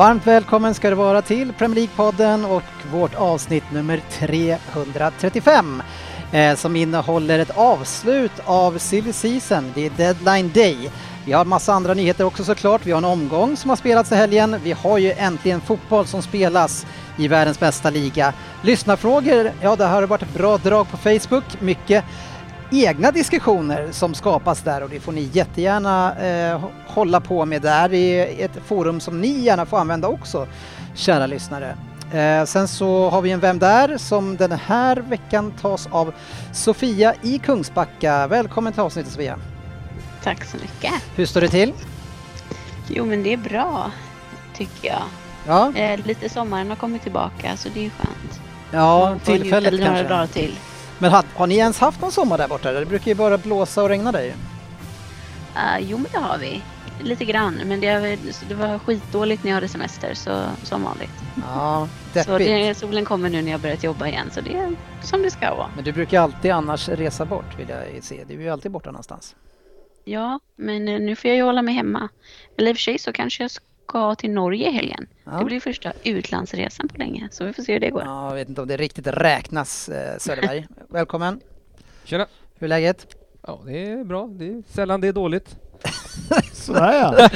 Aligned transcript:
Varmt 0.00 0.26
välkommen 0.26 0.74
ska 0.74 0.90
du 0.90 0.96
vara 0.96 1.22
till 1.22 1.52
Premier 1.52 1.80
League-podden 1.80 2.44
och 2.44 2.62
vårt 2.92 3.14
avsnitt 3.14 3.64
nummer 3.72 4.02
335 4.10 5.82
eh, 6.32 6.56
som 6.56 6.76
innehåller 6.76 7.38
ett 7.38 7.58
avslut 7.58 8.32
av 8.44 8.78
Silly 8.78 9.12
Season. 9.12 9.72
Det 9.74 9.86
är 9.86 9.90
deadline 9.90 10.50
day. 10.54 10.90
Vi 11.24 11.32
har 11.32 11.44
massa 11.44 11.72
andra 11.72 11.94
nyheter 11.94 12.24
också 12.24 12.44
såklart. 12.44 12.86
Vi 12.86 12.90
har 12.90 12.98
en 12.98 13.04
omgång 13.04 13.56
som 13.56 13.68
har 13.68 13.76
spelats 13.76 14.12
i 14.12 14.14
helgen. 14.14 14.56
Vi 14.62 14.72
har 14.72 14.98
ju 14.98 15.12
äntligen 15.12 15.60
fotboll 15.60 16.06
som 16.06 16.22
spelas 16.22 16.86
i 17.18 17.28
världens 17.28 17.60
bästa 17.60 17.90
liga. 17.90 18.32
Lyssnarfrågor, 18.62 19.52
ja 19.62 19.76
det 19.76 19.84
har 19.84 20.02
varit 20.02 20.34
bra 20.34 20.58
drag 20.58 20.90
på 20.90 20.96
Facebook. 20.96 21.44
Mycket 21.60 22.04
egna 22.70 23.10
diskussioner 23.10 23.88
som 23.92 24.14
skapas 24.14 24.60
där 24.62 24.82
och 24.82 24.90
det 24.90 25.00
får 25.00 25.12
ni 25.12 25.28
jättegärna 25.32 26.16
eh, 26.26 26.60
hålla 26.86 27.20
på 27.20 27.44
med 27.44 27.62
där. 27.62 27.88
Det 27.88 27.96
är 27.96 28.44
ett 28.44 28.58
forum 28.66 29.00
som 29.00 29.20
ni 29.20 29.28
gärna 29.40 29.66
får 29.66 29.78
använda 29.78 30.08
också, 30.08 30.46
kära 30.94 31.26
lyssnare. 31.26 31.76
Eh, 32.12 32.44
sen 32.44 32.68
så 32.68 33.10
har 33.10 33.22
vi 33.22 33.30
en 33.30 33.40
Vem 33.40 33.58
där? 33.58 33.96
som 33.98 34.36
den 34.36 34.52
här 34.52 34.96
veckan 34.96 35.52
tas 35.60 35.88
av 35.90 36.12
Sofia 36.52 37.14
i 37.22 37.38
Kungsbacka. 37.38 38.26
Välkommen 38.26 38.72
till 38.72 38.82
avsnittet 38.82 39.12
Sofia. 39.12 39.36
Tack 40.22 40.44
så 40.44 40.56
mycket. 40.56 40.92
Hur 41.14 41.26
står 41.26 41.40
det 41.40 41.48
till? 41.48 41.72
Jo 42.88 43.04
men 43.06 43.22
det 43.22 43.32
är 43.32 43.36
bra, 43.36 43.90
tycker 44.56 44.88
jag. 44.88 45.02
Ja, 45.46 45.72
Eh, 45.74 46.00
lite 46.06 46.28
sommaren 46.28 46.68
har 46.68 46.76
kommit 46.76 47.02
tillbaka 47.02 47.56
så 47.56 47.68
det 47.74 47.86
är 47.86 47.90
skönt. 47.90 48.40
ja 48.70 49.16
tillfället 49.24 49.72
njuta 49.72 49.88
några 49.90 50.02
dagar 50.02 50.16
kanske. 50.18 50.40
till. 50.40 50.56
Men 51.00 51.10
har, 51.10 51.24
har 51.34 51.46
ni 51.46 51.56
ens 51.56 51.78
haft 51.78 52.00
någon 52.00 52.12
sommar 52.12 52.38
där 52.38 52.48
borta? 52.48 52.72
Det 52.72 52.86
brukar 52.86 53.06
ju 53.06 53.14
bara 53.14 53.38
blåsa 53.38 53.82
och 53.82 53.88
regna 53.88 54.12
där 54.12 54.22
ju. 54.22 54.30
Uh, 54.30 55.78
jo 55.90 55.98
men 55.98 56.06
det 56.12 56.18
har 56.18 56.38
vi. 56.38 56.62
Lite 57.02 57.24
grann, 57.24 57.54
men 57.64 57.80
det, 57.80 58.18
det 58.48 58.54
var 58.54 58.78
skitdåligt 58.78 59.44
när 59.44 59.50
jag 59.50 59.54
hade 59.54 59.68
semester 59.68 60.14
så, 60.14 60.42
som 60.62 60.82
vanligt. 60.82 61.10
Ja, 61.46 61.88
Så 62.12 62.18
deppigt. 62.18 62.48
det, 62.48 62.74
solen 62.74 63.04
kommer 63.04 63.30
nu 63.30 63.42
när 63.42 63.50
jag 63.50 63.60
börjat 63.60 63.84
jobba 63.84 64.08
igen 64.08 64.30
så 64.32 64.40
det 64.40 64.56
är 64.56 64.76
som 65.02 65.22
det 65.22 65.30
ska 65.30 65.54
vara. 65.54 65.70
Men 65.74 65.84
du 65.84 65.92
brukar 65.92 66.20
alltid 66.20 66.50
annars 66.50 66.88
resa 66.88 67.24
bort 67.24 67.58
vill 67.58 67.68
jag 67.68 68.04
se. 68.04 68.24
Du 68.28 68.34
är 68.34 68.40
ju 68.40 68.48
alltid 68.50 68.70
borta 68.70 68.90
någonstans. 68.90 69.36
Ja, 70.04 70.40
men 70.56 70.88
eh, 70.88 71.00
nu 71.00 71.16
får 71.16 71.28
jag 71.28 71.36
ju 71.36 71.42
hålla 71.42 71.62
mig 71.62 71.74
hemma. 71.74 72.08
Eller 72.58 72.70
i 72.70 72.72
och 72.72 72.76
för 72.76 72.82
sig 72.82 72.98
så 72.98 73.12
kanske 73.12 73.44
jag 73.44 73.50
ska 73.90 74.14
till 74.14 74.30
Norge 74.30 74.68
i 74.68 74.72
helgen. 74.72 75.06
Ja. 75.24 75.38
Det 75.38 75.44
blir 75.44 75.60
första 75.60 75.92
utlandsresan 76.04 76.88
på 76.88 76.98
länge 76.98 77.28
så 77.30 77.44
vi 77.44 77.52
får 77.52 77.62
se 77.62 77.72
hur 77.72 77.80
det 77.80 77.90
går. 77.90 78.02
Ja, 78.02 78.28
jag 78.28 78.34
vet 78.34 78.48
inte 78.48 78.60
om 78.60 78.68
det 78.68 78.76
riktigt 78.76 79.06
räknas, 79.06 79.88
eh, 79.88 80.18
Söderberg. 80.18 80.66
Välkommen. 80.88 81.40
Tjena! 82.04 82.26
Hur 82.58 82.64
är 82.64 82.68
läget? 82.68 83.16
Ja, 83.42 83.60
det 83.66 83.90
är 83.90 84.04
bra. 84.04 84.26
Det 84.26 84.46
är 84.46 84.62
sällan 84.68 85.00
det 85.00 85.08
är 85.08 85.12
dåligt. 85.12 85.56
Sådär 86.52 86.92
ja. 86.92 87.28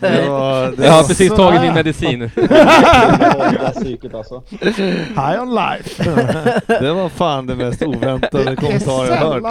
Det 0.00 0.28
var, 0.28 0.76
det 0.76 0.86
Jag 0.86 0.92
har 0.92 1.02
precis 1.02 1.28
sådär. 1.28 1.44
tagit 1.44 1.60
min 1.60 1.74
medicin. 1.74 2.30
psyket 3.74 4.14
alltså. 4.14 4.42
High 5.08 5.42
on 5.42 5.54
life. 5.54 6.04
Det 6.80 6.92
var 6.92 7.08
fan 7.08 7.46
det 7.46 7.54
mest 7.54 7.82
oväntade 7.82 8.56
kommentar 8.56 9.06
jag 9.06 9.16
hört. 9.16 9.42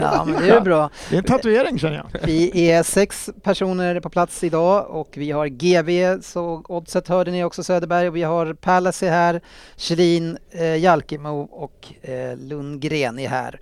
Ja. 0.00 0.24
men 0.26 0.42
det 0.42 0.50
är 0.50 0.60
bra. 0.60 0.90
Det 1.10 1.16
är 1.16 1.18
en 1.18 1.24
tatuering 1.24 1.78
känner 1.78 1.96
jag. 1.96 2.20
Vi 2.26 2.70
är 2.70 2.82
sex 2.82 3.30
personer 3.42 4.00
på 4.00 4.10
plats 4.10 4.44
idag 4.44 4.86
och 4.90 5.08
vi 5.16 5.30
har 5.30 5.46
GV, 5.46 6.20
så 6.22 6.62
oddset 6.68 7.08
hörde 7.08 7.30
ni 7.30 7.44
också 7.44 7.62
Söderberg, 7.62 8.08
och 8.08 8.16
vi 8.16 8.22
har 8.22 8.54
Palace 8.54 9.06
är 9.06 9.10
här, 9.10 9.40
Kjellin, 9.76 10.38
eh, 10.50 10.76
Jalkemo 10.76 11.40
och 11.40 11.86
eh, 12.02 12.36
Lundgren 12.38 13.18
är 13.18 13.28
här. 13.28 13.60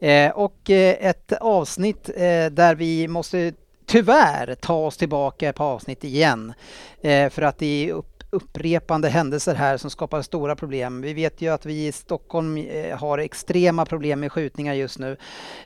Eh, 0.00 0.30
och 0.30 0.70
eh, 0.70 0.94
ett 1.00 1.32
avsnitt 1.40 2.10
eh, 2.16 2.52
där 2.54 2.74
vi 2.74 3.08
måste 3.08 3.52
tyvärr 3.86 4.54
ta 4.54 4.74
oss 4.74 4.96
tillbaka 4.96 5.52
på 5.52 5.64
avsnitt 5.64 6.04
igen. 6.04 6.54
Eh, 7.00 7.30
för 7.30 7.42
att 7.42 7.58
det 7.58 7.88
är 7.88 7.92
upp, 7.92 8.24
upprepande 8.30 9.08
händelser 9.08 9.54
här 9.54 9.76
som 9.76 9.90
skapar 9.90 10.22
stora 10.22 10.56
problem. 10.56 11.00
Vi 11.00 11.14
vet 11.14 11.42
ju 11.42 11.48
att 11.48 11.66
vi 11.66 11.86
i 11.86 11.92
Stockholm 11.92 12.56
eh, 12.56 12.98
har 12.98 13.18
extrema 13.18 13.86
problem 13.86 14.20
med 14.20 14.32
skjutningar 14.32 14.74
just 14.74 14.98
nu. 14.98 15.16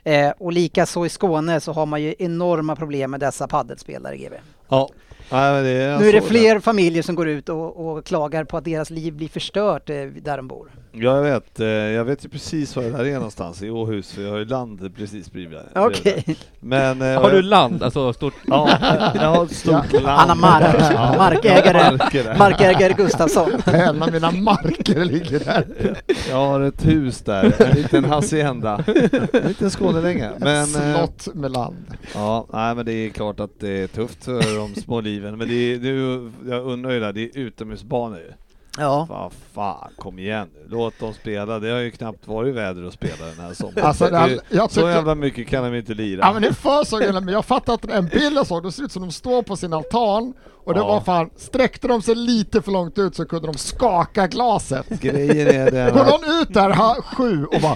Eh, 0.03 0.29
och 0.37 0.53
likaså 0.53 1.05
i 1.05 1.09
Skåne 1.09 1.59
så 1.59 1.73
har 1.73 1.85
man 1.85 2.01
ju 2.01 2.15
enorma 2.19 2.75
problem 2.75 3.11
med 3.11 3.19
dessa 3.19 3.47
paddelspelare, 3.47 4.17
GB. 4.17 4.35
Ja. 4.69 4.89
Nej, 5.31 5.53
men 5.53 5.63
det 5.63 5.69
är, 5.69 5.99
Nu 5.99 6.09
är 6.09 6.13
det 6.13 6.21
fler 6.21 6.59
familjer 6.59 7.03
som 7.03 7.15
går 7.15 7.27
ut 7.27 7.49
och, 7.49 7.87
och 7.91 8.05
klagar 8.05 8.43
på 8.43 8.57
att 8.57 8.65
deras 8.65 8.89
liv 8.89 9.13
blir 9.13 9.27
förstört 9.27 9.89
eh, 9.89 9.95
där 10.05 10.37
de 10.37 10.47
bor. 10.47 10.71
Ja, 10.91 11.15
jag 11.15 11.23
vet. 11.23 11.59
eh, 11.59 11.67
Jag 11.67 12.05
vet 12.05 12.25
ju 12.25 12.29
precis 12.29 12.75
var 12.75 12.83
det 12.83 12.89
där 12.89 13.05
är 13.05 13.13
någonstans, 13.13 13.61
i 13.63 13.69
Åhus, 13.69 14.11
för 14.13 14.21
jag 14.21 14.31
har 14.31 14.37
ju 14.37 14.45
land 14.45 14.95
precis 14.97 15.31
bredvid. 15.31 15.59
Okej, 15.75 16.35
Men... 16.59 17.01
eh, 17.13 17.21
Har 17.21 17.31
du 17.31 17.41
land? 17.41 17.83
Alltså 17.83 18.13
stort... 18.13 18.33
Ja, 18.47 18.69
jag 19.15 19.21
har 19.29 19.43
ett 19.45 19.55
stort 19.55 19.93
land. 19.93 20.05
han 20.07 20.29
har 20.29 20.35
mark. 20.35 20.75
Ja, 20.93 21.15
Markägare. 21.17 21.97
marker 21.97 22.37
markägare 22.37 22.93
Gustafsson. 22.93 23.51
Alla 23.65 24.07
mina 24.11 24.31
marker 24.31 25.05
ligger 25.05 25.39
där. 25.39 25.65
Jag 26.29 26.35
har 26.35 26.61
ett 26.61 26.85
hus 26.87 27.21
där, 27.21 27.61
en 27.61 27.75
liten 27.75 28.05
hacienda. 28.05 28.83
En 29.33 29.47
liten 29.47 29.69
Skånelänga. 29.69 30.31
Men, 30.37 30.63
Ett 30.63 30.95
slott 30.95 31.35
med 31.35 31.51
land. 31.51 31.85
Ja, 32.13 32.45
nej 32.53 32.75
men 32.75 32.85
det 32.85 32.93
är 32.93 33.09
klart 33.09 33.39
att 33.39 33.59
det 33.59 33.69
är 33.83 33.87
tufft 33.87 34.25
för 34.25 34.58
de 34.59 34.75
små 34.75 35.01
liven. 35.01 35.37
Men 35.37 35.47
det 35.47 35.53
är, 35.53 35.77
det 35.77 35.89
är, 35.89 36.31
jag 36.51 36.65
undrar 36.65 36.91
ju 36.91 36.99
där, 36.99 37.13
det 37.13 37.21
är 37.21 37.37
utomhusbanor 37.37 38.17
ju. 38.17 38.31
Ja, 38.77 39.05
Vad 39.09 39.31
fan, 39.59 39.91
kom 39.97 40.19
igen 40.19 40.47
nu. 40.53 40.59
Låt 40.69 40.99
dem 40.99 41.13
spela. 41.13 41.59
Det 41.59 41.69
har 41.71 41.79
ju 41.79 41.91
knappt 41.91 42.27
varit 42.27 42.55
väder 42.55 42.83
att 42.87 42.93
spela 42.93 43.25
den 43.25 43.39
här 43.45 43.53
sommaren. 43.53 43.85
Alltså, 43.87 44.05
Det 44.09 44.17
är 44.17 44.27
ju- 44.27 44.39
jag 44.49 44.71
Så 44.71 44.75
tycker- 44.81 44.89
jävla 44.89 45.15
mycket 45.15 45.47
kan 45.47 45.63
de 45.63 45.75
inte 45.77 45.93
lira. 45.93 46.19
Ja 46.23 46.33
men 46.33 46.41
det 46.41 46.47
är 46.47 46.53
för 46.53 46.83
så 46.83 47.01
jävla- 47.01 47.21
men 47.21 47.33
jag 47.33 47.45
fattar 47.45 47.73
att 47.73 47.85
en 47.85 48.07
bild 48.07 48.37
jag 48.37 48.47
såg, 48.47 48.63
det 48.63 48.71
ser 48.71 48.83
ut 48.83 48.91
som 48.91 49.01
de 49.01 49.11
står 49.11 49.41
på 49.43 49.55
sin 49.55 49.73
altan 49.73 50.33
och 50.65 50.73
det 50.73 50.79
Ja. 50.79 50.87
var 50.87 51.01
fan, 51.01 51.29
sträckte 51.37 51.87
de 51.87 52.01
sig 52.01 52.15
lite 52.15 52.61
för 52.61 52.71
långt 52.71 52.97
ut 52.97 53.15
så 53.15 53.25
kunde 53.25 53.47
de 53.47 53.57
skaka 53.57 54.27
glaset. 54.27 54.89
Grejen 55.01 55.47
är 55.47 55.71
den 55.71 55.93
Går 55.93 55.99
att 56.01 56.07
någon 56.21 56.41
ut 56.41 56.53
där 56.53 56.69
ha, 56.69 56.95
sju 57.01 57.45
och 57.45 57.61
bara 57.61 57.75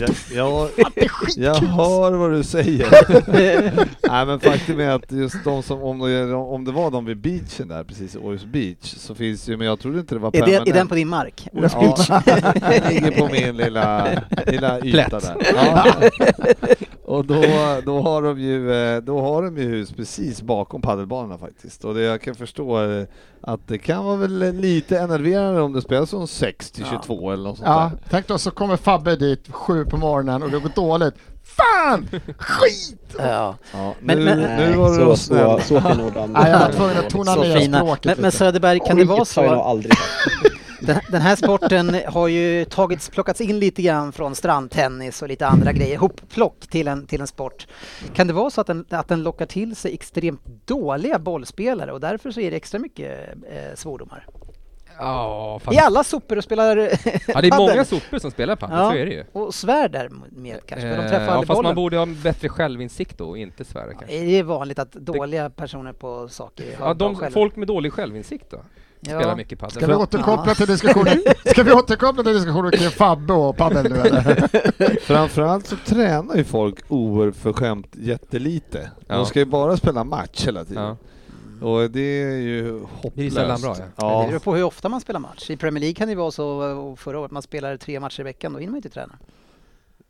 jag, 0.00 0.10
jag, 0.34 0.62
är 0.78 1.10
jag 1.36 1.54
hör 1.54 2.12
vad 2.12 2.30
du 2.32 2.42
säger. 2.42 2.88
Nej 4.08 4.26
men 4.26 4.40
faktum 4.40 4.80
är 4.80 4.88
att 4.90 5.12
just 5.12 5.44
de 5.44 5.62
som, 5.62 5.82
om 5.82 5.98
det, 5.98 6.34
om 6.34 6.64
det 6.64 6.72
var 6.72 6.90
de 6.90 7.04
vid 7.04 7.16
beachen 7.16 7.68
där, 7.68 7.84
precis 7.84 8.16
Åhus 8.16 8.44
beach, 8.44 8.94
så 8.96 9.14
finns 9.14 9.48
ju, 9.48 9.56
men 9.56 9.66
jag 9.66 9.80
trodde 9.80 9.98
inte 9.98 10.14
det 10.14 10.18
var 10.18 10.28
är, 10.28 10.32
permanent. 10.32 10.64
det, 10.64 10.70
är 10.70 10.74
den 10.74 10.88
på 10.94 10.98
din 10.98 11.08
mark? 11.08 11.48
Ja, 11.52 12.22
den 12.24 12.88
ligger 12.94 13.10
på 13.18 13.28
min 13.32 13.56
lilla, 13.56 14.08
lilla 14.46 14.78
yta 14.80 15.08
Plätt. 15.08 15.10
där. 15.10 15.36
Ja. 15.54 15.84
Och 17.04 17.24
då, 17.24 17.42
då, 17.84 18.00
har 18.00 18.22
de 18.22 18.38
ju, 18.40 18.72
eh, 18.94 19.02
då 19.02 19.20
har 19.20 19.42
de 19.42 19.56
ju 19.58 19.64
hus 19.68 19.92
precis 19.92 20.42
bakom 20.42 20.80
paddelbanorna 20.82 21.38
faktiskt. 21.38 21.84
Och 21.84 21.94
det 21.94 22.00
jag 22.02 22.22
kan 22.22 22.34
förstå 22.34 22.82
eh, 22.90 23.04
att 23.40 23.68
det 23.68 23.78
kan 23.78 24.04
vara 24.04 24.16
väl 24.16 24.52
lite 24.60 24.98
enerverande 24.98 25.60
om 25.60 25.72
det 25.72 25.82
spelas 25.82 26.10
från 26.10 26.28
6 26.28 26.70
till 26.70 26.84
22 26.84 27.32
eller 27.32 27.42
något 27.44 27.56
sånt 27.58 27.68
Ja, 27.68 27.90
där. 27.92 27.98
tänk 28.10 28.26
då 28.26 28.38
så 28.38 28.50
kommer 28.50 28.76
Fabbe 28.76 29.16
dit 29.16 29.48
sju 29.52 29.84
på 29.84 29.96
morgonen 29.96 30.42
och 30.42 30.50
det 30.50 30.58
går 30.58 30.70
dåligt. 30.74 31.14
Fan! 31.44 32.08
Skit! 32.38 33.14
Ja. 33.18 33.56
Ja, 33.72 33.94
Men- 34.00 34.18
nu, 34.18 34.24
men- 34.24 34.56
nu 34.70 34.76
var 34.76 34.88
det 34.88 34.94
så, 34.94 35.00
då 35.04 35.16
så, 35.16 35.22
snäll. 35.24 35.60
så 35.62 35.80
fin 35.80 36.00
jag 36.34 36.58
var 36.58 36.72
tvungen 36.72 36.98
att 36.98 37.10
tona 37.10 37.34
Så 37.34 37.42
ner 37.42 37.60
språket 37.78 38.04
Men, 38.04 38.16
men. 38.22 38.32
Söderberg, 38.32 38.80
kan 38.86 38.96
det 38.96 39.04
vara 39.04 39.24
så? 39.24 39.40
aldrig. 39.62 39.92
Den, 40.86 41.00
den 41.10 41.22
här 41.22 41.36
sporten 41.36 41.96
har 42.06 42.28
ju 42.28 42.64
tagits, 42.64 43.08
plockats 43.10 43.40
in 43.40 43.58
lite 43.58 43.82
grann 43.82 44.12
från 44.12 44.34
strandtennis 44.34 45.22
och 45.22 45.28
lite 45.28 45.46
andra 45.46 45.72
grejer, 45.72 45.98
hopplock 45.98 46.60
till 46.66 46.88
en, 46.88 47.06
till 47.06 47.20
en 47.20 47.26
sport. 47.26 47.66
Kan 48.14 48.26
det 48.26 48.32
vara 48.32 48.50
så 48.50 48.60
att 48.60 48.66
den, 48.66 48.84
att 48.90 49.08
den 49.08 49.22
lockar 49.22 49.46
till 49.46 49.76
sig 49.76 49.94
extremt 49.94 50.40
dåliga 50.66 51.18
bollspelare 51.18 51.92
och 51.92 52.00
därför 52.00 52.30
så 52.30 52.40
är 52.40 52.50
det 52.50 52.56
extra 52.56 52.78
mycket 52.78 53.28
eh, 53.50 53.74
svordomar? 53.74 54.26
Ja, 54.98 55.60
fan. 55.64 55.74
Är 55.74 55.80
alla 55.80 56.04
sopor 56.04 56.36
och 56.38 56.44
spelar 56.44 56.76
ja, 56.76 57.40
det 57.40 57.48
är 57.48 57.58
många 57.58 57.84
sopor 57.84 58.18
som 58.18 58.30
spelar 58.30 58.56
padel, 58.56 58.76
Ja. 58.78 58.90
så 58.90 58.96
är 58.96 59.06
det 59.06 59.12
ju. 59.12 59.24
Och 59.32 59.54
svär 59.54 59.88
därmed 59.88 60.60
kanske, 60.66 60.88
för 60.88 60.96
de 60.96 61.02
Eh, 61.04 61.08
träffar 61.10 61.24
ja, 61.26 61.30
aldrig 61.32 61.46
fast 61.46 61.56
bollen. 61.58 61.68
man 61.68 61.74
borde 61.74 61.96
ha 61.96 62.02
en 62.02 62.20
bättre 62.22 62.48
självinsikt 62.48 63.18
då 63.18 63.28
och 63.28 63.38
inte 63.38 63.64
svära 63.64 63.92
kanske. 63.92 64.16
Är 64.16 64.26
det 64.26 64.42
vanligt 64.42 64.78
att 64.78 64.92
dåliga 64.92 65.50
personer 65.50 65.92
på 65.92 66.28
saker 66.28 66.76
har 66.78 66.86
Ja, 66.88 66.94
de, 66.94 67.30
folk 67.32 67.56
med 67.56 67.68
dålig 67.68 67.92
självinsikt 67.92 68.50
då? 68.50 68.58
Spelar 69.04 69.36
mycket 69.36 69.58
padel. 69.58 69.72
Ska 69.76 69.86
vi 69.86 69.94
återkoppla 69.94 70.54
till 70.54 70.66
diskussionen, 70.66 71.22
ska 71.46 71.62
vi 71.62 71.72
återkoppla 71.72 72.22
till 72.22 72.32
diskussionen 72.34 72.70
kring 72.70 72.90
Fabbe 72.90 73.32
och 73.32 73.56
padel 73.56 73.92
nu 73.92 73.98
eller? 74.00 74.48
Framförallt 75.00 75.66
så 75.66 75.76
tränar 75.76 76.36
ju 76.36 76.44
folk 76.44 76.78
oförskämt 76.88 77.86
jättelite. 77.92 78.90
Ja. 79.06 79.16
De 79.16 79.26
ska 79.26 79.38
ju 79.38 79.44
bara 79.44 79.76
spela 79.76 80.04
match 80.04 80.46
hela 80.46 80.64
tiden. 80.64 80.82
Ja. 80.82 80.96
Och 81.66 81.90
det 81.90 82.22
är 82.22 82.36
ju 82.36 82.80
hopplöst. 82.80 83.16
Det 83.16 83.26
är 83.26 83.30
sällan 83.30 83.60
bra, 83.60 83.76
ja. 83.78 83.84
Men 83.96 84.06
Det 84.08 84.12
Ja, 84.22 84.26
beror 84.28 84.38
på 84.38 84.54
hur 84.54 84.64
ofta 84.64 84.88
man 84.88 85.00
spelar 85.00 85.20
match. 85.20 85.50
I 85.50 85.56
Premier 85.56 85.80
League 85.80 85.94
kan 85.94 86.08
det 86.08 86.14
vara 86.14 86.30
så, 86.30 86.96
förra 86.98 87.18
året 87.18 87.30
man 87.30 87.42
spelade 87.42 87.78
tre 87.78 88.00
matcher 88.00 88.20
i 88.20 88.22
veckan, 88.22 88.52
då 88.52 88.58
hinner 88.58 88.70
man 88.70 88.76
inte 88.76 88.88
träna. 88.88 89.14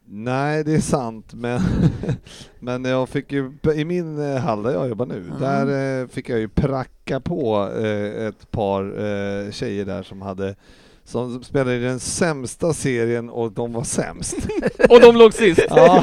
Nej 0.06 0.64
det 0.64 0.74
är 0.74 0.80
sant 0.80 1.34
men, 1.34 1.60
men 2.60 2.84
jag 2.84 3.08
fick 3.08 3.32
ju, 3.32 3.52
i 3.74 3.84
min 3.84 4.32
eh, 4.34 4.40
hall 4.40 4.62
där 4.62 4.70
jag 4.72 4.88
jobbar 4.88 5.06
nu, 5.06 5.16
Mm. 5.16 5.40
där 5.40 6.00
eh, 6.02 6.06
fick 6.08 6.28
jag 6.28 6.38
ju 6.38 6.48
pracka 6.48 7.20
på 7.20 7.70
eh, 7.78 8.26
ett 8.26 8.50
par 8.50 9.50
tjejer 9.50 9.84
där 9.84 10.02
som 10.02 10.22
hade 10.22 10.54
som 11.06 11.44
spelade 11.44 11.76
i 11.76 11.78
den 11.80 12.00
sämsta 12.00 12.72
serien 12.72 13.30
och 13.30 13.52
de 13.52 13.72
var 13.72 13.82
sämst. 13.84 14.36
Och 14.90 15.00
de 15.00 15.16
låg 15.16 15.34
sist! 15.34 15.60
Ja. 15.70 16.02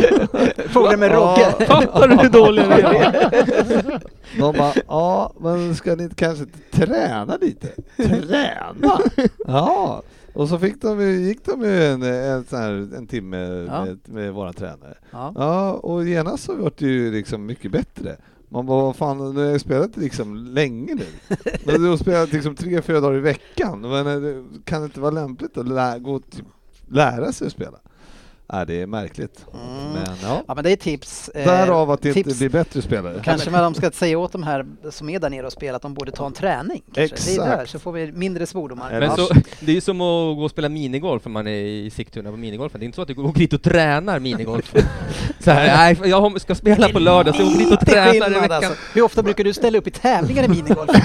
Fråga 0.68 0.98
med 0.98 1.12
Rogge. 1.12 1.66
Fattar 1.66 2.08
du 2.08 2.16
hur 2.18 2.30
dåliga 2.30 2.68
vi 2.68 2.82
är? 2.82 4.02
De 4.40 4.58
bara, 4.58 4.74
ja 4.88 5.34
men 5.40 5.76
ska 5.76 5.96
ni 5.96 6.04
inte 6.04 6.16
kanske 6.16 6.46
träna 6.72 7.38
lite? 7.42 7.68
Träna? 7.98 9.00
Ja. 9.48 10.02
Och 10.34 10.50
så 10.50 10.60
fick 10.60 10.82
de, 10.82 11.02
gick 11.22 11.46
de 11.46 11.62
ju 11.62 11.84
en, 11.84 12.04
en, 12.04 12.46
här, 12.52 12.96
en 12.96 13.08
timme 13.08 13.38
Ja. 13.38 13.86
med, 13.86 14.00
med 14.06 14.34
våra 14.34 14.54
tränare. 14.54 14.98
Ja. 15.12 15.34
Ja, 15.36 15.74
och 15.74 16.06
genast 16.08 16.44
så 16.44 16.56
vart 16.56 16.78
det 16.78 16.86
ju 16.88 17.12
liksom 17.12 17.46
mycket 17.46 17.72
bättre. 17.72 18.16
Man 18.50 18.66
bara, 18.66 18.82
vad 18.84 18.96
fan, 18.96 19.34
nu 19.34 19.40
har 19.44 19.52
jag 19.52 19.62
spelat 19.62 19.98
liksom 19.98 20.36
länge 20.36 20.96
nu. 20.96 21.06
Du 21.78 21.90
har 21.90 21.98
spelat 21.98 22.32
liksom 22.34 22.56
tre, 22.56 22.82
fyra 22.82 23.00
dagar 23.00 23.18
i 23.18 23.22
veckan. 23.22 23.82
Men 23.82 24.08
eh, 24.08 24.44
kan 24.64 24.82
det 24.82 24.86
inte 24.86 25.00
vara 25.00 25.12
lämpligt 25.12 25.58
att 25.58 25.68
lä- 25.68 26.00
gå 26.00 26.14
och 26.14 26.30
typ, 26.32 26.46
lära 26.88 27.32
sig 27.32 27.48
att 27.48 27.54
spela? 27.54 27.78
Nej, 28.54 28.66
det 28.66 28.82
är 28.82 28.88
märkligt. 28.88 29.46
Mm. 29.54 29.94
Men 29.94 30.16
ja, 30.24 30.44
Ja 30.48 30.56
men 30.56 30.64
det 30.64 30.72
är 30.72 30.76
tips. 30.76 31.30
Eh, 31.30 31.46
därav 31.46 31.92
att 31.92 32.02
det 32.02 32.10
inte 32.10 32.24
tips. 32.24 32.40
blir 32.40 32.50
bättre 32.50 32.82
spelare. 32.82 33.22
Kanske 33.24 33.50
man 33.50 33.64
de 33.64 33.74
ska 33.74 33.92
säga 33.92 34.20
åt 34.20 34.32
de 34.32 34.44
här 34.44 34.66
som 34.92 35.10
är 35.10 35.20
där 35.20 35.30
nere 35.30 35.46
och 35.46 35.52
spelar 35.52 35.76
att 35.76 35.82
de 35.82 35.94
borde 35.94 36.12
ta 36.12 36.26
en 36.26 36.34
träning. 36.34 36.84
Kanske. 36.94 37.16
Det 37.16 37.32
är 37.32 37.34
Exakt. 37.34 37.58
där, 37.60 37.66
så 37.66 37.80
får 37.80 37.92
vi 37.92 38.12
mindre 38.12 38.46
svordomar. 38.46 38.92
Men 38.92 39.02
Ja. 39.04 39.16
så, 39.16 39.34
det 39.60 39.72
är 39.72 39.76
ju 39.76 39.82
som 39.82 40.02
att 40.02 40.38
gå 40.38 40.44
och 40.44 40.52
spela 40.52 40.70
minigolf 40.70 41.26
om 41.26 41.32
man 41.32 41.48
är 41.48 41.52
i 41.52 41.90
Sigtuna 41.90 42.32
på 42.32 42.38
minigolfen. 42.38 42.80
Det 42.80 42.84
är 42.84 42.86
inte 42.86 42.96
så 42.96 43.02
att 43.02 43.08
du 43.08 43.14
går 43.14 43.34
dit 43.34 43.54
och 43.54 43.62
tränar 43.62 44.20
minigolf. 44.20 44.74
så 45.40 45.52
här, 45.52 45.68
nej, 45.78 46.10
jag 46.10 46.42
ska 46.42 46.56
spela 46.56 46.90
på 46.90 47.00
lördag 47.00 47.36
så 47.36 47.42
jag 47.42 47.48
åker 47.48 47.60
dit 47.60 47.74
och 47.74 47.80
tränar 47.80 48.14
i 48.32 48.34
veckan. 48.34 48.52
alltså. 48.52 48.74
Hur 48.94 49.02
ofta 49.02 49.24
brukar 49.24 49.44
du 49.44 49.54
ställa 49.54 49.78
upp 49.78 49.88
i 49.88 49.92
tävlingar 49.92 50.44
i 50.44 50.48
minigolf? 50.48 50.90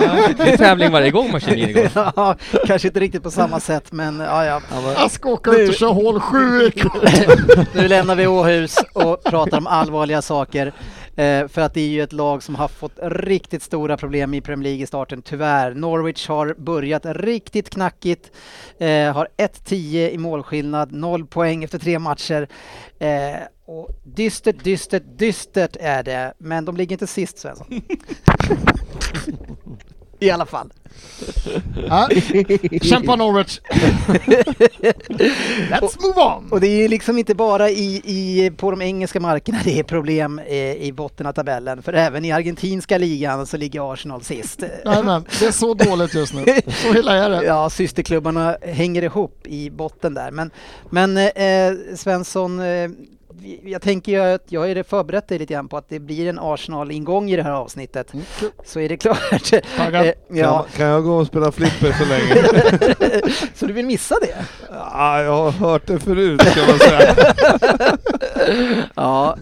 Ja, 0.00 0.28
det 0.36 0.52
är 0.52 0.56
tävling 0.56 0.92
varje 0.92 1.10
gång 1.10 1.30
man 1.32 1.40
kör 1.40 1.50
minigolf. 1.50 1.92
ja, 1.94 2.36
kanske 2.66 2.88
inte 2.88 3.00
riktigt 3.00 3.22
på 3.22 3.30
samma 3.30 3.60
sätt 3.60 3.92
men 3.92 4.20
ja, 4.20 4.44
ja. 4.44 4.60
Jag 4.98 5.10
ska 5.10 5.28
åka 5.28 5.50
ut 5.50 5.68
och 5.68 5.74
köra 5.74 5.90
hål 5.90 6.20
sju 6.20 6.66
ikväll. 6.66 6.89
Nu 7.74 7.88
lämnar 7.88 8.14
vi 8.14 8.26
Åhus 8.26 8.76
och 8.92 9.24
pratar 9.24 9.58
om 9.58 9.66
allvarliga 9.66 10.22
saker. 10.22 10.72
Eh, 11.16 11.48
för 11.48 11.60
att 11.60 11.74
det 11.74 11.80
är 11.80 11.88
ju 11.88 12.02
ett 12.02 12.12
lag 12.12 12.42
som 12.42 12.54
har 12.54 12.68
fått 12.68 12.98
riktigt 13.02 13.62
stora 13.62 13.96
problem 13.96 14.34
i 14.34 14.40
Premier 14.40 14.64
League 14.64 14.82
i 14.82 14.86
starten, 14.86 15.22
tyvärr. 15.22 15.74
Norwich 15.74 16.28
har 16.28 16.54
börjat 16.58 17.02
riktigt 17.04 17.70
knackigt, 17.70 18.30
eh, 18.78 19.12
har 19.12 19.28
1-10 19.36 20.10
i 20.10 20.18
målskillnad, 20.18 20.92
noll 20.92 21.26
poäng 21.26 21.64
efter 21.64 21.78
tre 21.78 21.98
matcher. 21.98 22.48
Eh, 22.98 23.36
och 23.64 23.88
dystert, 24.04 24.64
dystert, 24.64 25.02
dystert 25.18 25.76
är 25.80 26.02
det, 26.02 26.32
men 26.38 26.64
de 26.64 26.76
ligger 26.76 26.92
inte 26.94 27.06
sist 27.06 27.38
Svensson. 27.38 27.66
I 30.20 30.30
alla 30.30 30.46
fall. 30.46 30.72
Ja. 31.88 32.08
Kämpa 32.82 33.16
Norwich! 33.16 33.60
Let's 35.70 36.02
move 36.02 36.20
on! 36.20 36.48
Och 36.50 36.60
det 36.60 36.66
är 36.66 36.76
ju 36.76 36.88
liksom 36.88 37.18
inte 37.18 37.34
bara 37.34 37.70
i, 37.70 38.02
i, 38.04 38.50
på 38.56 38.70
de 38.70 38.82
engelska 38.82 39.20
markerna 39.20 39.58
det 39.64 39.78
är 39.78 39.82
problem 39.82 40.38
eh, 40.38 40.74
i 40.74 40.92
botten 40.92 41.26
av 41.26 41.32
tabellen, 41.32 41.82
för 41.82 41.92
även 41.92 42.24
i 42.24 42.32
argentinska 42.32 42.98
ligan 42.98 43.46
så 43.46 43.56
ligger 43.56 43.92
Arsenal 43.92 44.22
sist. 44.22 44.60
Nej, 44.84 45.04
men, 45.04 45.24
det 45.40 45.46
är 45.46 45.52
så 45.52 45.74
dåligt 45.74 46.14
just 46.14 46.34
nu. 46.34 46.44
Så 46.68 46.94
illa 46.94 47.16
är 47.16 47.30
det. 47.30 47.44
Ja, 47.50 47.70
systerklubbarna 47.70 48.56
hänger 48.62 49.02
ihop 49.02 49.46
i 49.46 49.70
botten 49.70 50.14
där. 50.14 50.30
Men, 50.30 50.50
men 50.90 51.16
eh, 51.16 51.96
Svensson, 51.96 52.60
eh, 52.60 52.90
jag 53.62 53.82
tänker 53.82 54.12
ju 54.12 54.18
att 54.20 54.44
jag 54.48 54.70
är 54.70 54.82
förberett 54.82 55.28
dig 55.28 55.38
lite 55.38 55.54
grann 55.54 55.68
på 55.68 55.76
att 55.76 55.88
det 55.88 55.98
blir 55.98 56.28
en 56.28 56.38
Arsenal-ingång 56.38 57.30
i 57.30 57.36
det 57.36 57.42
här 57.42 57.52
avsnittet. 57.52 58.14
Mm. 58.14 58.24
Så 58.64 58.80
är 58.80 58.88
det 58.88 58.96
klart. 58.96 59.52
Eh, 59.52 60.12
ja, 60.28 60.62
Kan, 60.62 60.64
kan 60.76 60.86
jag 60.86 61.04
gå 61.04 61.16
och 61.16 61.26
spela 61.26 61.52
flipper 61.52 61.92
så 61.92 62.04
länge? 62.04 63.32
så 63.54 63.66
du 63.66 63.72
vill 63.72 63.86
missa 63.86 64.14
det? 64.20 64.44
Ja, 64.70 65.22
jag 65.22 65.36
har 65.36 65.50
hört 65.50 65.86
det 65.86 65.98
förut 65.98 66.40
kan 66.40 66.66
man 66.66 66.78
säga. 66.78 67.14
Ja, 68.94 69.36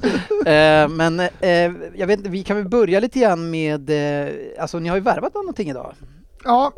eh, 0.46 0.88
men 0.88 1.20
eh, 1.20 1.72
jag 1.94 2.06
vet 2.06 2.20
vi 2.26 2.42
kan 2.42 2.56
väl 2.56 2.68
börja 2.68 3.00
lite 3.00 3.18
grann 3.18 3.50
med, 3.50 3.90
eh, 3.90 4.32
alltså 4.58 4.78
ni 4.78 4.88
har 4.88 4.96
ju 4.96 5.02
värvat 5.02 5.34
någonting 5.34 5.70
idag. 5.70 5.94
Ja, 6.44 6.72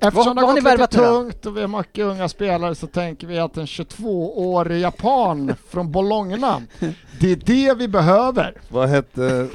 eftersom 0.00 0.24
Vad- 0.26 0.36
vad 0.36 0.44
har 0.44 0.60
det 0.60 0.70
har 0.70 0.76
gått 0.76 0.92
lite 0.92 0.96
tungt 1.04 1.46
och 1.46 1.56
vi 1.56 1.60
har 1.60 1.68
mycket 1.78 2.04
unga 2.04 2.28
spelare 2.28 2.74
så 2.74 2.86
tänker 2.86 3.26
vi 3.26 3.38
att 3.38 3.56
en 3.56 3.66
22-årig 3.66 4.80
japan 4.80 5.54
från 5.70 5.92
Bologna, 5.92 6.62
det 7.20 7.32
är 7.32 7.36
det 7.36 7.74
vi 7.78 7.88
behöver. 7.88 8.54
Vad 8.68 8.88
hette 8.88 9.46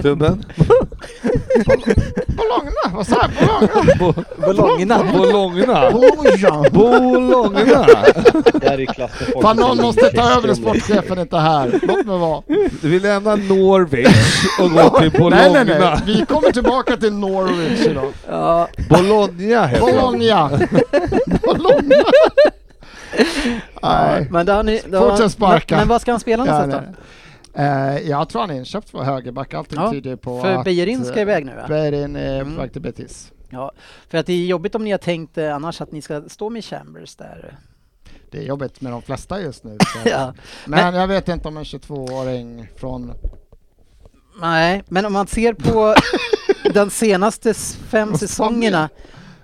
klubben? 0.00 0.44
Bologna, 2.26 2.94
vad 2.96 3.06
sa 3.06 3.16
jag? 3.22 3.30
Bologna? 4.36 5.04
Bologna. 5.12 5.90
Bologna. 5.90 5.90
Bologna. 5.92 6.66
Bologna. 6.72 7.86
Fan 9.42 9.56
någon 9.56 9.76
måste 9.76 10.10
ta 10.10 10.30
över 10.36 10.46
när 10.48 10.54
sportchefen 10.54 11.18
inte 11.18 11.36
är 11.36 11.40
här. 11.40 11.80
Låt 11.82 12.06
mig 12.06 12.18
vara. 12.18 12.42
Vi 12.82 13.00
lämnar 13.00 13.36
Norwich 13.36 14.44
och 14.60 14.70
går 14.70 15.00
till 15.00 15.20
Nej, 15.30 15.50
nej, 15.52 15.64
nej. 15.64 15.64
Bologna. 15.64 16.00
Vi 16.06 16.26
kommer 16.26 16.52
tillbaka 16.52 16.96
till 16.96 17.12
Norwich 17.12 17.86
idag. 17.86 18.12
Ja, 18.28 18.68
Bologna 18.88 19.66
heter. 19.66 19.85
Bologna. 19.92 20.48
Bologna. 21.42 22.04
Nej. 23.82 24.26
men, 24.30 24.66
ni, 24.66 24.82
då, 24.88 25.10
Fortsätt 25.10 25.32
sparka. 25.32 25.74
Men, 25.74 25.80
men 25.80 25.88
vad 25.88 26.00
ska 26.00 26.10
han 26.10 26.20
spela 26.20 26.46
Ja, 26.46 26.52
någonstans 26.52 26.84
nej. 26.86 26.94
då? 26.94 27.62
Eh, 27.62 28.08
jag 28.10 28.28
tror 28.28 28.40
han 28.40 28.50
är 28.50 28.54
inköpt 28.54 28.90
för 28.90 29.02
högerback. 29.02 29.54
Allting 29.54 29.80
Ja, 29.80 29.90
tyder 29.90 30.16
på 30.16 30.40
för 30.42 30.52
att... 30.54 30.64
Beijerin 30.64 31.04
ska 31.04 31.14
eh, 31.16 31.22
iväg 31.22 31.46
nu, 31.46 31.54
va? 31.54 31.64
Beijerin 31.68 32.16
är 32.16 32.40
Mm. 32.40 32.54
på 32.54 32.60
väg 32.60 32.72
till 32.72 32.82
Betis. 32.82 33.32
Ja, 33.50 33.72
för 34.08 34.18
att 34.18 34.26
det 34.26 34.32
är 34.32 34.46
jobbigt 34.46 34.74
om 34.74 34.84
ni 34.84 34.90
har 34.90 34.98
tänkt 34.98 35.38
eh, 35.38 35.54
annars 35.54 35.80
att 35.80 35.92
ni 35.92 36.02
ska 36.02 36.22
stå 36.28 36.50
med 36.50 36.64
Chambers 36.64 37.16
där. 37.16 37.58
Det 38.30 38.38
är 38.38 38.42
jobbigt 38.42 38.80
med 38.80 38.92
de 38.92 39.02
flesta 39.02 39.40
just 39.40 39.64
nu. 39.64 39.78
Ja, 40.04 40.34
Men 40.66 40.94
jag 40.94 41.06
vet 41.08 41.28
inte 41.28 41.48
om 41.48 41.56
en 41.56 41.64
22-åring 41.64 42.68
från... 42.76 43.12
nej, 44.40 44.82
men 44.88 45.06
om 45.06 45.12
man 45.12 45.26
ser 45.26 45.52
på 45.52 45.94
de 46.74 46.90
senaste 46.90 47.54
fem 47.88 48.14
säsongerna 48.14 48.88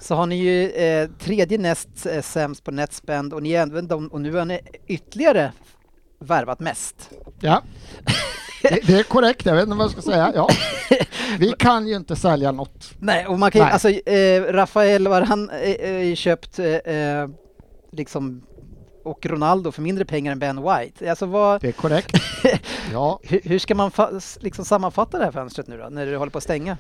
så 0.03 0.15
har 0.15 0.27
ni 0.27 0.37
ju 0.37 0.71
eh, 0.71 1.09
tredje 1.19 1.59
näst 1.59 2.07
eh, 2.07 2.23
sämst 2.23 2.65
på 2.65 2.71
netspend 2.71 3.33
och, 3.35 3.43
ni 3.43 3.53
är 3.53 3.63
även 3.63 3.89
de, 3.89 4.09
och 4.09 4.21
nu 4.21 4.33
har 4.37 4.45
ni 4.45 4.61
ytterligare 4.87 5.53
värvat 6.19 6.61
mest. 6.61 7.11
Ja. 7.41 7.63
Det, 8.63 8.87
det 8.87 8.99
är 8.99 9.03
korrekt, 9.03 9.47
jag 9.47 9.55
vet 9.55 9.65
inte 9.65 9.77
vad 9.77 9.85
jag 9.85 9.91
ska 9.91 10.03
säga. 10.03 10.33
Ja. 10.35 10.49
Vi 11.39 11.53
kan 11.59 11.89
ju 11.89 11.97
inte 11.97 12.17
sälja 12.17 12.53
något. 12.53 12.91
Nej, 12.99 13.27
och 13.27 13.39
man 13.39 13.51
kan 13.51 13.61
ju, 13.61 13.67
alltså 13.67 13.89
eh, 13.89 14.43
Rafael 14.43 15.09
var 15.09 15.23
han 15.23 15.51
eh, 15.51 15.71
eh, 15.71 16.15
köpt 16.15 16.59
eh, 16.59 16.67
eh, 16.67 17.29
liksom 17.93 18.43
och 19.05 19.27
Ronaldo 19.27 19.73
för 19.73 19.83
mindre 19.83 20.05
pengar 20.05 20.33
än 20.33 20.39
Ben 20.39 20.63
White. 20.63 21.11
Alltså 21.11 21.27
vad, 21.27 21.61
Det 21.61 21.69
är 21.69 21.73
korrekt. 21.73 22.17
Ja, 22.93 23.21
hur, 23.23 23.41
hur 23.45 23.59
ska 23.59 23.75
man 23.75 23.91
liksom 24.41 24.65
sammanfatta 24.65 25.19
det 25.19 25.25
här 25.25 25.33
fönstret 25.33 25.67
nu 25.67 25.79
då, 25.79 25.89
när 25.89 26.07
det 26.07 26.17
håller 26.17 26.31
på 26.31 26.39
att 26.39 26.45
stänga? 26.45 26.77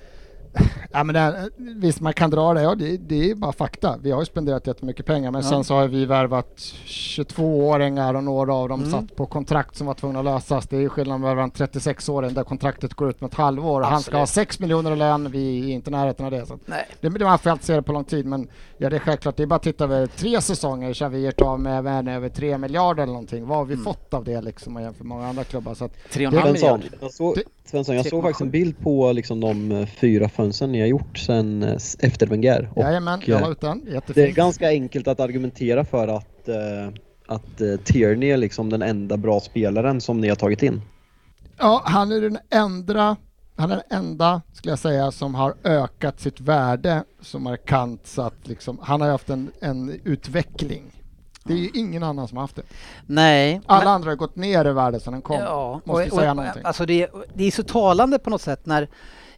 Ja 0.92 1.04
men 1.04 1.14
det, 1.14 1.21
är- 1.21 1.50
visst 1.80 2.00
man 2.00 2.12
kan 2.12 2.30
dra 2.30 2.54
det, 2.54 2.62
ja, 2.62 2.75
det, 2.75 2.97
det 2.97 3.30
är 3.30 3.35
bara 3.35 3.52
fakta. 3.52 3.99
Vi 4.02 4.11
har 4.11 4.21
ju 4.21 4.26
spenderat 4.26 4.66
jättemycket 4.66 5.06
pengar 5.06 5.30
men 5.30 5.42
Ja. 5.42 5.49
sen 5.49 5.64
så 5.64 5.75
har 5.75 5.88
vi 5.88 6.04
värvat 6.04 6.56
22-åringar 6.87 8.14
och 8.14 8.25
några 8.25 8.54
av 8.54 8.68
dem 8.68 8.80
Mm. 8.80 8.90
satt 8.92 9.16
på 9.16 9.26
kontrakt 9.26 9.76
som 9.76 9.87
var 9.87 9.94
tvungna 9.94 10.18
att 10.18 10.25
lösas. 10.25 10.68
Det 10.68 10.76
är 10.76 10.80
ju 10.80 10.88
skillnad 10.88 11.21
med 11.21 11.30
att 11.30 11.37
värva 11.37 11.42
en 11.42 11.50
36-åring 11.50 12.35
där 12.35 12.44
kontraktet 12.44 12.94
går 12.94 13.11
ut 13.11 13.21
med 13.21 13.28
ett 13.28 13.35
halvår. 13.35 13.82
Han 13.82 14.00
ska 14.02 14.16
ha 14.16 14.23
Absolut. 14.23 14.49
6 14.49 14.61
miljoner 14.61 14.92
i 14.92 14.97
lön, 14.97 15.30
vi 15.30 15.71
är 15.71 15.75
inte 15.75 15.90
i 15.90 15.92
närheten 15.92 16.25
av 16.26 16.32
det. 16.32 16.47
Så 16.47 16.59
Nej. 16.66 16.87
det, 17.00 17.09
det 17.09 17.25
man 17.25 17.38
får 17.38 17.50
alltid 17.50 17.64
se 17.66 17.75
det 17.75 17.82
på 17.82 17.92
lång 17.92 18.04
tid 18.04 18.26
men 18.26 18.49
ja 18.78 18.90
det 18.90 18.97
är 18.97 19.00
självklart, 19.00 19.37
det 19.37 19.42
är 19.42 19.47
bara 19.47 19.56
att 19.56 19.62
titta 19.62 19.85
över 19.85 20.06
tre 20.06 20.40
säsonger 20.40 20.92
så 20.92 21.04
har 21.04 21.11
vi 21.11 21.25
gjort 21.26 21.40
av 21.40 21.61
med 21.61 21.85
värden 21.85 22.09
över 22.14 22.28
3 22.28 22.59
miljarder 22.59 23.02
eller 23.02 23.12
någonting. 23.12 23.47
Vad 23.47 23.59
har 23.59 23.64
vi 23.64 23.73
Mm. 23.75 23.85
fått 23.85 24.14
av 24.14 24.25
det 24.25 24.40
liksom 24.40 24.76
och 24.76 24.82
jämfört 24.82 24.99
med 24.99 25.06
många 25.06 25.26
andra 25.28 25.44
klubbar? 25.44 25.75
Så 25.75 25.85
att, 25.85 25.92
Tre 26.11 26.26
och 26.26 26.32
en 26.32 26.38
halv 26.38 26.54
Svensson, 26.54 26.78
miljard. 26.80 26.99
jag 27.00 27.12
såg, 27.12 27.35
Det- 27.35 27.42
Svensson, 27.71 27.97
jag 27.97 28.06
såg 28.06 28.12
3,7. 28.21 28.23
faktiskt 28.23 28.40
en 28.40 28.50
bild 28.50 28.78
på 28.78 29.12
liksom 29.12 29.40
de 29.40 29.73
eh, 29.73 29.87
fyra 29.87 30.28
fönstren 30.42 30.72
ni 30.72 30.80
har 30.80 30.87
gjort 30.87 31.18
sen 31.18 31.62
eh, 31.62 31.76
efter 31.99 32.26
Wenger. 32.26 32.70
Och 32.75 32.82
jajamän, 32.82 33.20
jag 33.26 33.40
la 33.40 33.46
eh, 33.46 33.52
ut 33.52 33.61
den. 33.61 33.84
det 33.84 33.90
är 33.90 33.94
Jättefint. 33.94 34.37
ganska 34.37 34.68
enkelt 34.68 35.08
att 35.08 35.20
argumentera 35.20 35.84
för 35.84 36.08
att, 36.08 36.49
eh, 36.49 36.54
att 37.26 37.61
eh, 37.61 37.76
Tierney 37.84 38.30
är 38.30 38.37
liksom 38.37 38.70
den 38.70 38.82
enda 38.82 39.16
bra 39.16 39.40
spelaren 39.40 40.00
som 40.00 40.20
ni 40.20 40.28
har 40.28 40.37
tagit 40.37 40.62
in. 40.62 40.82
Ja, 41.58 41.82
han 41.84 42.12
är 42.12 42.20
den 42.20 42.38
enda 42.50 43.16
han 43.56 43.70
är 43.70 43.75
den 43.88 43.99
enda, 43.99 44.42
skulle 44.52 44.72
jag 44.72 44.78
säga, 44.78 45.11
som 45.11 45.34
har 45.34 45.54
ökat 45.64 46.20
sitt 46.20 46.40
värde 46.40 47.04
så 47.20 47.38
markant 47.38 48.06
så 48.06 48.22
att 48.22 48.49
liksom, 48.49 48.78
han 48.82 49.00
har 49.00 49.08
haft 49.08 49.30
en, 49.30 49.50
en 49.61 50.00
utveckling. 50.04 50.82
Det 51.44 51.52
är 51.52 51.56
ju 51.56 51.70
ingen 51.75 52.02
annan 52.02 52.28
som 52.28 52.37
har 52.37 52.42
haft 52.42 52.56
det. 52.56 52.62
Nej. 53.06 53.61
Alla 53.66 53.84
men- 53.84 53.92
andra 53.92 54.11
har 54.11 54.16
gått 54.16 54.37
ner 54.37 54.64
i 54.64 54.72
värde 54.72 55.00
sedan 55.00 55.12
den 55.12 55.22
kom. 55.22 55.37
Ja, 55.37 55.80
Måste 55.84 56.11
och, 56.11 56.18
säga 56.18 56.30
och, 56.30 56.37
någonting. 56.37 56.62
Alltså 56.64 56.87
det, 56.87 57.11
det 57.34 57.44
är 57.44 57.50
så 57.50 57.62
talande 57.62 58.18
på 58.18 58.30
något 58.30 58.42
sätt 58.42 58.66
när 58.66 58.88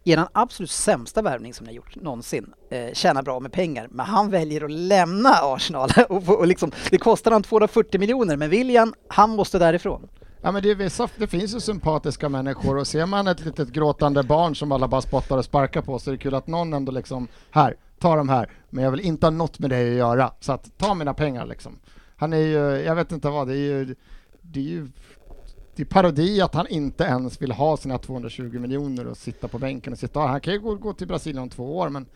er 0.04 0.28
absolut 0.32 0.70
sämsta 0.70 1.23
värvning 1.23 1.54
som 1.54 1.66
ni 1.66 1.73
har 1.73 1.76
gjort 1.76 1.96
någonsin 1.96 2.52
eh, 2.70 2.92
tjänar 2.92 3.23
bra 3.23 3.40
med 3.40 3.52
pengar, 3.52 3.88
men 3.90 4.06
han 4.06 4.30
väljer 4.30 4.64
att 4.64 4.70
lämna 4.70 5.30
Arsenal. 5.42 5.90
och, 6.08 6.28
och 6.28 6.46
liksom, 6.46 6.73
det 6.90 6.99
kostar 6.99 7.30
han 7.30 7.42
240 7.42 8.00
miljoner, 8.00 8.37
men 8.37 8.50
William, 8.50 8.94
han 9.08 9.30
måste 9.30 9.58
därifrån. 9.58 10.08
Ja, 10.42 10.52
men 10.52 10.62
det, 10.62 10.70
är 10.70 10.75
vissa, 10.75 11.08
det 11.16 11.26
finns 11.26 11.54
ju 11.54 11.61
sympatiska 11.61 12.28
människor 12.28 12.78
och 12.78 12.87
ser 12.87 13.06
man 13.06 13.26
ett 13.26 13.40
litet 13.40 13.68
gråtande 13.68 14.23
barn 14.23 14.56
som 14.56 14.73
alla 14.73 14.88
bara 14.88 15.00
spottar 15.00 15.38
och 15.38 15.44
sparkar 15.44 15.82
på 15.82 15.99
så 15.99 16.11
är 16.11 16.12
det 16.12 16.18
kul 16.18 16.34
att 16.34 16.46
någon 16.46 16.73
ändå 16.73 16.92
liksom, 16.92 17.28
här, 17.50 17.76
ta 17.99 18.16
de 18.16 18.28
här, 18.28 18.50
men 18.70 18.84
jag 18.84 18.90
vill 18.90 19.00
inte 19.00 19.26
ha 19.26 19.30
något 19.30 19.58
med 19.58 19.70
dig 19.70 19.90
att 19.90 19.96
göra, 19.96 20.32
så 20.40 20.52
att 20.52 20.78
ta 20.78 20.94
mina 20.94 21.14
pengar 21.14 21.46
liksom. 21.46 21.78
Han 22.16 22.32
är 22.32 22.38
ju, 22.38 22.82
jag 22.84 22.94
vet 22.94 23.12
inte 23.12 23.28
vad, 23.28 23.49
det 23.49 23.54
är 23.54 23.56
ju, 23.56 23.94
det 24.40 24.61
är 24.61 24.64
ju 24.64 24.88
det 25.76 25.83
är 25.83 25.87
parodi 25.87 26.40
att 26.40 26.54
han 26.54 26.66
inte 26.66 27.04
ens 27.04 27.43
vill 27.43 27.52
ha 27.52 27.76
sina 27.76 27.99
220 27.99 28.59
miljoner 28.59 29.07
och 29.07 29.16
sitta 29.16 29.49
på 29.49 29.59
bänken 29.59 29.93
och 29.93 29.99
sitta 29.99 30.21
Han 30.21 30.40
kan 30.40 30.52
ju 30.52 30.61
gå, 30.61 30.75
gå 30.75 30.93
till 30.93 31.07
Brasilien 31.09 31.43
om 31.43 31.49
två 31.50 31.76
år 31.78 31.88
men 31.88 32.07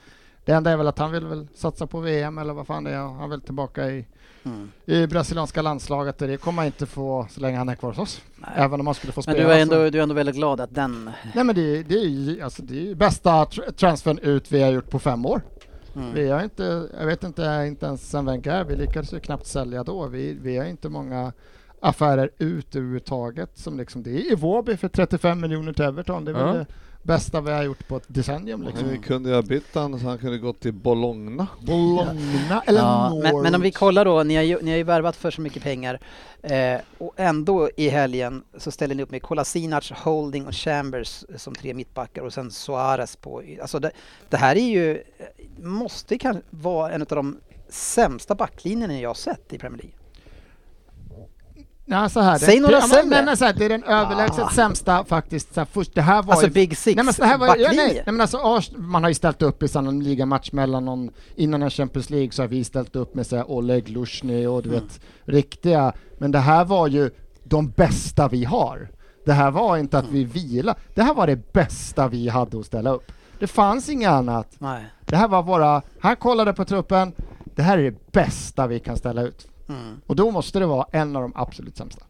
det 0.45 0.53
enda 0.53 0.71
är 0.71 0.77
väl 0.77 0.87
att 0.87 0.99
han 0.99 1.12
vill 1.12 1.27
väl 1.27 1.47
satsa 1.55 1.87
på 1.87 2.00
VM 2.00 2.38
eller 2.38 2.53
vad 2.55 2.67
fan 2.67 2.85
det 2.85 2.91
är. 2.91 2.97
Han 3.19 3.31
vill 3.31 3.41
tillbaka 3.41 3.91
i, 3.91 4.07
Mm. 4.45 4.71
i 4.87 5.07
brasilianska 5.07 5.62
landslaget 5.62 6.23
och 6.23 6.29
det 6.29 6.37
kommer 6.37 6.57
han 6.62 6.67
inte 6.67 6.87
få 6.87 7.27
så 7.31 7.41
länge 7.41 7.59
han 7.59 7.69
är 7.69 7.75
kvar 7.75 7.91
hos 7.91 7.99
oss. 7.99 8.21
Nej. 8.37 8.50
Även 8.57 8.81
om 8.81 8.87
han 8.87 8.95
skulle 8.95 9.12
få 9.12 9.23
Men 9.27 9.35
spela. 9.35 9.49
du 9.49 9.55
är, 9.55 9.67
så- 9.67 9.75
ändå, 9.75 9.91
du 9.91 9.99
är 9.99 10.03
ändå 10.03 10.15
väldigt 10.15 10.35
glad 10.37 10.61
att 10.61 10.75
den... 10.75 11.11
Nej 11.35 11.45
men 11.45 11.55
det, 11.57 11.83
det 11.83 11.95
är 11.95 12.05
ju 12.09 12.43
alltså, 12.43 12.62
det 12.62 12.75
är 12.75 12.81
ju 12.85 12.95
bästa 12.95 13.45
tr- 13.45 13.73
transfern 13.73 14.19
ut 14.19 14.53
vi 14.53 14.62
har 14.62 14.71
gjort 14.71 14.91
på 14.91 14.99
fem 14.99 15.27
år. 15.27 15.43
Mm. 15.97 16.15
Vi 16.15 16.29
har 16.31 16.43
inte, 16.45 16.88
jag 16.99 17.07
vet 17.07 17.25
inte, 17.25 17.65
inte 17.69 17.87
ens 17.87 18.11
sen 18.11 18.27
Wenger, 18.27 18.65
vi 18.65 18.77
lyckades 18.77 19.12
ju 19.12 19.21
knappt 19.21 19.47
sälja 19.47 19.85
då. 19.85 20.07
Vi, 20.07 20.38
vi 20.43 20.57
har 20.59 20.65
inte 20.65 20.88
många 20.88 21.33
affärer 21.80 22.30
ut 22.38 22.76
överhuvudtaget 22.76 23.50
som 23.58 23.78
liksom, 23.78 24.02
det 24.02 24.11
är 24.11 24.32
Iwobi 24.32 24.76
för 24.76 24.88
35 24.88 25.40
miljoner 25.40 25.73
till 25.73 25.85
Everton. 25.85 26.25
Det 26.25 26.30
är 26.30 26.35
väl 26.35 26.47
Ja. 26.47 26.52
det 26.54 26.66
bästa 27.02 27.40
vi 27.40 27.50
har 27.52 27.62
gjort 27.62 27.88
på 27.88 27.97
ett 27.97 28.04
decennium 28.06 28.62
liksom. 28.62 28.88
Vi 28.88 28.99
kunde 28.99 29.28
ju 29.28 29.35
ha 29.35 29.42
bytt 29.42 29.75
han 29.75 29.99
så 30.00 30.06
han 30.06 30.18
kunde 30.18 30.38
gått 30.38 30.61
till 30.61 30.73
Bologna. 30.75 31.47
Bologna 31.61 32.62
eller 32.66 32.80
Ja, 32.80 33.08
Norwich. 33.08 33.32
men, 33.32 33.42
men 33.42 33.54
om 33.54 33.61
vi 33.61 33.70
kollar 33.70 34.04
då, 34.04 34.23
ni 34.23 34.37
har 34.37 34.42
ju, 34.42 34.58
ni 34.62 34.70
har 34.70 34.76
ju 34.78 34.82
värvat 34.82 35.16
för 35.16 35.30
så 35.30 35.40
mycket 35.40 35.62
pengar 35.62 36.00
eh, 36.42 36.80
och 36.99 37.14
ändå 37.16 37.70
i 37.76 37.88
helgen 37.88 38.44
så 38.56 38.70
ställer 38.70 38.94
ni 38.94 39.02
upp 39.02 39.11
med 39.11 39.23
Kolasinac, 39.23 39.90
Holding 39.90 40.47
och 40.47 40.54
Chambers 40.54 41.25
som 41.37 41.54
tre 41.54 41.75
mittbackar 41.75 42.23
och 42.23 42.32
sen 42.32 42.50
Suarez 42.50 43.16
på... 43.16 43.42
Alltså 43.62 43.78
det, 43.78 43.90
det 44.28 44.37
här 44.37 44.56
är 44.56 44.68
ju, 44.70 44.92
eh, 44.97 45.64
måste 45.66 46.18
kanske 46.18 46.42
vara 46.50 46.90
en 46.92 47.00
av 47.02 47.06
de 47.08 47.37
sämsta 47.68 48.35
backlinjerna 48.35 49.00
jag 49.00 49.08
har 49.11 49.14
sett 49.14 49.52
i 49.52 49.58
Premier 49.58 49.82
League. 49.82 49.98
Nej, 51.90 52.11
så 52.11 52.21
här, 52.21 52.38
Säg 52.38 52.54
det, 52.54 52.61
några 52.61 52.75
det, 52.76 52.80
ja, 52.83 52.88
sämre. 52.88 53.23
men 53.25 53.37
så 53.37 53.45
här, 53.45 53.52
det 53.52 53.64
är 53.64 53.68
den 53.68 53.85
överlägset 53.85 54.45
Ah. 54.45 54.50
sämsta 54.50 55.04
faktiskt. 55.04 55.54
Så 55.54 55.61
här, 55.61 55.66
först, 55.73 55.95
det 55.95 56.02
här 56.02 56.23
var 56.23 56.33
Alltså 56.33 56.47
ju, 56.47 56.52
Big 56.52 56.76
Six 56.78 56.97
Nej 56.97 57.04
men, 57.04 57.14
så 57.14 57.25
här 57.25 57.38
var, 57.38 57.47
ja, 57.47 57.54
nej, 57.75 57.76
nej, 57.76 58.02
men 58.07 58.21
alltså, 58.21 58.37
Ars, 58.37 58.71
man 58.76 59.02
har 59.02 59.11
ju 59.11 59.14
ställt 59.14 59.42
upp 59.42 59.62
i 59.62 59.68
sån 59.68 60.00
ligamatch 60.04 60.52
mellan 60.52 60.85
någon, 60.85 61.11
innan 61.37 61.62
en 61.62 61.71
Champions 61.71 62.11
League 62.11 62.30
så 62.33 62.42
har 62.42 62.49
vi 62.49 62.64
ställt 62.64 62.97
upp 62.97 63.14
med 63.14 63.26
så 63.26 63.37
här, 63.37 63.50
Oleg 63.50 63.88
Lushny 63.88 64.47
och 64.47 64.62
du 64.62 64.68
Mm. 64.68 64.80
vet 64.83 65.00
riktiga, 65.25 65.92
men 66.18 66.30
det 66.33 66.38
här 66.38 66.64
var 66.64 66.87
ju 66.88 67.11
de 67.45 67.71
bästa 67.71 68.28
vi 68.28 68.45
har. 68.45 68.88
Det 69.26 69.33
här 69.33 69.50
var 69.50 69.76
inte 69.76 69.99
att 69.99 70.09
vi 70.11 70.25
vila, 70.25 70.75
det 70.95 71.02
här 71.02 71.14
var 71.14 71.26
det 71.26 71.52
bästa 71.52 72.09
vi 72.09 72.28
hade 72.28 72.59
att 72.61 72.66
ställa 72.66 72.90
upp. 72.90 73.12
Det 73.38 73.47
fanns 73.47 73.88
inget 73.88 74.11
annat. 74.11 74.54
Nej. 74.59 74.85
Det 75.07 75.16
här 75.16 75.28
var 75.28 75.42
våra, 75.42 75.83
han 76.00 76.16
kollade 76.16 76.52
på 76.52 76.64
truppen, 76.64 77.12
det 77.45 77.62
här 77.62 77.78
är 77.78 77.83
det 77.90 78.12
bästa 78.12 78.66
vi 78.66 78.78
kan 78.80 78.97
ställa 78.97 79.23
ut. 79.23 79.49
Mm. 79.69 80.01
Och 80.07 80.17
då 80.17 80.31
måste 80.31 80.59
det 80.59 80.67
vara 80.67 80.87
en 80.93 81.17
av 81.17 81.23
de 81.23 81.33
absolut 81.35 81.77
sämsta. 81.77 82.03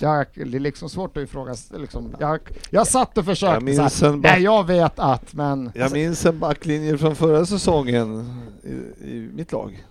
Jag, 0.00 0.26
det 0.34 0.56
är 0.56 0.60
liksom 0.60 0.88
svårt 0.90 1.16
att 1.16 1.22
ifrågasätta. 1.22 1.80
Liksom, 1.80 2.14
jag, 2.20 2.40
jag 2.70 2.86
satt 2.86 3.10
och 3.10 3.16
Jag 3.18 3.24
försökte 3.24 3.64
minns 3.64 3.94
så 3.98 4.06
här, 4.06 4.12
en 4.12 4.20
back- 4.20 4.32
Nej, 4.32 4.42
jag 4.42 4.66
vet 4.66 4.98
att, 4.98 5.34
men... 5.34 5.72
Jag 5.74 5.92
minns 5.92 6.26
en 6.26 6.38
backlinje 6.38 6.98
från 6.98 7.16
förra 7.16 7.46
säsongen 7.46 8.40
i, 8.62 8.68
i 9.10 9.30
mitt 9.34 9.52
lag. 9.52 9.84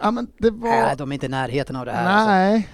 Ja, 0.00 0.10
men 0.10 0.26
det 0.38 0.50
var... 0.50 0.70
Nej, 0.70 0.96
de 0.96 1.10
är 1.10 1.14
inte 1.14 1.26
i 1.26 1.28
närheten 1.28 1.76
av 1.76 1.86
det 1.86 1.92
här. 1.92 2.06
alltså. 2.06 2.26
nej, 2.30 2.68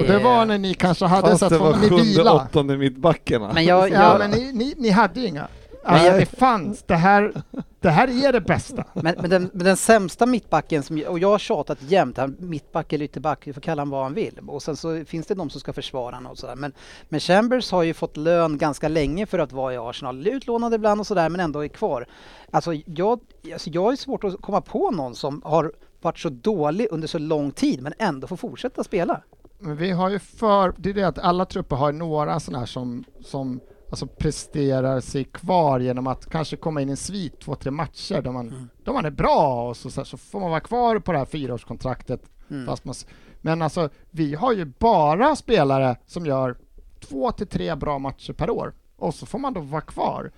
och 0.00 0.06
det 0.06 0.18
var 0.18 0.44
när 0.46 0.58
ni 0.58 0.74
kanske 0.74 1.04
hade 1.04 1.28
Fast 1.28 1.38
så 1.38 1.44
att 1.44 1.52
det 1.52 1.58
var 1.58 1.76
ni 1.76 1.88
sjunde, 1.88 2.30
åttonde 2.30 2.76
mittbackarna. 2.76 3.50
Men 3.54 3.64
jag, 3.64 3.90
Ja, 3.90 4.02
jag, 4.02 4.18
men 4.18 4.30
ni, 4.30 4.52
ni, 4.52 4.74
ni 4.78 4.90
hade 4.90 5.20
ju 5.20 5.26
inga. 5.26 5.48
Jag- 5.96 6.20
det 6.20 6.26
fanns. 6.26 6.82
Det 6.82 6.94
här, 6.94 7.32
det 7.80 7.90
här 7.90 8.24
är 8.26 8.32
det 8.32 8.40
bästa. 8.40 8.84
Men, 8.92 9.14
men, 9.20 9.30
den, 9.30 9.50
men 9.52 9.64
den 9.64 9.76
sämsta 9.76 10.26
mittbacken, 10.26 10.82
som, 10.82 11.02
och 11.08 11.18
jag 11.18 11.30
har 11.30 11.38
tjatat 11.38 11.78
jämt, 11.82 12.16
han, 12.16 12.36
mittback 12.38 12.92
eller 12.92 13.04
ytterback, 13.04 13.44
du 13.44 13.52
får 13.52 13.60
kalla 13.60 13.82
honom 13.82 13.90
vad 13.90 14.02
han 14.02 14.14
vill. 14.14 14.40
Och 14.46 14.62
sen 14.62 14.76
så 14.76 15.04
finns 15.04 15.26
det 15.26 15.34
de 15.34 15.50
som 15.50 15.60
ska 15.60 15.72
försvara 15.72 16.14
honom 16.14 16.32
och 16.32 16.38
sådär. 16.38 16.56
Men, 16.56 16.72
men 17.08 17.20
Chambers 17.20 17.70
har 17.72 17.82
ju 17.82 17.94
fått 17.94 18.16
lön 18.16 18.58
ganska 18.58 18.88
länge 18.88 19.26
för 19.26 19.38
att 19.38 19.52
vara 19.52 19.74
i 19.74 19.76
Arsenal. 19.76 20.26
Utlånad 20.26 20.74
ibland 20.74 21.00
och 21.00 21.06
sådär, 21.06 21.28
men 21.28 21.40
ändå 21.40 21.64
är 21.64 21.68
kvar. 21.68 22.06
Alltså 22.50 22.74
jag, 22.74 23.20
alltså 23.52 23.70
jag 23.70 23.92
är 23.92 23.96
svårt 23.96 24.24
att 24.24 24.40
komma 24.40 24.60
på 24.60 24.90
någon 24.90 25.14
som 25.14 25.42
har 25.44 25.72
varit 26.00 26.18
så 26.18 26.28
dålig 26.28 26.88
under 26.90 27.08
så 27.08 27.18
lång 27.18 27.50
tid, 27.50 27.82
men 27.82 27.92
ändå 27.98 28.26
får 28.26 28.36
fortsätta 28.36 28.84
spela. 28.84 29.20
Men 29.58 29.76
vi 29.76 29.90
har 29.90 30.08
ju 30.08 30.18
för, 30.18 30.74
det 30.76 30.90
är 30.90 30.94
det 30.94 31.02
att 31.04 31.18
alla 31.18 31.44
trupper 31.44 31.76
har 31.76 31.92
några 31.92 32.40
sådana 32.40 32.58
här 32.58 32.66
som, 32.66 33.04
som 33.20 33.60
alltså 33.90 34.06
presterar 34.06 35.00
sig 35.00 35.24
kvar 35.24 35.80
genom 35.80 36.06
att 36.06 36.30
kanske 36.30 36.56
komma 36.56 36.82
in 36.82 36.88
i 36.88 36.90
en 36.90 36.96
svit 36.96 37.40
två, 37.40 37.54
tre 37.54 37.70
matcher 37.70 38.22
där 38.22 38.30
man, 38.32 38.48
Mm. 38.48 38.68
där 38.84 38.92
man 38.92 39.04
är 39.04 39.10
bra 39.10 39.68
och 39.68 39.76
så, 39.76 39.90
så, 39.90 40.00
här, 40.00 40.04
så 40.04 40.16
får 40.16 40.40
man 40.40 40.50
vara 40.50 40.60
kvar 40.60 40.98
på 40.98 41.12
det 41.12 41.18
här 41.18 41.24
fyraårskontraktet. 41.24 42.22
Mm. 42.50 42.66
Fast 42.66 42.84
man, 42.84 42.94
men 43.40 43.62
alltså, 43.62 43.88
vi 44.10 44.34
har 44.34 44.52
ju 44.52 44.64
bara 44.64 45.36
spelare 45.36 45.96
som 46.06 46.26
gör 46.26 46.56
två 47.00 47.32
till 47.32 47.46
tre 47.46 47.74
bra 47.74 47.98
matcher 47.98 48.32
per 48.32 48.50
år 48.50 48.74
och 48.96 49.14
så 49.14 49.26
får 49.26 49.38
man 49.38 49.52
då 49.54 49.60
vara 49.60 49.80
kvar. 49.80 50.30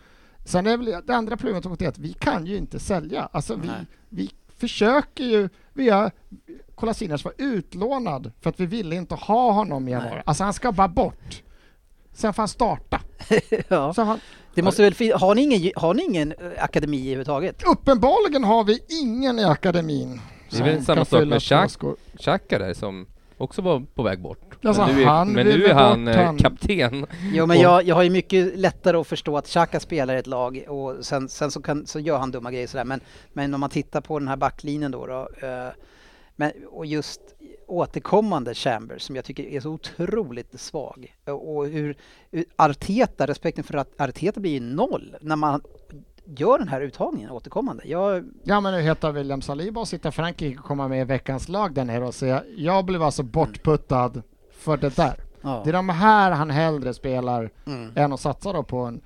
Sen 0.45 0.67
är 0.67 0.77
väl 0.77 1.03
det 1.07 1.15
andra 1.17 1.37
problemet 1.37 1.67
också 1.67 1.85
är 1.85 1.89
att 1.89 1.99
vi 1.99 2.13
kan 2.13 2.47
ju 2.47 2.57
inte 2.57 2.79
sälja. 2.79 3.29
Alltså 3.33 3.55
vi, 3.55 3.67
Nej. 3.67 3.87
vi 4.09 4.31
försöker 4.57 5.25
ju, 5.25 5.49
vi 5.73 5.89
har 5.91 6.11
Kolasinac 6.75 7.25
var 7.25 7.35
utlånad 7.39 8.33
för 8.41 8.51
att 8.51 8.61
vi 8.61 8.67
ville 8.67 8.97
inte 8.97 9.15
ha 9.15 9.53
honom 9.53 9.89
i 9.89 9.91
januari. 9.91 10.23
Alltså 10.27 10.45
han 10.45 10.53
ska 10.53 10.73
bara 10.73 10.89
bort. 10.89 11.43
Sen 12.13 12.33
får 12.33 12.43
han 12.43 12.49
starta. 12.49 13.01
ja. 13.69 13.95
Sen 13.95 14.19
Det 14.55 14.63
måste 14.63 14.83
väl, 14.83 14.95
fin- 14.95 15.13
har, 15.13 15.35
ni 15.35 15.43
ingen, 15.43 15.73
har 15.77 15.95
ni 15.95 16.03
ingen 16.05 16.33
eh, 16.33 16.65
akademi 16.65 17.01
överhuvudtaget? 17.07 17.63
uppenbarligen 17.67 18.45
har 18.45 18.65
vi 18.65 18.79
ingen 19.03 19.39
i 19.39 19.45
akademin. 19.45 20.21
Det 20.51 20.59
är 20.59 20.65
väl 20.65 20.85
samma 20.85 21.05
sak 21.05 21.27
med 21.29 21.43
Xhaka. 22.19 22.59
där 22.59 22.75
som 22.75 23.07
också 23.39 23.63
var 23.63 23.83
på 23.95 24.03
väg 24.03 24.21
bort. 24.21 24.57
Alltså, 24.65 24.87
men 24.87 24.97
nu 24.97 25.03
är, 25.03 25.07
han 25.07 25.33
men 25.33 25.47
nu 25.47 25.65
är 25.65 25.75
han, 25.75 26.09
eh, 26.09 26.17
han. 26.25 26.39
kapten. 26.39 27.07
Jo 27.33 27.47
men 27.47 27.61
jag, 27.61 27.85
jag 27.85 27.95
har 27.95 28.03
ju 28.03 28.11
mycket 28.11 28.59
lättare 28.59 28.97
att 28.97 29.07
förstå 29.07 29.37
att 29.37 29.47
Xhaka 29.47 29.81
spelar 29.81 30.15
i 30.15 30.19
ett 30.19 30.27
lag 30.27 30.65
och 30.69 30.97
sen, 31.07 31.29
sen 31.29 31.51
så, 31.51 31.63
kan, 31.63 31.87
så 31.87 32.01
gör 32.01 32.19
han 32.19 32.31
dumma 32.31 32.51
grejer 32.51 32.67
sådär. 32.67 32.85
Men, 32.85 33.01
men 33.33 33.55
om 33.55 33.61
man 33.61 33.71
tittar 33.71 34.01
på 34.01 34.19
den 34.19 34.29
här 34.29 34.37
backlinjen 34.37 34.91
då, 34.91 35.07
då 35.07 35.29
eh, 35.47 35.69
men, 36.37 36.53
och 36.71 36.87
just 36.87 37.21
återkommande 37.71 38.55
Chambers 38.55 39.03
som 39.03 39.17
jag 39.17 39.25
tycker 39.25 39.43
är 39.45 39.61
så 39.61 39.71
otroligt 39.71 40.61
svag. 40.61 41.17
Och, 41.27 41.67
hur, 41.67 41.97
hur 42.31 42.45
Arteta, 42.57 43.27
respekten 43.27 43.65
för 43.65 43.75
att 43.77 44.01
Arteta 44.01 44.41
blir 44.41 44.53
ju 44.53 44.61
noll 44.61 45.17
när 45.21 45.37
man 45.37 45.61
gör 46.25 46.59
den 46.59 46.69
här 46.69 46.81
uttagningen 46.81 47.31
återkommande. 47.31 47.83
Jag, 47.87 48.31
Ja 48.43 48.61
men 48.61 48.75
nu 48.75 48.81
heter 48.81 49.13
William 49.13 49.43
Saliba 49.43 49.81
och 49.81 49.89
sitter 49.89 50.11
Frankrike 50.11 50.59
och 50.59 50.65
komma 50.65 50.89
med 50.89 51.01
i 51.01 51.05
veckans 51.05 51.49
lag 51.49 51.75
där 51.75 51.85
nere 51.85 52.05
och 52.05 52.15
säga 52.15 52.43
jag 52.57 52.85
blev 52.85 53.03
alltså 53.03 53.23
bortputtad 53.23 54.23
för 54.53 54.77
det 54.77 54.97
där. 54.97 55.15
ja. 55.43 55.61
Det 55.65 55.71
är 55.71 55.75
de 55.75 55.89
här 55.89 56.31
han 56.31 56.51
hellre 56.51 56.95
spelar 56.95 57.51
Mm. 57.67 57.93
än 57.97 58.13
att 58.13 58.21
satsa 58.21 58.53
då 58.53 58.63
på 58.63 58.79
en, 58.79 59.01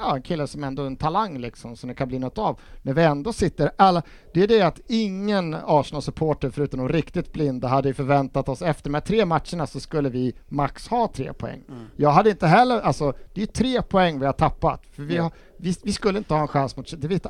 ja, 0.00 0.16
en 0.16 0.22
kille 0.22 0.46
som 0.46 0.64
ändå 0.64 0.82
är 0.82 0.86
en 0.86 0.96
talang 0.96 1.38
liksom, 1.38 1.76
så 1.76 1.86
det 1.86 1.94
kan 1.94 2.08
bli 2.08 2.18
något 2.18 2.38
av. 2.38 2.60
När 2.82 2.92
vi 2.94 3.02
ändå 3.02 3.32
sitter 3.32 3.70
alla, 3.76 4.02
det 4.34 4.42
är 4.42 4.48
det 4.48 4.62
att 4.62 4.80
ingen 4.88 5.56
Arsenal-supporter 5.64 6.50
förutom 6.50 6.78
de 6.80 6.88
riktigt 6.88 7.32
blinda 7.32 7.68
hade 7.68 7.94
förväntat 7.94 8.48
oss 8.48 8.62
efter 8.62 8.90
de 8.90 8.94
här 8.94 9.00
tre 9.00 9.24
matcherna 9.24 9.66
så 9.66 9.80
skulle 9.80 10.08
vi 10.08 10.34
max 10.48 10.88
ha 10.88 11.08
tre 11.14 11.32
poäng. 11.32 11.62
Mm. 11.68 11.86
Jag 11.96 12.10
hade 12.10 12.30
inte 12.30 12.46
heller, 12.46 12.80
alltså 12.80 13.12
det 13.34 13.42
är 13.42 13.46
tre 13.46 13.82
poäng 13.82 14.20
vi 14.20 14.26
har 14.26 14.32
tappat. 14.32 14.82
För 14.92 15.02
vi, 15.02 15.16
har, 15.16 15.32
vi, 15.56 15.74
vi 15.82 15.92
skulle 15.92 16.18
inte 16.18 16.34
ha 16.34 16.40
en 16.40 16.48
chans 16.48 16.76
mot 16.76 17.00
det, 17.00 17.08
vet- 17.08 17.26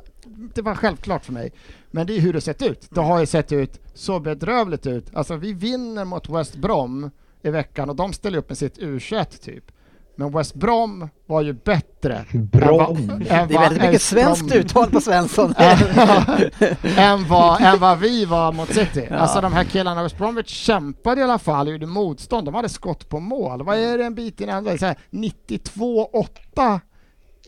det 0.55 0.63
var 0.63 0.75
självklart 0.75 1.25
för 1.25 1.33
mig. 1.33 1.53
Men 1.91 2.07
det 2.07 2.17
är 2.17 2.21
hur 2.21 2.33
det 2.33 2.41
sett 2.41 2.63
ut. 2.63 2.87
Det 2.91 3.01
har 3.01 3.21
ju 3.21 3.27
sett 3.27 3.53
ut 3.53 3.81
så 3.95 4.21
bedrövligt 4.21 4.87
ut. 4.87 5.15
Alltså 5.15 5.37
vi 5.37 5.53
vinner 5.53 6.05
mot 6.05 6.29
West 6.29 6.57
Brom 6.57 7.11
i 7.43 7.51
veckan 7.51 7.91
och 7.91 7.97
de 7.97 8.13
ställer 8.13 8.39
upp 8.39 8.49
med 8.49 8.59
sitt 8.59 8.79
U21 8.79 9.43
typ. 9.45 9.73
Men 10.17 10.33
West 10.33 10.55
Brom 10.55 11.09
var 11.27 11.43
ju 11.43 11.53
bättre. 11.53 12.25
Brom. 12.33 12.97
än 12.97 13.07
vad- 13.09 13.27
än 13.27 13.49
Det 13.49 13.55
är 13.55 13.61
väldigt 13.61 13.83
mycket 13.83 14.03
svenskt 14.03 14.55
uttal 14.55 14.91
på 14.91 15.01
Svensson. 15.01 15.55
än, 16.97 17.29
vad, 17.29 17.61
än 17.61 17.79
vad 17.79 17.99
vi 17.99 18.25
var 18.25 18.53
mot 18.53 18.69
City. 18.75 19.07
Ja. 19.11 19.17
Alltså 19.17 19.41
de 19.41 19.53
här 19.53 19.65
killarna, 19.65 20.03
West 20.03 20.19
Bromwich 20.19 20.49
kämpade 20.49 21.21
i 21.21 21.25
alla 21.25 21.39
fall, 21.39 21.69
gjorde 21.69 21.87
motstånd. 21.87 22.45
De 22.47 22.55
hade 22.55 22.69
skott 22.69 23.09
på 23.09 23.21
mål. 23.21 23.63
Vad 23.65 23.79
är 23.79 23.99
det 23.99 24.05
en 24.05 24.15
bit 24.15 24.41
innan? 24.41 24.79
Så 24.79 24.87
här 24.87 24.97
92-8 25.11 26.81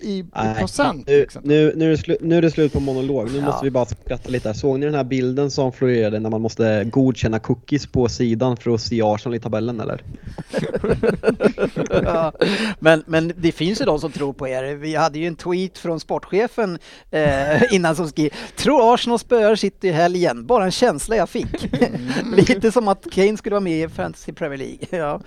i, 0.03 0.25
Nej, 0.37 0.55
procent. 0.59 1.07
nu, 1.07 1.21
Liksom. 1.21 1.43
nu, 1.45 1.73
nu, 1.77 1.85
är 1.87 1.91
det 1.91 1.97
slu, 1.99 2.17
nu 2.21 2.37
är 2.39 2.43
det 2.43 2.51
slut 2.51 2.73
på 2.73 2.81
monolog. 2.81 3.31
Nu 3.33 3.39
Ja. 3.39 3.45
måste 3.45 3.65
vi 3.65 3.71
bara 3.71 3.87
skratta 3.87 4.29
lite. 4.29 4.49
här. 4.49 4.55
Såg 4.55 4.79
ni 4.79 4.87
den 4.87 4.95
här 4.95 5.05
bilden 5.05 5.51
som 5.51 5.73
florerade 5.73 6.21
när 6.21 6.31
man 6.31 6.41
måste 6.41 6.85
godkänna 6.85 7.39
cookies 7.39 7.87
på 7.87 8.09
sidan 8.09 8.57
för 8.57 8.75
att 8.75 8.81
se 8.81 9.03
Arsenal 9.03 9.37
i 9.37 9.41
tabellen 9.41 9.81
eller? 9.81 10.03
Ja, 12.05 12.33
men, 12.79 13.03
men 13.07 13.33
det 13.37 13.53
finns 13.53 13.81
ju 13.81 13.85
de 13.85 13.99
som 14.01 14.13
tror 14.13 14.33
på 14.33 14.49
er. 14.49 14.75
Vi 14.75 14.95
hade 14.95 15.19
ju 15.19 15.27
en 15.27 15.37
tweet 15.37 15.79
från 15.79 16.01
sportchefen 16.01 16.79
eh, 17.11 17.63
innan 17.75 17.97
som 17.97 18.09
skrev 18.09 18.31
Tror 18.57 18.95
Arsenal 18.95 19.19
spöar 19.19 19.57
City 19.57 19.89
i 19.89 19.93
helgen? 19.93 20.47
Bara 20.47 20.65
en 20.65 20.71
känsla 20.71 21.17
jag 21.17 21.29
fick. 21.29 21.73
Lite 22.37 22.73
som 22.73 22.89
att 22.89 23.07
Kane 23.13 23.37
skulle 23.37 23.55
vara 23.55 23.61
med 23.61 23.81
i 23.85 23.89
Fantasy 23.89 24.33
Premier 24.33 24.59
League. 24.59 24.79
Ja. 24.91 25.21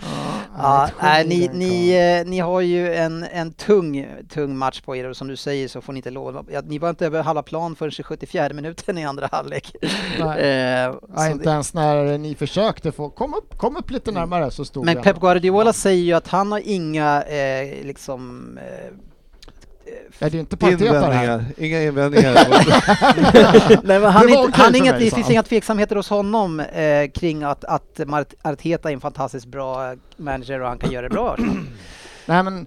Ja, 0.57 0.89
nej, 1.01 1.27
ni, 1.27 1.49
ni, 1.53 1.89
eh, 2.21 2.29
ni 2.29 2.39
har 2.39 2.61
ju 2.61 2.93
en, 2.93 3.23
en 3.33 3.51
tung, 3.53 4.07
tung 4.33 4.57
match 4.57 4.64
på 4.81 4.95
er 4.95 5.09
och 5.09 5.17
som 5.17 5.27
du 5.27 5.35
säger 5.35 5.67
så 5.67 5.81
får 5.81 5.93
ni 5.93 5.99
inte 5.99 6.09
lov. 6.11 6.45
Ja, 6.51 6.61
ni 6.65 6.77
var 6.79 6.89
inte 6.89 7.05
över 7.05 7.23
halva 7.23 7.43
plan 7.43 7.75
förrän 7.75 7.91
i 7.99 8.03
74 8.03 8.49
minuten 8.53 8.97
i 8.97 9.05
andra 9.05 9.29
halvlek. 9.31 9.75
Nej. 10.19 10.39
Eh, 10.85 10.95
Ja, 11.15 11.29
inte 11.29 11.43
det- 11.43 11.49
ens 11.51 11.73
när 11.73 12.17
ni 12.17 12.35
försökte 12.35 12.91
få, 12.91 13.09
kom 13.09 13.33
upp, 13.33 13.57
kom 13.57 13.75
upp 13.77 13.91
lite 13.91 14.11
närmare 14.11 14.51
så 14.51 14.65
stod 14.65 14.85
Men. 14.85 15.01
Pep 15.01 15.19
Guardiola 15.19 15.73
säger 15.73 16.03
ju 16.03 16.13
att 16.13 16.27
han 16.27 16.51
har 16.51 16.61
inga 16.65 17.23
eh, 17.23 17.85
liksom 17.85 18.49
eh, 18.57 20.25
Är 20.25 20.29
det 20.29 20.37
inte 20.37 20.57
Parteta 20.57 20.83
det 20.83 21.13
här? 21.13 21.23
Invändningar, 21.23 21.45
inga 21.57 21.81
invändningar. 21.81 22.33
Nej, 23.83 23.99
men 23.99 24.11
han, 24.11 24.27
Det 24.27 24.33
inte, 24.33 24.61
han 24.61 24.75
inget, 24.75 24.95
mig, 24.95 25.03
det 25.05 25.11
finns 25.15 25.29
inga 25.29 25.43
tveksamheter 25.43 25.95
hos 25.95 26.09
honom 26.09 26.59
eh, 26.59 27.09
kring 27.13 27.43
att, 27.43 27.63
att 27.63 27.99
Mart- 28.05 28.33
Arteta 28.41 28.89
är 28.89 28.93
en 28.93 28.99
fantastiskt 29.01 29.45
bra 29.45 29.95
manager 30.17 30.61
och 30.61 30.67
han 30.67 30.77
kan 30.77 30.91
göra 30.91 31.01
det 31.09 31.13
bra. 31.13 31.37
Nej 32.25 32.43
men 32.43 32.65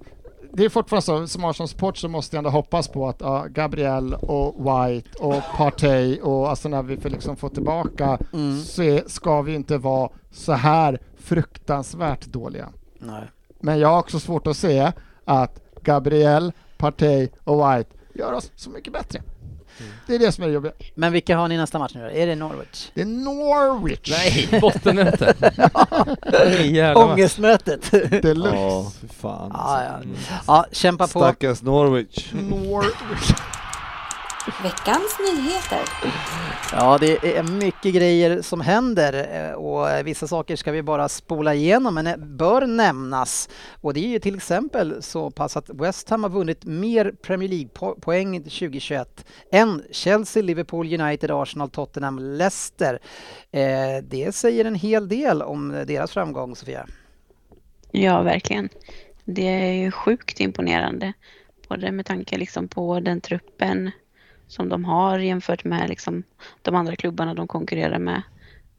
det 0.58 0.64
är 0.64 0.68
fortfarande 0.68 1.02
så, 1.02 1.26
som 1.26 1.44
Arsenal-support 1.44 1.96
så 1.96 2.08
måste 2.08 2.36
jag 2.36 2.38
ändå 2.40 2.50
hoppas 2.50 2.88
på 2.88 3.08
att 3.08 3.20
ja, 3.20 3.46
Gabriel 3.50 4.14
och 4.14 4.54
White 4.58 5.08
och 5.18 5.42
Partey 5.56 6.20
och 6.20 6.50
alltså 6.50 6.68
när 6.68 6.82
vi 6.82 6.96
får 6.96 7.08
liksom 7.08 7.36
få 7.36 7.48
tillbaka 7.48 8.18
Mm. 8.32 8.60
så 8.60 8.82
är, 8.82 9.02
ska 9.06 9.42
vi 9.42 9.54
inte 9.54 9.78
vara 9.78 10.10
så 10.30 10.52
här 10.52 10.98
fruktansvärt 11.18 12.26
dåliga. 12.26 12.68
Nej. 12.98 13.22
Men 13.60 13.78
jag 13.78 13.88
har 13.88 13.98
också 13.98 14.20
svårt 14.20 14.46
att 14.46 14.56
se 14.56 14.92
att 15.24 15.60
Gabriel, 15.82 16.52
Partey 16.78 17.28
och 17.44 17.58
White 17.58 17.90
gör 18.14 18.32
oss 18.32 18.52
så 18.56 18.70
mycket 18.70 18.92
bättre. 18.92 19.22
Det 20.06 20.14
är 20.14 20.18
det 20.18 20.32
som 20.32 20.44
är 20.44 20.48
det 20.48 20.54
jobbiga. 20.54 20.72
Men 20.94 21.12
vilka 21.12 21.36
har 21.36 21.48
ni 21.48 21.56
nästa 21.56 21.78
match 21.78 21.92
nu 21.94 22.00
då? 22.00 22.10
Är 22.10 22.26
det 22.26 22.34
Norwich? 22.34 22.90
Det 22.94 23.00
är 23.00 23.04
Norwich! 23.04 24.10
Nej, 24.10 24.48
bottenmöte. 24.60 25.34
Ångestmötet! 26.96 27.90
Deluxe. 28.22 28.56
Ja, 28.56 28.92
för 29.00 29.14
fan. 29.14 29.50
Ja, 29.54 29.82
ja. 29.84 29.96
Mm. 29.96 30.16
ja, 30.46 30.66
kämpa 30.72 31.06
på. 31.06 31.18
Stackars 31.20 31.62
Norwich. 31.62 32.32
Norwich. 32.32 33.32
Veckans 34.62 35.18
nyheter. 35.18 35.78
Ja, 36.72 36.98
det 36.98 37.36
är 37.36 37.42
mycket 37.42 37.94
grejer 37.94 38.42
som 38.42 38.60
händer 38.60 39.28
eh, 39.48 39.52
och 39.52 40.06
vissa 40.06 40.26
saker 40.26 40.56
ska 40.56 40.72
vi 40.72 40.82
bara 40.82 41.08
spola 41.08 41.54
igenom 41.54 41.94
men 41.94 42.06
eh, 42.06 42.16
bör 42.16 42.66
nämnas. 42.66 43.48
Och 43.80 43.94
det 43.94 44.00
är 44.00 44.08
ju 44.08 44.18
till 44.18 44.34
exempel 44.36 45.02
så 45.02 45.30
pass 45.30 45.56
att 45.56 45.70
West 45.70 46.10
Ham 46.10 46.22
har 46.22 46.30
vunnit 46.30 46.64
mer 46.64 47.12
Premier 47.22 47.48
League-poäng 47.48 48.42
2021 48.42 49.26
än 49.52 49.82
Chelsea, 49.90 50.42
Liverpool, 50.42 51.00
United, 51.00 51.30
Arsenal, 51.30 51.70
Tottenham, 51.70 52.18
Leicester. 52.18 52.98
Eh, 53.50 54.02
Det 54.02 54.34
säger 54.34 54.64
en 54.64 54.74
hel 54.74 55.08
del 55.08 55.42
om 55.42 55.84
deras 55.86 56.10
framgång, 56.12 56.56
Sofia. 56.56 56.86
Ja, 57.90 58.22
verkligen. 58.22 58.68
Det 59.24 59.48
är 59.48 59.72
ju 59.72 59.90
sjukt 59.90 60.40
imponerande. 60.40 61.12
Både 61.68 61.92
med 61.92 62.06
tanke 62.06 62.38
liksom 62.38 62.68
på 62.68 63.00
den 63.00 63.20
truppen 63.20 63.90
som 64.48 64.68
de 64.68 64.84
har 64.84 65.18
jämfört 65.18 65.64
med 65.64 65.88
liksom 65.88 66.22
de 66.62 66.74
andra 66.74 66.96
klubbarna 66.96 67.34
de 67.34 67.48
konkurrerar 67.48 67.98
med. 67.98 68.22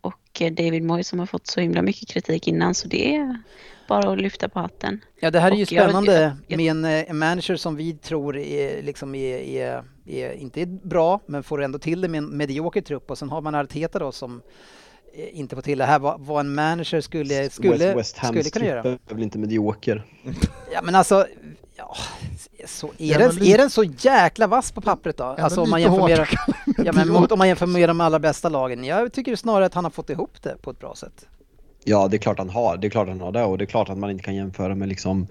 Och 0.02 0.42
eh, 0.42 0.52
David 0.54 0.84
Moyes 0.84 1.08
som 1.08 1.20
har 1.20 1.26
fått 1.26 1.48
så 1.48 1.60
himla 1.62 1.82
mycket 1.82 2.10
kritik 2.10 2.48
innan 2.48 2.76
så 2.76 2.88
det 2.88 3.16
är 3.16 3.38
bara 3.88 4.12
att 4.12 4.22
lyfta 4.22 4.50
på 4.50 4.60
hatten. 4.60 5.02
Ja, 5.20 5.32
det 5.32 5.40
här 5.40 5.52
är 5.52 5.56
ju 5.56 5.64
Och 5.64 5.72
jag- 5.72 5.84
spännande 5.84 6.36
jag- 6.48 6.58
med 6.58 6.72
en, 6.72 6.86
eh, 6.86 7.10
en 7.12 7.18
manager 7.20 7.56
som 7.56 7.76
vi 7.76 7.94
tror 7.94 8.38
är, 8.38 8.84
liksom 8.84 9.16
är, 9.16 9.38
är, 9.38 9.84
är, 10.06 10.32
inte 10.34 10.62
är 10.62 10.66
bra, 10.66 11.20
men 11.26 11.44
får 11.44 11.62
ändå 11.64 11.80
till 11.80 12.02
det 12.02 12.08
med 12.08 12.18
en 12.18 12.38
medioker 12.38 12.82
trupp. 12.82 13.12
Och 13.12 13.18
sen 13.18 13.30
har 13.30 13.42
man 13.42 13.56
Arteta 13.56 14.00
då 14.00 14.12
som 14.12 14.42
eh, 15.16 15.40
inte 15.40 15.56
får 15.56 15.62
till 15.62 15.78
det 15.78 15.86
här, 15.86 16.00
vad, 16.00 16.22
vad 16.22 16.40
en 16.46 16.54
manager 16.56 17.02
skulle, 17.02 17.50
skulle, 17.50 17.70
West, 17.94 17.98
West 17.98 18.18
skulle 18.18 18.40
Hams 18.40 18.52
kunna 18.52 18.66
göra. 18.66 18.82
trupp 18.84 19.12
är 19.12 19.16
väl 19.16 19.24
inte 19.24 19.38
medioker? 19.40 20.06
Ja, 20.74 20.82
men 20.84 20.96
alltså, 20.96 21.26
ja, 21.76 21.96
så 22.66 22.92
är, 22.98 23.20
den, 23.20 23.44
är 23.44 23.58
den 23.58 23.70
så 23.70 23.84
jäkla 23.84 24.48
vass 24.48 24.72
på 24.72 24.82
pappret 24.82 25.18
då? 25.18 25.24
Alltså 25.24 25.62
om 25.62 25.70
man 25.70 25.82
jämför 25.82 26.08
med, 26.08 26.28
ja, 26.86 26.92
men 26.94 27.10
mot, 27.10 27.32
om 27.32 27.40
man 27.40 27.48
jämför 27.48 27.66
med 27.66 27.90
de 27.90 28.02
allra 28.02 28.20
bästa 28.20 28.50
lagen. 28.50 28.84
Jag 28.84 29.14
tycker 29.14 29.36
snarare 29.36 29.66
att 29.66 29.74
han 29.74 29.84
har 29.84 29.92
fått 29.92 30.10
ihop 30.10 30.42
det 30.42 30.56
på 30.62 30.72
ett 30.72 30.80
bra 30.80 30.96
sätt. 30.96 31.26
Ja, 31.84 32.08
det 32.08 32.18
är 32.18 32.20
klart 32.20 32.38
han 32.38 32.50
har. 32.50 32.78
Det 32.78 32.88
är 32.88 32.90
klart 32.90 33.08
han 33.08 33.22
har 33.22 33.32
det 33.32 33.44
och 33.44 33.58
det 33.58 33.64
är 33.64 33.66
klart 33.66 33.90
att 33.90 33.98
man 33.98 34.12
inte 34.12 34.24
kan 34.24 34.36
jämföra 34.36 34.76
med 34.76 34.90
liksom 34.90 35.28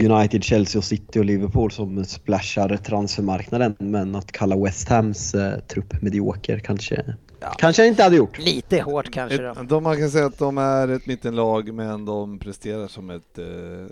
United, 0.00 0.44
Chelsea 0.44 0.78
och 0.78 0.84
City 0.84 1.20
och 1.20 1.24
Liverpool 1.24 1.70
som 1.70 2.04
splashar 2.04 2.76
transfermarknaden. 2.76 3.76
Men 3.78 4.16
att 4.16 4.32
kalla 4.32 4.56
West 4.56 4.88
Hams 4.88 5.34
eh, 5.34 5.58
trupp 5.58 6.02
medioker 6.02 6.58
kanske, 6.58 7.04
Ja. 7.40 7.54
kanske 7.58 7.82
jag 7.82 7.88
inte 7.88 8.02
hade 8.02 8.16
gjort. 8.16 8.38
Lite 8.38 8.80
hårt 8.80 9.10
kanske 9.10 9.42
då. 9.42 9.50
Ett, 9.50 9.68
de, 9.68 9.82
man 9.82 9.96
kan 9.96 10.10
säga 10.10 10.26
att 10.26 10.38
de 10.38 10.58
är 10.58 10.88
ett 10.88 11.06
mittenlag 11.06 11.72
men 11.74 12.04
de 12.04 12.38
presterar 12.38 12.88
som 12.88 13.10
ett, 13.10 13.38
eh, 13.38 13.44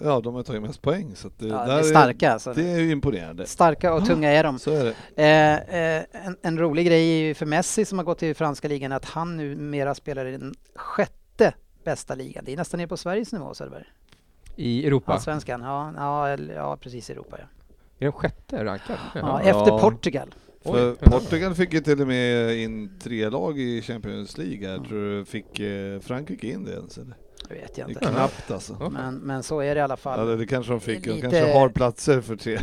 ja 0.05 0.21
de 0.21 0.35
har 0.35 0.43
tagit 0.43 0.63
mest 0.63 0.83
poäng 0.83 1.13
så 1.17 1.27
att 1.27 1.39
det, 1.39 1.47
Ja, 1.47 1.55
där 1.59 1.67
det 1.75 1.79
är 1.79 1.83
starka 1.83 2.33
alltså. 2.33 2.53
det 2.53 2.71
är 2.71 2.79
ju 2.79 2.91
imponerande. 2.91 3.47
Starka 3.47 3.95
och 3.95 4.07
tunga 4.07 4.31
är 4.31 4.45
de. 4.45 4.59
Så 4.59 4.71
är 4.71 4.85
det. 4.85 4.95
Eh, 5.23 5.81
eh, 5.81 6.27
en, 6.27 6.37
en 6.43 6.59
rolig 6.59 6.87
grej 6.87 7.11
är 7.23 7.27
ju 7.27 7.35
för 7.35 7.47
Messi 7.47 7.85
som 7.85 7.99
har 7.99 8.05
gått 8.05 8.19
till 8.19 8.35
franska 8.35 8.69
ligan 8.69 8.93
att 8.93 9.05
han 9.05 9.37
numera 9.37 9.95
spelar 9.95 10.27
i 10.27 10.33
den 10.33 10.55
sjätte 10.75 11.55
bästa 11.85 12.15
ligan. 12.15 12.45
Det 12.45 12.53
är 12.53 12.57
nästan 12.57 12.79
ner 12.81 12.87
på 12.87 12.97
Sveriges 12.97 13.33
nivå 13.33 13.55
Söderberg. 13.55 13.85
I 14.57 14.87
Europa. 14.87 15.13
Allsvenskan, 15.13 15.63
ja, 15.63 15.93
ja, 15.97 16.37
ja 16.55 16.77
precis 16.77 17.11
i 17.11 17.13
Europa. 17.13 17.37
Ja. 17.41 17.45
Är 17.99 18.05
den 18.05 18.13
sjätte 18.13 18.65
rankad? 18.65 18.97
Ja, 19.15 19.41
efter 19.41 19.71
Ja. 19.71 19.79
Portugal. 19.81 20.35
För 20.67 20.91
Oj. 20.91 20.97
Portugal 21.01 21.55
fick 21.55 21.73
ju 21.73 21.81
till 21.81 22.01
och 22.01 22.09
med 22.09 22.57
in 22.57 22.99
tre 23.03 23.29
lag 23.31 23.59
i 23.59 23.83
Champions 23.83 24.39
League 24.39 24.69
här. 24.69 24.79
Tror 24.79 25.19
du 25.19 25.25
fick 25.25 25.61
eh, 25.61 26.01
Frankrike 26.01 26.47
in 26.47 26.65
det 26.65 26.73
ens 26.73 26.99
eller? 26.99 27.17
Det 27.49 27.55
vet 27.55 27.79
jag 27.79 27.89
Det 27.89 27.93
är 27.93 27.95
inte. 27.95 28.07
knappt 28.15 28.51
alltså. 28.51 28.77
Ja. 28.81 28.89
Men, 28.91 29.15
men 29.15 29.43
så 29.43 29.61
är 29.61 29.75
det 29.75 29.79
i 29.79 29.83
alla 29.83 29.93
Ja, 29.93 29.97
fall. 29.97 30.27
det, 30.29 30.37
det 30.37 30.47
kanske 30.47 30.73
de 30.73 30.81
fick. 30.81 31.05
De 31.05 31.11
Lite- 31.11 31.21
kanske 31.31 31.53
har 31.59 31.69
platser 31.69 32.21
för 32.21 32.37
tre. 32.37 32.59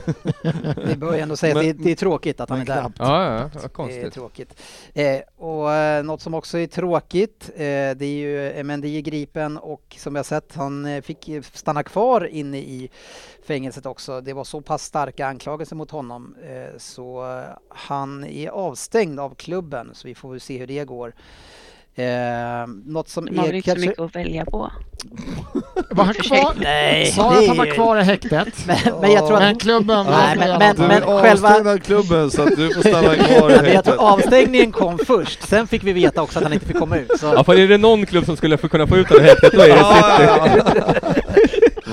Vi 0.87 0.95
bör 0.95 1.13
ju 1.13 1.19
ändå 1.19 1.35
säga 1.35 1.55
att 1.57 1.61
det, 1.63 1.73
det 1.73 1.91
är 1.91 1.95
tråkigt 1.95 2.39
att 2.41 2.49
han 2.49 2.59
är 2.61 2.65
Men 2.65 2.75
där. 2.75 2.81
knappt. 2.81 2.95
Ja, 2.99 3.25
ja, 3.25 3.33
ja, 3.39 3.49
Det 3.59 3.65
är 3.65 3.69
konstigt. 3.69 4.13
tråkigt. 4.13 4.59
Eh, 4.93 5.19
och 5.37 5.71
eh, 5.71 6.03
något 6.03 6.21
som 6.21 6.33
också 6.33 6.57
är 6.57 6.67
tråkigt, 6.67 7.49
eh, 7.55 7.59
det 7.59 8.01
är 8.01 8.55
ju 8.57 8.63
Mendy 8.63 8.97
är 8.97 9.01
gripen 9.01 9.57
och 9.57 9.95
som 9.99 10.15
jag 10.15 10.25
sett, 10.25 10.55
han 10.55 10.85
eh, 10.85 11.01
fick 11.01 11.29
stanna 11.53 11.83
kvar 11.83 12.25
inne 12.25 12.57
i 12.57 12.89
fängelset 13.47 13.85
också. 13.85 14.21
Det 14.21 14.33
var 14.33 14.43
så 14.43 14.61
pass 14.61 14.83
starka 14.83 15.27
anklagelser 15.27 15.75
mot 15.75 15.91
honom 15.91 16.35
eh, 16.43 16.77
så 16.77 17.41
han 17.69 18.23
är 18.23 18.49
avstängd 18.49 19.19
av 19.19 19.35
klubben 19.35 19.89
så 19.93 20.07
vi 20.07 20.15
får 20.15 20.31
väl 20.31 20.41
se 20.41 20.57
hur 20.57 20.67
det 20.67 20.83
går. 20.85 21.13
Eh, 21.95 22.05
något 22.85 23.09
som 23.09 23.25
De 23.25 23.37
har 23.37 23.45
väl 23.47 23.55
inte 23.55 23.69
så 23.69 23.73
kanske... 23.75 23.87
mycket 23.89 24.03
att 24.03 24.15
välja 24.15 24.45
på. 24.45 24.71
Var 25.91 26.03
han 26.03 26.13
kvar? 26.13 26.53
Nej, 26.61 27.05
Sa 27.05 27.31
att 27.31 27.47
han 27.47 27.57
var 27.57 27.65
kvar 27.65 27.97
i 27.97 28.03
häktet? 28.03 28.47
Men, 28.67 28.77
men 29.01 29.11
jag 29.11 29.27
tror 29.27 29.39
Men 29.39 29.55
att... 29.55 29.61
klubben 29.61 30.05
Nej, 30.05 30.35
men- 30.37 30.59
men- 30.59 30.75
Du 30.75 30.83
är 30.83 30.87
men 30.87 31.21
själva- 31.21 31.77
klubben 31.79 32.31
så 32.31 32.41
att 32.41 32.55
du 32.57 32.73
får 32.73 32.81
stanna 32.81 33.15
kvar 33.15 33.49
i 33.49 33.55
men 33.61 33.73
jag 33.73 33.83
tror 33.83 33.93
häktet. 33.93 33.97
avstängningen 33.97 34.71
kom 34.71 34.97
först, 34.97 35.47
sen 35.47 35.67
fick 35.67 35.83
vi 35.83 35.93
veta 35.93 36.21
också 36.21 36.39
att 36.39 36.43
han 36.43 36.53
inte 36.53 36.65
fick 36.65 36.77
komma 36.79 36.97
ut. 36.97 37.19
Så... 37.19 37.25
Ja, 37.25 37.43
för 37.43 37.59
är 37.59 37.67
det 37.67 37.77
någon 37.77 38.05
klubb 38.05 38.25
som 38.25 38.37
skulle 38.37 38.57
få 38.57 38.69
kunna 38.69 38.87
få 38.87 38.97
ut 38.97 39.09
honom 39.09 39.25
i 39.25 39.27
häktet, 39.27 39.51
då 39.53 39.61
är 39.61 39.67
det 39.67 41.13
City. 41.13 41.32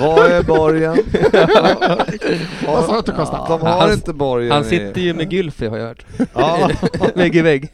Vad 0.00 0.26
är 0.32 0.42
borgen? 0.42 0.96
Vad 2.66 2.84
sa 2.84 3.00
du 3.06 3.12
Costa? 3.12 3.44
De 3.48 3.60
har 3.60 3.80
Han- 3.80 3.92
inte 3.92 4.12
borgen. 4.12 4.50
Han 4.52 4.62
i- 4.62 4.64
sitter 4.68 5.00
ju 5.00 5.14
med 5.14 5.32
Gylfi 5.32 5.66
har 5.66 5.76
jag 5.78 5.86
hört. 5.86 6.06
Ja. 6.34 6.70
Vägg 7.14 7.36
i 7.36 7.42
vägg. 7.42 7.68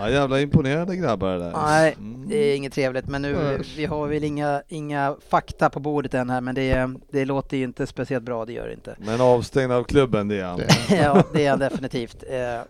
ja, 0.00 0.10
jävla 0.10 0.40
imponerande 0.40 0.96
grabbar 0.96 1.28
det 1.32 1.38
där. 1.38 1.52
Nej, 1.66 1.94
Mm. 1.98 2.28
det 2.28 2.36
är 2.36 2.56
inget 2.56 2.72
trevligt. 2.72 3.08
Men 3.08 3.22
nu, 3.22 3.60
vi 3.76 3.84
har 3.84 4.06
väl 4.06 4.24
inga, 4.24 4.62
inga 4.68 5.16
fakta 5.28 5.70
på 5.70 5.80
bordet 5.80 6.14
än 6.14 6.30
här, 6.30 6.40
men 6.40 6.54
det, 6.54 6.88
det 7.12 7.24
låter 7.24 7.56
ju 7.56 7.64
inte 7.64 7.86
speciellt 7.86 8.24
bra, 8.24 8.44
det 8.44 8.52
gör 8.52 8.66
det 8.66 8.72
inte. 8.74 8.96
Men 8.98 9.20
avstängd 9.20 9.72
av 9.72 9.84
klubben 9.84 10.28
det 10.28 10.40
är 10.40 10.44
han. 10.44 10.60
ja, 10.90 11.22
det 11.34 11.46
är 11.46 11.50
han 11.50 11.58
definitivt. 11.58 12.24
Eh, 12.30 12.60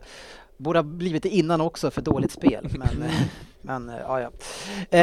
borde 0.56 0.78
ha 0.78 0.82
blivit 0.84 1.22
det 1.22 1.28
innan 1.28 1.60
också 1.60 1.90
för 1.90 2.02
dåligt 2.02 2.32
spel, 2.32 2.68
men 2.78 3.04
Men 3.64 3.88
eh, 3.88 3.94
ja, 4.08 4.20
ja. 4.20 4.30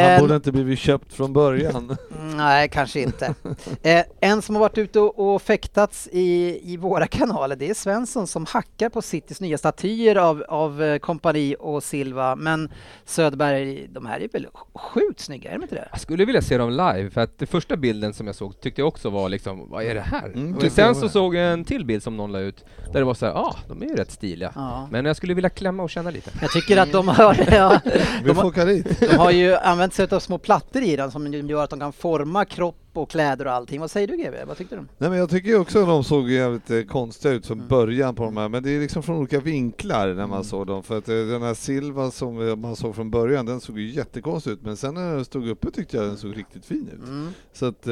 Han 0.07 0.21
borde 0.21 0.35
inte 0.35 0.51
blivit 0.51 0.79
köpt 0.79 1.13
från 1.13 1.33
början. 1.33 1.97
Nej, 2.35 2.69
kanske 2.69 3.01
inte. 3.01 3.33
Eh, 3.83 4.03
en 4.19 4.41
som 4.41 4.55
har 4.55 4.59
varit 4.59 4.77
ute 4.77 4.99
och, 4.99 5.33
och 5.33 5.41
fäktats 5.41 6.09
i, 6.11 6.59
i 6.73 6.77
våra 6.77 7.07
kanaler, 7.07 7.55
det 7.55 7.69
är 7.69 7.73
Svensson 7.73 8.27
som 8.27 8.45
hackar 8.45 8.89
på 8.89 9.01
Citys 9.01 9.41
nya 9.41 9.57
statyer 9.57 10.15
av, 10.15 10.43
av 10.47 10.83
eh, 10.83 10.97
Kompani 10.97 11.55
och 11.59 11.83
Silva. 11.83 12.35
Men 12.35 12.69
Söderberg, 13.05 13.87
de 13.89 14.05
här 14.05 14.19
är 14.19 14.27
väl 14.27 14.47
sjukt 14.73 15.19
snygga, 15.19 15.49
är 15.49 15.53
de 15.53 15.63
inte 15.63 15.75
det? 15.75 15.87
Jag 15.91 15.99
skulle 15.99 16.25
vilja 16.25 16.41
se 16.41 16.57
dem 16.57 16.69
live, 16.69 17.09
för 17.09 17.21
att 17.21 17.39
den 17.39 17.47
första 17.47 17.77
bilden 17.77 18.13
som 18.13 18.27
jag 18.27 18.35
såg 18.35 18.61
tyckte 18.61 18.81
jag 18.81 18.87
också 18.87 19.09
var 19.09 19.29
liksom, 19.29 19.69
vad 19.69 19.83
är 19.83 19.95
det 19.95 20.01
här? 20.01 20.25
Mm, 20.25 20.51
Men 20.51 20.71
sen 20.71 20.95
så 20.95 21.09
såg 21.09 21.35
jag 21.35 21.53
en 21.53 21.65
till 21.65 21.85
bild 21.85 22.03
som 22.03 22.17
någon 22.17 22.31
la 22.31 22.39
ut, 22.39 22.65
där 22.93 22.99
det 22.99 23.05
var 23.05 23.13
så 23.13 23.25
här, 23.25 23.33
ja, 23.33 23.39
ah, 23.39 23.55
de 23.67 23.81
är 23.81 23.85
ju 23.85 23.95
rätt 23.95 24.11
stiliga. 24.11 24.51
Ja. 24.55 24.87
Men 24.91 25.05
jag 25.05 25.15
skulle 25.15 25.33
vilja 25.33 25.49
klämma 25.49 25.83
och 25.83 25.89
känna 25.89 26.09
lite. 26.09 26.31
Jag 26.41 26.51
tycker 26.51 26.77
att 26.77 26.91
de 26.91 27.07
har, 27.07 27.45
ja, 27.51 27.79
de, 28.25 28.37
har, 28.37 28.50
åka 28.51 28.65
dit. 28.65 28.99
de 28.99 29.15
har 29.15 29.31
ju 29.31 29.55
använt 29.55 29.93
sig 29.93 30.07
av 30.11 30.19
små 30.19 30.37
plattor 30.37 30.81
i 30.81 30.95
den 30.95 31.11
som 31.11 31.33
gör 31.33 31.63
att 31.63 31.69
de 31.69 31.79
kan 31.79 31.93
forma 31.93 32.45
kropp 32.45 32.75
och 32.93 33.09
kläder 33.09 33.45
och 33.47 33.51
allting. 33.53 33.79
Vad 33.81 33.91
säger 33.91 34.07
du 34.07 34.17
GB? 34.17 34.37
Vad 34.47 34.57
tyckte 34.57 34.75
du? 34.75 34.81
Nej 34.97 35.09
men 35.09 35.19
jag 35.19 35.29
tycker 35.29 35.59
också 35.59 35.79
att 35.79 35.87
de 35.87 36.03
såg 36.03 36.29
jävligt 36.29 36.71
eh, 36.71 36.81
konstiga 36.81 37.33
ut 37.33 37.45
från 37.47 37.57
Mm. 37.57 37.67
början 37.67 38.15
på 38.15 38.23
de 38.23 38.37
här, 38.37 38.49
men 38.49 38.63
det 38.63 38.71
är 38.75 38.79
liksom 38.79 39.03
från 39.03 39.15
olika 39.17 39.39
vinklar 39.39 40.07
när 40.07 40.15
man 40.15 40.31
Mm. 40.31 40.43
såg 40.43 40.67
dem. 40.67 40.83
För 40.83 40.97
att 40.97 41.09
eh, 41.09 41.15
den 41.15 41.41
här 41.41 41.53
Silva 41.53 42.11
som 42.11 42.47
eh, 42.49 42.55
man 42.55 42.75
såg 42.75 42.95
från 42.95 43.11
början, 43.11 43.45
den 43.45 43.59
såg 43.59 43.79
ju 43.79 43.89
jättekonstig 43.91 44.51
ut, 44.51 44.61
men 44.61 44.77
sen 44.77 44.93
när 44.93 45.15
den 45.15 45.25
stod 45.25 45.47
uppe 45.49 45.71
tyckte 45.71 45.97
jag 45.97 46.05
den 46.05 46.17
såg 46.17 46.37
riktigt 46.37 46.65
fin 46.65 46.89
ut. 46.93 47.07
Mm. 47.09 47.27
Så 47.53 47.65
att 47.65 47.85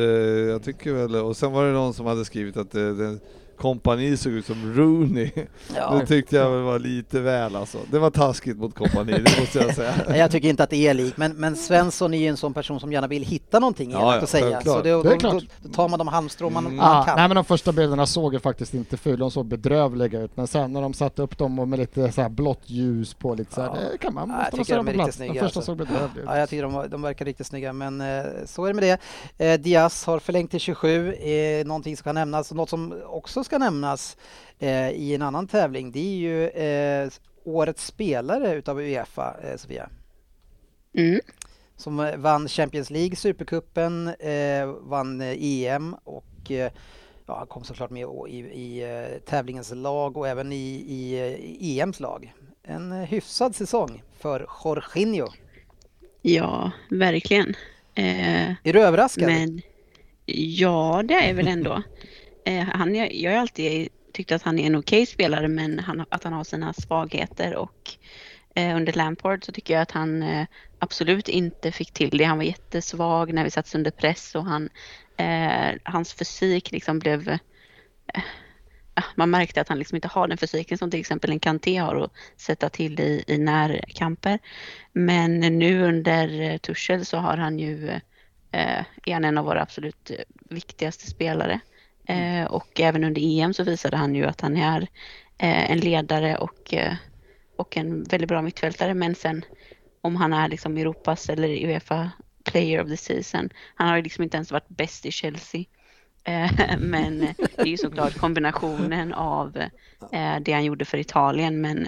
jag 0.50 0.64
tycker 0.64 0.94
väl, 0.94 1.16
och 1.16 1.38
sen 1.38 1.52
var 1.52 1.66
det 1.66 1.72
någon 1.72 1.94
som 1.94 2.06
hade 2.06 2.26
skrivit 2.26 2.58
att 2.58 2.72
den 2.72 3.20
kompani 3.60 4.18
såg 4.18 4.32
ut 4.34 4.46
som 4.46 4.74
Rooney. 4.74 5.32
Ja. 5.76 5.96
Det 6.00 6.06
tyckte 6.06 6.36
jag 6.36 6.50
väl 6.52 6.62
var 6.62 6.80
lite 6.80 7.20
väl 7.20 7.56
alltså. 7.56 7.78
Det 7.92 8.00
var 8.00 8.10
taskigt 8.10 8.58
mot 8.58 8.76
kompani, 8.76 9.12
det 9.12 9.40
måste 9.40 9.60
jag 9.60 9.76
säga. 9.76 9.94
Jag 10.18 10.32
tycker 10.32 10.50
inte 10.50 10.64
att 10.64 10.70
det 10.70 10.88
är 10.88 10.94
lik, 10.94 11.18
men, 11.18 11.32
men 11.36 11.56
Svensson 11.56 12.14
är 12.14 12.18
ju 12.18 12.28
en 12.28 12.38
sån 12.38 12.54
person 12.54 12.80
som 12.80 12.92
gärna 12.92 13.08
vill 13.08 13.24
hitta 13.26 13.60
någonting 13.60 13.92
Ja, 13.92 14.16
ja, 14.16 14.22
att 14.22 14.30
säga. 14.30 14.62
Så 14.62 14.82
det, 14.82 14.92
då, 14.92 15.04
Det 15.04 15.10
är 15.10 15.14
då, 15.14 15.20
klart. 15.20 15.44
då 15.64 15.70
tar 15.70 15.90
man 15.90 16.00
de 16.00 16.08
halmstrån 16.08 16.54
man, 16.54 16.66
Mm. 16.66 16.78
man 16.78 16.98
Ja, 16.98 17.04
kan. 17.04 17.16
nej 17.16 17.28
men 17.28 17.36
de 17.36 17.46
första 17.46 17.72
bilderna 17.72 18.06
såg 18.06 18.34
ju 18.34 18.40
faktiskt 18.40 18.74
inte 18.74 18.98
fula, 18.98 19.18
de 19.18 19.32
såg 19.32 19.46
bedrövliga 19.46 20.20
ut. 20.22 20.38
Men 20.38 20.48
sen 20.48 20.74
när 20.74 20.82
de 20.82 20.94
satte 20.94 21.22
upp 21.22 21.38
dem 21.38 21.60
och 21.60 21.68
med 21.68 21.80
lite 21.80 22.12
så 22.12 22.22
här 22.22 22.30
blått 22.30 22.62
ljus 22.66 23.14
på 23.14 23.36
lite 23.36 23.54
så 23.54 23.62
här, 23.62 23.68
Ja. 23.68 23.92
det 23.92 23.98
kan 23.98 24.14
man, 24.14 24.30
Ja, 24.30 24.36
jag 24.52 24.60
tycker 24.60 24.78
de 24.78 24.88
är 24.88 24.92
riktigt 24.92 25.06
De 25.08 25.12
snygga, 25.12 25.34
första 25.34 25.46
alltså. 25.46 25.62
såg 25.62 25.78
bedrövliga 25.78 26.24
ut. 26.24 26.26
Ja, 26.26 26.38
jag 26.38 26.50
tycker 26.50 26.64
de, 26.64 26.86
de 26.90 27.02
verkar 27.02 27.26
riktigt 27.26 27.48
snygga, 27.48 27.74
men 27.74 28.02
eh, 28.02 28.24
så 28.46 28.64
är 28.66 28.68
det 28.68 28.74
med 28.74 29.00
det. 29.38 29.46
Eh, 29.54 29.60
Diaz 29.60 30.06
har 30.06 30.20
förlängt 30.20 30.52
till 30.52 30.60
27, 30.60 31.14
eh, 31.14 31.66
någonting 31.66 31.96
som 31.98 32.02
ska 32.02 32.14
nämnas. 32.14 32.52
Något 32.52 32.70
som 32.70 32.94
också 33.08 33.44
ska 33.50 33.58
nämnas 33.58 34.18
eh, 34.60 34.90
i 34.90 35.16
en 35.16 35.22
annan 35.22 35.48
tävling, 35.48 35.92
det 35.92 36.00
är 36.00 36.18
ju 36.18 36.48
eh, 36.48 37.10
årets 37.44 37.86
spelare 37.86 38.54
utav 38.54 38.80
Uefa, 38.80 39.36
eh, 39.44 39.58
Sofia. 39.58 39.90
Mm. 40.94 41.20
Som 41.76 42.00
eh, 42.00 42.18
vann 42.18 42.48
Champions 42.48 42.90
League, 42.90 43.16
Supercupen, 43.16 44.08
eh, 44.08 44.66
vann 44.66 45.22
eh, 45.22 45.36
EM 45.40 45.96
och 46.04 46.52
ja, 47.26 47.38
han 47.38 47.48
kom 47.48 47.64
såklart 47.64 47.90
med 47.90 48.08
i, 48.30 48.38
i 48.38 48.84
tävlingens 49.26 49.72
lag 49.76 50.18
och 50.18 50.28
även 50.28 50.52
i, 50.52 50.86
i, 51.60 51.80
EMs 51.80 52.00
lag. 52.00 52.34
En 52.64 52.92
hyfsad 52.92 53.56
säsong 53.56 54.04
för 54.20 54.48
Jorginho. 54.66 55.28
Ja, 56.22 56.72
verkligen. 56.90 57.56
Är 57.96 58.74
du 58.74 58.82
överraskad? 58.82 59.28
men 59.28 59.62
ja, 60.36 61.04
det 61.06 61.14
är 61.14 61.28
jag 61.28 61.36
väl 61.36 61.48
ändå. 61.48 61.84
Eh, 62.50 62.68
han, 62.74 62.96
jag 62.96 63.32
har 63.32 63.38
alltid 63.38 63.90
tyckt 64.14 64.32
att 64.32 64.42
han 64.42 64.60
är 64.60 64.68
en 64.68 64.76
okej 64.76 65.06
spelare, 65.06 65.48
men 65.48 65.80
han, 65.80 66.06
att 66.10 66.24
han 66.24 66.34
har 66.34 66.44
sina 66.44 66.74
svagheter 66.74 67.56
och 67.56 67.92
eh, 68.56 68.76
under 68.76 68.94
Lampard 68.94 69.46
så 69.46 69.52
tycker 69.52 69.74
jag 69.74 69.82
att 69.82 69.92
han 69.92 70.24
eh, 70.24 70.48
absolut 70.80 71.30
inte 71.30 71.72
fick 71.72 71.94
till 71.94 72.18
det. 72.18 72.24
Han 72.24 72.38
var 72.38 72.46
jättesvag 72.46 73.34
när 73.34 73.44
vi 73.44 73.52
satt 73.52 73.76
under 73.76 73.92
press 73.92 74.36
och 74.36 74.46
han, 74.46 74.70
eh, 75.18 75.76
hans 75.84 76.14
fysik 76.14 76.72
liksom 76.72 77.00
blev 77.00 77.30
eh, 77.30 77.40
ah, 78.94 79.04
man 79.16 79.30
märkte 79.30 79.62
att 79.62 79.70
han 79.70 79.80
liksom 79.80 79.96
inte 79.96 80.08
har 80.08 80.28
den 80.28 80.38
fysiken 80.38 80.78
som 80.78 80.92
till 80.92 81.00
exempel 81.00 81.32
en 81.32 81.40
Kanté 81.40 81.78
har 81.78 81.96
att 81.96 82.12
sätta 82.38 82.70
till 82.70 83.00
i, 83.00 83.24
i 83.28 83.38
närkamper. 83.38 84.40
Men 84.94 85.40
nu 85.40 85.84
under 85.84 86.42
eh, 86.42 86.58
Tuchel 86.58 87.06
så 87.06 87.18
har 87.18 87.38
han 87.38 87.60
ju, 87.60 87.90
eh, 87.90 88.00
eh, 88.52 88.86
är 89.06 89.14
han 89.14 89.26
en 89.26 89.38
av 89.38 89.46
våra 89.46 89.62
absolut 89.62 90.12
eh, 90.12 90.18
viktigaste 90.50 91.08
spelare. 91.08 91.60
Mm. 92.10 92.44
Eh, 92.44 92.52
och 92.52 92.80
även 92.80 93.04
under 93.04 93.22
EM 93.42 93.54
så 93.54 93.64
visade 93.64 93.98
han 93.98 94.16
ju 94.16 94.26
att 94.26 94.42
han 94.42 94.58
är 94.58 94.82
eh, 95.38 95.72
en 95.72 95.80
ledare 95.80 96.38
och, 96.38 96.74
eh, 96.74 96.94
och 97.56 97.78
en 97.78 98.04
väldigt 98.04 98.30
bra 98.30 98.42
mittfältare. 98.42 98.94
Men 98.94 99.16
sen 99.16 99.46
om 100.02 100.16
han 100.16 100.34
är 100.34 100.50
liksom 100.50 100.78
Europas 100.78 101.30
eller 101.30 101.66
Uefa 101.66 102.12
Player 102.44 102.84
of 102.84 102.90
the 102.90 102.98
Season. 102.98 103.50
Han 103.76 103.88
har 103.88 103.96
ju 103.96 104.02
liksom 104.02 104.24
inte 104.24 104.38
ens 104.38 104.52
varit 104.52 104.70
bäst 104.70 105.06
i 105.06 105.12
Chelsea. 105.12 105.64
Eh, 106.24 106.52
men 106.80 107.20
det 107.38 107.62
är 107.62 107.66
ju 107.66 107.78
såklart 107.78 108.18
kombinationen 108.18 109.14
av 109.14 109.58
eh, 110.12 110.40
det 110.42 110.52
han 110.52 110.66
gjorde 110.66 110.86
för 110.86 110.98
Italien 110.98 111.62
men 111.62 111.88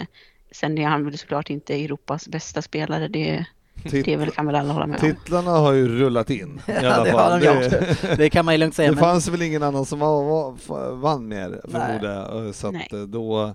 sen 0.51 0.77
är 0.77 0.87
han 0.87 1.05
väl 1.05 1.17
såklart 1.17 1.49
inte 1.49 1.75
Europas 1.75 2.27
bästa 2.27 2.61
spelare. 2.61 3.07
Det, 3.07 3.45
det 3.83 4.07
är 4.07 4.17
väl, 4.17 4.31
kan 4.31 4.45
väl 4.45 4.55
alla 4.55 4.73
hålla 4.73 4.87
med 4.87 4.99
om. 5.03 5.15
Titlarna 5.15 5.51
har 5.51 5.73
ju 5.73 5.87
rullat 5.87 6.29
in 6.29 6.61
i 6.67 6.71
alla 6.71 6.87
Ja, 6.87 7.03
det 7.03 7.11
fall. 7.11 7.39
de. 7.39 8.15
Det 8.17 8.29
kan 8.29 8.45
man 8.45 8.53
ju 8.53 8.57
lugnt 8.57 8.75
säga. 8.75 8.89
Det 8.89 8.95
Men, 8.95 9.03
fanns 9.03 9.27
väl 9.27 9.41
ingen 9.41 9.63
annan 9.63 9.85
som 9.85 9.99
var, 9.99 10.23
var, 10.23 10.91
vann 10.95 11.27
mer 11.27 11.61
förmodar 11.63 12.35
jag, 12.43 12.55
så 12.55 12.67
att 12.67 12.73
Nej. 12.73 12.87
eh, 12.91 12.99
då, 12.99 13.53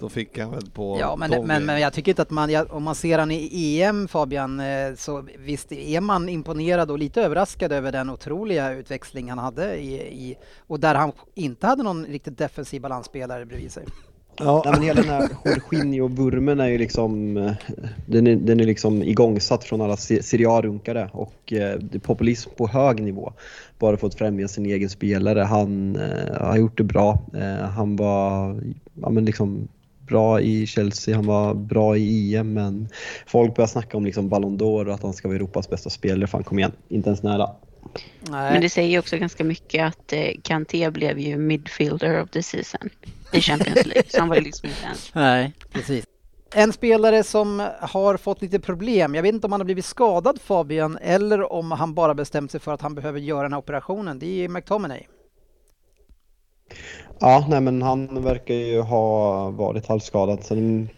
då 0.00 0.08
fick 0.08 0.38
han 0.38 0.50
väl 0.50 0.70
på 0.70 0.96
ja, 1.00 1.16
men, 1.16 1.30
Tommy. 1.30 1.46
men, 1.46 1.64
men 1.64 1.80
jag 1.80 1.92
tycker 1.92 2.12
inte 2.12 2.22
att 2.22 2.30
man, 2.30 2.50
jag, 2.50 2.72
om 2.74 2.82
man 2.82 2.94
ser 2.94 3.18
han 3.18 3.30
i 3.30 3.80
EM 3.82 4.08
Fabian, 4.08 4.60
eh, 4.60 4.94
så 4.96 5.24
visst 5.38 5.72
är 5.72 6.00
man 6.00 6.28
imponerad 6.28 6.90
och 6.90 6.98
lite 6.98 7.22
överraskad 7.22 7.72
över 7.72 7.92
den 7.92 8.10
otroliga 8.10 8.72
utväxling 8.72 9.28
han 9.28 9.38
hade 9.38 9.76
i, 9.76 9.94
i 9.94 10.36
och 10.66 10.80
där 10.80 10.94
han 10.94 11.12
inte 11.34 11.66
hade 11.66 11.82
någon 11.82 12.06
riktigt 12.06 12.38
defensiv 12.38 12.82
balansspelare 12.82 13.46
bredvid 13.46 13.72
sig 13.72 13.84
ja, 14.38 14.62
Nej, 14.64 14.74
men 14.74 14.82
hela 14.82 15.00
den 15.02 15.10
här 15.10 15.28
Jorginho-vurmen 15.44 16.60
är 16.60 16.68
ju 16.68 16.78
liksom, 16.78 17.36
eh, 17.36 17.52
den 18.06 18.26
är, 18.26 18.36
den 18.36 18.60
är 18.60 18.64
liksom 18.64 19.02
igångsatt 19.02 19.64
från 19.64 19.80
alla 19.80 19.96
Serie 19.96 20.50
A-runkare 20.50 21.10
och 21.12 21.52
eh, 21.52 21.78
det 21.78 21.94
är 21.94 21.98
populism 21.98 22.50
på 22.56 22.66
hög 22.66 23.02
nivå. 23.02 23.32
Bara 23.78 23.96
för 23.96 24.06
att 24.06 24.14
främja 24.14 24.48
sin 24.48 24.66
egen 24.66 24.90
spelare. 24.90 25.40
Han 25.40 25.96
eh, 25.96 26.46
har 26.46 26.56
gjort 26.56 26.78
det 26.78 26.84
bra. 26.84 27.18
Eh, 27.34 27.68
han 27.68 27.96
var 27.96 28.60
ja, 28.94 29.10
men 29.10 29.24
liksom 29.24 29.68
bra 30.06 30.40
i 30.40 30.66
Chelsea, 30.66 31.16
han 31.16 31.26
var 31.26 31.54
bra 31.54 31.96
i 31.96 32.36
EM 32.36 32.52
men 32.52 32.88
folk 33.26 33.56
börjar 33.56 33.68
snacka 33.68 33.96
om 33.96 34.04
liksom 34.04 34.28
Ballon 34.28 34.58
d'Or 34.58 34.86
och 34.88 34.94
att 34.94 35.02
han 35.02 35.12
ska 35.12 35.28
vara 35.28 35.36
Europas 35.36 35.70
bästa 35.70 35.90
spelare. 35.90 36.26
Fan 36.26 36.44
kom 36.44 36.58
igen, 36.58 36.72
inte 36.88 37.08
ens 37.08 37.22
nära. 37.22 37.50
Nej. 38.20 38.52
Men 38.52 38.60
det 38.60 38.70
säger 38.70 38.98
också 38.98 39.16
ganska 39.16 39.44
mycket 39.44 39.86
att 39.86 40.12
eh, 40.12 40.30
Kanté 40.42 40.90
blev 40.90 41.18
ju 41.18 41.36
midfielder 41.36 42.22
of 42.22 42.30
the 42.30 42.42
season 42.42 42.90
i 43.32 43.40
Champions 43.40 43.86
League. 43.86 44.04
Så 44.08 44.20
han 44.20 44.28
var 44.28 44.36
ju 44.36 44.42
liksom 44.42 44.68
inte 44.68 44.84
ens... 44.84 45.14
Nej, 45.14 45.52
precis. 45.72 46.04
En 46.56 46.72
spelare 46.72 47.22
som 47.22 47.68
har 47.80 48.16
fått 48.16 48.42
lite 48.42 48.60
problem, 48.60 49.14
jag 49.14 49.22
vet 49.22 49.34
inte 49.34 49.46
om 49.46 49.52
han 49.52 49.60
har 49.60 49.64
blivit 49.64 49.84
skadad 49.84 50.40
Fabian 50.40 50.98
eller 51.02 51.52
om 51.52 51.70
han 51.70 51.94
bara 51.94 52.14
bestämt 52.14 52.50
sig 52.50 52.60
för 52.60 52.72
att 52.72 52.80
han 52.80 52.94
behöver 52.94 53.20
göra 53.20 53.42
den 53.42 53.52
här 53.52 53.58
operationen, 53.58 54.18
det 54.18 54.44
är 54.44 54.48
McTominay. 54.48 55.06
Ja, 57.18 57.46
nej 57.48 57.60
men 57.60 57.82
han 57.82 58.22
verkar 58.22 58.54
ju 58.54 58.80
ha 58.80 59.50
varit 59.50 59.86
halvskadad. 59.86 60.44
Sen 60.44 60.88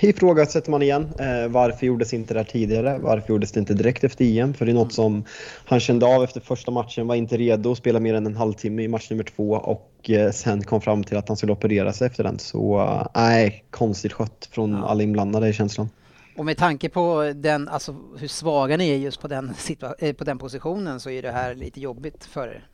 ifrågasätter 0.00 0.70
man 0.70 0.82
igen. 0.82 1.08
Eh, 1.18 1.48
varför 1.48 1.86
gjordes 1.86 2.14
inte 2.14 2.34
det 2.34 2.40
här 2.40 2.44
tidigare? 2.44 2.98
Varför 2.98 3.32
gjordes 3.32 3.52
det 3.52 3.60
inte 3.60 3.74
direkt 3.74 4.04
efter 4.04 4.24
EM? 4.24 4.54
För 4.54 4.66
det 4.66 4.72
är 4.72 4.74
något 4.74 4.92
som 4.92 5.24
han 5.64 5.80
kände 5.80 6.06
av 6.06 6.24
efter 6.24 6.40
första 6.40 6.70
matchen, 6.70 7.06
var 7.06 7.14
inte 7.14 7.36
redo 7.36 7.72
att 7.72 7.78
spela 7.78 8.00
mer 8.00 8.14
än 8.14 8.26
en 8.26 8.36
halvtimme 8.36 8.82
i 8.82 8.88
match 8.88 9.10
nummer 9.10 9.24
två 9.24 9.50
och 9.50 10.10
eh, 10.10 10.30
sen 10.30 10.62
kom 10.62 10.80
fram 10.80 11.04
till 11.04 11.16
att 11.16 11.28
han 11.28 11.36
skulle 11.36 11.52
operera 11.52 11.92
sig 11.92 12.06
efter 12.06 12.24
den. 12.24 12.38
Så 12.38 12.80
eh, 12.80 13.06
nej, 13.14 13.64
konstigt 13.70 14.12
skött 14.12 14.48
från 14.52 14.84
alla 14.84 15.02
inblandade 15.02 15.48
i 15.48 15.52
känslan. 15.52 15.88
Och 16.36 16.44
med 16.44 16.56
tanke 16.56 16.88
på 16.88 17.32
den, 17.36 17.68
alltså 17.68 17.96
hur 18.18 18.28
svaga 18.28 18.76
ni 18.76 18.90
är 18.90 18.96
just 18.96 19.20
på 19.20 19.28
den, 19.28 19.54
eh, 19.98 20.12
på 20.12 20.24
den 20.24 20.38
positionen 20.38 21.00
så 21.00 21.10
är 21.10 21.22
det 21.22 21.30
här 21.30 21.54
lite 21.54 21.80
jobbigt 21.80 22.24
för 22.24 22.48
er. 22.48 22.66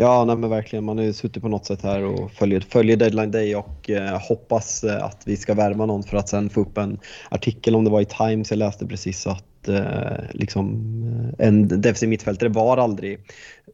Ja, 0.00 0.24
nej 0.24 0.36
men 0.36 0.50
verkligen. 0.50 0.84
Man 0.84 0.98
har 0.98 1.04
ju 1.04 1.12
suttit 1.12 1.42
på 1.42 1.48
något 1.48 1.66
sätt 1.66 1.82
här 1.82 2.04
och 2.04 2.32
följer, 2.32 2.60
följer 2.60 2.96
deadline 2.96 3.30
day 3.30 3.56
och 3.56 3.90
eh, 3.90 4.20
hoppas 4.28 4.84
eh, 4.84 5.04
att 5.04 5.22
vi 5.24 5.36
ska 5.36 5.54
värva 5.54 5.86
någon 5.86 6.02
för 6.02 6.16
att 6.16 6.28
sen 6.28 6.50
få 6.50 6.60
upp 6.60 6.78
en 6.78 6.98
artikel 7.28 7.74
om 7.74 7.84
det 7.84 7.90
var 7.90 8.00
i 8.00 8.04
Times 8.04 8.50
jag 8.50 8.58
läste 8.58 8.86
precis 8.86 9.26
att 9.26 9.68
eh, 9.68 10.24
liksom, 10.30 10.66
eh, 11.38 11.46
en 11.46 11.68
defensiv 11.68 12.08
mittfältare 12.08 12.48
var 12.48 12.76
aldrig 12.76 13.18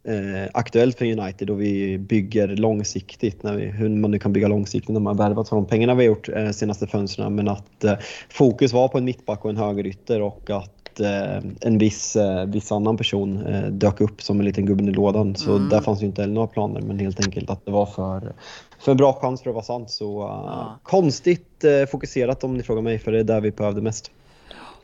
eh, 0.04 0.50
aktuellt 0.52 0.98
för 0.98 1.04
United 1.04 1.50
och 1.50 1.60
vi 1.60 1.98
bygger 1.98 2.48
långsiktigt, 2.48 3.42
när 3.42 3.56
vi, 3.56 3.64
hur 3.64 3.88
man 3.88 4.10
nu 4.10 4.18
kan 4.18 4.32
bygga 4.32 4.48
långsiktigt 4.48 4.92
när 4.92 5.00
man 5.00 5.18
har 5.18 5.28
värvat 5.28 5.48
för 5.48 5.56
de 5.56 5.66
pengarna 5.66 5.94
vi 5.94 6.06
har 6.06 6.14
gjort 6.14 6.28
eh, 6.28 6.50
senaste 6.50 6.86
fönstren. 6.86 7.34
Men 7.34 7.48
att 7.48 7.84
eh, 7.84 7.94
fokus 8.28 8.72
var 8.72 8.88
på 8.88 8.98
en 8.98 9.04
mittback 9.04 9.44
och 9.44 9.50
en 9.50 9.56
högerytter 9.56 10.20
och 10.22 10.50
att 10.50 10.83
eh, 11.00 11.36
en 11.60 11.78
viss, 11.78 12.16
eh, 12.16 12.44
viss 12.46 12.72
annan 12.72 12.96
person 12.96 13.46
eh, 13.46 13.66
dök 13.66 14.00
upp 14.00 14.22
som 14.22 14.38
en 14.38 14.44
liten 14.44 14.66
gubben 14.66 14.88
i 14.88 14.92
lådan. 14.92 15.36
Så 15.36 15.56
Mm. 15.56 15.68
där 15.68 15.80
fanns 15.80 16.02
ju 16.02 16.06
inte 16.06 16.20
heller 16.22 16.34
några 16.34 16.46
planer 16.48 16.80
men 16.80 16.98
helt 16.98 17.20
enkelt 17.20 17.50
att 17.50 17.64
det 17.64 17.70
var 17.70 17.86
för, 17.86 18.32
för 18.78 18.92
en 18.92 18.96
bra 18.98 19.12
chans 19.12 19.42
för 19.42 19.50
att 19.50 19.54
vara 19.54 19.64
sant. 19.64 19.90
Så 19.90 20.20
Ja. 20.20 20.78
konstigt 20.82 21.64
fokuserat 21.90 22.44
om 22.44 22.56
ni 22.56 22.62
frågar 22.62 22.82
mig 22.82 22.98
för 22.98 23.12
det 23.12 23.18
är 23.20 23.24
där 23.24 23.40
vi 23.40 23.50
behövde 23.50 23.82
mest. 23.82 24.10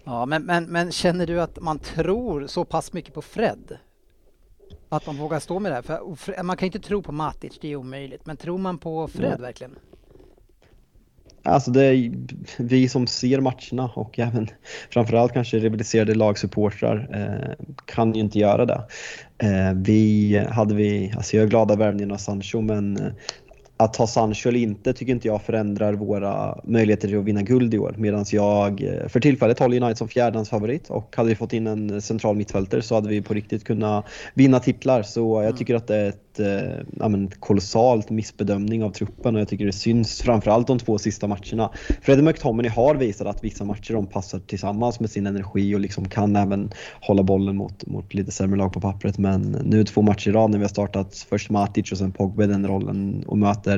Ja, 0.05 0.27
men, 0.27 0.43
men, 0.43 0.65
men 0.65 0.93
känner 0.93 1.27
du 1.27 1.41
att 1.41 1.61
man 1.61 1.79
tror 1.79 2.47
så 2.47 2.65
pass 2.65 2.93
mycket 2.93 3.15
på 3.15 3.23
Fred? 3.23 3.77
Att 4.89 5.07
man 5.07 5.17
vågar 5.17 5.41
stå 5.41 5.59
med 5.59 5.73
det 5.73 5.77
här? 5.77 6.15
För 6.17 6.43
man 6.43 6.57
kan 6.57 6.67
ju 6.67 6.69
inte 6.69 6.89
tro 6.89 7.03
på 7.03 7.13
Matic, 7.13 7.59
det 7.61 7.73
är 7.73 7.77
omöjligt. 7.77 8.27
Men 8.27 8.37
tror 8.37 8.59
man 8.59 8.79
på 8.79 9.09
Fred 9.09 9.41
verkligen? 9.41 9.75
Alltså 11.43 11.71
det 11.71 11.85
är 11.85 12.13
vi 12.59 12.89
som 12.89 13.07
ser 13.07 13.41
matcherna 13.41 13.91
och 13.95 14.19
även 14.19 14.49
framförallt 14.91 15.33
kanske 15.33 15.59
rivaliserade 15.59 16.15
lagsupportrar 16.15 17.09
eh, 17.13 17.67
kan 17.85 18.15
ju 18.15 18.21
inte 18.21 18.39
göra 18.39 18.67
det. 18.67 18.83
Eh, 19.39 19.73
vi 19.75 20.39
hade 20.51 20.75
vi, 20.75 21.13
alltså 21.17 21.37
jag 21.37 21.45
är 21.45 21.49
glad 21.49 21.71
av 21.71 21.79
värvningen 21.79 22.13
av 22.13 22.17
Sancho 22.17 22.61
men 22.61 22.97
eh, 22.97 23.13
att 23.81 23.97
ha 23.97 24.07
Sancho 24.07 24.49
eller 24.49 24.61
inte 24.61 24.93
tycker 24.93 25.13
inte 25.13 25.29
jag 25.29 25.43
förändrar 25.43 25.93
våra 25.93 26.61
möjligheter 26.65 27.09
till 27.09 27.19
att 27.19 27.25
vinna 27.25 27.43
guld 27.43 27.75
i 27.75 27.79
år. 27.79 27.95
Medan 27.99 28.25
jag 28.33 28.83
eh, 28.83 29.09
för 29.09 29.21
tillfället 29.21 29.59
håller 29.59 29.77
United 29.77 29.99
som 29.99 30.09
fjärdehandsfavorit 30.09 30.91
och 30.91 31.17
hade 31.17 31.29
vi 31.29 31.35
fått 31.35 31.53
in 31.53 31.67
en 31.67 32.03
central 32.03 32.37
mittfältare 32.37 32.83
så 32.83 32.95
hade 32.95 33.09
vi 33.09 33.23
på 33.23 33.35
riktigt 33.35 33.65
kunnat 33.65 34.05
vinna 34.35 34.61
titlar. 34.61 35.03
Så 35.03 35.43
jag 35.43 35.57
tycker 35.57 35.75
att 35.75 35.87
det 35.87 35.97
är 35.97 36.09
ett 36.09 36.31
ja, 36.99 37.09
men, 37.09 37.31
kolossalt 37.31 38.11
missbedömning 38.11 38.85
av 38.85 38.91
truppen 38.91 39.35
och 39.35 39.41
jag 39.41 39.49
tycker 39.49 39.67
det 39.67 39.73
syns 39.73 40.23
framförallt 40.23 40.67
de 40.67 40.79
två 40.79 40.99
sista 40.99 41.27
matcherna. 41.27 41.71
Freddie 42.03 42.23
McTominay 42.23 42.71
har 42.71 42.95
visat 42.95 43.27
att 43.27 43.45
vissa 43.45 43.65
matcher 43.65 43.93
de 43.93 44.07
passar 44.07 44.39
tillsammans 44.39 45.01
med 45.01 45.11
sin 45.11 45.27
energi 45.27 45.75
och 45.75 45.81
liksom 45.81 46.09
kan 46.09 46.37
även 46.37 46.71
hålla 47.01 47.23
bollen 47.23 47.57
mot, 47.57 47.87
mot 47.87 48.15
lite 48.15 48.31
sämre 48.31 48.59
lag 48.59 48.73
på 48.73 48.81
pappret. 48.81 49.19
Men 49.19 49.43
nu 49.43 49.85
två 49.85 50.03
matcher 50.03 50.29
i 50.29 50.33
rad 50.33 50.51
när 50.51 50.59
vi 50.59 50.65
har 50.65 50.69
startat 50.69 51.27
först 51.31 51.51
Matic 51.51 51.93
och 51.93 51.99
sen 51.99 52.13
Pogba 52.13 52.45
i 52.45 52.47
den 52.47 52.67
rollen 52.67 53.25
och 53.27 53.39
möter 53.39 53.70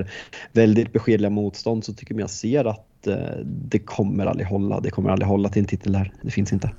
väldigt 0.53 0.93
beskedliga 0.93 1.31
motstånd 1.31 1.85
så 1.85 1.93
tycker 1.93 2.15
jag 2.15 2.31
ser 2.31 2.65
att 2.65 3.07
eh, 3.07 3.17
det 3.45 3.79
kommer 3.79 4.27
aldrig 4.27 4.47
hålla. 4.47 4.81
Det 4.81 4.91
kommer 4.91 5.11
aldrig 5.11 5.29
hålla 5.29 5.49
till 5.49 5.63
en 5.63 5.69
titel 5.69 5.93
där. 5.93 6.13
Det 6.23 6.31
finns 6.31 6.53
inte. 6.53 6.71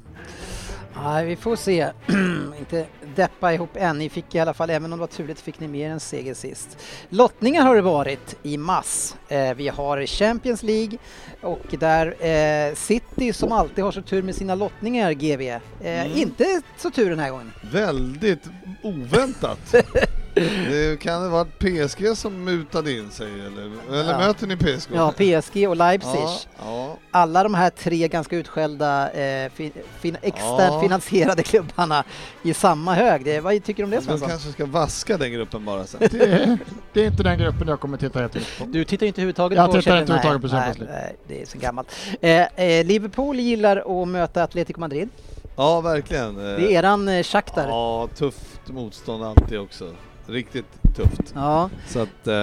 Nej, 1.03 1.25
vi 1.25 1.35
får 1.35 1.55
se. 1.55 1.87
inte 2.59 2.85
deppa 3.15 3.53
ihop 3.53 3.69
än. 3.75 3.97
Ni 3.97 4.09
fick 4.09 4.35
i 4.35 4.39
alla 4.39 4.53
fall, 4.53 4.69
även 4.69 4.93
om 4.93 4.99
det 4.99 5.01
var 5.01 5.07
turligt, 5.07 5.41
fick 5.41 5.59
ni 5.59 5.67
mer 5.67 5.89
än 5.89 5.99
seger 5.99 6.33
sist. 6.33 6.77
Lottningar 7.09 7.65
har 7.65 7.75
det 7.75 7.81
varit 7.81 8.35
i 8.43 8.57
mass. 8.57 9.15
Eh, 9.27 9.53
vi 9.53 9.67
har 9.67 10.05
Champions 10.05 10.63
League 10.63 10.97
och 11.41 11.75
där 11.79 12.25
eh, 12.27 12.75
City 12.75 13.33
som 13.33 13.51
alltid 13.51 13.83
har 13.83 13.91
så 13.91 14.01
tur 14.01 14.21
med 14.23 14.35
sina 14.35 14.55
lottningar, 14.55 15.11
GV. 15.11 15.41
Eh, 15.41 15.59
Mm. 15.83 16.17
Inte 16.17 16.61
så 16.77 16.89
tur 16.91 17.09
den 17.09 17.19
här 17.19 17.29
gången. 17.31 17.51
Väldigt 17.71 18.43
oväntat. 18.83 19.75
det 20.35 20.99
kan 20.99 21.23
det 21.23 21.29
vara 21.29 21.45
PSG 21.45 22.17
som 22.17 22.43
mutade 22.43 22.91
in 22.91 23.11
sig 23.11 23.27
eller, 23.27 23.71
eller 23.99 24.11
Ja. 24.11 24.17
möter 24.17 24.47
ni 24.47 24.57
PSG? 24.57 24.89
Ja, 24.95 25.11
PSG 25.17 25.67
och 25.67 25.75
Leipzig. 25.75 26.19
Ja, 26.19 26.39
ja. 26.59 26.97
Alla 27.11 27.43
de 27.43 27.53
här 27.53 27.69
tre 27.69 28.07
ganska 28.07 28.35
utskällda 28.35 29.11
eh, 29.11 29.51
fin, 29.51 29.71
fin, 29.99 30.17
externt 30.21 30.73
Ja. 30.73 30.81
finansierade 30.81 31.43
klubbarna 31.43 32.03
i 32.43 32.53
samma 32.53 32.93
hög. 32.93 33.25
Det, 33.25 33.39
vad 33.39 33.63
tycker 33.63 33.83
du 33.83 33.85
om 33.85 33.89
det 33.89 33.97
De 33.97 34.01
Svensson? 34.03 34.29
kanske 34.29 34.51
ska 34.51 34.65
vaska 34.65 35.17
den 35.17 35.31
gruppen 35.31 35.65
bara 35.65 35.85
sen. 35.85 35.99
Det 36.11 36.21
är, 36.21 36.57
det 36.93 37.01
är 37.01 37.05
inte 37.07 37.23
den 37.23 37.37
gruppen 37.39 37.67
jag 37.67 37.79
kommer 37.79 37.97
titta 37.97 38.21
jättemycket 38.21 38.59
på. 38.59 38.65
Du 38.65 38.83
tittar 38.85 39.05
inte 39.05 39.21
överhuvudtaget 39.21 39.57
Jag 39.57 39.71
på 39.71 39.77
tittar 39.81 40.01
inte 40.01 40.13
Champions- 40.13 40.17
överhuvudtaget 40.17 40.77
på 40.77 40.83
nej, 40.83 40.89
Champions 40.89 40.89
League. 40.89 41.15
det 41.27 41.41
är 41.41 41.45
så 41.45 41.57
gammalt. 41.57 41.87
Eh, 42.21 42.41
eh, 42.79 42.85
Liverpool 42.85 43.39
gillar 43.39 44.01
att 44.01 44.07
möta 44.07 44.43
Atletico 44.43 44.79
Madrid. 44.79 45.09
Ja, 45.55 45.81
verkligen. 45.81 46.35
Det 46.35 46.43
är 46.55 46.59
eran 46.71 47.07
eh, 47.09 47.23
Shakhtar. 47.23 47.67
Ja, 47.67 48.07
tufft 48.15 48.67
motstånd 48.67 49.23
alltid 49.23 49.59
också. 49.59 49.89
Riktigt 50.27 50.65
tufft. 50.95 51.33
Ja, 51.35 51.69
Så 51.87 51.99
att, 51.99 52.27
eh, 52.27 52.33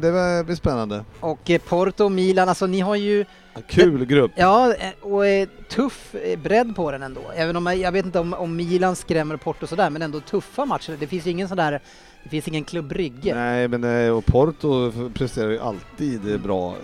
det 0.00 0.10
var- 0.10 0.44
blir 0.44 0.56
spännande. 0.56 1.04
och 1.20 1.50
eh, 1.50 1.60
Porto 1.60 2.04
och 2.04 2.12
Milan, 2.12 2.48
alltså 2.48 2.66
ni 2.66 2.80
har 2.80 2.96
ju 2.96 3.24
Kul 3.68 4.04
grupp. 4.04 4.30
Ja, 4.36 4.74
eh, 4.74 4.90
och 5.00 5.26
eh, 5.26 5.48
tuff 5.68 6.14
bredd 6.42 6.76
på 6.76 6.90
den 6.90 7.02
ändå. 7.02 7.20
Även 7.34 7.56
om 7.56 7.66
jag, 7.66 7.92
vet 7.92 8.06
inte 8.06 8.18
om, 8.20 8.34
om 8.34 8.56
Milan 8.56 8.96
skrämmer 8.96 9.36
Porto 9.36 9.66
sådär, 9.66 9.90
men 9.90 10.02
ändå 10.02 10.20
tuffa 10.20 10.64
matcher. 10.64 10.96
Det 11.00 11.06
finns 11.06 11.26
ju 11.26 11.30
ingen 11.30 11.48
sån 11.48 11.56
där, 11.56 11.80
det 12.24 12.28
finns 12.30 12.48
ingen 12.48 12.64
klubbrygge. 12.64 13.34
Nej, 13.34 13.68
men 13.68 13.84
och 14.12 14.24
Porto 14.26 14.92
presterar 15.14 15.50
ju 15.50 15.58
alltid 15.58 16.40
bra 16.40 16.74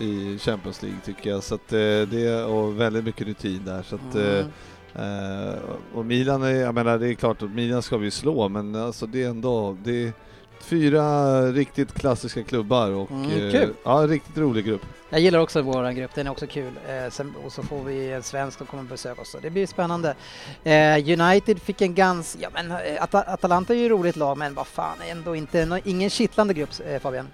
i, 0.00 0.38
Champions 0.38 0.82
League 0.82 0.98
tycker 1.04 1.30
jag. 1.30 1.42
Så 1.42 1.54
att 1.54 1.68
det 1.68 2.44
och 2.44 2.80
väldigt 2.80 3.04
mycket 3.04 3.26
rutin 3.26 3.62
där. 3.64 3.82
Så 3.82 3.94
att, 3.94 4.14
Mm. 4.14 4.46
Eh, 4.98 5.58
och 5.94 6.06
Milan, 6.06 6.42
är, 6.42 6.50
jag 6.54 6.74
menar 6.74 6.98
det 6.98 7.08
är 7.08 7.14
klart 7.14 7.42
att 7.42 7.50
Milan 7.50 7.82
ska 7.82 7.96
vi 7.96 8.10
slå 8.10 8.48
men 8.48 8.74
alltså 8.74 9.06
det 9.06 9.22
är 9.24 9.28
ändå, 9.28 9.76
det 9.84 10.04
är 10.04 10.12
fyra 10.60 11.42
riktigt 11.52 11.94
klassiska 11.94 12.42
klubbar 12.42 12.90
och 12.90 13.10
Mm, 13.10 13.30
eh, 13.30 13.52
kul. 13.52 13.74
ja, 13.84 13.90
riktigt 14.08 14.38
rolig 14.38 14.64
grupp. 14.64 14.82
Jag 15.10 15.20
gillar 15.20 15.38
också 15.38 15.62
vår 15.62 15.90
grupp, 15.92 16.10
den 16.14 16.26
är 16.26 16.30
också 16.30 16.46
kul. 16.46 16.72
Eh, 16.88 17.10
sen, 17.10 17.34
och 17.44 17.52
så 17.52 17.62
får 17.62 17.84
vi 17.84 18.12
en 18.12 18.22
svensk 18.22 18.58
som 18.58 18.66
kommer 18.66 18.82
besöka 18.82 19.20
oss, 19.20 19.30
så 19.30 19.38
det 19.38 19.50
blir 19.50 19.66
spännande. 19.66 20.14
United 21.20 21.58
fick 21.62 21.80
en 21.82 21.94
ganska, 21.94 22.38
ja 22.42 22.48
men 22.54 22.72
At 23.00 23.14
Atalanta 23.14 23.74
är 23.74 23.78
ju 23.78 23.84
ett 23.86 23.90
roligt 23.90 24.16
lag, 24.16 24.38
men 24.38 24.54
vad 24.54 24.66
fan, 24.66 24.96
ändå 25.10 25.36
inte, 25.36 25.66
nå- 25.66 25.78
ingen 25.84 26.10
kittlande 26.10 26.54
grupp 26.54 26.70
Fabian. 27.02 27.28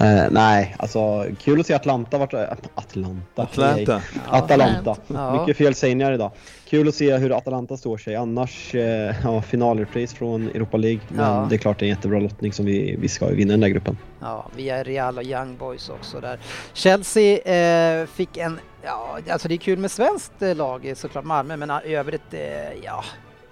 Eh, 0.00 0.24
nej, 0.30 0.74
alltså 0.78 1.26
kul 1.42 1.60
att 1.60 1.66
se 1.66 1.74
Atlanta 1.74 2.18
vart... 2.18 2.34
Atlanta. 2.74 3.42
Atlanta. 3.42 4.02
Atalanta. 4.28 4.96
Ja. 5.06 5.40
Mycket 5.40 5.56
felsägningar 5.56 6.12
idag. 6.12 6.30
Kul 6.68 6.88
att 6.88 6.94
se 6.94 7.16
hur 7.16 7.36
Atalanta 7.36 7.76
står 7.76 7.98
sig. 7.98 8.16
Annars, 8.16 8.74
eh, 8.74 9.14
ja, 9.24 9.42
finalrepris 9.42 10.14
från 10.14 10.48
Europa 10.48 10.76
League. 10.76 11.00
Men 11.08 11.24
Ja. 11.24 11.46
det 11.50 11.56
är 11.56 11.58
klart 11.58 11.78
det 11.78 11.84
är 11.84 11.86
en 11.86 11.94
jättebra 11.96 12.18
lottning 12.20 12.52
som 12.52 12.66
vi, 12.66 12.96
vi 12.98 13.08
ska 13.08 13.26
vinna 13.26 13.50
den 13.50 13.60
där 13.60 13.68
gruppen. 13.68 13.98
Ja, 14.20 14.46
vi 14.56 14.68
är 14.70 14.84
Real 14.84 15.18
och 15.18 15.24
Young 15.24 15.56
Boys 15.56 15.88
också 15.88 16.20
där. 16.20 16.38
Chelsea 16.72 17.38
eh, 17.38 18.06
fick 18.06 18.36
en, 18.36 18.58
ja 18.84 19.18
alltså 19.30 19.48
det 19.48 19.54
är 19.54 19.58
kul 19.58 19.78
med 19.78 19.90
svenskt 19.90 20.42
eh, 20.42 20.56
lag 20.56 20.86
eh, 20.86 20.94
såklart 20.94 21.24
Malmö, 21.24 21.56
men 21.56 21.70
i 21.84 21.94
övrigt, 21.94 22.34
eh, 22.34 22.40
ja, 22.84 23.04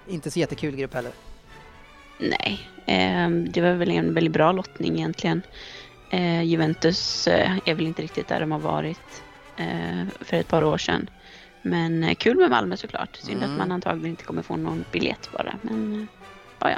inte 0.07 0.31
så 0.31 0.39
jättekul 0.39 0.75
grupp 0.75 0.93
heller. 0.93 1.11
Nej, 2.19 2.59
ehm, 2.85 3.51
det 3.51 3.61
var 3.61 3.71
väl 3.71 3.91
en 3.91 4.13
väldigt 4.13 4.33
bra 4.33 4.51
lottning 4.51 4.95
egentligen. 4.95 5.41
Eh, 6.09 6.43
Juventus 6.43 7.27
eh, 7.27 7.57
är 7.65 7.75
väl 7.75 7.87
inte 7.87 8.01
riktigt 8.01 8.27
där 8.27 8.39
de 8.39 8.51
har 8.51 8.59
varit 8.59 9.23
eh, 9.57 10.07
för 10.21 10.37
ett 10.37 10.47
par 10.47 10.63
år 10.63 10.77
sedan. 10.77 11.09
Men 11.61 12.03
eh, 12.03 12.15
kul 12.15 12.37
med 12.37 12.49
Malmö 12.49 12.77
såklart. 12.77 13.15
Synd 13.15 13.37
Mm. 13.43 13.51
att 13.51 13.57
man 13.57 13.71
antagligen 13.71 14.09
inte 14.09 14.23
kommer 14.23 14.41
få 14.41 14.55
någon 14.55 14.85
biljett 14.91 15.29
bara. 15.33 15.53
Men 15.61 15.93
eh, 16.01 16.05
ja, 16.59 16.69
ja. 16.71 16.77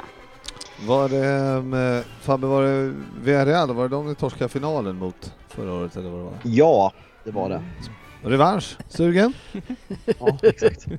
Var 0.86 1.08
det, 1.08 1.62
med, 1.62 2.04
Fabbe, 2.20 2.46
var 2.46 2.62
det 2.62 2.94
Villarreal, 3.22 3.74
var 3.74 3.82
det 3.82 3.88
de 3.96 4.06
ni 4.08 4.14
torskade 4.14 4.48
finalen 4.48 4.96
mot 4.96 5.34
förra 5.48 5.72
året 5.72 5.96
eller 5.96 6.10
vad 6.10 6.20
det 6.20 6.24
var? 6.24 6.34
Ja, 6.42 6.92
det 7.24 7.30
var 7.30 7.48
det. 7.48 7.62
Revansch, 8.22 8.76
sugen? 8.88 9.32
Ja, 10.18 10.38
exakt. 10.42 10.86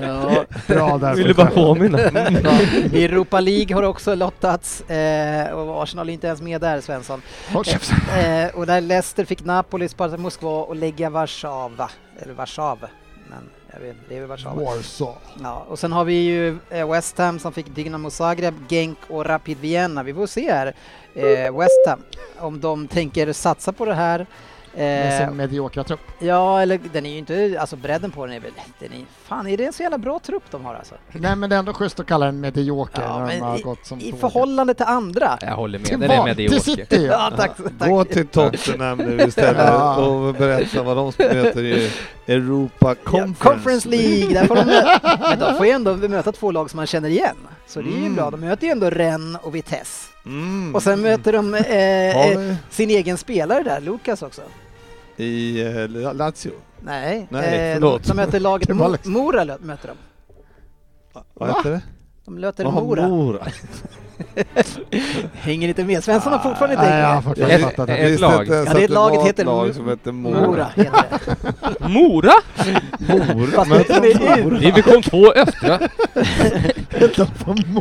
Ja, 0.00 0.44
Bra 0.66 0.98
där. 0.98 1.14
Vill 1.14 1.26
du 1.26 1.34
bara 1.34 1.50
påminna? 1.50 1.98
ja. 2.44 2.50
Europa 2.92 3.40
League 3.40 3.74
har 3.76 3.82
också 3.82 4.14
lottats 4.14 4.80
eh, 4.90 5.50
och 5.52 5.82
Arsenal 5.82 6.08
är 6.08 6.12
inte 6.12 6.26
ens 6.26 6.42
med 6.42 6.60
där 6.60 6.80
Svensson. 6.80 7.22
Käften. 7.64 7.96
Eh, 8.18 8.48
och 8.54 8.66
där 8.66 8.80
Leicester 8.80 9.24
fick 9.24 9.44
Napoli, 9.44 9.88
Spartak 9.88 10.20
Moskva 10.20 10.62
och 10.62 10.76
lägga 10.76 11.10
Warszawa, 11.10 11.90
eller 12.18 12.34
Warszawa. 12.34 12.88
Men 13.28 13.50
jag 13.72 13.80
vet, 13.80 13.96
det 14.08 14.16
är 14.16 14.20
väl 14.20 14.28
Warszawa. 14.28 14.64
Warsaw. 14.64 15.18
Ja, 15.42 15.66
och 15.68 15.78
sen 15.78 15.92
har 15.92 16.04
vi 16.04 16.14
ju 16.14 16.58
eh, 16.70 16.90
West 16.90 17.18
Ham 17.18 17.38
som 17.38 17.52
fick 17.52 17.74
Dynamo 17.74 18.10
Zagreb, 18.10 18.54
Genk 18.68 18.98
och 19.08 19.26
Rapid 19.26 19.58
Vienna. 19.60 20.02
Vi 20.02 20.14
får 20.14 20.26
se 20.26 20.52
här, 20.52 20.74
eh, 21.14 21.58
West 21.58 21.86
Ham, 21.88 22.02
om 22.38 22.60
de 22.60 22.88
tänker 22.88 23.32
satsa 23.32 23.72
på 23.72 23.84
det 23.84 23.94
här. 23.94 24.26
Med 24.78 25.20
Eh, 25.22 25.26
sin 25.28 25.36
mediokra 25.36 25.84
trupp. 25.84 26.00
ja, 26.18 26.62
eller 26.62 26.80
den 26.92 27.06
är 27.06 27.10
ju 27.10 27.18
inte, 27.18 27.56
alltså 27.60 27.76
bredden 27.76 28.10
på 28.10 28.26
den 28.26 28.34
är 28.34 28.40
väl, 28.40 28.52
den 28.78 28.92
är, 28.92 29.04
fan 29.24 29.46
är 29.46 29.56
det 29.56 29.64
en 29.64 29.72
så 29.72 29.82
jävla 29.82 29.98
bra 29.98 30.18
trupp 30.18 30.42
de 30.50 30.64
har 30.64 30.74
alltså? 30.74 30.94
Nej 31.12 31.36
men 31.36 31.50
det 31.50 31.56
är 31.56 31.58
ändå 31.58 31.72
schysst 31.74 32.00
att 32.00 32.06
kalla 32.06 32.26
den 32.26 32.40
medioker 32.40 33.02
Ja, 33.02 33.18
när 33.18 33.34
de 33.34 33.40
har 33.40 33.52
men 33.52 33.62
gått 33.62 33.86
som 33.86 34.00
i 34.00 34.10
tåg. 34.10 34.20
förhållande 34.20 34.74
till 34.74 34.86
andra. 34.86 35.38
Jag 35.40 35.56
håller 35.56 35.78
Till 35.78 35.98
med, 35.98 36.10
den 36.10 36.18
är 36.18 36.22
vad? 36.22 36.36
Till 36.36 36.44
medioker. 36.50 36.64
City! 36.76 37.06
Ja, 37.10 37.32
tack, 37.36 37.50
tack. 37.78 37.88
Gå 37.88 38.04
till 38.04 38.26
Tottenham 38.26 38.98
nu 38.98 39.20
istället 39.28 39.98
och 39.98 40.34
berätta 40.34 40.82
vad 40.82 40.96
de 40.96 41.12
möter 41.18 41.64
i 41.64 41.90
Europa 42.26 42.88
Ja, 42.88 42.94
Conference, 43.10 43.44
Conference 43.44 43.88
League, 43.88 44.34
där 44.40 44.46
får 44.46 44.56
de, 44.56 44.62
mö- 44.62 45.18
men 45.30 45.38
de 45.38 45.56
får 45.56 45.66
ju 45.66 45.72
ändå 45.72 45.96
möta 45.96 46.32
två 46.32 46.50
lag 46.50 46.70
som 46.70 46.76
man 46.76 46.86
känner 46.86 47.08
igen. 47.08 47.36
Så 47.66 47.80
det 47.80 47.88
är 47.88 47.92
ju 47.92 47.98
Mm. 47.98 48.14
bra, 48.14 48.30
de 48.30 48.40
möter 48.40 48.66
ju 48.66 48.70
ändå 48.72 48.90
Rennes 48.90 49.40
och 49.42 49.54
Vitesse. 49.54 50.08
Mm. 50.26 50.74
Och 50.74 50.82
sen 50.82 51.02
möter 51.02 51.32
de 51.32 51.54
eh, 51.54 52.30
eh, 52.32 52.54
sin 52.70 52.90
egen 52.90 53.18
spelare 53.18 53.62
där, 53.62 53.80
Lukas 53.80 54.22
också. 54.22 54.42
I 55.20 55.60
eh, 55.66 56.14
Lazio. 56.14 56.52
Nej, 56.80 57.26
Nej, 57.30 57.70
eh, 57.70 57.74
förlåt. 57.74 58.04
de 58.04 58.16
möter 58.16 58.40
laget 58.40 58.68
Mo- 58.88 58.92
liksom- 58.92 59.12
Mora 59.12 59.58
möter 59.60 59.88
de. 59.88 59.96
Vad 61.34 61.48
heter 61.48 61.70
det? 61.70 61.82
De 62.24 62.34
möter 62.34 62.64
Mora. 62.64 63.08
Mora. 63.08 63.46
Hänger 65.32 65.68
inte 65.68 65.84
med. 65.84 66.04
Svensson 66.04 66.32
har 66.32 66.38
fortfarande 66.38 66.74
inte 66.74 66.86
hängt 66.86 67.14
med. 67.14 67.24
fortfarande 67.24 67.54
Ett- 67.54 67.62
fattat 67.62 67.86
det. 67.86 67.96
ett 67.96 68.20
lag. 68.20 68.46
Ja, 68.48 68.64
det 68.74 68.84
att 68.84 68.90
laget 68.90 69.18
var 69.20 69.26
heter 69.26 69.44
lag 69.44 69.74
som 69.74 69.88
heter 69.88 70.12
Mora. 70.12 70.46
Mora 70.46 70.66
heter 70.76 71.04
det. 71.78 71.88
Mora? 71.88 72.32
Mora. 73.34 73.64
Fast 73.64 73.70
det 73.88 73.94
är 73.94 74.36
de 74.36 74.42
U. 74.42 74.58
Division 74.60 75.02
2 75.02 75.32
Östra. 75.32 75.78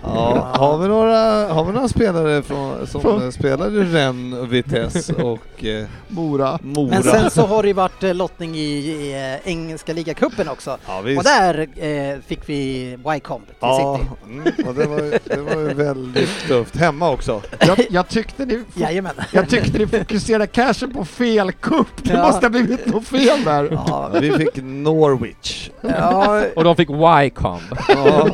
Ja, 0.03 0.51
har, 0.53 0.77
vi 0.77 0.87
några, 0.87 1.47
har 1.53 1.65
vi 1.65 1.71
några 1.71 1.87
spelare 1.87 2.41
från, 2.43 2.87
som 2.87 3.01
Från- 3.01 3.31
spelar 3.31 3.67
i 3.81 3.83
Rennes, 3.93 4.49
Vitesse 4.49 5.13
och 5.13 5.65
eh, 5.65 5.85
Mora. 6.07 6.59
Mora? 6.61 6.89
Men 6.89 7.03
sen 7.03 7.29
så 7.31 7.41
har 7.45 7.61
det 7.63 7.67
ju 7.67 7.73
varit 7.73 8.03
eh, 8.03 8.13
lottning 8.13 8.55
i, 8.55 8.59
i 8.61 9.13
eh, 9.43 9.51
engelska 9.51 9.93
ligacupen 9.93 10.49
också. 10.49 10.77
ja, 10.87 10.99
Och 10.99 11.07
visst. 11.07 11.23
där 11.23 11.67
eh, 11.75 12.17
fick 12.27 12.39
vi 12.49 12.91
Y-comp 12.93 13.45
till 13.47 13.55
Ja, 13.59 13.99
City. 13.99 14.11
mm, 14.25 14.67
och 14.67 14.75
det 14.75 14.85
var, 14.85 14.97
ju- 14.99 15.19
det 15.25 15.41
var 15.41 15.61
ju 15.61 15.73
väldigt 15.73 16.26
tufft. 16.47 16.75
Hemma 16.75 17.09
också. 17.09 17.41
Jag, 17.59 17.85
jag, 17.89 18.07
tyckte 18.07 18.45
ni, 18.45 18.63
Jajamän. 18.75 19.13
jag 19.33 19.49
tyckte 19.49 19.77
ni 19.77 19.87
fokuserade 19.87 20.47
cashen 20.47 20.93
på 20.93 21.05
fel 21.05 21.51
kupp. 21.51 22.03
Det 22.03 22.13
Ja. 22.13 22.27
måste 22.27 22.45
ha 22.45 22.49
blivit 22.49 22.85
något 22.85 23.07
fel 23.07 23.43
där. 23.45 23.69
Ja, 23.87 24.09
Vi 24.21 24.31
fick 24.31 24.55
Norwich. 24.63 25.69
ja, 25.81 26.43
Och 26.55 26.63
de 26.63 26.75
fick 26.75 26.89
Y-com. 26.89 27.59
Ja. 27.87 28.29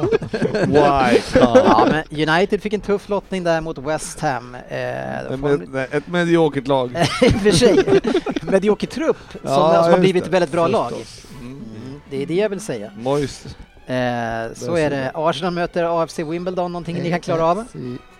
Ja, 1.33 1.87
men 1.91 2.29
United 2.29 2.61
fick 2.61 2.73
en 2.73 2.81
tuff 2.81 3.09
lottning 3.09 3.43
där 3.43 3.61
mot 3.61 3.77
West 3.77 4.19
Ham. 4.19 4.55
Eh, 4.55 5.37
med, 5.37 5.61
nej, 5.69 5.87
ett 5.91 6.07
mediokert 6.07 6.67
lag. 6.67 6.91
I 7.21 7.27
och 7.27 7.31
för 7.41 7.51
sig. 7.51 8.01
Medioker 8.41 8.87
trupp 8.87 9.17
som, 9.31 9.49
som 9.49 9.91
har 9.91 9.99
blivit 9.99 10.23
ett 10.23 10.29
väldigt 10.29 10.51
bra 10.51 10.67
lag. 10.67 10.89
Förstås. 10.89 11.25
Mm. 11.41 11.51
Mm, 11.53 12.01
det 12.09 12.21
är 12.21 12.25
det 12.25 12.33
jag 12.33 12.49
vill 12.49 12.59
säga. 12.59 12.91
Moist. 12.97 13.57
Eh, 13.87 14.53
så 14.55 14.75
är 14.75 14.89
det. 14.89 15.11
Arsenal 15.13 15.53
möter 15.53 16.01
AFC 16.03 16.19
Wimbledon, 16.19 16.71
någonting 16.71 16.95
ni 17.03 17.09
kan 17.09 17.19
klara 17.19 17.45
av? 17.45 17.59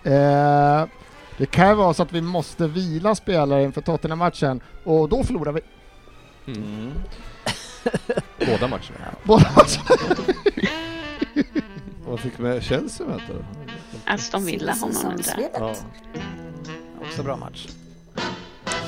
Eh, 0.04 0.84
det 1.38 1.46
kan 1.50 1.76
vara 1.76 1.94
så 1.94 2.02
att 2.02 2.12
vi 2.12 2.20
måste 2.20 2.66
vila 2.66 3.14
spelare 3.14 3.62
inför 3.64 3.80
Tottenham-matchen 3.80 4.60
och 4.84 5.08
då 5.08 5.24
förlorar 5.24 5.52
vi 5.52 5.60
Mm. 6.46 6.92
Båda 8.38 8.68
matcherna. 8.68 9.14
båda 9.22 9.50
matcherna. 9.56 10.16
Vad 12.06 12.20
fick 12.20 12.38
med 12.38 12.62
Chelsea 12.62 13.06
möta 13.06 13.22
då? 13.32 13.44
Aston 14.06 14.44
Villa 14.46 14.72
har 14.72 14.86
undrar. 14.86 15.00
Säsongsspelet. 15.00 15.50
Ja. 15.58 15.74
Också 17.08 17.22
bra 17.22 17.36
match. 17.36 17.68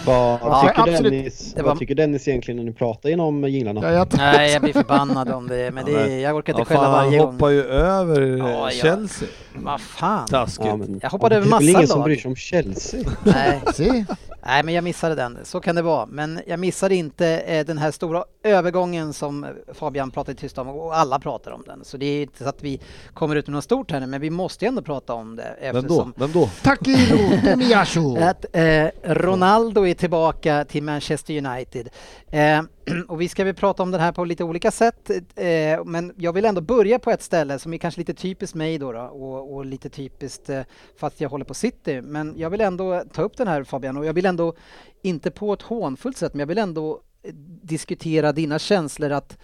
Vad, 0.06 0.38
Ja, 0.42 0.62
tycker 0.68 0.80
absolut. 0.92 1.12
Dennis, 1.12 1.52
Det 1.54 1.62
var- 1.62 1.68
vad 1.70 1.78
tycker 1.78 1.94
Dennis 1.94 2.28
egentligen 2.28 2.56
när 2.56 2.64
ni 2.64 2.72
pratar 2.72 3.08
genom 3.08 3.44
jinglarna? 3.48 3.80
Ja, 3.82 3.90
jag 3.92 4.08
Nej, 4.16 4.52
jag 4.52 4.62
blir 4.62 4.72
förbannad 4.72 5.28
om 5.28 5.48
det, 5.48 5.70
men 5.70 5.84
Ja, 5.92 5.98
det, 5.98 6.20
jag 6.20 6.36
orkar 6.36 6.52
Ja, 6.52 6.58
inte 6.58 6.68
skälla 6.68 6.80
fan, 6.82 6.92
han 6.94 7.04
varje 7.06 7.18
gång. 7.18 7.32
hoppar 7.32 7.48
ju 7.50 7.62
över 7.64 8.22
eh, 8.22 8.28
Ja, 8.38 8.46
ja. 8.64 8.70
Chelsea. 8.70 9.28
Vad 9.64 9.80
fan. 9.80 10.26
Taskigt. 10.28 10.66
Ja, 10.66 10.76
men- 10.76 10.98
Jag 11.02 11.10
hoppade 11.10 11.34
Ja, 11.34 11.38
över 11.40 11.48
Det 11.50 11.56
är 11.56 11.60
väl 11.60 11.66
massa 11.68 11.78
ingen 11.78 11.88
som 11.88 11.98
lag. 11.98 12.04
bryr 12.04 12.16
sig 12.16 12.28
om 12.28 12.36
Chelsea? 12.36 13.00
Nej, 13.24 13.60
nej, 14.46 14.62
men 14.62 14.74
jag 14.74 14.84
missade 14.84 15.14
den. 15.14 15.38
Så 15.44 15.60
kan 15.60 15.74
det 15.76 15.82
vara. 15.82 16.06
Men 16.06 16.40
jag 16.46 16.60
missade 16.60 16.94
inte 16.94 17.26
eh, 17.38 17.66
den 17.66 17.78
här 17.78 17.90
stora 17.90 18.24
övergången 18.42 19.12
som 19.12 19.46
Fabian 19.74 20.10
pratade 20.10 20.38
tyst 20.40 20.58
om 20.58 20.68
och 20.68 20.96
alla 20.96 21.18
pratar 21.18 21.50
om 21.50 21.62
den. 21.66 21.84
Så 21.84 21.96
det 21.96 22.06
är 22.06 22.22
inte 22.22 22.42
så 22.42 22.48
att 22.48 22.62
vi 22.62 22.80
kommer 23.14 23.36
ut 23.36 23.46
med 23.46 23.54
något 23.54 23.64
stort 23.64 23.90
här 23.90 24.00
nu, 24.00 24.06
men 24.06 24.20
vi 24.20 24.30
måste 24.30 24.64
ju 24.64 24.68
ändå 24.68 24.82
prata 24.82 25.14
om 25.14 25.36
det 25.36 25.56
Vem 25.60 25.72
då? 25.72 25.78
eftersom 25.78 26.12
Vem 26.16 26.32
då? 26.32 26.48
Takiro 26.62 27.56
Miyasu. 27.56 28.16
att 28.20 28.44
eh, 28.52 28.86
Ronaldo 29.04 29.86
är 29.86 29.94
tillbaka 29.94 30.64
till 30.64 30.82
Manchester 30.82 31.46
United. 31.46 31.88
Eh, 32.30 32.62
och 33.08 33.20
vi 33.20 33.28
ska 33.28 33.44
väl 33.44 33.54
prata 33.54 33.82
om 33.82 33.90
det 33.90 33.98
här 33.98 34.12
på 34.12 34.24
lite 34.24 34.44
olika 34.44 34.70
sätt, 34.70 35.10
eh, 35.36 35.84
men 35.84 36.12
jag 36.16 36.32
vill 36.32 36.44
ändå 36.44 36.60
börja 36.60 36.98
på 36.98 37.10
ett 37.10 37.22
ställe 37.22 37.58
som 37.58 37.74
är 37.74 37.78
kanske 37.78 38.00
lite 38.00 38.14
typiskt 38.14 38.54
mig 38.54 38.78
då, 38.78 38.92
då 38.92 38.98
och, 39.00 39.45
och 39.54 39.66
lite 39.66 39.88
typiskt 39.88 40.50
eh, 40.50 40.62
fast 40.96 41.20
jag 41.20 41.28
håller 41.28 41.44
på 41.44 41.54
City. 41.54 42.00
Men 42.00 42.34
jag 42.36 42.50
vill 42.50 42.60
ändå 42.60 43.04
ta 43.12 43.22
upp 43.22 43.36
den 43.36 43.48
här 43.48 43.64
Fabian 43.64 43.96
och 43.96 44.06
jag 44.06 44.12
vill 44.12 44.26
ändå, 44.26 44.54
inte 45.02 45.30
på 45.30 45.52
ett 45.52 45.62
hånfullt 45.62 46.16
sätt, 46.16 46.34
men 46.34 46.40
jag 46.40 46.46
vill 46.46 46.58
ändå 46.58 47.00
eh, 47.22 47.34
diskutera 47.62 48.32
dina 48.32 48.58
känslor 48.58 49.12
att 49.12 49.38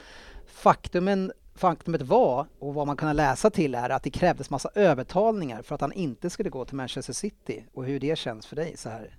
faktumen 0.46 1.32
Faktumet 1.54 2.02
var, 2.02 2.46
och 2.58 2.74
vad 2.74 2.86
man 2.86 2.96
kan 2.96 3.16
läsa 3.16 3.50
till 3.50 3.74
är 3.74 3.90
att 3.90 4.02
det 4.02 4.10
krävdes 4.10 4.50
massa 4.50 4.70
övertalningar 4.74 5.62
för 5.62 5.74
att 5.74 5.80
han 5.80 5.92
inte 5.92 6.30
skulle 6.30 6.50
gå 6.50 6.64
till 6.64 6.76
Manchester 6.76 7.12
City 7.12 7.64
och 7.72 7.84
hur 7.84 8.00
det 8.00 8.18
känns 8.18 8.46
för 8.46 8.56
dig 8.56 8.76
så 8.76 8.88
här. 8.88 9.16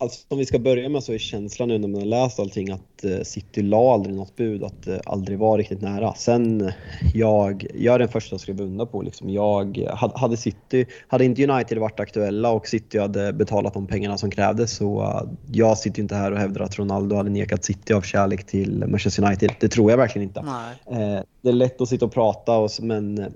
Alltså 0.00 0.24
om 0.28 0.38
vi 0.38 0.46
ska 0.46 0.58
börja 0.58 0.88
med 0.88 1.02
så 1.02 1.12
är 1.12 1.18
känslan 1.18 1.68
nu 1.68 1.78
när 1.78 1.88
man 1.88 2.00
har 2.00 2.06
läst 2.06 2.40
allting 2.40 2.70
att 2.70 3.04
eh, 3.04 3.20
City 3.22 3.62
la 3.62 3.94
aldrig 3.94 4.16
något 4.16 4.36
bud, 4.36 4.64
att 4.64 4.82
det 4.82 5.00
aldrig 5.06 5.38
var 5.38 5.58
riktigt 5.58 5.80
nära. 5.80 6.14
Sen, 6.14 6.60
eh, 6.60 6.72
jag, 7.14 7.66
jag 7.74 7.94
är 7.94 7.98
den 7.98 8.08
första 8.08 8.36
att 8.36 8.42
skriva 8.42 8.64
under 8.64 8.86
på 8.86 9.02
liksom, 9.02 9.30
jag, 9.30 9.88
hade, 10.14 10.36
City, 10.36 10.86
hade 11.08 11.24
inte 11.24 11.46
United 11.46 11.78
varit 11.78 12.00
aktuella 12.00 12.50
och 12.50 12.66
City 12.66 12.98
hade 12.98 13.32
betalat 13.32 13.74
de 13.74 13.86
pengarna 13.86 14.18
som 14.18 14.30
krävdes 14.30 14.76
så 14.76 15.02
eh, 15.02 15.22
jag 15.52 15.78
sitter 15.78 16.02
inte 16.02 16.14
här 16.14 16.32
och 16.32 16.38
hävdar 16.38 16.60
att 16.60 16.78
Ronaldo 16.78 17.16
hade 17.16 17.30
nekat 17.30 17.64
City 17.64 17.92
av 17.92 18.02
kärlek 18.02 18.46
till 18.46 18.84
Manchester 18.86 19.24
United. 19.24 19.52
Det 19.60 19.68
tror 19.68 19.90
jag 19.90 19.98
verkligen 19.98 20.28
inte. 20.28 20.42
Nej. 20.42 21.02
Eh, 21.02 21.22
det 21.42 21.48
är 21.48 21.52
lätt 21.52 21.80
att 21.80 21.88
sitta 21.88 22.04
och 22.04 22.12
prata, 22.12 22.58
och, 22.58 22.70
men 22.80 23.18
eh, 23.18 23.26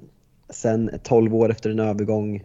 sen 0.50 0.90
12 1.02 1.34
år 1.34 1.50
efter 1.50 1.70
en 1.70 1.80
övergång, 1.80 2.42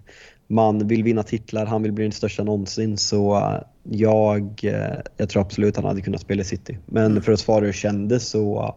man 0.47 0.87
vill 0.87 1.03
vinna 1.03 1.23
titlar, 1.23 1.65
han 1.65 1.83
vill 1.83 1.91
bli 1.91 2.03
den 2.03 2.11
största 2.11 2.43
någonsin, 2.43 2.97
så 2.97 3.37
eh, 3.37 3.59
jag, 3.91 4.59
eh, 4.63 4.99
jag 5.17 5.29
tror 5.29 5.41
absolut 5.41 5.75
han 5.75 5.85
hade 5.85 6.01
kunnat 6.01 6.21
spela 6.21 6.41
i 6.41 6.45
City. 6.45 6.77
Men 6.85 7.05
Mm. 7.11 7.23
för 7.23 7.31
att 7.31 7.39
svara 7.39 7.59
hur 7.59 7.67
det 7.67 7.73
kändes 7.73 8.29
så 8.29 8.59
eh, 8.61 8.73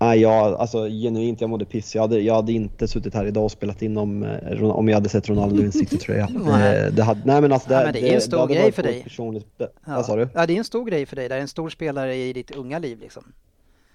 Nej, 0.00 0.20
jag, 0.20 0.54
alltså 0.54 0.84
genuint, 0.88 1.40
jag 1.40 1.50
mådde 1.50 1.64
piss. 1.64 1.94
Jag 1.94 2.02
hade, 2.02 2.20
jag 2.20 2.34
hade 2.34 2.52
inte 2.52 2.88
suttit 2.88 3.14
här 3.14 3.24
idag 3.24 3.44
och 3.44 3.52
spelat 3.52 3.82
in 3.82 3.96
om, 3.96 4.22
eh, 4.22 4.62
om 4.62 4.88
jag 4.88 4.94
hade 4.96 5.08
sett 5.08 5.28
Ronaldo 5.28 5.62
i 5.62 5.64
en 5.64 5.72
City-tröja. 5.72 6.28
Nej. 6.44 6.74
det, 6.82 6.90
det 6.90 7.02
hade, 7.02 7.20
nej 7.24 7.40
men 7.40 7.52
alltså 7.52 7.68
det, 7.68 7.74
Ja, 7.74 7.82
men 7.84 7.92
det 7.92 8.10
är 8.10 8.14
en 8.14 8.20
stor 8.20 8.38
hade 8.38 8.54
grej 8.54 8.62
varit 8.62 8.74
för 8.74 8.82
dig. 8.82 9.02
Personligt, 9.02 9.46
det, 9.56 9.68
Ja. 9.86 9.94
Vad 9.96 10.06
sa 10.06 10.16
du? 10.16 10.28
Ja, 10.34 10.46
det 10.46 10.52
är 10.52 10.58
en 10.58 10.64
stor 10.64 10.84
grej 10.84 11.06
för 11.06 11.16
dig. 11.16 11.28
Det 11.28 11.34
är 11.34 11.40
en 11.40 11.48
stor 11.48 11.68
spelare 11.68 12.16
i 12.16 12.32
ditt 12.32 12.50
unga 12.56 12.78
liv 12.78 12.98
liksom. 13.00 13.22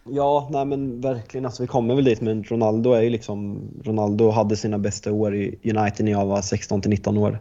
Ja, 0.10 0.49
nej 0.51 0.65
men 0.65 1.01
verkligen. 1.01 1.45
Alltså, 1.45 1.63
vi 1.63 1.67
kommer 1.67 1.95
väl 1.95 2.03
dit, 2.06 2.21
men 2.21 2.43
Ronaldo 2.43 2.91
är 2.93 3.01
ju 3.01 3.10
liksom... 3.10 3.62
Ronaldo 3.84 4.29
hade 4.29 4.56
sina 4.56 4.77
bästa 4.77 5.12
år 5.12 5.36
i 5.36 5.60
United 5.63 6.06
när 6.06 6.12
jag 6.12 6.25
var 6.25 6.41
16 6.41 6.82
till 6.82 6.89
19 6.89 7.17
år. 7.17 7.39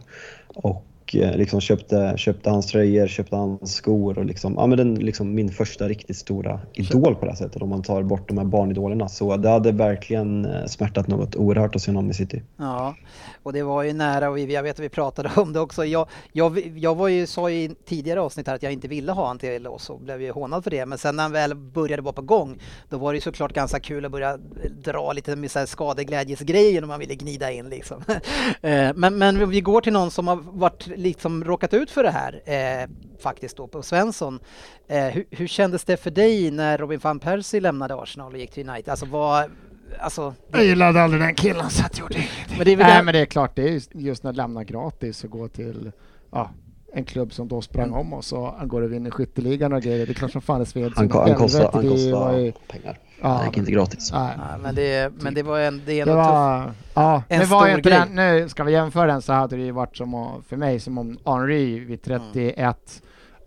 Och 0.55 0.85
eh, 1.15 1.37
liksom 1.37 1.61
köpte, 1.61 2.13
köpte 2.17 2.49
hans 2.49 2.67
tröjor, 2.67 3.07
köpte 3.07 3.35
hans 3.35 3.75
skor 3.75 4.17
och 4.17 4.25
liksom, 4.25 4.53
ja 4.57 4.67
men 4.67 4.77
den, 4.77 4.95
liksom 4.95 5.35
min 5.35 5.49
första 5.49 5.87
riktigt 5.87 6.17
stora 6.17 6.59
idol 6.73 7.15
på 7.15 7.25
det 7.25 7.31
här 7.31 7.37
sättet 7.37 7.61
om 7.61 7.69
man 7.69 7.83
tar 7.83 8.03
bort 8.03 8.27
de 8.29 8.37
här 8.37 8.45
barnidolerna. 8.45 9.09
Så 9.09 9.37
det 9.37 9.49
hade 9.49 9.71
verkligen 9.71 10.45
eh, 10.45 10.65
smärtat 10.65 11.07
något 11.07 11.35
oerhört 11.35 11.75
att 11.75 11.81
se 11.81 11.91
honom 11.91 12.09
i 12.09 12.13
City. 12.13 12.41
Ja, 12.57 12.95
och 13.43 13.53
det 13.53 13.63
var 13.63 13.83
ju 13.83 13.93
nära 13.93 14.29
och 14.29 14.37
vi, 14.37 14.53
jag 14.53 14.63
vet 14.63 14.75
att 14.75 14.85
vi 14.85 14.89
pratade 14.89 15.31
om 15.35 15.53
det 15.53 15.59
också. 15.59 15.85
Jag, 15.85 16.07
jag, 16.31 16.77
jag 16.77 16.95
var 16.95 17.07
ju, 17.07 17.27
sa 17.27 17.49
i 17.49 17.75
tidigare 17.85 18.21
avsnitt 18.21 18.47
här 18.47 18.55
att 18.55 18.63
jag 18.63 18.73
inte 18.73 18.87
ville 18.87 19.11
ha 19.11 19.27
han 19.27 19.39
till 19.39 19.67
oss 19.67 19.89
och 19.89 19.99
blev 19.99 20.21
ju 20.21 20.31
hånad 20.31 20.63
för 20.63 20.71
det. 20.71 20.85
Men 20.85 20.97
sen 20.97 21.15
när 21.15 21.23
han 21.23 21.31
väl 21.31 21.55
började 21.55 22.01
vara 22.01 22.13
på 22.13 22.21
gång, 22.21 22.59
då 22.89 22.97
var 22.97 23.13
det 23.13 23.17
ju 23.17 23.21
såklart 23.21 23.53
ganska 23.53 23.79
kul 23.79 24.05
att 24.05 24.11
börja 24.11 24.37
dra 24.83 25.13
lite 25.13 25.35
med 25.35 25.51
så 25.51 25.59
här 25.59 25.65
skadeglädjesgrejer 25.65 26.81
om 26.81 26.87
man 26.87 26.99
ville 26.99 27.15
gnida 27.15 27.51
in 27.51 27.69
liksom. 27.69 28.03
Eh, 28.61 28.91
men, 28.95 29.17
men 29.17 29.49
vi 29.49 29.61
går 29.61 29.81
till 29.81 29.93
någon 29.93 30.11
som 30.11 30.27
har 30.27 30.35
varit, 30.35 30.87
liksom 31.03 31.43
råkat 31.43 31.73
ut 31.73 31.91
för 31.91 32.03
det 32.03 32.11
här 32.11 32.41
eh, 32.45 32.89
faktiskt 33.23 33.57
då 33.57 33.67
på 33.67 33.81
Svensson. 33.81 34.39
Eh, 34.87 35.03
hur, 35.05 35.25
hur 35.31 35.47
kändes 35.47 35.83
det 35.83 35.97
för 35.97 36.11
dig 36.11 36.51
när 36.51 36.77
Robin 36.77 36.99
van 37.03 37.19
Persie 37.19 37.61
lämnade 37.61 37.95
Arsenal 37.95 38.33
och 38.33 38.39
gick 38.39 38.51
till 38.51 38.69
United? 38.69 38.89
Alltså 38.91 39.05
vad, 39.05 39.51
alltså... 39.99 40.33
Jag 40.51 40.65
gillade 40.65 41.01
aldrig 41.01 41.21
den 41.21 41.35
killen 41.35 41.69
så 41.69 41.85
att 41.85 41.97
jag 41.97 42.03
gjorde 42.03 42.13
ingenting. 42.15 42.57
Men 42.57 42.65
det 42.65 42.71
är 42.73 42.77
Nej 42.77 42.97
det- 42.97 43.03
men 43.03 43.13
det 43.13 43.19
är 43.19 43.25
klart, 43.25 43.55
det 43.55 43.69
är 43.69 43.81
just- 43.93 44.23
när 44.23 44.31
det 44.31 44.37
lämnar 44.37 44.63
gratis 44.63 45.23
och 45.23 45.29
gå 45.29 45.47
till 45.47 45.91
ja, 46.31 46.49
en 46.93 47.05
klubb 47.05 47.33
som 47.33 47.47
då 47.47 47.61
sprang 47.61 47.87
Mm. 47.87 47.99
om 47.99 48.13
oss 48.13 48.33
och 48.33 48.53
han 48.53 48.67
går 48.67 48.81
och 48.81 48.93
vinner 48.93 49.11
skytteligan 49.11 49.73
och 49.73 49.81
grejer. 49.81 50.05
Det 50.05 50.11
är 50.11 50.13
klart 50.13 50.31
som 50.31 50.41
fan 50.41 50.59
det 50.59 50.65
sved 50.65 50.91
Han, 50.95 51.11
han, 51.11 51.35
kostar, 51.35 51.69
han 51.73 51.83
Det 51.83 51.89
kostar 51.89 52.51
pengar. 52.67 52.99
Ja, 53.23 53.29
han 53.29 53.45
gick 53.45 53.57
inte 53.57 53.71
gratis. 53.71 54.11
nej. 54.13 54.31
Ja, 54.37 54.57
men, 54.63 54.75
det, 54.75 55.11
men 55.19 55.33
det 55.33 55.43
var 55.43 55.59
en, 55.59 55.81
det 55.85 55.99
är 55.99 56.05
Det 56.05 56.13
var, 56.13 56.71
ja, 56.93 57.23
En 57.29 57.39
det 57.39 57.45
var 57.45 57.59
stor 57.65 57.69
inte 57.77 57.89
grej. 57.89 57.99
den, 57.99 58.15
nu 58.15 58.49
ska 58.49 58.63
vi 58.63 58.71
jämföra 58.71 59.05
den 59.07 59.21
så 59.21 59.33
hade 59.33 59.55
det 59.55 59.63
ju 59.63 59.71
varit 59.71 59.97
som 59.97 60.43
för 60.49 60.57
mig 60.57 60.79
som 60.79 60.97
om 60.97 61.17
Henry 61.25 61.79
vid 61.79 62.01
31 62.01 63.01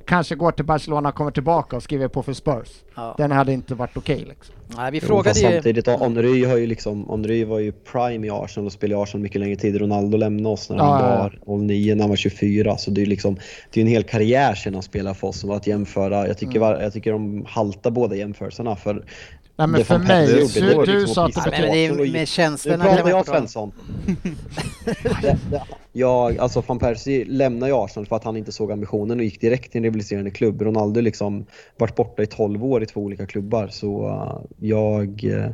kanske 0.07 0.35
går 0.35 0.53
till 0.53 0.65
Barcelona, 0.65 1.13
kommer 1.13 1.31
tillbaka 1.31 1.77
och 1.77 1.83
skriver 1.83 2.09
på 2.09 2.23
för 2.23 2.33
Spurs. 2.33 2.69
Ja. 2.95 3.15
Den 3.19 3.31
hade 3.31 3.53
inte 3.53 3.75
varit 3.75 3.97
okej 3.97 4.25
liksom. 4.29 4.55
Nej, 4.77 4.91
vi 4.93 4.99
Jo, 5.03 5.07
frågade 5.07 5.29
fast 5.29 5.43
ju... 5.43 5.51
Samtidigt, 5.53 5.87
Henry 5.89 6.45
har 6.45 6.57
ju 6.57 6.67
liksom, 6.67 7.07
Henry 7.11 7.45
var 7.45 7.59
ju 7.59 7.73
prime 7.73 8.27
i 8.27 8.31
Arsenal 8.31 8.67
och 8.67 8.73
spelade 8.73 9.01
i 9.01 9.03
Arsenal 9.03 9.23
mycket 9.23 9.41
längre 9.41 9.57
tid. 9.57 9.77
Ronaldo 9.81 10.17
lämnade 10.17 10.49
oss 10.53 10.71
när 10.71 10.79
han 10.79 11.01
Ja, 11.01 11.31
var 11.47 11.59
09, 11.59 11.95
när 11.95 12.03
han 12.03 12.09
var 12.09 12.17
24. 12.17 12.77
Så 12.77 12.91
det 12.91 12.99
är 13.01 13.03
ju 13.03 13.09
liksom, 13.09 13.37
det 13.73 13.81
är 13.81 13.83
en 13.85 13.91
hel 13.91 14.03
karriär 14.05 14.55
sedan 14.55 14.75
han 14.75 14.83
spelade 14.83 15.15
för 15.15 15.27
oss. 15.29 15.41
Som 15.41 15.51
att 15.51 15.67
jämföra, 15.67 16.27
jag 16.27 16.39
tycker, 16.39 16.61
var, 16.61 16.81
jag 16.81 16.93
tycker 16.93 17.13
de 17.13 17.45
haltar 17.49 17.91
båda 17.91 18.17
jämförelserna. 18.17 18.77
För 18.77 19.05
Nej 19.59 19.69
men 19.69 19.79
det 19.79 19.85
för 19.85 19.99
mig, 19.99 20.27
du, 20.27 20.85
du 20.85 21.01
liksom 21.01 21.15
sa 21.15 21.27
att 21.27 21.35
det 21.35 21.51
Nej, 21.51 21.61
men 21.61 21.97
det 21.97 22.05
är 22.05 22.13
med 22.13 22.13
Nu 22.13 22.27
känslorna 22.27 22.85
pratar 22.85 22.97
kan 22.97 23.05
man 23.05 23.11
jag. 23.11 23.27
Svensson. 23.27 23.73
det, 25.23 25.39
det, 25.51 25.63
jag, 25.93 26.39
alltså 26.39 26.63
van 26.67 26.79
Persie 26.79 27.25
lämnade 27.25 27.73
ju 27.73 27.79
Arsenal 27.79 28.07
för 28.07 28.17
att 28.17 28.25
han 28.25 28.37
inte 28.37 28.53
såg 28.53 28.73
ambitionen 28.73 29.19
och 29.19 29.25
gick 29.25 29.41
direkt 29.41 29.73
till 29.73 29.79
en 29.79 29.85
rivaliserande 29.85 30.31
klubb. 30.31 30.63
Ronaldo 30.63 31.01
liksom 31.01 31.47
varit 31.77 31.95
borta 31.97 32.23
i 32.23 32.27
12 32.27 32.65
år 32.65 32.83
i 32.83 32.87
två 32.87 33.01
olika 33.01 33.27
klubbar 33.27 33.69
så 33.69 34.09
uh, 34.09 34.41
jag 34.59 35.25
uh, 35.25 35.51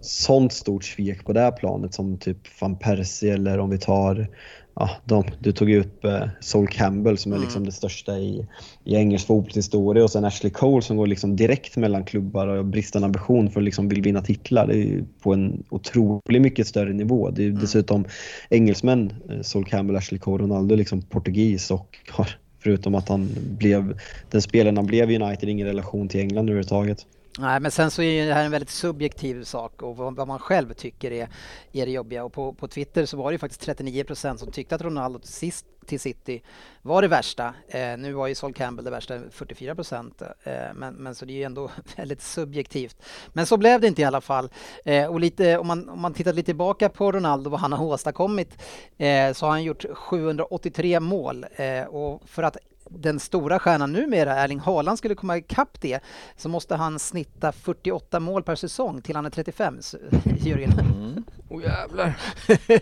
sånt 0.00 0.52
stort 0.52 0.84
svek 0.84 1.24
på 1.24 1.32
det 1.32 1.40
här 1.40 1.52
planet 1.52 1.94
som 1.94 2.18
typ 2.18 2.60
van 2.60 2.78
Persie 2.78 3.34
eller 3.34 3.58
om 3.58 3.70
vi 3.70 3.78
tar 3.78 4.28
Ja, 4.74 4.90
de, 5.04 5.24
du 5.38 5.52
tog 5.52 5.70
ju 5.70 5.80
upp 5.80 6.04
eh, 6.04 6.28
Sol 6.40 6.68
Campbell 6.68 7.18
som 7.18 7.32
är 7.32 7.38
liksom 7.38 7.66
det 7.66 7.72
största 7.72 8.18
i, 8.18 8.46
i 8.84 8.94
engelsk 8.94 9.26
fotbollshistoria 9.26 10.04
och 10.04 10.10
sen 10.10 10.24
Ashley 10.24 10.52
Cole 10.52 10.82
som 10.82 10.96
går 10.96 11.06
liksom 11.06 11.36
direkt 11.36 11.76
mellan 11.76 12.04
klubbar 12.04 12.46
och 12.46 12.64
bristande 12.64 13.06
ambition 13.06 13.50
för 13.50 13.60
att 13.60 13.64
liksom 13.64 13.88
vill 13.88 14.02
vinna 14.02 14.22
titlar. 14.22 14.66
Det 14.66 14.78
är 14.78 15.04
på 15.22 15.32
en 15.32 15.64
otroligt 15.70 16.42
mycket 16.42 16.66
större 16.66 16.92
nivå. 16.92 17.30
Det 17.30 17.42
är 17.42 17.44
ju 17.44 17.52
dessutom 17.52 18.04
engelsmän, 18.50 19.12
eh, 19.30 19.40
Sol 19.40 19.64
Campbell, 19.64 19.96
Ashley 19.96 20.18
Cole, 20.18 20.44
Ronaldo, 20.44 20.74
liksom 20.74 21.02
portugis 21.02 21.70
och 21.70 21.98
har 22.10 22.28
förutom 22.62 22.94
att 22.94 23.08
han 23.08 23.28
blev, 23.58 23.98
den 24.30 24.42
spelaren 24.42 24.76
han 24.76 24.86
blev 24.86 25.10
i 25.10 25.16
United, 25.16 25.48
ingen 25.48 25.66
relation 25.66 26.08
till 26.08 26.20
England 26.20 26.48
överhuvudtaget. 26.48 27.06
Nej, 27.38 27.60
men 27.60 27.70
sen 27.70 27.90
så 27.90 28.02
är 28.02 28.10
ju 28.10 28.28
det 28.28 28.34
här 28.34 28.44
en 28.44 28.50
väldigt 28.50 28.70
subjektiv 28.70 29.44
sak 29.44 29.82
och 29.82 29.96
vad, 29.96 30.16
vad 30.16 30.28
man 30.28 30.38
själv 30.38 30.72
tycker 30.72 31.10
är, 31.12 31.28
är 31.72 31.86
det 31.86 31.92
jobbiga. 31.92 32.24
Och 32.24 32.32
på, 32.32 32.52
på 32.52 32.68
Twitter 32.68 33.06
så 33.06 33.16
var 33.16 33.30
det 33.30 33.34
ju 33.34 33.38
faktiskt 33.38 33.60
39 33.60 34.04
procent 34.04 34.40
som 34.40 34.52
tyckte 34.52 34.74
att 34.74 34.82
Ronaldo 34.82 35.18
till 35.18 35.32
sist 35.32 35.66
till 35.86 36.00
City 36.00 36.42
var 36.82 37.02
det 37.02 37.08
värsta. 37.08 37.54
Eh, 37.68 37.98
nu 37.98 38.12
var 38.12 38.26
ju 38.26 38.34
Sol 38.34 38.54
Campbell 38.54 38.84
det 38.84 38.90
värsta, 38.90 39.20
44 39.30 39.74
procent. 39.74 40.22
Eh, 40.22 40.52
men, 40.74 40.94
men 40.94 41.14
så 41.14 41.24
det 41.24 41.32
är 41.32 41.34
ju 41.34 41.42
ändå 41.42 41.70
väldigt 41.96 42.22
subjektivt. 42.22 42.96
Men 43.32 43.46
så 43.46 43.56
blev 43.56 43.80
det 43.80 43.86
inte 43.86 44.02
i 44.02 44.04
alla 44.04 44.20
fall. 44.20 44.50
Eh, 44.84 45.06
och 45.06 45.20
lite, 45.20 45.58
om, 45.58 45.66
man, 45.66 45.88
om 45.88 46.00
man 46.00 46.14
tittar 46.14 46.32
lite 46.32 46.46
tillbaka 46.46 46.88
på 46.88 47.12
Ronaldo, 47.12 47.50
vad 47.50 47.60
han 47.60 47.72
har 47.72 47.84
åstadkommit, 47.84 48.62
eh, 48.98 49.32
så 49.32 49.46
har 49.46 49.50
han 49.50 49.64
gjort 49.64 49.84
783 49.92 51.00
mål. 51.00 51.46
Eh, 51.52 51.84
och 51.84 52.28
för 52.28 52.42
att 52.42 52.56
den 52.98 53.20
stora 53.20 53.58
stjärnan 53.58 53.92
numera, 53.92 54.34
Erling 54.36 54.58
Haaland, 54.60 54.98
skulle 54.98 55.14
komma 55.14 55.36
ikapp 55.36 55.80
det 55.80 56.00
så 56.36 56.48
måste 56.48 56.76
han 56.76 56.98
snitta 56.98 57.52
48 57.52 58.20
mål 58.20 58.42
per 58.42 58.54
säsong 58.54 59.02
till 59.02 59.16
han 59.16 59.26
är 59.26 59.30
35, 59.30 59.76
så- 59.80 59.98
Jörgen. 60.38 61.24
Åh 61.48 61.62
jävlar. 61.62 62.14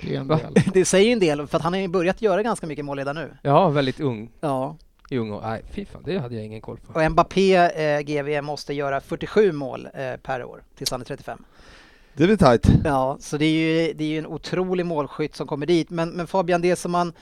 Det 0.00 0.14
är 0.16 0.20
en 0.20 0.28
Va? 0.28 0.36
del. 0.54 0.62
Det 0.74 0.84
säger 0.84 1.06
ju 1.06 1.12
en 1.12 1.18
del, 1.20 1.46
för 1.46 1.56
att 1.56 1.62
han 1.64 1.72
har 1.72 1.80
ju 1.80 1.88
börjat 1.88 2.22
göra 2.22 2.42
ganska 2.42 2.66
mycket 2.66 2.84
mål 2.84 2.98
redan 2.98 3.16
nu. 3.16 3.36
Ja, 3.42 3.68
väldigt 3.68 4.00
ung. 4.00 4.30
Ja. 4.40 4.76
ung 5.10 5.30
och, 5.32 5.42
nej, 5.42 5.62
fy 5.70 5.84
fan, 5.84 6.02
det 6.04 6.18
hade 6.18 6.34
jag 6.34 6.44
ingen 6.44 6.60
koll 6.60 6.76
på. 6.78 7.00
Och 7.00 7.10
Mbappé, 7.10 7.54
eh, 7.56 8.00
GV, 8.00 8.42
måste 8.42 8.74
göra 8.74 9.00
47 9.00 9.52
mål 9.52 9.88
eh, 9.94 10.16
per 10.22 10.44
år 10.44 10.62
tills 10.78 10.90
han 10.90 11.00
är 11.00 11.04
35. 11.04 11.44
Det 12.14 12.26
blir 12.26 12.36
tajt. 12.36 12.66
Ja, 12.84 13.16
så 13.20 13.36
det 13.36 13.44
är 13.44 13.50
ju, 13.86 13.92
det 13.92 14.04
är 14.04 14.08
ju 14.08 14.18
en 14.18 14.26
otrolig 14.26 14.86
målskytt 14.86 15.36
som 15.36 15.46
kommer 15.46 15.66
dit. 15.66 15.90
Men, 15.90 16.08
men 16.10 16.26
Fabian, 16.26 16.60
det 16.62 16.76
som 16.76 16.92
man 16.92 17.12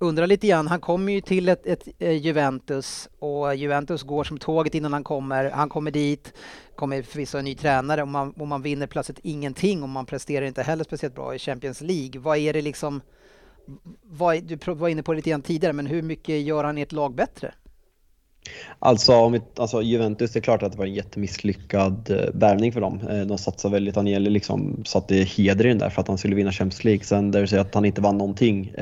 undrar 0.00 0.26
lite 0.26 0.46
grann, 0.46 0.66
han 0.66 0.80
kommer 0.80 1.12
ju 1.12 1.20
till 1.20 1.48
ett, 1.48 1.66
ett 1.66 1.88
eh, 1.98 2.12
Juventus 2.12 3.08
och 3.18 3.54
Juventus 3.54 4.02
går 4.02 4.24
som 4.24 4.38
tåget 4.38 4.74
innan 4.74 4.92
han 4.92 5.04
kommer. 5.04 5.50
Han 5.50 5.68
kommer 5.68 5.90
dit, 5.90 6.32
kommer 6.74 7.02
förvisso 7.02 7.38
en 7.38 7.44
ny 7.44 7.54
tränare 7.54 8.02
och 8.02 8.08
man, 8.08 8.32
och 8.32 8.48
man 8.48 8.62
vinner 8.62 8.86
plötsligt 8.86 9.20
ingenting 9.22 9.82
och 9.82 9.88
man 9.88 10.06
presterar 10.06 10.46
inte 10.46 10.62
heller 10.62 10.84
speciellt 10.84 11.14
bra 11.14 11.34
i 11.34 11.38
Champions 11.38 11.80
League. 11.80 12.20
Vad 12.20 12.38
är 12.38 12.52
det 12.52 12.62
liksom, 12.62 13.00
vad, 14.02 14.44
du 14.44 14.58
var 14.66 14.88
inne 14.88 15.02
på 15.02 15.12
det 15.12 15.16
lite 15.16 15.30
grann 15.30 15.42
tidigare, 15.42 15.72
men 15.72 15.86
hur 15.86 16.02
mycket 16.02 16.42
gör 16.42 16.64
han 16.64 16.78
ert 16.78 16.92
lag 16.92 17.14
bättre? 17.14 17.54
Alltså, 18.78 19.14
om 19.14 19.32
vi, 19.32 19.40
alltså 19.56 19.82
Juventus, 19.82 20.32
det 20.32 20.38
är 20.38 20.40
klart 20.40 20.62
att 20.62 20.72
det 20.72 20.78
var 20.78 20.86
en 20.86 20.94
jättemisslyckad 20.94 22.10
eh, 22.10 22.30
värvning 22.34 22.72
för 22.72 22.80
dem. 22.80 23.00
Eh, 23.10 23.20
de 23.20 23.38
satsade 23.38 23.72
väldigt, 23.72 23.96
Agnelli 23.96 24.30
liksom 24.30 24.84
satte 24.84 25.14
heder 25.14 25.66
i 25.66 25.68
den 25.68 25.78
där 25.78 25.90
för 25.90 26.00
att 26.00 26.08
han 26.08 26.18
skulle 26.18 26.36
vinna 26.36 26.52
Champions 26.52 26.84
League. 26.84 27.04
Sen 27.04 27.30
där 27.30 27.40
du 27.40 27.46
säger 27.46 27.60
att 27.60 27.74
han 27.74 27.84
inte 27.84 28.00
vann 28.00 28.18
någonting, 28.18 28.72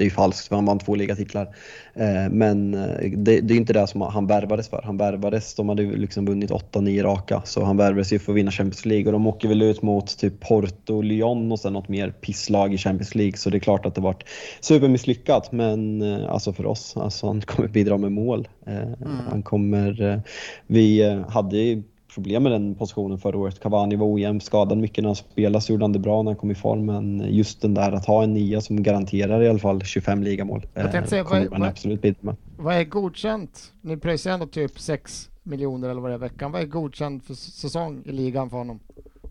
det 0.00 0.04
är 0.04 0.08
ju 0.08 0.10
falskt 0.10 0.48
för 0.48 0.56
han 0.56 0.64
vann 0.64 0.78
två 0.78 0.94
ligatitlar. 0.94 1.48
Eh, 1.94 2.30
men 2.30 2.74
eh, 2.74 3.10
det, 3.16 3.40
det 3.40 3.54
är 3.54 3.56
inte 3.56 3.72
det 3.72 3.86
som 3.86 4.00
han 4.00 4.26
värvades 4.26 4.68
för. 4.68 4.82
Han 4.84 4.96
värvades, 4.96 5.54
de 5.54 5.68
hade 5.68 5.82
ju 5.82 5.96
liksom 5.96 6.26
vunnit 6.26 6.50
8-9 6.50 7.02
raka, 7.02 7.42
så 7.44 7.64
han 7.64 7.76
värvades 7.76 8.12
ju 8.12 8.18
för 8.18 8.32
att 8.32 8.36
vinna 8.36 8.50
Champions 8.50 8.86
League 8.86 9.06
och 9.06 9.12
de 9.12 9.26
åker 9.26 9.48
väl 9.48 9.62
ut 9.62 9.82
mot 9.82 10.18
typ 10.18 10.40
Porto, 10.40 11.02
Lyon 11.02 11.52
och 11.52 11.60
sen 11.60 11.72
något 11.72 11.88
mer 11.88 12.10
pisslag 12.10 12.74
i 12.74 12.78
Champions 12.78 13.14
League. 13.14 13.36
Så 13.36 13.50
det 13.50 13.56
är 13.56 13.60
klart 13.60 13.86
att 13.86 13.94
det 13.94 14.00
varit 14.00 14.24
supermisslyckat, 14.60 15.52
men 15.52 16.02
eh, 16.02 16.30
alltså 16.30 16.52
för 16.52 16.66
oss, 16.66 16.96
alltså 16.96 17.26
han 17.26 17.40
kommer 17.40 17.68
bidra 17.68 17.98
med 17.98 18.12
mål. 18.12 18.48
Eh, 18.66 19.08
Han 19.30 19.42
kommer, 19.42 20.22
vi 20.66 21.02
hade 21.28 21.58
ju 21.58 21.82
problem 22.14 22.42
med 22.42 22.52
den 22.52 22.74
positionen 22.74 23.18
förra 23.18 23.38
året. 23.38 23.60
Cavani 23.60 23.96
var 23.96 24.12
ojämn, 24.14 24.40
skadad 24.40 24.78
mycket 24.78 25.02
när 25.02 25.08
han 25.08 25.16
spelade, 25.16 25.60
så 25.62 25.72
gjorde 25.72 25.84
han 25.84 25.92
det 25.92 25.98
bra 25.98 26.22
när 26.22 26.30
han 26.30 26.36
kom 26.36 26.50
i 26.50 26.54
form. 26.54 26.86
Men 26.86 27.24
just 27.28 27.62
den 27.62 27.74
där 27.74 27.92
att 27.92 28.06
ha 28.06 28.22
en 28.22 28.34
nia 28.34 28.60
som 28.60 28.82
garanterar 28.82 29.42
i 29.42 29.48
alla 29.48 29.58
fall 29.58 29.82
25 29.82 30.22
ligamål 30.22 30.66
Jag 30.74 30.92
tänkte 30.92 31.10
säga, 31.10 31.24
kommer 31.24 31.48
vad- 31.48 31.60
vad- 31.60 31.68
absolut 31.68 32.02
bidra 32.02 32.18
med. 32.20 32.36
Vad 32.58 32.74
är 32.74 32.84
godkänt? 32.84 33.72
Ni 33.80 33.96
pröjsar 33.96 34.30
ändå 34.30 34.46
typ 34.46 34.80
6 34.80 35.30
miljoner 35.42 35.88
eller 35.88 36.00
vad 36.00 36.10
det 36.10 36.14
är 36.14 36.18
i 36.18 36.20
veckan. 36.20 36.52
Vad 36.52 36.62
är 36.62 36.66
godkänt 36.66 37.24
för 37.24 37.34
säsong 37.34 38.02
i 38.06 38.12
ligan 38.12 38.50
för 38.50 38.56
honom? 38.56 38.80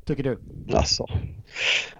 Tycker 0.09 0.23
du? 0.23 0.39
Alltså. 0.73 1.05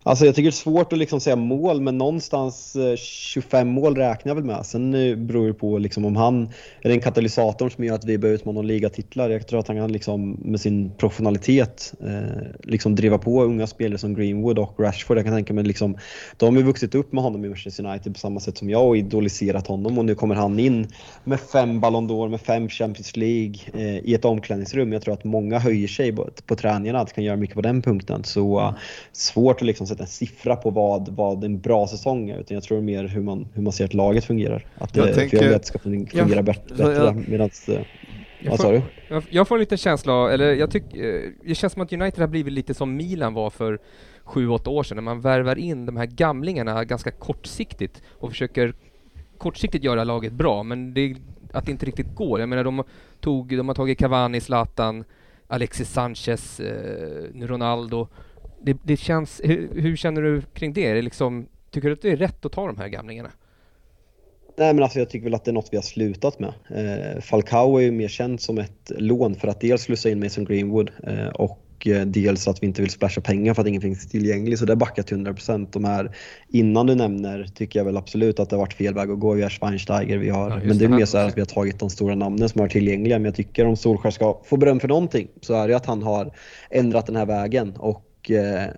alltså 0.03 0.25
jag 0.25 0.35
tycker 0.35 0.49
det 0.49 0.49
är 0.49 0.51
svårt 0.51 0.93
att 0.93 0.99
liksom 0.99 1.19
säga 1.19 1.35
mål, 1.35 1.81
men 1.81 1.97
någonstans 1.97 2.75
eh, 2.75 2.95
25 2.95 3.67
mål 3.67 3.95
räknar 3.95 4.29
jag 4.29 4.35
väl 4.35 4.43
med. 4.43 4.65
Sen 4.65 4.93
eh, 4.93 5.15
beror 5.15 5.47
det 5.47 5.53
på 5.53 5.77
liksom 5.77 6.05
om 6.05 6.15
han 6.15 6.49
är 6.81 6.89
den 6.89 7.01
katalysatorn 7.01 7.69
som 7.71 7.83
gör 7.83 7.95
att 7.95 8.05
vi 8.05 8.17
börjar 8.17 8.35
utmana 8.35 8.59
om 8.59 8.65
ligatitlar. 8.65 9.29
Jag 9.29 9.47
tror 9.47 9.59
att 9.59 9.67
han 9.67 9.77
kan 9.77 9.91
liksom 9.91 10.31
med 10.31 10.61
sin 10.61 10.91
professionalitet 10.97 11.93
eh, 12.05 12.45
liksom 12.63 12.95
driva 12.95 13.17
på 13.17 13.43
unga 13.43 13.67
spelare 13.67 13.97
som 13.97 14.13
Greenwood 14.13 14.59
och 14.59 14.79
Rashford. 14.79 15.17
Jag 15.17 15.25
kan 15.25 15.35
tänka 15.35 15.53
mig 15.53 15.63
liksom, 15.63 15.97
de 16.37 16.55
har 16.55 16.61
ju 16.61 16.67
vuxit 16.67 16.95
upp 16.95 17.13
med 17.13 17.23
honom 17.23 17.45
i 17.45 17.47
Manchester 17.47 17.85
United 17.85 18.13
på 18.13 18.19
samma 18.19 18.39
sätt 18.39 18.57
som 18.57 18.69
jag 18.69 18.87
och 18.87 18.97
idoliserat 18.97 19.67
honom 19.67 19.97
och 19.97 20.05
nu 20.05 20.15
kommer 20.15 20.35
han 20.35 20.59
in 20.59 20.87
med 21.23 21.39
fem 21.39 21.79
Ballon 21.79 22.09
d'Or, 22.09 22.29
med 22.29 22.41
fem 22.41 22.69
Champions 22.69 23.17
League 23.17 23.55
eh, 23.73 23.97
i 23.97 24.13
ett 24.13 24.25
omklädningsrum. 24.25 24.93
Jag 24.93 25.01
tror 25.01 25.13
att 25.13 25.23
många 25.23 25.59
höjer 25.59 25.87
sig 25.87 26.15
på, 26.15 26.29
på 26.45 26.55
träningarna, 26.55 26.99
att 26.99 27.19
kan 27.19 27.23
göra 27.23 27.37
mycket 27.37 27.55
på 27.55 27.61
den 27.61 27.81
punkten. 27.81 27.98
Så 28.23 28.59
eh, 28.59 28.73
svårt 29.11 29.55
att 29.55 29.67
liksom 29.67 29.87
sätta 29.87 30.03
en 30.03 30.09
siffra 30.09 30.55
på 30.55 30.69
vad, 30.69 31.09
vad 31.09 31.43
en 31.43 31.59
bra 31.59 31.87
säsong 31.87 32.29
är, 32.29 32.39
utan 32.39 32.55
jag 32.55 32.63
tror 32.63 32.81
mer 32.81 33.03
hur 33.07 33.21
man, 33.21 33.47
hur 33.53 33.61
man 33.61 33.73
ser 33.73 33.85
att 33.85 33.93
laget 33.93 34.25
fungerar. 34.25 34.65
Att 34.77 34.93
det, 34.93 35.13
tänker- 35.13 35.37
för 35.37 35.43
jag 35.43 35.49
vill 35.49 35.55
att 35.55 35.61
det 35.61 35.67
ska 35.67 35.79
fun- 35.79 36.07
fungera 36.09 36.35
Ja, 36.37 36.41
bättre. 36.41 36.75
bättre 36.75 37.13
medans, 37.27 37.69
eh, 37.69 37.81
Jag 38.41 38.49
vad 38.49 38.57
får- 38.59 38.63
sa 38.65 38.71
du? 38.71 38.81
Jag, 39.09 39.23
jag 39.29 39.47
får 39.47 39.55
en 39.55 39.59
liten 39.59 39.77
känsla 39.77 40.31
eller 40.31 40.53
jag 40.53 40.71
tycker, 40.71 41.15
eh, 41.15 41.29
det 41.45 41.55
känns 41.55 41.73
som 41.73 41.81
att 41.81 41.93
United 41.93 42.19
har 42.19 42.27
blivit 42.27 42.53
lite 42.53 42.73
som 42.73 42.95
Milan 42.95 43.33
var 43.33 43.49
för 43.49 43.79
sju, 44.23 44.49
åtta 44.49 44.69
år 44.69 44.83
sedan, 44.83 44.95
när 44.95 45.01
man 45.01 45.21
värvar 45.21 45.55
in 45.57 45.85
de 45.85 45.97
här 45.97 46.05
gamlingarna 46.05 46.83
ganska 46.83 47.11
kortsiktigt 47.11 48.01
och 48.09 48.29
försöker 48.29 48.73
kortsiktigt 49.37 49.83
göra 49.83 50.03
laget 50.03 50.33
bra, 50.33 50.63
men 50.63 50.93
det, 50.93 51.15
att 51.53 51.65
det 51.65 51.71
inte 51.71 51.85
riktigt 51.85 52.15
går. 52.15 52.39
Jag 52.39 52.49
menar, 52.49 52.63
de, 52.63 52.83
tog, 53.19 53.57
de 53.57 53.67
har 53.67 53.75
tagit 53.75 53.99
Cavani, 53.99 54.41
Zlatan, 54.41 55.03
Alexis 55.49 55.89
Sanchez, 55.91 56.59
eh, 56.59 57.47
Ronaldo. 57.47 58.07
Det, 58.61 58.77
det 58.83 58.97
känns, 58.97 59.41
hur, 59.43 59.81
hur 59.81 59.95
känner 59.95 60.21
du 60.21 60.41
kring 60.41 60.73
det? 60.73 60.85
Är 60.85 60.95
det 60.95 61.01
liksom, 61.01 61.47
tycker 61.71 61.87
du 61.87 61.93
att 61.93 62.01
det 62.01 62.11
är 62.11 62.17
rätt 62.17 62.45
att 62.45 62.51
ta 62.51 62.67
de 62.67 62.77
här 62.77 62.87
gamlingarna? 62.87 63.31
Nej 64.57 64.73
men 64.73 64.83
alltså 64.83 64.99
jag 64.99 65.09
tycker 65.09 65.23
väl 65.23 65.33
att 65.33 65.45
det 65.45 65.51
är 65.51 65.53
något 65.53 65.69
vi 65.71 65.77
har 65.77 65.81
slutat 65.81 66.39
med. 66.39 66.53
Eh, 66.69 67.21
Falcao 67.21 67.77
är 67.77 67.81
ju 67.81 67.91
mer 67.91 68.07
känd 68.07 68.41
som 68.41 68.57
ett 68.57 68.91
lån 68.97 69.35
för 69.35 69.47
att 69.47 69.61
dels 69.61 69.81
slussa 69.81 70.09
in 70.09 70.19
Mason 70.19 70.45
Greenwood 70.45 70.91
eh, 71.03 71.27
och 71.27 71.59
eh, 71.87 72.01
dels 72.01 72.47
att 72.47 72.63
vi 72.63 72.67
inte 72.67 72.81
vill 72.81 72.91
splasha 72.91 73.21
pengar 73.21 73.53
för 73.53 73.61
att 73.61 73.67
ingenting 73.67 73.95
finns 73.95 74.09
tillgängligt. 74.09 74.59
Så 74.59 74.65
det 74.65 74.75
backar 74.75 75.03
till 75.03 75.17
100%. 75.17 75.67
De 75.71 75.85
här 75.85 76.15
innan 76.47 76.87
du 76.87 76.95
nämner 76.95 77.47
tycker 77.55 77.79
jag 77.79 77.85
väl 77.85 77.97
absolut 77.97 78.39
att 78.39 78.49
det 78.49 78.55
har 78.55 78.61
varit 78.61 78.73
fel 78.73 78.93
väg 78.93 79.11
att 79.11 79.19
gå. 79.19 79.33
Vi 79.33 79.41
har 79.41 79.49
Schweinsteiger, 79.49 80.17
vi 80.17 80.29
har, 80.29 80.49
Ja, 80.49 80.59
men 80.65 80.77
det 80.77 80.85
är 80.85 80.89
mer 80.89 81.05
så 81.05 81.17
att 81.17 81.37
vi 81.37 81.41
har 81.41 81.45
tagit 81.45 81.79
de 81.79 81.89
stora 81.89 82.15
namnen 82.15 82.49
som 82.49 82.59
varit 82.59 82.71
tillgängliga. 82.71 83.19
Men 83.19 83.25
jag 83.25 83.35
tycker 83.35 83.65
om 83.65 83.77
Solskjaer 83.77 84.11
ska 84.11 84.41
få 84.45 84.57
beröm 84.57 84.79
för 84.79 84.87
någonting 84.87 85.27
så 85.41 85.53
är 85.53 85.67
det 85.67 85.75
att 85.75 85.85
han 85.85 86.03
har 86.03 86.31
ändrat 86.69 87.05
den 87.05 87.15
här 87.15 87.25
vägen. 87.25 87.73
Och 87.77 88.31
eh, 88.31 88.69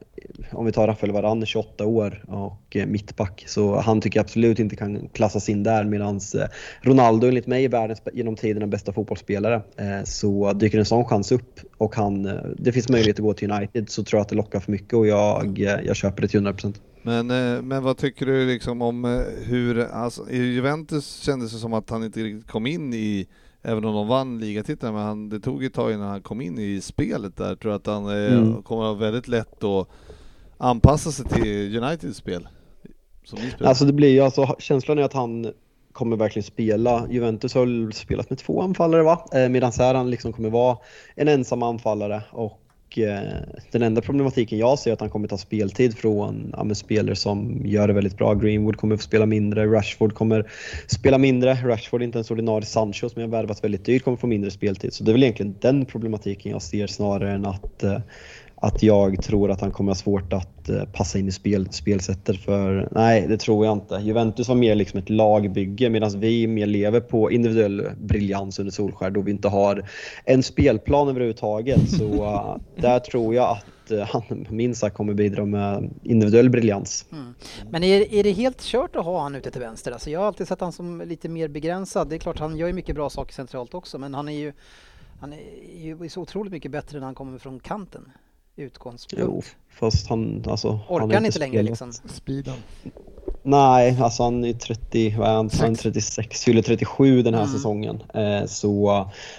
om 0.51 0.65
vi 0.65 0.71
tar 0.71 0.87
Rafael 0.87 1.13
Varane, 1.13 1.45
28 1.45 1.85
år 1.85 2.23
och 2.27 2.75
eh, 2.75 2.85
mittback, 2.85 3.43
så 3.47 3.79
han 3.79 4.01
tycker 4.01 4.19
jag 4.19 4.23
absolut 4.23 4.59
inte 4.59 4.75
kan 4.75 5.09
klassas 5.09 5.49
in 5.49 5.63
där 5.63 5.83
medan 5.83 6.15
eh, 6.15 6.45
Ronaldo 6.81 7.27
enligt 7.27 7.47
mig 7.47 7.65
är 7.65 7.69
världens 7.69 8.01
genom 8.13 8.35
tiderna 8.35 8.67
bästa 8.67 8.93
fotbollsspelare. 8.93 9.55
Eh, 9.55 10.03
så 10.03 10.53
dyker 10.53 10.79
en 10.79 10.85
sån 10.85 11.05
chans 11.05 11.31
upp 11.31 11.59
och 11.77 11.95
han, 11.95 12.39
det 12.57 12.71
finns 12.71 12.89
möjlighet 12.89 13.19
att 13.19 13.23
gå 13.23 13.33
till 13.33 13.51
United 13.51 13.89
så 13.89 14.03
tror 14.03 14.17
jag 14.17 14.21
att 14.21 14.29
det 14.29 14.35
lockar 14.35 14.59
för 14.59 14.71
mycket 14.71 14.93
och 14.93 15.07
jag, 15.07 15.59
jag 15.59 15.95
köper 15.95 16.21
det 16.21 16.27
till 16.27 16.39
100%. 16.39 16.75
Men, 17.03 17.27
men 17.67 17.83
vad 17.83 17.97
tycker 17.97 18.25
du 18.25 18.45
liksom 18.45 18.81
om 18.81 19.23
hur, 19.45 19.79
alltså 19.79 20.29
i 20.29 20.37
Juventus 20.37 21.21
kändes 21.21 21.51
det 21.51 21.57
som 21.57 21.73
att 21.73 21.89
han 21.89 22.03
inte 22.03 22.19
riktigt 22.19 22.47
kom 22.47 22.67
in 22.67 22.93
i, 22.93 23.27
även 23.63 23.85
om 23.85 23.93
de 23.95 24.07
vann 24.07 24.39
ligatiteln, 24.39 24.93
men 24.93 25.03
han, 25.03 25.29
det 25.29 25.39
tog 25.39 25.63
ett 25.63 25.73
tag 25.73 25.91
innan 25.93 26.07
han 26.07 26.21
kom 26.21 26.41
in 26.41 26.59
i 26.59 26.81
spelet 26.81 27.37
där. 27.37 27.55
Tror 27.55 27.73
att 27.75 27.87
han 27.87 28.05
eh, 28.05 28.33
Mm. 28.37 28.63
kommer 28.63 28.81
att 28.83 28.87
ha 28.87 28.93
väldigt 28.93 29.27
lätt 29.27 29.63
att 29.63 29.87
anpassa 30.57 31.11
sig 31.11 31.25
till 31.25 31.77
Uniteds 31.83 32.17
spel? 32.17 32.47
Alltså 33.63 33.85
det 33.85 33.93
blir 33.93 34.09
ju, 34.09 34.19
alltså 34.21 34.55
känslan 34.59 34.99
är 34.99 35.03
att 35.03 35.13
han 35.13 35.53
kommer 35.91 36.15
verkligen 36.17 36.43
spela. 36.43 37.07
Juventus 37.09 37.53
har 37.55 37.91
spelat 37.91 38.29
med 38.29 38.39
två 38.39 38.61
anfallare 38.61 39.03
va? 39.03 39.25
Eh, 39.33 39.49
Medan 39.49 39.71
här 39.77 39.93
han 39.95 40.09
liksom 40.09 40.33
kommer 40.33 40.49
vara 40.49 40.77
en 41.15 41.27
ensam 41.27 41.63
anfallare 41.63 42.23
och 42.31 42.60
eh, 42.97 43.21
den 43.71 43.81
enda 43.81 44.01
problematiken 44.01 44.57
jag 44.57 44.79
ser 44.79 44.91
är 44.91 44.93
att 44.93 44.99
han 44.99 45.09
kommer 45.09 45.27
ta 45.27 45.37
speltid 45.37 45.97
från 45.97 46.53
ja, 46.57 46.75
spelare 46.75 47.15
som 47.15 47.61
gör 47.65 47.87
det 47.87 47.93
väldigt 47.93 48.17
bra. 48.17 48.33
Greenwood 48.33 48.77
kommer 48.77 48.97
få 48.97 49.01
spela 49.01 49.25
mindre, 49.25 49.65
Rashford 49.65 50.13
kommer 50.13 50.51
spela 50.87 51.17
mindre. 51.17 51.53
Rashford 51.53 52.01
är 52.01 52.05
inte 52.05 52.17
ens 52.17 52.31
ordinarie 52.31 52.65
Sancho 52.65 53.09
som 53.09 53.21
jag 53.21 53.29
värvat 53.29 53.63
väldigt 53.63 53.85
dyrt 53.85 54.03
kommer 54.03 54.17
få 54.17 54.27
mindre 54.27 54.51
speltid. 54.51 54.93
Så 54.93 55.03
det 55.03 55.11
är 55.11 55.13
väl 55.13 55.23
egentligen 55.23 55.55
den 55.59 55.85
problematiken 55.85 56.51
jag 56.51 56.61
ser 56.61 56.87
snarare 56.87 57.31
än 57.31 57.45
att 57.45 57.83
eh, 57.83 57.99
att 58.63 58.83
jag 58.83 59.23
tror 59.23 59.51
att 59.51 59.61
han 59.61 59.71
kommer 59.71 59.91
ha 59.91 59.95
svårt 59.95 60.33
att 60.33 60.69
eh, 60.69 60.83
passa 60.93 61.19
in 61.19 61.27
i 61.27 61.31
spel, 61.31 61.67
spelsättet 61.71 62.37
för 62.37 62.87
nej, 62.91 63.27
det 63.27 63.37
tror 63.37 63.65
jag 63.65 63.73
inte. 63.73 63.95
Juventus 63.95 64.47
var 64.47 64.55
mer 64.55 64.75
liksom 64.75 64.99
ett 64.99 65.09
lagbygge 65.09 65.89
medan 65.89 66.19
vi 66.19 66.47
mer 66.47 66.65
lever 66.65 66.99
på 66.99 67.31
individuell 67.31 67.87
briljans 68.01 68.59
under 68.59 68.71
Solskär 68.71 69.09
då 69.09 69.21
vi 69.21 69.31
inte 69.31 69.47
har 69.47 69.89
en 70.25 70.43
spelplan 70.43 71.09
överhuvudtaget. 71.09 71.89
Så 71.89 72.23
eh, 72.23 72.55
där 72.81 72.99
tror 72.99 73.35
jag 73.35 73.49
att 73.49 73.91
eh, 73.91 74.07
han 74.07 74.47
minst 74.49 74.81
sagt 74.81 74.97
kommer 74.97 75.13
bidra 75.13 75.45
med 75.45 75.89
individuell 76.03 76.49
briljans. 76.49 77.05
Mm. 77.11 77.33
Men 77.69 77.83
är, 77.83 78.13
är 78.13 78.23
det 78.23 78.31
helt 78.31 78.61
kört 78.61 78.95
att 78.95 79.05
ha 79.05 79.21
han 79.21 79.35
ute 79.35 79.51
till 79.51 79.61
vänster? 79.61 79.91
Alltså 79.91 80.09
jag 80.09 80.19
har 80.19 80.27
alltid 80.27 80.47
sett 80.47 80.61
han 80.61 80.71
som 80.71 81.01
lite 81.01 81.29
mer 81.29 81.47
begränsad. 81.47 82.09
Det 82.09 82.15
är 82.15 82.19
klart 82.19 82.39
han 82.39 82.57
gör 82.57 82.67
ju 82.67 82.73
mycket 82.73 82.95
bra 82.95 83.09
saker 83.09 83.33
centralt 83.33 83.73
också 83.73 83.97
men 83.97 84.13
han 84.13 84.29
är 84.29 84.39
ju 84.39 84.53
han 85.19 85.33
är 85.33 85.39
ju 86.03 86.09
så 86.09 86.21
otroligt 86.21 86.51
mycket 86.51 86.71
bättre 86.71 86.99
när 86.99 87.05
han 87.05 87.15
kommer 87.15 87.37
från 87.37 87.59
kanten. 87.59 88.11
Utgångspunkt. 88.55 89.23
Jo, 89.27 89.41
fast 89.79 90.07
han 90.07 90.43
alltså... 90.47 90.67
Orkar 90.89 91.07
har 91.07 91.13
han 91.13 91.25
inte 91.25 91.39
längre 91.39 91.51
spelat- 91.63 91.69
liksom? 91.69 91.91
Speeden. 92.09 92.53
Nej, 93.43 93.97
alltså 94.01 94.23
han 94.23 94.45
är 94.45 94.53
30, 94.53 95.15
vad 95.17 95.27
är 95.29 95.33
han, 95.33 95.49
han 95.59 95.69
är 95.71 95.75
Sex. 95.75 95.81
36, 95.83 96.43
fyller 96.43 96.61
37 96.61 97.21
den 97.21 97.33
här 97.33 97.41
Mm. 97.41 97.53
säsongen. 97.53 98.03
Eh, 98.13 98.45
så 98.45 98.89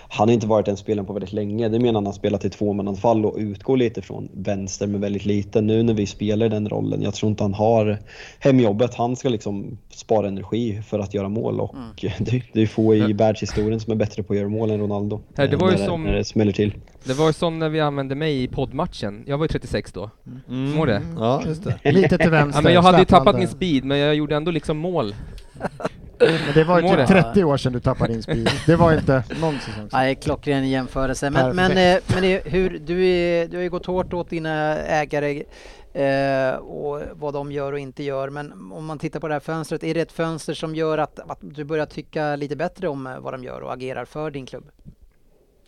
han 0.09 0.29
har 0.29 0.35
inte 0.35 0.47
varit 0.47 0.67
den 0.67 0.77
spelaren 0.77 1.07
på 1.07 1.13
väldigt 1.13 1.33
länge. 1.33 1.69
Det 1.69 1.79
menar 1.79 1.95
han 1.95 2.07
har 2.07 2.13
spelat 2.13 2.45
i 2.45 2.51
tvåmananfall 2.51 3.27
och 3.27 3.35
utgår 3.39 3.77
lite 3.77 4.03
från 4.03 4.29
vänster 4.33 4.87
men 4.87 5.01
väldigt 5.01 5.25
lite. 5.25 5.61
Nu 5.61 5.83
när 5.83 5.95
vi 5.95 6.07
spelar 6.07 6.49
den 6.49 6.69
rollen, 6.69 7.03
jag 7.03 7.15
tror 7.15 7.31
inte 7.31 7.45
han 7.45 7.55
har 7.55 7.99
hemjobbet. 8.39 8.95
Han 8.95 9.17
ska 9.17 9.29
liksom 9.29 9.79
spara 9.91 10.29
energi 10.29 10.83
för 10.83 10.99
att 10.99 11.15
göra 11.15 11.29
mål 11.29 11.61
och 11.61 11.75
Mm. 11.75 11.85
det, 12.19 12.43
det 12.53 12.63
är 12.63 12.67
få 12.67 12.95
i 12.95 13.13
världshistorien 13.13 13.81
som 13.81 13.93
är 13.93 13.97
bättre 13.97 14.23
på 14.23 14.33
att 14.33 14.39
göra 14.39 14.49
mål 14.49 14.71
än 14.71 14.81
Ronaldo. 14.81 15.21
Det 15.37 15.43
eh, 15.53 15.59
var 15.59 15.71
ju 15.73 15.79
när, 15.79 15.87
som- 15.87 16.05
när 16.05 16.13
det 16.13 16.25
smäller 16.25 16.53
till. 16.53 16.75
Det 17.05 17.15
var 17.15 17.27
ju 17.27 17.33
som 17.33 17.59
när 17.59 17.69
vi 17.69 17.81
använde 17.81 18.15
mig 18.15 18.43
i 18.43 18.49
poddmatchen. 18.49 19.25
Jag 19.27 19.39
var 19.39 19.45
ju 19.45 19.49
36 19.49 19.93
då. 19.93 20.11
Mm. 20.49 20.71
Må 20.71 20.87
det? 20.87 21.03
Ja, 21.17 21.43
just 21.47 21.65
det. 21.65 21.93
Lite 21.93 22.19
till 22.19 22.31
vänster. 22.31 22.59
Ja, 22.59 22.63
men 22.63 22.75
jag 22.75 22.83
hade 22.83 22.99
ju 22.99 23.05
tappat 23.05 23.39
min 23.39 23.49
speed, 23.49 23.85
men 23.85 23.99
jag 23.99 24.15
gjorde 24.15 24.37
ändå 24.37 24.51
liksom 24.51 24.77
mål. 24.77 25.15
Men 26.19 26.55
det 26.55 26.65
var 26.65 26.81
ju 26.81 26.89
typ 26.89 26.97
det? 26.97 27.07
30 27.07 27.45
år 27.45 27.57
sedan 27.57 27.73
du 27.73 27.81
tappade 27.81 28.13
din 28.13 28.23
speed. 28.23 28.51
Det 28.67 28.77
var 28.77 28.93
inte 28.93 29.25
någon 29.41 29.59
säsong 29.59 29.75
sedan. 29.75 29.89
Nej, 29.93 30.15
klockren 30.15 30.69
jämförelse. 30.69 31.31
Men, 31.31 31.57
men, 31.57 31.71
eh, 31.71 32.01
men 32.07 32.23
det, 32.23 32.43
hur, 32.47 32.79
du, 32.87 33.07
är, 33.07 33.49
du 33.49 33.57
har 33.57 33.63
ju 33.63 33.71
gått 33.71 33.87
hårt 33.87 34.13
åt 34.13 34.31
dina 34.31 34.79
ägare 34.79 35.43
eh, 35.93 36.55
och 36.55 37.03
vad 37.13 37.35
de 37.35 37.53
gör 37.53 37.73
och 37.73 37.79
inte 37.79 38.03
gör. 38.03 38.31
Men 38.31 38.73
om 38.73 38.87
man 38.87 38.99
tittar 38.99 39.21
på 39.21 39.29
det 39.29 39.35
här 39.35 39.41
fönstret, 39.41 39.85
är 39.85 39.95
det 39.95 40.01
ett 40.01 40.13
fönster 40.13 40.55
som 40.55 40.75
gör 40.75 40.99
att, 40.99 41.19
att 41.19 41.39
du 41.41 41.65
börjar 41.65 41.87
tycka 41.87 42.37
lite 42.37 42.57
bättre 42.57 42.89
om 42.89 43.07
eh, 43.07 43.19
vad 43.19 43.35
de 43.35 43.45
gör 43.45 43.61
och 43.61 43.73
agerar 43.73 44.05
för 44.05 44.31
din 44.31 44.47
klubb? 44.47 44.65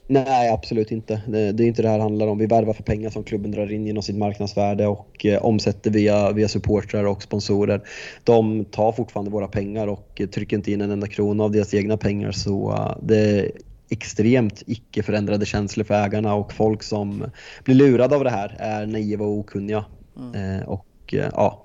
Nej, 0.06 0.50
absolut 0.50 0.90
inte. 0.90 1.22
Det, 1.28 1.52
det 1.52 1.64
är 1.64 1.66
inte 1.66 1.82
det 1.82 1.88
här 1.88 1.98
handlar 1.98 2.26
om. 2.26 2.38
Vi 2.38 2.46
värvar 2.46 2.72
för 2.72 2.82
pengar 2.82 3.10
som 3.10 3.24
klubben 3.24 3.50
drar 3.50 3.72
in 3.72 3.86
genom 3.86 4.02
sitt 4.02 4.16
marknadsvärde 4.16 4.86
och 4.86 5.26
eh, 5.26 5.44
omsätter 5.44 5.90
via, 5.90 6.32
via 6.32 6.48
supportrar 6.48 7.04
och 7.04 7.22
sponsorer. 7.22 7.80
De 8.24 8.64
tar 8.64 8.92
fortfarande 8.92 9.30
våra 9.30 9.48
pengar 9.48 9.86
och 9.86 10.20
eh, 10.20 10.26
trycker 10.26 10.56
inte 10.56 10.72
in 10.72 10.80
en 10.80 10.90
enda 10.90 11.06
krona 11.06 11.44
av 11.44 11.50
deras 11.50 11.74
egna 11.74 11.96
pengar 11.96 12.32
så 12.32 12.72
eh, 12.72 12.96
det 13.02 13.18
är 13.18 13.50
extremt 13.88 14.62
icke 14.66 15.02
förändrade 15.02 15.46
känslor 15.46 15.84
för 15.84 15.94
ägarna 15.94 16.34
och 16.34 16.52
folk 16.52 16.82
som 16.82 17.24
blir 17.64 17.74
lurade 17.74 18.16
av 18.16 18.24
det 18.24 18.30
här 18.30 18.56
är 18.58 18.86
naiva 18.86 19.24
och 19.24 19.38
okunniga. 19.38 19.84
Mm. 20.16 20.60
Eh, 20.60 20.68
och 20.68 20.86
ja, 21.10 21.63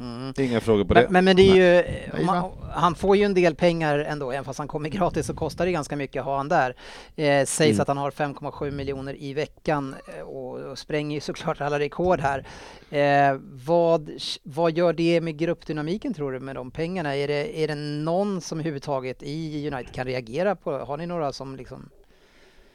Mm. 0.00 0.32
Inga 0.38 0.60
frågor 0.60 0.84
på 0.84 0.94
det. 0.94 1.06
Men, 1.10 1.24
men, 1.24 1.36
det 1.36 1.42
är 1.42 1.56
ju, 1.56 2.24
man, 2.24 2.50
han 2.70 2.94
får 2.94 3.16
ju 3.16 3.22
en 3.22 3.34
del 3.34 3.54
pengar 3.54 3.98
ändå, 3.98 4.30
även 4.32 4.44
fast 4.44 4.58
han 4.58 4.68
kommer 4.68 4.88
gratis 4.88 5.26
så 5.26 5.34
kostar 5.34 5.66
det 5.66 5.72
ganska 5.72 5.96
mycket 5.96 6.20
att 6.20 6.26
ha 6.26 6.36
han 6.36 6.48
där. 6.48 6.76
Eh, 7.16 7.44
sägs 7.44 7.60
Mm. 7.60 7.80
att 7.80 7.88
han 7.88 7.96
har 7.96 8.10
5,7 8.10 8.70
miljoner 8.70 9.22
i 9.22 9.34
veckan 9.34 9.94
eh, 10.16 10.22
och, 10.22 10.58
och 10.58 10.78
spränger 10.78 11.14
ju 11.14 11.20
såklart 11.20 11.60
alla 11.60 11.78
rekord 11.78 12.20
här. 12.20 12.46
Eh, 12.90 13.38
vad, 13.64 14.10
vad 14.42 14.72
gör 14.72 14.92
det 14.92 15.20
med 15.20 15.36
gruppdynamiken 15.38 16.14
tror 16.14 16.32
du 16.32 16.40
med 16.40 16.54
de 16.54 16.70
pengarna? 16.70 17.16
Är 17.16 17.28
det, 17.28 17.62
är 17.62 17.68
det 17.68 17.74
någon 17.74 18.40
som 18.40 18.58
överhuvudtaget 18.58 19.22
i 19.22 19.70
United 19.72 19.94
kan 19.94 20.06
reagera 20.06 20.56
på? 20.56 20.78
Har 20.78 20.96
ni 20.96 21.06
några 21.06 21.32
som 21.32 21.56
liksom... 21.56 21.90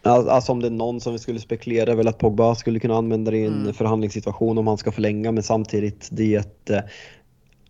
Al- 0.04 0.30
Alltså 0.30 0.52
om 0.52 0.60
det 0.60 0.68
är 0.68 0.72
någon 0.72 1.02
som 1.02 1.14
vi 1.14 1.20
skulle 1.20 1.40
spekulera 1.40 1.96
väl 1.96 2.08
att 2.08 2.18
Pogba 2.18 2.56
skulle 2.56 2.80
kunna 2.80 2.96
använda 2.96 3.32
det 3.32 3.38
i 3.38 3.46
en 3.46 3.62
Mm. 3.62 3.74
förhandlingssituation 3.74 4.58
om 4.58 4.68
han 4.68 4.78
ska 4.78 4.92
förlänga 4.92 5.32
men 5.32 5.44
samtidigt 5.44 6.10
det 6.12 6.36
är 6.36 6.40
ett 6.40 6.70
eh, 6.70 6.80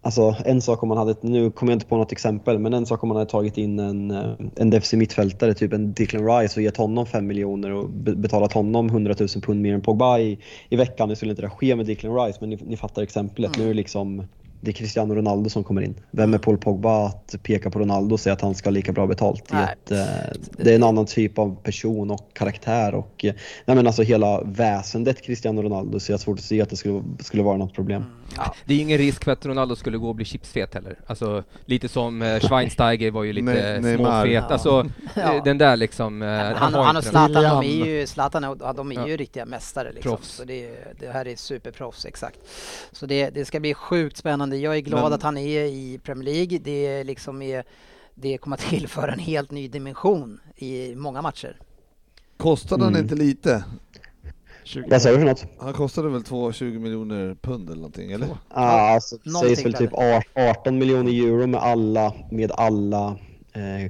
Alltså 0.03 0.35
en 0.45 0.61
sak 0.61 0.83
om 0.83 0.89
man 0.89 0.97
hade, 0.97 1.15
nu 1.21 1.51
kommer 1.51 1.71
jag 1.71 1.75
inte 1.75 1.85
på 1.85 1.97
något 1.97 2.11
exempel, 2.11 2.59
men 2.59 2.73
en 2.73 2.85
sak 2.85 3.03
om 3.03 3.09
man 3.09 3.17
hade 3.17 3.29
tagit 3.29 3.57
in 3.57 3.79
en, 3.79 4.11
eh, 4.11 4.31
en 4.55 4.69
defensiv 4.69 4.99
mittfältare, 4.99 5.53
typ 5.53 5.73
en 5.73 5.93
Declan 5.93 6.27
Rice 6.39 6.59
och 6.59 6.63
gett 6.63 6.77
honom 6.77 7.05
5 7.05 7.27
miljoner 7.27 7.71
och 7.73 7.89
be- 7.89 8.15
betalat 8.15 8.53
honom 8.53 8.89
100 8.89 9.15
000 9.19 9.27
pund 9.29 9.61
mer 9.61 9.73
än 9.73 9.81
Pogba 9.81 10.19
i, 10.19 10.39
i 10.69 10.75
veckan. 10.75 11.09
Nu 11.09 11.15
skulle 11.15 11.31
inte 11.31 11.41
det 11.41 11.49
ske 11.49 11.75
med 11.75 11.85
Declan 11.85 12.15
Rice, 12.25 12.37
men 12.41 12.49
ni, 12.49 12.57
ni 12.65 12.77
fattar 12.77 13.01
exemplet. 13.01 13.57
Nu 13.57 13.63
är 13.63 13.67
det 13.67 13.73
liksom 13.73 14.23
det 14.61 14.71
är 14.71 14.73
Cristiano 14.73 15.15
Ronaldo 15.15 15.49
som 15.49 15.63
kommer 15.63 15.81
in. 15.81 15.95
Vem 16.11 16.33
är 16.33 16.37
Paul 16.37 16.57
Pogba 16.57 17.05
att 17.05 17.35
peka 17.43 17.69
på 17.69 17.79
Ronaldo 17.79 18.13
och 18.13 18.19
säga 18.19 18.33
att 18.33 18.41
han 18.41 18.55
ska 18.55 18.69
ha 18.69 18.71
lika 18.71 18.91
bra 18.91 19.07
betalt? 19.07 19.43
Det 19.49 19.55
är, 19.55 19.61
Nej. 19.61 19.75
ett, 19.85 19.91
eh, 19.91 20.63
det 20.63 20.71
är 20.71 20.75
en 20.75 20.83
annan 20.83 21.05
typ 21.05 21.39
av 21.39 21.55
person 21.63 22.11
och 22.11 22.33
karaktär 22.33 22.95
och 22.95 23.25
eh, 23.25 23.33
nej 23.65 23.75
men 23.75 23.87
alltså 23.87 24.01
hela 24.01 24.41
väsendet 24.41 25.21
Cristiano 25.21 25.61
Ronaldo 25.61 25.99
så 25.99 26.11
jag 26.11 26.17
har 26.17 26.19
svårt 26.19 26.39
att 26.39 26.45
se 26.45 26.61
att 26.61 26.69
det 26.69 26.75
skulle, 26.75 27.03
skulle 27.19 27.43
vara 27.43 27.57
något 27.57 27.73
problem. 27.73 28.03
Ja, 28.37 28.55
Det 28.65 28.73
är 28.73 28.77
ju 28.77 28.81
ingen 28.83 28.97
risk 28.97 29.23
för 29.23 29.31
att 29.31 29.45
Ronaldo 29.45 29.75
skulle 29.75 29.97
gå 29.97 30.09
och 30.09 30.15
bli 30.15 30.25
chipsfet 30.25 30.73
heller. 30.73 30.99
Alltså, 31.07 31.43
lite 31.65 31.87
som 31.89 32.21
eh, 32.21 32.39
Schweinsteiger 32.39 33.11
var 33.11 33.23
ju 33.23 33.33
lite 33.33 33.45
Ne- 33.51 33.79
Neymar. 33.81 34.21
småfet. 34.25 34.33
Ja. 34.33 34.41
Alltså, 34.41 34.89
Ja. 35.15 35.41
den 35.45 35.57
där 35.57 35.77
liksom... 35.77 36.21
eh, 36.21 36.27
han, 36.29 36.73
har 36.73 36.83
han 36.83 36.97
och. 36.97 37.03
Zlatan, 37.03 37.43
de 37.43 37.63
är 37.81 37.85
ju, 37.85 38.07
Zlatan 38.07 38.43
och, 38.43 38.75
de 38.75 38.91
är 38.91 38.95
Ja. 38.95 39.07
ju 39.07 39.17
riktiga 39.17 39.45
mästare. 39.45 39.91
Liksom. 39.93 40.11
Proffs. 40.11 40.29
Så 40.35 40.43
det, 40.43 40.75
det 40.99 41.07
här 41.11 41.27
är 41.27 41.35
superproffs, 41.35 42.05
exakt. 42.05 42.39
Så 42.91 43.05
det, 43.05 43.29
det 43.29 43.45
ska 43.45 43.59
bli 43.59 43.73
sjukt 43.73 44.17
spännande. 44.17 44.57
Jag 44.57 44.75
är 44.75 44.79
glad 44.79 45.03
Men- 45.03 45.13
att 45.13 45.23
han 45.23 45.37
är 45.37 45.61
i 45.65 45.99
Premier 46.03 46.33
League. 46.33 46.59
Det, 46.59 47.03
liksom 47.03 47.41
är, 47.41 47.63
det 48.15 48.37
kommer 48.37 48.55
att 48.57 48.61
tillföra 48.69 49.13
en 49.13 49.19
helt 49.19 49.51
ny 49.51 49.67
dimension 49.67 50.39
i 50.55 50.95
många 50.95 51.21
matcher. 51.21 51.57
Kostade 52.37 52.83
han 52.83 52.93
Mm. 52.93 53.03
inte 53.03 53.15
lite? 53.15 53.63
20 54.71 54.89
Vad 54.89 55.01
säger 55.01 55.17
du 55.17 55.21
för 55.21 55.29
något? 55.29 55.45
Han 55.59 55.73
kostade 55.73 56.09
väl 56.09 56.21
2,20 56.21 56.79
miljoner 56.79 57.35
pund 57.41 57.69
eller 57.69 57.75
någonting, 57.75 58.11
eller? 58.11 58.27
Ja, 58.27 58.35
alltså, 58.55 59.17
det 59.23 59.31
någonting 59.31 59.55
sägs 59.55 59.65
väl 59.65 59.73
typ 59.73 59.93
18 60.35 60.77
miljoner 60.77 61.11
euro 61.11 61.47
med 61.47 61.61
alla, 61.61 62.13
med 62.31 62.51
alla 62.51 63.17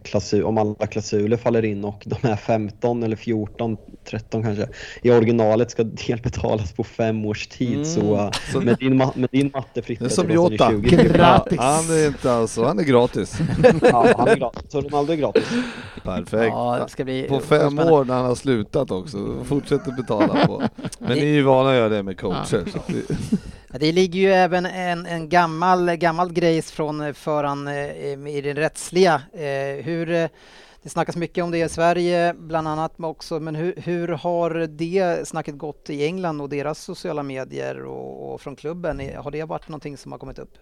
klausul, 0.04 0.44
om 0.44 0.58
alla 0.58 0.88
klausuler 0.88 1.38
faller 1.38 1.66
in 1.66 1.86
och 1.86 2.04
de 2.06 2.28
är 2.28 2.36
15 2.36 3.04
eller 3.04 3.16
14, 3.16 3.78
13 4.10 4.44
kanske. 4.44 4.68
I 5.02 5.12
originalet 5.12 5.72
ska 5.72 5.84
delbetalas 5.84 6.74
på 6.74 6.84
fem 6.84 7.26
års 7.26 7.48
tid 7.48 7.74
Mm. 7.74 7.86
så, 7.86 8.16
eh, 8.16 8.30
Så- 8.52 8.62
med, 8.62 8.78
din, 8.78 9.02
ma- 9.02 9.12
med 9.18 9.30
din 9.32 9.52
matte 9.54 9.82
Fritte 9.82 10.04
Det 10.04 10.08
är 10.08 10.10
som 10.10 10.30
Jota. 10.32 10.70
20. 10.70 10.90
Gratis. 11.04 11.58
Ja, 11.62 11.64
han 11.88 11.98
är 11.98 12.08
inte 12.08 12.32
alls 12.34 12.52
så, 12.54 12.66
han 12.66 12.80
är 12.80 12.84
gratis. 12.84 13.38
Ja, 13.82 14.14
han 14.18 14.28
är 14.28 14.36
gratis. 14.36 14.72
Så 14.72 14.82
Ronaldo 14.82 15.14
är 15.14 15.18
gratis. 15.18 15.50
Perfekt. 16.04 16.54
Ja, 16.54 16.80
det 16.86 16.92
ska 16.92 17.04
bli 17.04 17.24
På 17.24 17.40
fem 17.40 17.80
år 17.80 18.06
när 18.06 18.14
han 18.16 18.26
har 18.26 18.36
slutat 18.36 18.92
också, 18.92 19.18
fortsätter 19.44 19.92
betala 19.92 20.48
på. 20.48 20.64
Men 21.00 21.18
ni 21.18 21.22
är 21.24 21.26
ju 21.34 21.42
vana 21.44 21.70
att 21.70 21.76
göra 21.76 21.90
det 21.90 22.04
med 22.04 22.20
coacher. 22.20 22.64
Ja, 22.74 22.82
det 23.80 23.92
ligger 23.92 24.20
ju 24.20 24.32
även 24.32 24.66
en, 24.66 25.06
en 25.06 25.30
gammal, 25.30 25.96
gammal 25.96 26.34
grejs 26.34 26.72
från 26.72 27.02
eh, 27.02 27.14
föran 27.14 27.68
eh, 27.68 28.28
i 28.28 28.42
det 28.44 28.54
rättsliga. 28.54 29.22
Eh, 29.34 29.84
hur, 29.84 30.06
det 30.84 30.90
snackas 30.90 31.16
mycket 31.16 31.44
om 31.44 31.52
det 31.52 31.58
i 31.58 31.70
Sverige 31.70 32.34
bland 32.34 32.68
annat 32.68 32.94
också, 32.98 33.40
men 33.40 33.56
hur, 33.56 33.74
hur 33.78 34.08
har 34.08 34.68
det 34.68 35.28
snacket 35.28 35.58
gått 35.58 35.90
i 35.90 36.06
England 36.06 36.42
och 36.42 36.50
deras 36.50 36.80
sociala 36.80 37.24
medier 37.24 37.86
och, 37.86 38.34
och 38.34 38.42
från 38.42 38.56
klubben? 38.56 39.02
Har 39.18 39.32
det 39.32 39.44
varit 39.44 39.68
någonting 39.68 39.98
som 39.98 40.12
har 40.12 40.20
kommit 40.20 40.40
upp? 40.40 40.54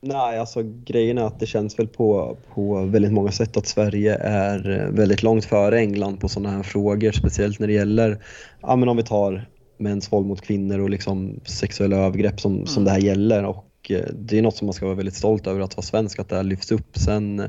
Nej, 0.00 0.38
alltså 0.38 0.60
grejen 0.62 1.18
är 1.18 1.22
att 1.22 1.40
det 1.40 1.46
känns 1.46 1.78
väl 1.78 1.88
på, 1.88 2.36
på 2.54 2.84
väldigt 2.84 3.12
många 3.12 3.32
sätt 3.32 3.56
att 3.56 3.66
Sverige 3.66 4.14
är 4.20 4.90
väldigt 4.92 5.22
långt 5.22 5.44
före 5.44 5.78
England 5.78 6.20
på 6.20 6.28
sådana 6.28 6.56
här 6.56 6.62
frågor, 6.62 7.12
speciellt 7.12 7.58
när 7.58 7.66
det 7.66 7.72
gäller, 7.72 8.18
ja 8.60 8.76
men 8.76 8.88
om 8.88 8.96
vi 8.96 9.02
tar 9.02 9.46
mäns 9.78 10.12
våld 10.12 10.26
mot 10.26 10.40
kvinnor 10.40 10.78
och 10.78 10.90
liksom 10.90 11.40
sexuella 11.44 11.96
övergrepp 11.96 12.40
som, 12.40 12.66
som 12.66 12.84
det 12.84 12.90
här 12.90 12.98
gäller 12.98 13.44
och 13.44 13.90
eh, 13.90 14.04
det 14.18 14.38
är 14.38 14.42
något 14.42 14.56
som 14.56 14.66
man 14.66 14.74
ska 14.74 14.86
vara 14.86 14.96
väldigt 14.96 15.14
stolt 15.14 15.46
över 15.46 15.60
att 15.60 15.76
vara 15.76 15.84
svensk, 15.84 16.18
att 16.18 16.28
det 16.28 16.36
här 16.36 16.42
lyfts 16.42 16.72
upp. 16.72 16.98
Sen 16.98 17.40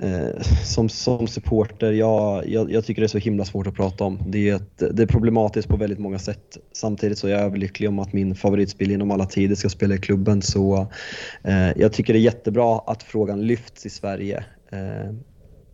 eh, 0.00 0.42
som, 0.64 0.88
som 0.88 1.26
supporter, 1.26 1.92
jag, 1.92 2.48
jag, 2.48 2.72
jag 2.72 2.84
tycker 2.84 3.02
det 3.02 3.06
är 3.06 3.08
så 3.08 3.18
himla 3.18 3.44
svårt 3.44 3.66
att 3.66 3.74
prata 3.74 4.04
om. 4.04 4.18
Det 4.26 4.48
är, 4.48 4.54
ett, 4.54 4.96
det 4.96 5.02
är 5.02 5.06
problematiskt 5.06 5.68
på 5.68 5.76
väldigt 5.76 5.98
många 5.98 6.18
sätt. 6.18 6.58
Samtidigt 6.72 7.18
så 7.18 7.26
är 7.26 7.30
jag 7.30 7.40
överlycklig 7.40 7.88
om 7.88 7.98
att 7.98 8.12
min 8.12 8.34
favoritspel 8.34 8.90
inom 8.90 9.10
alla 9.10 9.26
tider 9.26 9.54
ska 9.54 9.68
spela 9.68 9.94
i 9.94 9.98
klubben 9.98 10.42
så 10.42 10.86
eh, 11.44 11.70
jag 11.76 11.92
tycker 11.92 12.12
det 12.12 12.18
är 12.18 12.20
jättebra 12.22 12.78
att 12.86 13.02
frågan 13.02 13.46
lyfts 13.46 13.86
i 13.86 13.90
Sverige. 13.90 14.44
Eh, 14.72 15.14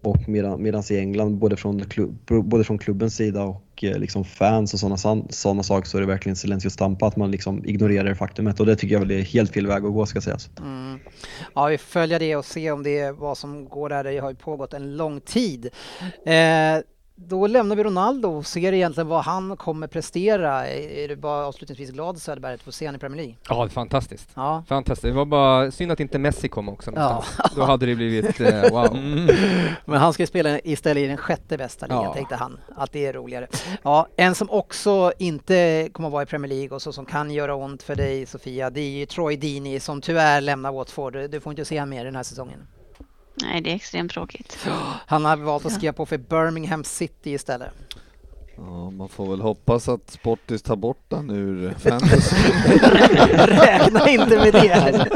och 0.02 0.28
medan, 0.28 0.62
medans 0.62 0.90
i 0.90 0.98
England, 0.98 1.38
både 1.38 1.56
från, 1.56 1.84
klubb, 1.84 2.18
både 2.26 2.64
från 2.64 2.78
klubbens 2.78 3.16
sida 3.16 3.42
och 3.42 3.84
eh, 3.84 3.98
liksom 3.98 4.24
fans 4.24 4.74
och 4.74 4.80
sådana 4.80 5.26
såna 5.28 5.62
saker 5.62 5.88
så 5.88 5.96
är 5.96 6.00
det 6.00 6.06
verkligen 6.06 6.36
silencio 6.36 6.70
stampa 6.70 7.06
att 7.06 7.16
man 7.16 7.30
liksom 7.30 7.64
ignorerar 7.64 8.04
det 8.04 8.14
faktumet 8.14 8.60
och 8.60 8.66
det 8.66 8.76
tycker 8.76 8.94
jag 8.94 9.00
väl 9.00 9.10
är 9.10 9.22
helt 9.22 9.52
fel 9.52 9.66
väg 9.66 9.84
att 9.84 9.92
gå 9.92 10.06
ska 10.06 10.20
sägas. 10.20 10.50
Mm. 10.58 10.98
Ja, 11.54 11.66
vi 11.66 11.78
följer 11.78 12.18
det 12.18 12.36
och 12.36 12.44
ser 12.44 12.72
om 12.72 12.82
det 12.82 12.98
är 12.98 13.12
vad 13.12 13.38
som 13.38 13.68
går 13.68 13.88
där. 13.88 14.04
Det 14.04 14.18
har 14.18 14.30
ju 14.30 14.36
pågått 14.36 14.74
en 14.74 14.96
lång 14.96 15.20
tid. 15.20 15.68
Eh, 16.26 16.78
då 17.28 17.46
lämnar 17.46 17.76
vi 17.76 17.84
Ronaldo 17.84 18.28
och 18.28 18.46
ser 18.46 18.72
egentligen 18.72 19.08
vad 19.08 19.24
han 19.24 19.56
kommer 19.56 19.86
prestera. 19.86 20.68
Är 20.68 21.08
du 21.08 21.16
bara 21.16 21.46
avslutningsvis 21.46 21.90
glad 21.90 22.20
Söderberg 22.20 22.54
att 22.54 22.62
få 22.62 22.72
se 22.72 22.86
honom 22.86 22.96
i 22.96 22.98
Premier 23.00 23.16
League? 23.16 23.34
Ja, 23.48 23.54
det 23.64 23.64
är 23.64 23.68
fantastiskt. 23.68 24.28
Ja. 24.34 24.64
Fantastiskt. 24.68 25.02
Det 25.02 25.12
var 25.12 25.24
bara 25.24 25.70
synd 25.70 25.92
att 25.92 26.00
inte 26.00 26.18
Messi 26.18 26.48
kom 26.48 26.68
också 26.68 26.92
Ja. 26.94 27.24
Då 27.56 27.62
hade 27.62 27.86
det 27.86 27.94
blivit 27.94 28.40
eh, 28.40 28.62
wow. 28.70 28.94
Men 29.84 30.00
han 30.00 30.12
ska 30.12 30.22
ju 30.22 30.26
spela 30.26 30.60
istället 30.60 31.02
i 31.04 31.06
den 31.06 31.16
sjätte 31.16 31.58
bästa 31.58 31.86
ligan 31.86 32.04
Ja. 32.04 32.14
tänkte 32.14 32.36
han. 32.36 32.58
Att 32.76 32.92
det 32.92 33.06
är 33.06 33.12
roligare. 33.12 33.46
Ja, 33.82 34.06
en 34.16 34.34
som 34.34 34.50
också 34.50 35.12
inte 35.18 35.88
kommer 35.92 36.08
att 36.08 36.12
vara 36.12 36.22
i 36.22 36.26
Premier 36.26 36.48
League 36.48 36.70
och 36.74 36.82
så 36.82 36.92
som 36.92 37.06
kan 37.06 37.30
göra 37.30 37.54
ont 37.54 37.82
för 37.82 37.94
dig 37.94 38.26
Sofia, 38.26 38.70
det 38.70 38.80
är 38.80 38.90
ju 38.90 39.06
Troy 39.06 39.36
Deeney 39.36 39.80
som 39.80 40.00
tyvärr 40.00 40.40
lämnar 40.40 40.72
Watford. 40.72 41.16
Du 41.30 41.40
får 41.40 41.52
inte 41.52 41.64
se 41.64 41.78
honom 41.78 41.90
mer 41.90 42.04
den 42.04 42.16
här 42.16 42.22
säsongen. 42.22 42.66
Nej, 43.34 43.60
det 43.60 43.70
är 43.70 43.74
extremt 43.74 44.12
tråkigt. 44.12 44.58
Han 45.06 45.24
har 45.24 45.36
valt 45.36 45.66
att 45.66 45.72
skriva 45.72 45.92
på 45.92 46.06
för 46.06 46.18
Birmingham 46.18 46.84
City 46.84 47.30
istället. 47.30 47.72
Ja, 48.66 48.90
man 48.90 49.08
får 49.08 49.26
väl 49.30 49.40
hoppas 49.40 49.88
att 49.88 50.10
Sportis 50.10 50.62
tar 50.62 50.76
bort 50.76 51.04
den 51.08 51.30
ur 51.30 51.74
fantasy. 51.78 52.36
Räkna 53.36 54.08
inte 54.08 54.36
med 54.38 54.52
det! 54.52 55.06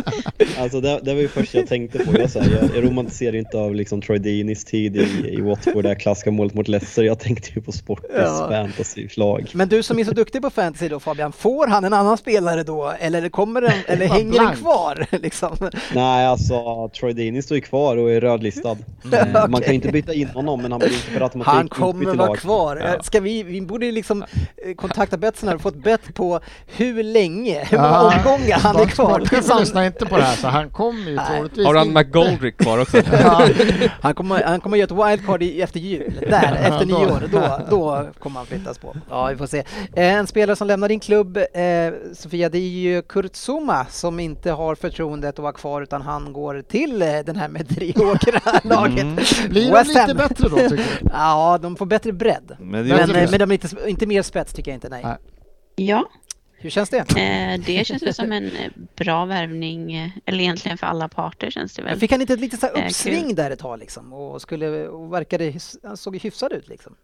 Alltså 0.58 0.80
det, 0.80 1.00
det 1.02 1.14
var 1.14 1.20
ju 1.20 1.28
först 1.28 1.54
jag 1.54 1.66
tänkte 1.66 1.98
på. 1.98 2.18
Jag, 2.18 2.30
så 2.30 2.40
här, 2.40 2.50
jag, 2.50 2.76
jag 2.76 2.90
romantiserar 2.90 3.36
inte 3.36 3.58
av 3.58 3.74
liksom 3.74 4.02
Troy 4.02 4.18
Deeneys 4.18 4.64
tid 4.64 4.96
i, 4.96 5.28
i 5.28 5.40
Watford, 5.40 5.82
det 5.82 5.88
här 5.88 5.94
klassiska 5.96 6.30
målet 6.30 6.54
mot 6.54 6.68
Leicester. 6.68 7.02
Jag 7.02 7.18
tänkte 7.18 7.50
ju 7.54 7.60
på 7.60 7.72
Sportis 7.72 8.10
Ja. 8.16 8.46
fantasylag. 8.50 9.50
Men 9.54 9.68
du 9.68 9.82
som 9.82 9.98
är 9.98 10.04
så 10.04 10.12
duktig 10.12 10.42
på 10.42 10.50
fantasy 10.50 10.88
då 10.88 11.00
Fabian, 11.00 11.32
får 11.32 11.66
han 11.66 11.84
en 11.84 11.92
annan 11.92 12.16
spelare 12.18 12.62
då? 12.62 12.92
Eller 13.00 13.28
kommer 13.28 13.60
den, 13.60 13.72
eller 13.86 14.06
hänger 14.06 14.24
den 14.24 14.30
blank. 14.30 14.58
kvar? 14.58 15.06
Liksom? 15.22 15.56
Nej, 15.94 16.26
alltså 16.26 16.88
Troy 17.00 17.12
Deeney 17.12 17.42
står 17.42 17.54
ju 17.54 17.60
kvar 17.60 17.96
och 17.96 18.10
är 18.12 18.20
rödlistad. 18.20 18.76
Eh, 19.12 19.48
Man 19.48 19.62
kan 19.62 19.74
inte 19.74 19.88
byta 19.92 20.14
in 20.14 20.28
honom, 20.28 20.62
men 20.62 20.72
han 20.72 20.78
blir 20.78 20.92
inte 20.92 21.10
per 21.14 21.20
automatik 21.20 21.52
Han 21.54 21.68
kommer 21.68 22.14
vara 22.14 22.36
kvar. 22.36 22.76
Ja. 22.96 23.02
Ska 23.02 23.20
vi, 23.20 23.33
vi 23.42 23.60
borde 23.60 23.86
ju 23.86 23.92
liksom 23.92 24.22
eh, 24.66 24.74
kontakta 24.74 25.16
Betsson 25.16 25.48
här 25.48 25.56
och 25.56 25.62
få 25.62 25.68
ett 25.68 25.82
bett 25.82 26.14
på 26.14 26.40
hur 26.66 27.02
länge, 27.02 27.64
hur 27.64 27.78
många 27.78 28.00
omgångar 28.00 28.58
han 28.58 28.76
är 28.76 28.86
kvar. 28.86 29.20
Sportchefen 29.20 29.58
lyssnar 29.60 29.84
inte 29.84 30.06
på 30.06 30.16
det 30.16 30.22
här 30.22 30.36
så 30.36 30.48
han 30.48 30.70
kommer 30.70 31.10
ju 31.10 31.18
troligtvis 31.28 31.66
Har 31.66 31.74
han 31.74 31.92
McGoldrick 31.92 32.56
kvar 32.56 32.78
också? 32.78 33.02
Ja. 33.12 33.48
Han 34.00 34.14
kommer, 34.14 34.42
han 34.42 34.60
kommer 34.60 34.76
göra 34.76 34.84
ett 34.84 35.18
wildcard 35.18 35.42
i, 35.42 35.62
efter 35.62 35.80
jul, 35.80 36.26
där, 36.30 36.54
efter 36.54 36.86
nyår, 36.86 37.28
då, 37.32 37.60
då 37.70 38.06
kommer 38.18 38.40
han 38.40 38.46
flyttas 38.46 38.78
på. 38.78 38.96
Ja, 39.10 39.26
vi 39.26 39.36
får 39.36 39.46
se. 39.46 39.58
Eh, 39.94 40.14
En 40.14 40.26
spelare 40.26 40.56
som 40.56 40.66
lämnar 40.66 40.88
din 40.88 41.00
klubb, 41.00 41.36
eh, 41.36 41.44
Sofia, 42.14 42.48
det 42.48 42.58
är 42.58 42.68
ju 42.68 43.02
Kurt 43.02 43.32
Zuma 43.34 43.86
som 43.90 44.20
inte 44.20 44.50
har 44.50 44.74
förtroendet 44.74 45.38
att 45.38 45.42
vara 45.42 45.52
kvar 45.52 45.82
utan 45.82 46.02
han 46.02 46.32
går 46.32 46.62
till 46.68 47.02
eh, 47.02 47.08
den 47.26 47.36
här 47.36 47.48
mediokra-laget. 47.48 49.02
Mm. 49.02 49.16
Blir 49.48 49.72
de 49.72 49.88
lite 49.88 50.14
bättre 50.14 50.48
då 50.48 50.56
tycker 50.56 50.76
du? 50.76 51.08
Ja, 51.12 51.58
de 51.62 51.76
får 51.76 51.86
bättre 51.86 52.12
bredd. 52.12 52.56
Men 52.60 52.90
är 52.90 53.06
Men, 53.06 53.23
Bättre 53.24 53.36
eh, 53.36 53.46
men 53.46 53.48
de 53.48 53.54
är 53.54 53.78
inte, 53.78 53.90
inte 53.90 54.06
mer 54.06 54.22
spets 54.22 54.52
tycker 54.52 54.70
jag 54.70 54.76
inte, 54.76 54.88
nej. 54.88 55.02
Nej. 55.04 55.16
Ja, 55.76 56.10
Hur 56.56 56.70
känns 56.70 56.90
det? 56.90 56.98
eh, 56.98 57.60
det 57.66 57.86
känns 57.86 58.16
som 58.16 58.32
en 58.32 58.46
eh, 58.46 58.72
bra 58.96 59.24
värvning, 59.24 59.94
eh, 59.94 60.10
eller 60.26 60.40
egentligen 60.40 60.78
för 60.78 60.86
alla 60.86 61.08
parter 61.08 61.50
känns 61.50 61.74
det 61.74 61.82
väl. 61.82 61.98
Fick 61.98 62.12
han 62.12 62.20
inte 62.20 62.32
ett 62.32 62.40
litet 62.40 62.60
så 62.60 62.66
här 62.66 62.78
Eh, 62.78 62.86
uppsving 62.86 63.34
där 63.34 63.50
ett 63.50 63.58
tag 63.58 63.78
liksom? 63.78 64.12
Och, 64.12 64.42
skulle, 64.42 64.88
och 64.88 65.12
verkade, 65.12 65.54
han 65.82 65.96
såg 65.96 66.16
hyfsad 66.16 66.52
ut 66.52 66.68
liksom. 66.68 66.96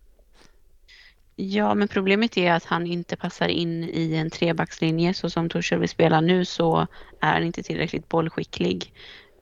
Ja, 1.37 1.75
men 1.75 1.89
problemet 1.89 2.37
är 2.37 2.53
att 2.53 2.65
han 2.65 2.87
inte 2.87 3.17
passar 3.17 3.49
in 3.49 3.85
i 3.85 4.15
en 4.15 4.31
trebackslinje 4.31 5.15
så 5.15 5.31
som 5.31 5.49
Torshäll 5.49 5.79
vill 5.79 5.89
spela 5.89 6.21
nu 6.21 6.45
så 6.45 6.87
är 7.21 7.33
han 7.33 7.45
inte 7.45 7.63
tillräckligt 7.63 8.09
bollskicklig. 8.09 8.93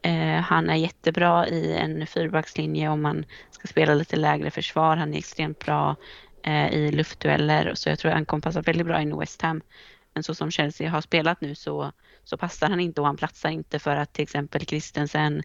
Eh, 0.03 0.41
han 0.41 0.71
är 0.71 0.75
jättebra 0.77 1.49
i 1.49 1.77
en 1.77 2.07
fyrbackslinje 2.07 2.89
om 2.89 3.03
man 3.03 3.25
ska 3.51 3.69
spela 3.69 3.95
lite 3.95 4.17
lägre 4.17 4.51
försvar. 4.51 4.97
Han 4.97 5.15
är 5.15 5.19
extremt 5.19 5.59
bra 5.59 5.97
eh, 6.43 6.75
i 6.75 6.91
luftdueller 6.93 7.75
så 7.75 7.89
jag 7.89 7.99
tror 7.99 8.11
att 8.11 8.17
han 8.17 8.27
kommer 8.27 8.41
passa 8.41 8.61
väldigt 8.61 8.87
bra 8.87 9.01
in 9.01 9.13
i 9.13 9.17
West 9.17 9.43
Ham. 9.43 9.61
Men 10.15 10.23
så 10.23 10.35
som 10.35 10.51
Chelsea 10.51 10.91
har 10.91 11.01
spelat 11.01 11.41
nu 11.41 11.55
så, 11.55 11.93
så 12.25 12.37
passar 12.37 12.69
han 12.69 12.81
inte 12.81 13.01
och 13.01 13.07
han 13.07 13.17
platsar 13.17 13.51
inte 13.51 13.79
för 13.79 13.97
att 13.97 14.13
till 14.13 14.23
exempel 14.23 14.67
Christensen, 14.67 15.43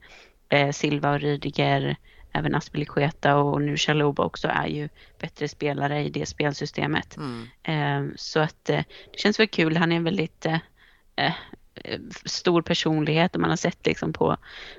eh, 0.49 0.71
Silva 0.71 1.11
och 1.13 1.19
Rydiger 1.19 1.95
även 2.33 2.55
Aspilicueta 2.55 3.35
och 3.35 3.61
nu 3.61 3.77
Chaloba 3.77 4.23
också 4.23 4.47
är 4.47 4.67
ju 4.67 4.89
bättre 5.19 5.47
spelare 5.47 6.03
i 6.03 6.09
det 6.09 6.25
spelsystemet. 6.25 7.17
Mm. 7.17 7.47
Eh, 7.63 8.13
så 8.15 8.39
att 8.39 8.69
eh, 8.69 8.83
det 9.11 9.19
känns 9.19 9.39
väl 9.39 9.47
kul. 9.47 9.77
Han 9.77 9.91
är 9.91 9.95
en 9.95 10.03
väldigt 10.03 10.45
eh, 10.45 10.59
eh, 11.15 11.33
stor 12.25 12.61
personlighet 12.61 13.35
och 13.35 13.41
man 13.41 13.49
har 13.49 13.57
sett 13.57 13.85
liksom 13.85 14.13
på, 14.13 14.37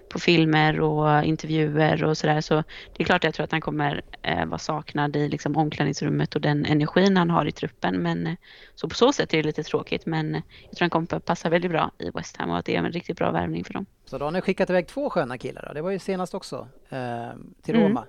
på 0.09 0.19
filmer 0.19 0.81
och 0.81 1.25
intervjuer 1.25 2.05
och 2.05 2.19
sådär. 2.19 2.41
Så 2.41 2.55
det 2.97 3.03
är 3.03 3.05
klart 3.05 3.25
jag 3.25 3.35
tror 3.35 3.45
att 3.45 3.53
han 3.53 3.61
kommer 3.61 4.03
eh, 4.23 4.47
vara 4.47 4.59
saknad 4.59 5.17
i 5.17 5.29
liksom 5.29 5.57
omklädningsrummet 5.57 6.35
och 6.35 6.41
den 6.41 6.67
energin 6.67 7.17
han 7.17 7.31
har 7.31 7.47
i 7.47 7.53
truppen. 7.53 8.03
Men 8.03 8.27
eh, 8.27 8.35
så 8.75 8.89
på 8.89 8.95
så 8.95 9.13
sätt 9.13 9.35
är 9.35 9.37
det 9.39 9.43
lite 9.43 9.63
tråkigt. 9.63 10.07
Men 10.07 10.35
eh, 10.35 10.43
jag 10.69 10.77
tror 10.77 10.85
han 10.85 10.91
kommer 10.91 11.21
passa 11.21 11.49
väldigt 11.49 11.71
bra 11.71 11.91
i 11.99 12.11
West 12.11 12.37
Ham 12.37 12.51
och 12.51 12.59
att 12.59 12.65
det 12.65 12.75
är 12.75 12.79
en 12.79 12.93
riktigt 12.93 13.17
bra 13.17 13.31
värvning 13.31 13.65
för 13.65 13.73
dem. 13.73 13.87
Så 14.05 14.19
då 14.19 14.25
har 14.25 14.31
ni 14.33 14.41
skickat 14.41 14.71
iväg 14.71 14.89
två 14.89 15.11
sköna 15.11 15.39
killar 15.39 15.65
då. 15.69 15.73
Det 15.73 15.83
var 15.83 15.91
ju 15.91 15.99
senast 15.99 16.35
också. 16.35 16.69
Eh, 16.89 17.29
till 17.63 17.75
Mm. 17.75 17.89
Roma. 17.89 18.05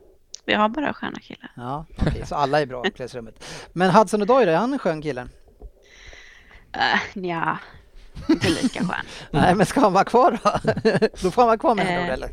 Vi 0.45 0.53
har 0.53 0.69
bara 0.69 0.93
sköna 0.93 1.19
killar. 1.19 1.51
Ja, 1.55 1.85
okej, 2.07 2.25
så 2.25 2.35
alla 2.35 2.61
är 2.61 2.65
bra 2.65 2.77
i 2.77 2.87
omklädningsrummet. 2.87 3.45
Men 3.73 3.91
Hudson 3.91 4.21
Odoi 4.21 4.45
då, 4.45 4.51
är 4.51 4.55
han 4.55 4.73
en 4.73 4.79
skön 4.79 5.01
kille? 5.01 5.21
Uh, 6.77 7.25
ja, 7.25 7.57
inte 8.29 8.49
lika 8.49 8.79
skön. 8.79 9.05
Nej, 9.31 9.55
men 9.55 9.65
ska 9.65 9.79
han 9.79 9.93
vara 9.93 10.03
kvar 10.03 10.39
då? 10.43 10.51
då 11.21 11.31
får 11.31 11.41
han 11.41 11.47
vara 11.47 11.57
kvar 11.57 11.75
med 11.75 11.97
Eh, 11.97 12.03
ord, 12.03 12.09
eller? 12.09 12.29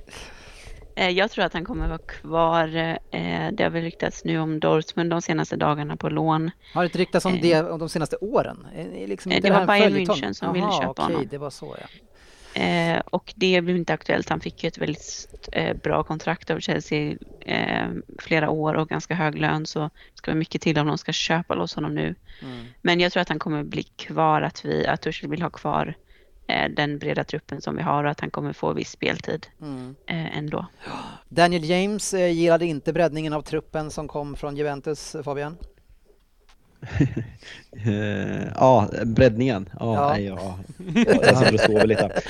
Eh, 0.96 1.08
Jag 1.08 1.30
tror 1.30 1.44
att 1.44 1.52
han 1.52 1.64
kommer 1.64 1.88
vara 1.88 1.98
kvar. 1.98 2.76
eh, 2.76 3.48
Det 3.52 3.62
har 3.62 3.70
väl 3.70 3.82
ryktats 3.82 4.24
nu 4.24 4.38
om 4.38 4.60
Dortmund 4.60 5.10
de 5.10 5.22
senaste 5.22 5.56
dagarna 5.56 5.96
på 5.96 6.08
lån. 6.08 6.50
Har 6.74 6.82
det 6.82 6.86
inte 6.86 6.98
ryktats 6.98 7.24
om 7.26 7.34
eh, 7.34 7.40
det 7.40 7.62
om 7.70 7.78
de 7.78 7.88
senaste 7.88 8.16
åren? 8.16 8.66
Liksom 9.06 9.32
eh, 9.32 9.40
det 9.42 9.52
här 9.52 9.58
var 9.60 9.66
Bayern? 9.66 9.92
München 9.96 10.32
som 10.32 10.52
ville 10.52 10.64
Jaha, 10.66 10.80
köpa 10.80 10.90
okej, 10.90 11.04
honom. 11.04 11.28
det 11.30 11.38
var 11.38 11.50
så 11.50 11.76
ja. 11.80 11.86
Eh, 12.54 13.00
Och 13.04 13.32
det 13.36 13.60
blev 13.60 13.76
inte 13.76 13.92
aktuellt. 13.94 14.28
Han 14.28 14.40
fick 14.40 14.64
ju 14.64 14.68
ett 14.68 14.78
väldigt 14.78 15.28
eh, 15.52 15.76
bra 15.76 16.02
kontrakt 16.02 16.50
av 16.50 16.60
Chelsea 16.60 17.16
eh, 17.40 17.88
flera 18.18 18.50
år 18.50 18.74
och 18.74 18.88
ganska 18.88 19.14
hög 19.14 19.38
lön 19.38 19.66
så 19.66 19.80
det 19.80 19.90
ska 20.14 20.30
vara 20.30 20.38
mycket 20.38 20.62
till 20.62 20.78
om 20.78 20.86
de 20.86 20.98
ska 20.98 21.12
köpa 21.12 21.54
loss 21.54 21.74
honom 21.74 21.94
nu. 21.94 22.14
Mm. 22.42 22.64
Men 22.82 23.00
jag 23.00 23.12
tror 23.12 23.20
att 23.20 23.28
han 23.28 23.38
kommer 23.38 23.62
bli 23.64 23.82
kvar, 23.82 24.42
att, 24.42 24.64
vi, 24.64 24.86
att 24.86 25.02
Tuchel 25.02 25.30
vill 25.30 25.42
ha 25.42 25.50
kvar 25.50 25.94
eh, 26.46 26.68
den 26.76 26.98
breda 26.98 27.24
truppen 27.24 27.60
som 27.60 27.76
vi 27.76 27.82
har 27.82 28.04
och 28.04 28.10
att 28.10 28.20
han 28.20 28.30
kommer 28.30 28.52
få 28.52 28.72
viss 28.72 28.90
speltid 28.90 29.46
Mm. 29.60 29.94
eh, 30.06 30.38
ändå. 30.38 30.66
Daniel 31.28 31.64
James 31.64 32.14
eh, 32.14 32.32
gillade 32.32 32.66
inte 32.66 32.92
breddningen 32.92 33.32
av 33.32 33.42
truppen 33.42 33.90
som 33.90 34.08
kom 34.08 34.36
från 34.36 34.56
Juventus, 34.56 35.16
Fabian. 35.24 35.56
Eh, 37.86 38.42
ja, 38.54 38.88
breddningen. 39.04 39.68
Ja, 39.80 39.94
Ja. 39.94 40.08
nej, 40.08 40.24
ja. 40.24 40.58
Jag, 40.94 41.36
sitter 41.38 41.54
och 41.54 41.60
sover 41.60 41.86
lite. 41.86 42.10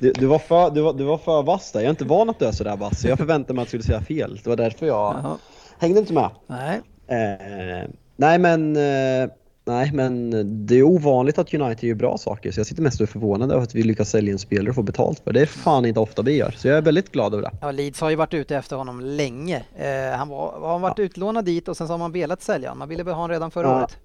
Du, 0.00 0.12
du, 0.12 0.26
var 0.26 0.38
för, 0.38 0.70
du, 0.70 0.80
var, 0.80 0.92
du 0.92 1.04
var 1.04 1.18
för 1.18 1.42
vass 1.42 1.72
där. 1.72 1.80
Jag 1.80 1.86
är 1.86 1.90
inte 1.90 2.04
van 2.04 2.30
att 2.30 2.38
du 2.38 2.44
är 2.46 2.52
sådär 2.52 2.76
vass, 2.76 3.00
så 3.00 3.08
jag 3.08 3.18
förväntade 3.18 3.54
mig 3.54 3.62
att 3.62 3.66
du 3.66 3.68
skulle 3.68 3.82
säga 3.82 4.00
fel. 4.00 4.40
Det 4.44 4.48
var 4.50 4.56
därför 4.56 4.86
jag 4.86 5.14
Jaha. 5.14 5.36
hängde 5.78 6.00
inte 6.00 6.12
med. 6.12 6.30
Nej. 6.46 6.80
Eh, 7.06 7.88
nej 8.16 8.38
men 8.38 8.76
eh, 8.76 9.30
Nej 9.68 9.90
men 9.92 10.30
det 10.66 10.74
är 10.78 10.82
ovanligt 10.82 11.38
att 11.38 11.54
United 11.54 11.88
gör 11.88 11.94
bra 11.96 12.18
saker 12.18 12.52
så 12.52 12.60
jag 12.60 12.66
sitter 12.66 12.82
mest 12.82 13.00
och 13.00 13.08
är 13.08 13.12
förvånad 13.12 13.52
över 13.52 13.62
att 13.62 13.74
vi 13.74 13.82
lyckas 13.82 14.10
sälja 14.10 14.32
en 14.32 14.38
spelare 14.38 14.68
och 14.68 14.74
få 14.74 14.82
betalt 14.82 15.20
för 15.24 15.32
det. 15.32 15.40
Är 15.40 15.46
fan 15.46 15.84
inte 15.86 16.00
ofta 16.00 16.22
vi 16.22 16.36
gör. 16.36 16.54
Så 16.58 16.68
jag 16.68 16.76
är 16.76 16.82
väldigt 16.82 17.12
glad 17.12 17.32
över 17.34 17.42
det. 17.42 17.50
Ja, 17.60 17.70
Leeds 17.70 18.00
har 18.00 18.10
ju 18.10 18.16
varit 18.16 18.34
ute 18.34 18.56
efter 18.56 18.76
honom 18.76 19.00
länge. 19.00 19.56
Eh, 19.78 20.16
han 20.18 20.28
var, 20.28 20.60
har 20.60 20.78
varit 20.78 20.98
utlånad 20.98 21.44
dit 21.44 21.68
och 21.68 21.76
sen 21.76 21.86
så 21.86 21.92
har 21.92 21.98
man 21.98 22.12
velat 22.12 22.42
sälja 22.42 22.68
honom. 22.68 22.78
Man 22.78 22.88
ville 22.88 23.02
väl 23.02 23.14
ha 23.14 23.20
honom 23.20 23.30
redan 23.34 23.50
förra 23.50 23.68
Ja. 23.68 23.76
året. 23.78 23.96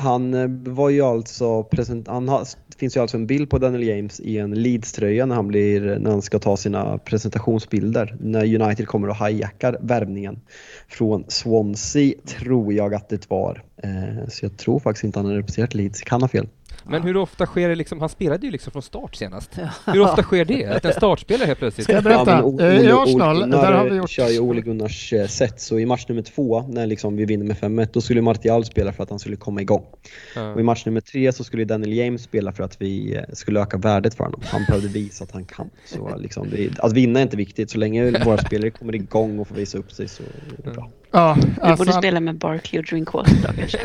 Han 0.00 0.34
eh, 0.34 0.48
var 0.74 0.90
ju 0.90 1.02
alltså 1.02 1.64
present, 1.64 2.08
han 2.08 2.28
har, 2.28 2.40
det 2.40 2.76
finns 2.78 2.96
ju 2.96 3.00
alltså 3.00 3.16
en 3.16 3.26
bild 3.26 3.50
på 3.50 3.58
Daniel 3.58 3.82
James 3.82 4.20
i 4.20 4.38
en 4.38 4.54
Leeds-tröja 4.54 5.26
när 5.26 5.34
han 5.34 5.48
blir, 5.48 5.98
när 5.98 6.10
han 6.10 6.22
ska 6.22 6.38
ta 6.38 6.56
sina 6.56 6.98
presentationsbilder. 6.98 8.16
När 8.20 8.62
United 8.62 8.86
kommer 8.86 9.08
och 9.08 9.26
hijackar 9.26 9.78
värvningen 9.80 10.40
från 10.88 11.24
Swansea 11.28 12.14
tror 12.26 12.72
jag 12.72 12.94
att 12.94 13.08
det 13.08 13.30
var. 13.30 13.62
Eh, 13.82 14.28
så 14.28 14.44
jag 14.44 14.56
tror 14.56 14.80
faktiskt 14.80 15.04
inte 15.04 15.18
han 15.18 15.26
har 15.26 15.34
representerat 15.34 15.74
Leeds, 15.74 16.00
kan 16.00 16.20
ha 16.20 16.28
fel. 16.28 16.48
Men 16.88 17.02
hur 17.02 17.16
ofta 17.16 17.46
sker 17.46 17.68
det 17.68 17.74
liksom, 17.74 18.00
han 18.00 18.08
spelade 18.08 18.46
ju 18.46 18.52
liksom 18.52 18.72
från 18.72 18.82
start 18.82 19.14
senast. 19.16 19.50
Hur 19.86 20.00
ofta 20.00 20.22
sker 20.22 20.44
det? 20.44 20.64
Att 20.66 20.84
en 20.84 20.92
startspelare 20.92 21.46
helt 21.46 21.58
plötsligt... 21.58 21.84
Ska 21.84 21.92
jag 21.92 22.04
berätta? 22.04 22.32
Eh, 22.32 22.40
I 22.40 22.88
Ole- 22.92 23.02
Arsenal, 23.02 23.50
där 23.50 23.72
har 23.72 23.84
vi 23.90 23.96
gjort... 23.96 24.10
kör 24.10 24.28
ju 24.28 24.38
Ole 24.40 24.60
Gunnars 24.60 25.12
eh, 25.12 25.26
sätt, 25.26 25.60
så 25.60 25.78
i 25.78 25.86
match 25.86 26.04
nummer 26.08 26.22
två 26.22 26.62
när 26.68 26.86
liksom 26.86 27.16
vi 27.16 27.24
vinner 27.24 27.44
med 27.44 27.56
5-1 27.56 27.88
då 27.92 28.00
skulle 28.00 28.22
Martial 28.22 28.64
spela 28.64 28.92
för 28.92 29.02
att 29.02 29.10
han 29.10 29.18
skulle 29.18 29.36
komma 29.36 29.60
igång. 29.60 29.84
Och 29.84 30.38
i 30.38 30.40
Ja. 30.56 30.62
match 30.62 30.86
nummer 30.86 31.00
tre 31.00 31.32
så 31.32 31.44
skulle 31.44 31.64
Daniel 31.64 31.92
James 31.96 32.22
spela 32.22 32.52
för 32.52 32.64
att 32.64 32.82
vi 32.82 33.14
eh, 33.16 33.22
skulle 33.32 33.60
öka 33.60 33.76
värdet 33.76 34.14
för 34.14 34.24
honom. 34.24 34.40
Han 34.44 34.64
behövde 34.68 34.88
visa 34.88 35.24
att 35.24 35.30
han 35.32 35.44
kan. 35.44 35.70
Så 35.84 36.16
liksom, 36.18 36.50
det, 36.50 36.78
att 36.78 36.92
vinna 36.92 37.18
är 37.20 37.22
inte 37.22 37.36
viktigt, 37.36 37.70
så 37.70 37.78
länge 37.78 38.24
våra 38.24 38.38
spelare 38.38 38.70
kommer 38.70 38.94
igång 38.94 39.38
och 39.38 39.48
får 39.48 39.54
visa 39.54 39.78
upp 39.78 39.92
sig 39.92 40.08
så 40.08 40.22
är 40.22 40.62
det 40.64 40.70
bra. 40.70 40.90
Ja, 41.10 41.36
Du 41.38 41.50
borde 41.50 41.66
alltså, 41.66 41.92
spela 41.92 42.20
med 42.20 42.38
Barkley 42.38 42.80
och 42.80 42.86
Drinkwater 42.86 43.34
då 43.46 43.52
kanske. 43.52 43.78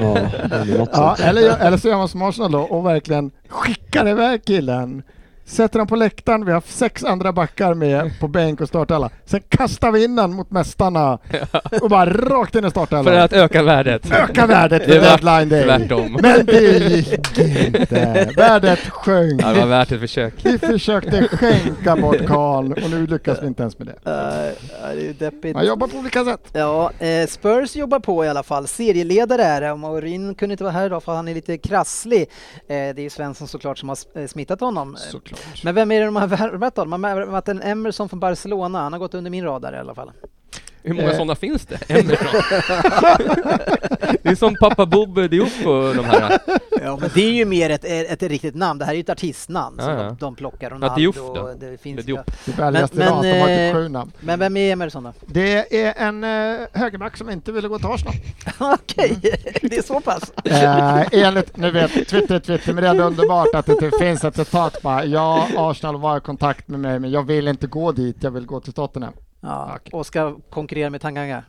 Ja, 0.00 0.18
ja, 0.92 1.16
eller, 1.20 1.58
eller 1.58 1.76
så 1.76 1.88
gör 1.88 1.96
man 1.96 2.08
som 2.08 2.22
Arsenal 2.22 2.52
då 2.52 2.60
och 2.60 2.86
verkligen 2.86 3.30
skickar 3.48 4.08
iväg 4.08 4.44
killen 4.44 5.02
sätter 5.44 5.78
den 5.78 5.86
på 5.86 5.96
läktaren, 5.96 6.44
vi 6.46 6.52
har 6.52 6.62
sex 6.66 7.04
andra 7.04 7.32
backar 7.32 7.74
med 7.74 8.20
på 8.20 8.28
bänk 8.28 8.60
och 8.60 8.68
startelva. 8.68 9.10
Sen 9.24 9.40
kastar 9.48 9.90
vi 9.92 10.04
in 10.04 10.16
den 10.16 10.32
mot 10.34 10.50
mästarna 10.50 11.18
och 11.82 11.90
bara 11.90 12.10
rakt 12.10 12.54
in 12.54 12.60
i 12.60 12.62
För 12.62 12.70
startelvan. 12.70 13.16
att 13.16 13.32
öka 13.32 13.62
värdet. 13.62 14.12
Öka 14.12 14.46
värdet 14.46 14.82
Det 14.86 14.92
för 14.92 15.00
deadline 15.00 15.48
day. 15.48 15.64
tvärtom. 15.64 16.18
Men 16.22 16.46
det 16.46 16.78
gick 16.78 17.38
inte. 17.38 18.28
Värdet 18.36 18.78
sjönk. 18.78 19.42
Ja, 19.42 19.48
det 19.52 19.60
var 19.60 19.66
värt 19.66 19.92
ett 19.92 20.00
försök. 20.00 20.34
Vi 20.42 20.58
försökte 20.58 21.28
skänka 21.28 21.96
bort 21.96 22.26
Karl 22.26 22.72
och 22.72 22.90
nu 22.90 23.06
lyckas 23.06 23.42
vi 23.42 23.46
inte 23.46 23.62
ens 23.62 23.78
med 23.78 23.86
det. 23.88 24.10
Uh, 24.10 24.94
det 24.94 25.08
är 25.08 25.12
deppigt. 25.18 25.54
Man 25.54 25.66
jobbar 25.66 25.86
på 25.88 25.96
olika 25.98 26.24
sätt. 26.24 26.40
Ja, 26.52 26.90
eh, 26.98 27.26
Spurs 27.28 27.76
jobbar 27.76 27.98
på 28.00 28.24
i 28.24 28.28
alla 28.28 28.42
fall. 28.42 28.66
Serieledare 28.66 29.42
är 29.44 29.60
det 29.60 29.76
Maurin 29.76 30.34
kunde 30.34 30.52
inte 30.52 30.64
vara 30.64 30.72
här 30.72 30.86
idag 30.86 31.02
för 31.02 31.12
han 31.14 31.28
är 31.28 31.34
lite 31.34 31.58
krasslig. 31.58 32.20
Eh, 32.22 32.26
det 32.66 32.74
är 32.76 33.00
ju 33.00 33.10
Svensson 33.10 33.48
såklart 33.48 33.78
som 33.78 33.88
har 33.88 33.98
eh, 34.14 34.26
smittat 34.26 34.60
honom. 34.60 34.94
Eh, 34.94 35.00
Såklart. 35.36 35.64
Men 35.64 35.74
vem 35.74 35.90
är 35.90 36.00
det 36.00 36.06
de 36.06 36.16
har 36.16 36.26
värvat 36.26 36.74
då? 36.74 36.84
De 36.84 36.92
har 36.92 36.98
värvat 37.14 37.48
en 37.48 37.62
Emerson 37.62 38.08
från 38.08 38.20
Barcelona. 38.20 38.80
Han 38.80 38.92
har 38.92 39.00
gått 39.00 39.14
under 39.14 39.30
min 39.30 39.44
radar 39.44 39.72
i 39.72 39.78
alla 39.78 39.94
fall. 39.94 40.12
Hur 40.84 40.94
många 40.94 41.08
Eh. 41.10 41.14
sådana 41.16 41.34
finns 41.34 41.66
det? 41.66 41.90
Emerson. 41.90 42.42
det 44.22 44.28
är 44.28 44.34
som 44.34 44.54
pappa 44.60 44.86
Bob 44.86 45.30
Diop 45.30 45.66
och 45.66 45.94
de 45.94 46.04
här. 46.04 46.38
Ja, 46.82 46.98
men 47.00 47.10
det 47.14 47.20
är 47.24 47.32
ju 47.32 47.44
mer 47.44 47.70
ett, 47.70 47.84
ett, 47.84 48.22
riktigt 48.22 48.54
namn. 48.54 48.78
Det 48.78 48.84
här 48.84 48.92
är 48.92 48.96
ju 48.96 49.00
ett 49.00 49.10
artistnamn 49.10 49.76
som 49.78 49.90
Ja, 49.90 49.96
ja. 49.96 50.02
de, 50.02 50.16
de 50.20 50.34
plockar. 50.34 50.70
Ja, 50.70 50.74
Ronaldo 50.76 50.96
Diouf 50.96 51.16
då? 51.16 51.54
det 51.60 51.80
finns 51.80 52.04
Diop. 52.06 52.18
ju. 52.18 52.52
Det 52.52 52.58
väldigaste 52.62 52.96
Men- 52.96 53.06
idag 53.06 53.16
att 53.18 53.22
de 53.22 53.40
har 53.40 53.46
men, 53.48 53.56
typ 53.68 53.74
eh, 53.76 53.80
sju 53.82 53.88
namn. 53.88 54.12
Men 54.20 54.38
vem 54.38 54.56
är 54.56 54.72
Emerson 54.72 55.02
då? 55.02 55.12
Det 55.26 55.82
är 55.84 55.94
en 55.96 56.24
eh, 56.24 56.60
högerback 56.72 57.16
som 57.16 57.30
inte 57.30 57.52
ville 57.52 57.68
gå 57.68 57.78
till 57.78 57.86
Arsenal. 57.88 58.14
Okej, 58.82 59.16
det 59.62 59.76
är 59.76 59.82
så 59.82 60.00
pass. 60.00 60.32
Eh, 60.44 61.06
enligt, 61.12 61.56
nu 61.56 61.70
vet, 61.70 61.90
Twitter, 62.08 62.38
Twitter, 62.38 62.72
men 62.72 62.82
det 62.82 62.88
är 62.88 62.90
ändå 62.90 63.04
underbart 63.04 63.54
att 63.54 63.66
det 63.66 63.72
inte 63.72 63.90
finns 63.98 64.24
ett 64.24 64.36
citat 64.36 64.82
bara. 64.82 65.04
Ja, 65.04 65.48
Arsenal 65.56 66.00
var 66.00 66.16
i 66.16 66.20
kontakt 66.20 66.68
med 66.68 66.80
mig, 66.80 66.98
men 66.98 67.10
jag 67.10 67.22
vill 67.26 67.48
inte 67.48 67.66
gå 67.66 67.92
dit, 67.92 68.16
jag 68.20 68.30
vill 68.30 68.46
gå 68.46 68.60
till 68.60 68.72
Tottenham. 68.72 69.12
Ja, 69.42 69.74
Okej. 69.76 69.90
och 69.92 70.06
ska 70.06 70.36
konkurrera 70.50 70.90
med 70.90 71.00
Tanganga. 71.00 71.44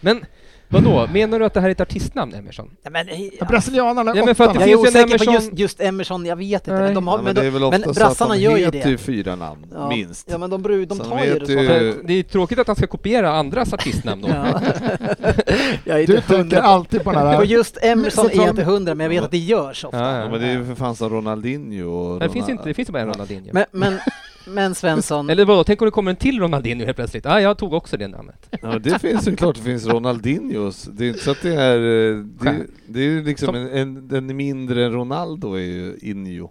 Men 0.00 0.24
vadå, 0.68 1.08
menar 1.12 1.38
du 1.38 1.44
att 1.44 1.54
det 1.54 1.60
här 1.60 1.68
är 1.68 1.72
ett 1.72 1.80
artistnamn, 1.80 2.34
Emerson? 2.34 2.70
Ja, 2.82 2.90
men, 2.90 3.06
ja. 3.40 3.46
Brasilianarna 3.46 4.12
Ja, 4.16 4.24
men 4.24 4.34
för 4.34 4.44
att 4.44 4.54
det 4.54 4.60
Jag 4.60 4.70
är 4.70 4.76
osäker 4.76 5.18
på 5.18 5.24
Emerson- 5.24 5.34
just, 5.34 5.58
just 5.58 5.80
Emerson, 5.80 6.26
jag 6.26 6.36
vet 6.36 6.52
inte. 6.68 6.72
Nej. 6.72 6.82
Men, 6.82 6.94
de 6.94 7.06
har, 7.08 7.14
Ja, 7.14 7.16
men, 7.16 7.24
men 7.24 7.34
det 7.34 7.40
är 7.40 7.44
de, 7.44 7.70
väl 7.70 7.80
men 7.84 7.92
brassarna 7.94 8.34
de 8.34 8.40
gör 8.40 8.56
ju 8.56 8.64
heter 8.64 8.82
det. 8.82 8.88
ju 8.90 8.98
fyra 8.98 9.36
namn, 9.36 9.66
Ja. 9.74 9.88
minst. 9.88 10.28
Ja 10.30 10.38
men 10.38 10.50
de, 10.50 10.62
de 10.86 10.96
Så 10.98 11.04
tar 11.04 11.16
de 11.18 11.24
ju 11.26 11.38
det 11.38 11.52
ju- 11.52 12.02
det 12.04 12.12
är 12.14 12.22
tråkigt 12.22 12.58
att 12.58 12.66
han 12.66 12.76
ska 12.76 12.86
kopiera 12.86 13.30
andras 13.32 13.72
artistnamn 13.72 14.22
då. 14.22 14.28
Du 16.06 16.20
tänker 16.20 16.56
på, 16.60 16.62
alltid 16.66 17.04
på 17.04 17.12
på 17.12 17.18
här. 17.18 17.42
just 17.44 17.78
Emerson 17.84 18.26
är 18.30 18.36
jag 18.36 18.48
inte 18.48 18.64
hundra 18.64 18.94
men 18.94 19.04
jag 19.04 19.08
vet 19.10 19.24
att 19.24 19.30
det 19.30 19.38
görs 19.38 19.84
ofta. 19.84 19.98
Ja, 19.98 20.18
Ja, 20.20 20.30
men 20.30 20.40
det 20.40 20.46
är 20.46 20.52
ju 20.52 20.64
för 20.64 20.74
fan 20.74 20.96
som 20.96 21.10
Ronaldinho 21.10 21.88
och 21.90 22.20
Det 22.20 22.28
finns 22.28 22.34
Ronald- 22.46 22.50
inte, 22.50 22.68
det 22.68 22.74
finns 22.74 22.90
bara 22.90 23.02
en 23.02 23.08
Ronaldinho. 23.08 23.50
Men, 23.52 23.64
men, 23.70 23.98
men 24.46 24.74
Svensson, 24.74 25.30
Eller 25.30 25.44
vadå, 25.44 25.64
tänk 25.64 25.82
om 25.82 25.86
det 25.86 25.90
kommer 25.90 26.10
en 26.10 26.16
till 26.16 26.40
Ronaldinho 26.40 26.84
helt 26.84 26.96
plötsligt? 26.96 27.26
Ah, 27.26 27.40
jag 27.40 27.58
tog 27.58 27.72
också 27.72 27.96
det 27.96 28.08
namnet. 28.08 28.48
Ja, 28.62 28.78
det 28.78 28.98
finns 28.98 29.28
ju 29.28 29.36
klart 29.36 29.56
det 29.56 29.62
finns 29.62 29.86
Ronaldinhos. 30.56 30.84
Det 30.84 31.04
är 31.04 31.08
inte 31.08 31.24
så 31.24 31.30
att 31.30 31.42
det 31.42 31.54
är... 31.54 31.78
eh, 31.78 32.18
Det, 32.24 32.66
det 32.88 33.00
är 33.00 33.04
ju 33.04 33.24
liksom 33.24 33.46
Som- 33.46 33.54
en, 33.54 33.68
en, 33.68 34.08
den 34.08 34.36
mindre 34.36 34.90
Ronaldo 34.90 35.54
är 35.54 35.60
ju 35.60 35.96
Injo. 36.02 36.50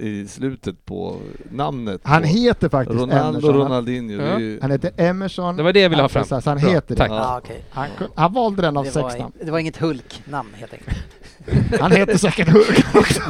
I 0.00 0.26
slutet 0.28 0.84
på 0.84 1.16
namnet. 1.50 2.00
Han 2.04 2.22
på 2.22 2.28
heter 2.28 2.68
faktiskt 2.68 3.00
Ronaldo 3.00 3.28
Emerson. 3.38 3.50
Han- 3.54 3.60
Ronaldinho. 3.62 4.18
Det 4.18 4.24
Ja. 4.26 4.34
är 4.34 4.38
ju, 4.38 4.58
Han 4.62 4.70
heter 4.70 4.92
Emerson. 4.96 5.56
Det 5.56 5.62
var 5.62 5.72
det 5.72 5.80
jag 5.80 5.90
ville 5.90 6.02
ha 6.02 6.08
fram. 6.08 6.24
Precis, 6.24 6.46
han 6.46 6.58
Bra, 6.58 6.70
heter 6.70 6.94
tack. 6.94 7.08
det. 7.10 7.14
ja, 7.16 7.38
okej. 7.44 7.64
Han, 7.70 7.88
han 8.14 8.32
valde 8.32 8.62
den 8.62 8.76
av 8.76 8.84
sex 8.84 9.18
namn. 9.18 9.32
det 9.44 9.50
var 9.50 9.58
inget 9.58 9.76
Hulk-namn 9.76 10.48
helt 10.54 10.72
enkelt. 10.72 10.96
Han 11.80 11.92
heter 11.92 12.18
säkert 12.18 12.48
Hulk 12.48 12.94
också. 12.94 13.20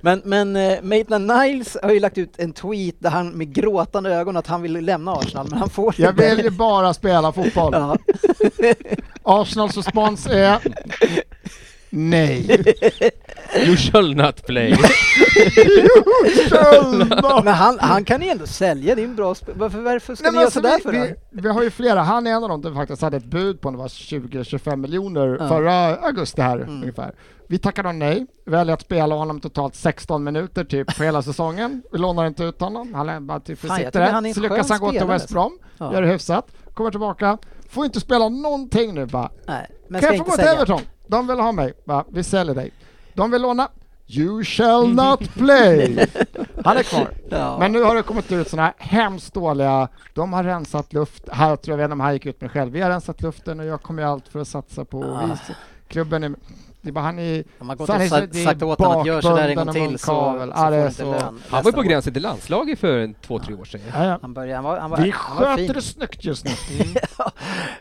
Men, 0.00 0.22
men 0.24 0.56
eh, 0.56 0.82
Maitland 0.82 1.26
Niles 1.26 1.76
har 1.82 1.90
ju 1.92 2.00
lagt 2.00 2.18
ut 2.18 2.34
en 2.38 2.52
tweet 2.52 2.94
där 2.98 3.10
han 3.10 3.28
med 3.28 3.54
gråtande 3.54 4.14
ögon 4.14 4.36
att 4.36 4.46
han 4.46 4.62
vill 4.62 4.72
lämna 4.72 5.12
Arsenal 5.12 5.46
men 5.50 5.58
han 5.58 5.70
får 5.70 5.94
Jag 5.96 6.12
inte. 6.12 6.22
väljer 6.22 6.50
bara 6.50 6.94
spela 6.94 7.32
fotboll. 7.32 7.72
Ja. 7.72 7.96
Arsenals 9.22 9.76
respons 9.76 10.26
är 10.26 10.58
nej. 11.94 12.64
You 13.66 13.76
shall 13.76 14.14
not 14.16 14.46
play. 14.46 14.76
Men 17.44 17.54
han, 17.54 17.78
han 17.80 18.04
kan 18.04 18.22
ju 18.22 18.28
ändå 18.28 18.46
sälja, 18.46 18.94
det 18.94 19.02
är 19.02 19.04
en 19.04 19.16
bra 19.16 19.32
sp- 19.32 19.52
Varför, 19.54 19.80
varför 19.80 20.14
ska 20.14 20.22
Nej, 20.24 20.32
ni 20.32 20.36
göra 20.36 20.44
alltså, 20.44 20.60
sådär 20.60 20.76
vi, 20.76 20.82
för 20.82 20.92
vi, 20.92 21.14
vi 21.42 21.48
har 21.48 21.62
ju 21.62 21.70
flera, 21.70 22.00
han 22.02 22.26
är 22.26 22.30
en 22.30 22.42
av 22.44 22.48
dem 22.48 22.62
som 22.62 22.74
faktiskt 22.74 23.02
hade 23.02 23.16
ett 23.16 23.24
bud 23.24 23.60
på 23.60 23.70
det 23.70 23.76
var 23.76 23.88
20-25 23.88 24.76
miljoner 24.76 25.36
Ja. 25.40 25.48
förra 25.48 25.96
augusti 25.96 26.42
här 26.42 26.56
Mm. 26.56 26.74
ungefär. 26.82 27.14
Vi 27.48 27.58
tackade 27.58 27.92
nej, 27.92 28.26
väljer 28.46 28.74
att 28.74 28.80
spela 28.80 29.14
honom 29.14 29.40
totalt 29.40 29.74
16 29.74 30.24
minuter 30.24 30.64
typ 30.64 30.96
på 30.96 31.04
hela 31.04 31.22
säsongen. 31.22 31.82
Vi 31.92 31.98
lånar 31.98 32.26
inte 32.26 32.44
ut 32.44 32.60
honom, 32.60 32.94
han 32.94 33.08
är 33.08 33.20
bara 33.20 33.40
typ 33.40 33.58
Fan, 33.58 33.68
jag 33.68 33.76
sitter 33.78 33.90
tycker 33.90 34.00
han 34.12 34.16
är 34.16 34.20
där. 34.22 34.28
en 34.28 34.34
Så 34.34 34.40
lyckas 34.40 34.70
han 34.70 34.78
gå 34.80 34.90
till 34.90 35.04
West 35.04 35.28
Brom, 35.32 35.58
Ja. 35.78 35.92
gör 35.92 36.02
det 36.02 36.08
hyfsat, 36.08 36.46
kommer 36.74 36.90
tillbaka, 36.90 37.38
får 37.68 37.84
inte 37.84 38.00
spela 38.00 38.28
någonting 38.28 38.94
nu 38.94 39.06
bara. 39.06 39.30
Nej, 39.46 39.70
men 39.88 40.00
kan 40.00 40.10
jag 40.16 40.18
få 40.26 40.30
gå 40.30 40.36
till. 40.36 40.44
Everton? 40.46 40.80
De 41.06 41.26
vill 41.26 41.38
ha 41.40 41.52
mig, 41.52 41.72
va? 41.84 42.04
vi 42.08 42.22
säljer 42.22 42.54
dig. 42.54 42.72
De 43.14 43.30
vill 43.30 43.42
låna, 43.42 43.68
you 44.06 44.44
shall 44.44 44.88
not 44.94 45.34
play. 45.34 46.06
Han 46.64 46.76
är 46.76 46.82
kvar. 46.82 47.08
Ja. 47.30 47.58
Men 47.58 47.72
nu 47.72 47.82
har 47.82 47.94
det 47.94 48.02
kommit 48.02 48.32
ut 48.32 48.48
sådana 48.48 48.62
här 48.66 48.74
hemskt 48.78 49.34
dåliga, 49.34 49.88
de 50.14 50.32
har 50.32 50.44
rensat 50.44 50.92
luft, 50.92 51.28
här 51.32 51.56
tror 51.56 51.72
jag, 51.72 51.72
jag 51.72 51.76
vet 51.76 51.84
inte 51.84 51.92
om 51.92 52.00
han 52.00 52.12
gick 52.12 52.26
ut 52.26 52.40
med 52.40 52.50
själv, 52.50 52.72
vi 52.72 52.80
har 52.80 52.90
rensat 52.90 53.22
luften 53.22 53.60
och 53.60 53.66
jag 53.66 53.82
kommer 53.82 54.02
allt 54.02 54.28
för 54.28 54.40
att 54.40 54.48
satsa 54.48 54.84
på 54.84 55.04
Ah. 55.04 55.36
klubben 55.88 56.24
är, 56.24 56.34
det 56.84 56.90
är 56.90 56.92
bara 56.92 57.04
han 57.04 57.18
är, 57.18 57.44
Om 57.58 57.66
man 57.66 57.76
gått 57.76 57.88
han 57.88 58.02
och 58.02 58.08
sagt, 58.08 58.62
åt 58.62 58.78
honom 58.78 59.00
att 59.00 59.06
gör 59.06 59.20
sådär 59.20 59.48
en 59.48 59.56
gång 59.56 59.72
till 59.74 59.98
så, 59.98 60.06
så 60.06 60.12
Ja, 60.12 60.56
får 60.56 60.72
är 60.72 60.80
du 60.82 60.86
inte 60.88 61.04
lön. 61.04 61.40
Han 61.48 61.62
var 61.64 61.70
ju 61.70 61.74
på 61.76 61.82
gränsen 61.82 62.12
till 62.12 62.22
landslaget 62.22 62.78
för 62.78 62.98
en, 62.98 63.14
två, 63.14 63.38
tre 63.38 63.54
år 63.54 63.64
sedan. 63.64 63.80
ja, 63.94 64.04
ja. 64.04 64.18
Han 64.22 64.34
började, 64.34 64.54
han 64.54 64.64
var, 64.64 64.78
han 64.78 64.90
var, 64.90 64.98
vi 64.98 65.10
han 65.16 65.36
var 65.36 65.56
fin. 65.56 65.66
sköter 65.66 65.74
det 65.74 65.82
snyggt 65.82 66.24
just 66.24 66.44
nu. 66.44 66.50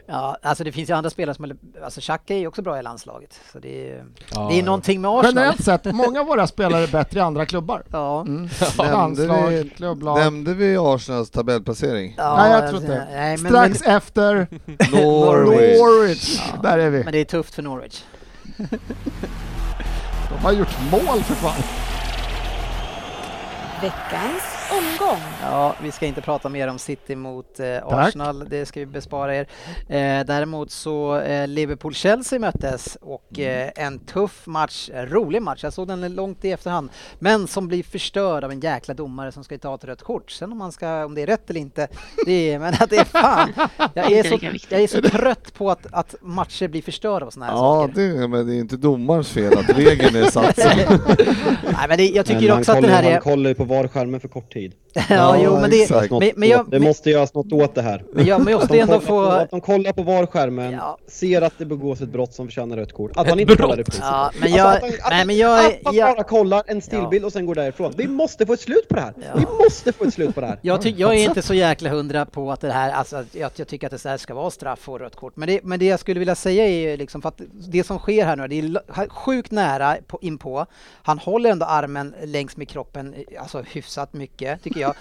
Ja, 0.06 0.38
alltså 0.42 0.64
det 0.64 0.72
finns 0.72 0.90
ju 0.90 0.94
andra 0.94 1.10
spelare 1.10 1.36
som, 1.36 1.58
alltså 1.84 2.02
Xhaka 2.02 2.34
är 2.34 2.38
ju 2.38 2.48
också 2.48 2.62
bra 2.62 2.80
i 2.80 2.84
landslaget. 2.84 3.40
Så 3.52 3.60
det 3.60 3.92
är, 3.92 4.06
Ja, 4.36 4.48
det 4.52 4.60
är 4.60 4.64
någonting 4.64 5.02
med 5.02 5.12
Arsenal. 5.12 5.34
Generellt 5.36 5.64
sett, 5.64 5.86
många 5.86 6.20
av 6.20 6.26
våra 6.26 6.48
spelare 6.48 6.84
är 6.84 6.88
bättre 6.88 7.20
i 7.20 7.22
andra 7.22 7.46
klubbar. 7.46 7.84
Ja. 7.92 8.22
Mm. 8.22 8.50
Nämnde 8.78 8.92
Landslag, 8.94 9.48
vi- 9.50 9.70
klubblag. 9.70 10.18
Nämnde 10.20 10.54
vi 10.54 10.78
Arsenals 10.78 11.30
tabellplacering? 11.30 12.14
Ja, 12.18 12.36
Nej, 12.38 12.52
jag 12.52 12.70
tror 12.70 12.82
inte. 12.82 13.08
Nej, 13.12 13.38
men, 13.38 13.52
Strax 13.52 13.82
efter 13.82 14.48
Norwich. 14.92 15.80
Norwich. 15.80 16.42
Där 16.64 16.78
är 16.80 16.90
vi. 16.90 17.04
men 17.04 17.14
det 17.14 17.20
är 17.20 17.26
tufft 17.26 17.54
för 17.56 17.62
Norwich. 17.62 18.02
De 20.30 20.40
har 20.44 20.52
gjort 20.52 20.78
mål 20.92 21.24
för 21.24 21.36
fan. 21.36 21.64
Veckans 23.84 24.44
omgång. 24.72 25.20
Ja, 25.42 25.76
vi 25.84 25.92
ska 25.92 26.06
inte 26.06 26.22
prata 26.22 26.50
mer 26.50 26.68
om 26.68 26.80
City 26.80 27.16
mot 27.16 27.60
eh, 27.60 27.88
Arsenal, 27.88 28.46
det 28.50 28.66
ska 28.66 28.80
vi 28.80 28.86
bespara 28.86 29.36
er. 29.36 29.48
Eh, 29.90 30.26
däremot 30.26 30.72
så 30.72 31.18
eh, 31.18 31.48
Liverpool-Chelsea 31.48 32.40
möttes 32.40 32.98
och 33.02 33.40
eh, 33.40 33.70
en 33.76 34.00
tuff 34.00 34.48
match, 34.48 34.90
rolig 34.94 35.42
match, 35.42 35.64
jag 35.64 35.74
såg 35.74 35.88
den 35.88 36.16
långt 36.16 36.46
i 36.46 36.52
efterhand, 36.52 36.90
men 37.20 37.48
som 37.48 37.68
blir 37.68 37.84
förstörd 37.84 38.44
av 38.44 38.52
en 38.52 38.60
jäkla 38.60 38.94
domare 38.94 39.32
som 39.32 39.44
ska 39.44 39.58
ta 39.58 39.76
ett 39.76 39.84
rött 39.84 40.02
kort. 40.02 40.32
Sen 40.32 40.52
om, 40.52 40.58
man 40.58 40.72
ska, 40.72 41.06
om 41.06 41.16
det 41.16 41.22
är 41.22 41.28
rätt 41.28 41.50
eller 41.50 41.60
inte, 41.60 41.88
det 42.26 42.52
är, 42.54 42.60
men 42.60 42.74
att 42.74 42.90
det 42.90 42.98
är 42.98 43.06
fan. 43.06 43.54
Jag 43.94 44.12
är 44.12 44.24
så, 44.24 44.38
jag 44.70 44.82
är 44.82 44.88
så 44.88 45.02
trött 45.02 45.54
på 45.54 45.72
att, 45.72 45.88
att 45.92 46.16
matcher 46.22 46.68
blir 46.68 46.82
förstörda 46.82 47.26
av 47.26 47.30
sådana 47.30 47.52
här 47.52 47.58
Ja, 47.58 47.88
saker. 47.88 48.02
det, 48.22 48.28
men 48.28 48.48
det 48.48 48.56
är 48.56 48.60
inte 48.60 48.78
domarens 48.78 49.30
fel 49.30 49.58
att 49.58 49.70
regeln 49.78 50.16
är 50.16 50.30
satt 50.32 50.60
så. 50.60 50.68
Nej, 51.64 51.86
men 51.88 51.98
det, 51.98 52.08
jag 52.10 52.26
tycker 52.26 52.48
Men 52.50 52.60
också 52.60 52.72
att 52.72 52.76
den 52.82 52.84
kollar, 52.84 53.02
här 53.04 53.12
är... 53.12 53.20
VAR-skärmen 53.74 54.20
för 54.20 54.28
kort 54.28 54.54
tid. 54.54 54.74
ja, 55.10 55.38
jo, 55.44 55.60
men 55.62 55.70
det. 55.70 55.90
Något 55.90 56.10
men, 56.24 56.32
men, 56.36 56.50
jag, 56.50 56.66
det 56.66 56.80
men, 56.80 56.84
måste 56.88 57.10
göras 57.10 57.34
något 57.34 57.54
åt 57.54 57.76
det 57.76 57.82
här. 57.82 58.04
men 58.14 58.26
jag 58.26 58.52
måste 58.52 58.68
De 58.74 58.80
ändå 58.80 58.94
kollar, 58.94 59.00
på, 59.00 59.06
få... 59.06 59.22
att 59.26 59.52
de 59.52 59.62
kollar 59.62 59.94
på 59.94 60.04
VAR-skärmen, 60.04 60.72
Ja. 60.74 60.98
ser 61.08 61.42
att 61.42 61.54
det 61.58 61.66
begås 61.66 62.02
ett 62.02 62.10
brott 62.10 62.34
som 62.34 62.48
förtjänar 62.48 62.78
rött 62.78 62.94
kort. 62.94 63.12
Att 63.16 63.24
Ett 63.26 63.30
han 63.30 63.40
inte 63.40 63.56
brott? 63.56 63.62
kollar 63.62 63.76
det 63.78 63.98
Ja, 64.02 64.32
men 64.34 64.44
Alltså 64.44 64.58
jag... 64.58 64.76
att 64.76 64.82
han- 64.82 64.90
att- 64.90 65.10
Nej, 65.10 65.26
men 65.26 65.38
jag... 65.38 65.66
Att 65.66 65.84
man 65.84 65.96
jag 65.96 66.16
bara 66.16 66.24
kollar 66.24 66.64
en 66.68 66.82
stillbild 66.82 67.26
och 67.26 67.34
sen 67.34 67.46
går 67.46 67.56
därifrån. 67.56 67.94
Vi 67.98 68.08
måste 68.08 68.46
få 68.46 68.54
ett 68.54 68.62
slut 68.62 68.88
på 68.90 68.96
det 68.96 69.02
här! 69.02 69.14
Ja. 69.18 69.32
Vi 69.36 69.64
måste 69.64 69.94
få 69.94 70.04
ett 70.04 70.14
slut 70.14 70.36
på 70.36 70.42
det 70.42 70.48
här! 70.48 70.60
Jag, 70.62 70.82
ty- 70.82 70.94
jag 70.98 71.16
är 71.16 71.24
inte 71.24 71.42
så 71.42 71.54
jäkla 71.54 71.90
hundra 71.90 72.26
på 72.26 72.52
att 72.52 72.62
det 72.62 72.72
här, 72.72 72.92
alltså 72.92 73.16
att 73.16 73.36
jag, 73.36 73.52
jag 73.56 73.68
tycker 73.68 73.88
att 73.88 73.92
det 73.92 74.00
så 74.00 74.10
här 74.10 74.18
ska 74.18 74.34
vara 74.34 74.50
straff 74.50 74.90
och 74.90 75.00
rött 75.00 75.16
kort. 75.16 75.36
Men 75.36 75.48
det, 75.48 75.60
men 75.64 75.80
det 75.80 75.86
jag 75.86 76.00
skulle 76.00 76.20
vilja 76.20 76.36
säga 76.36 76.66
är 76.66 76.90
ju 76.92 76.98
liksom 76.98 77.22
för 77.22 77.30
att 77.30 77.42
det 77.52 77.84
som 77.84 78.00
sker 78.00 78.26
här 78.26 78.36
nu, 78.36 78.48
det 78.48 78.60
är 78.60 79.10
sjukt 79.10 79.52
nära 79.52 79.98
på, 80.08 80.20
inpå. 80.22 80.66
Han 81.04 81.20
håller 81.20 81.50
ändå 81.52 81.66
armen 81.66 82.16
längs 82.24 82.58
med 82.58 82.68
kroppen, 82.70 83.16
alltså 83.40 83.63
hyfsat 83.64 84.14
mycket 84.14 84.64
tycker 84.64 84.80
jag. 84.80 84.96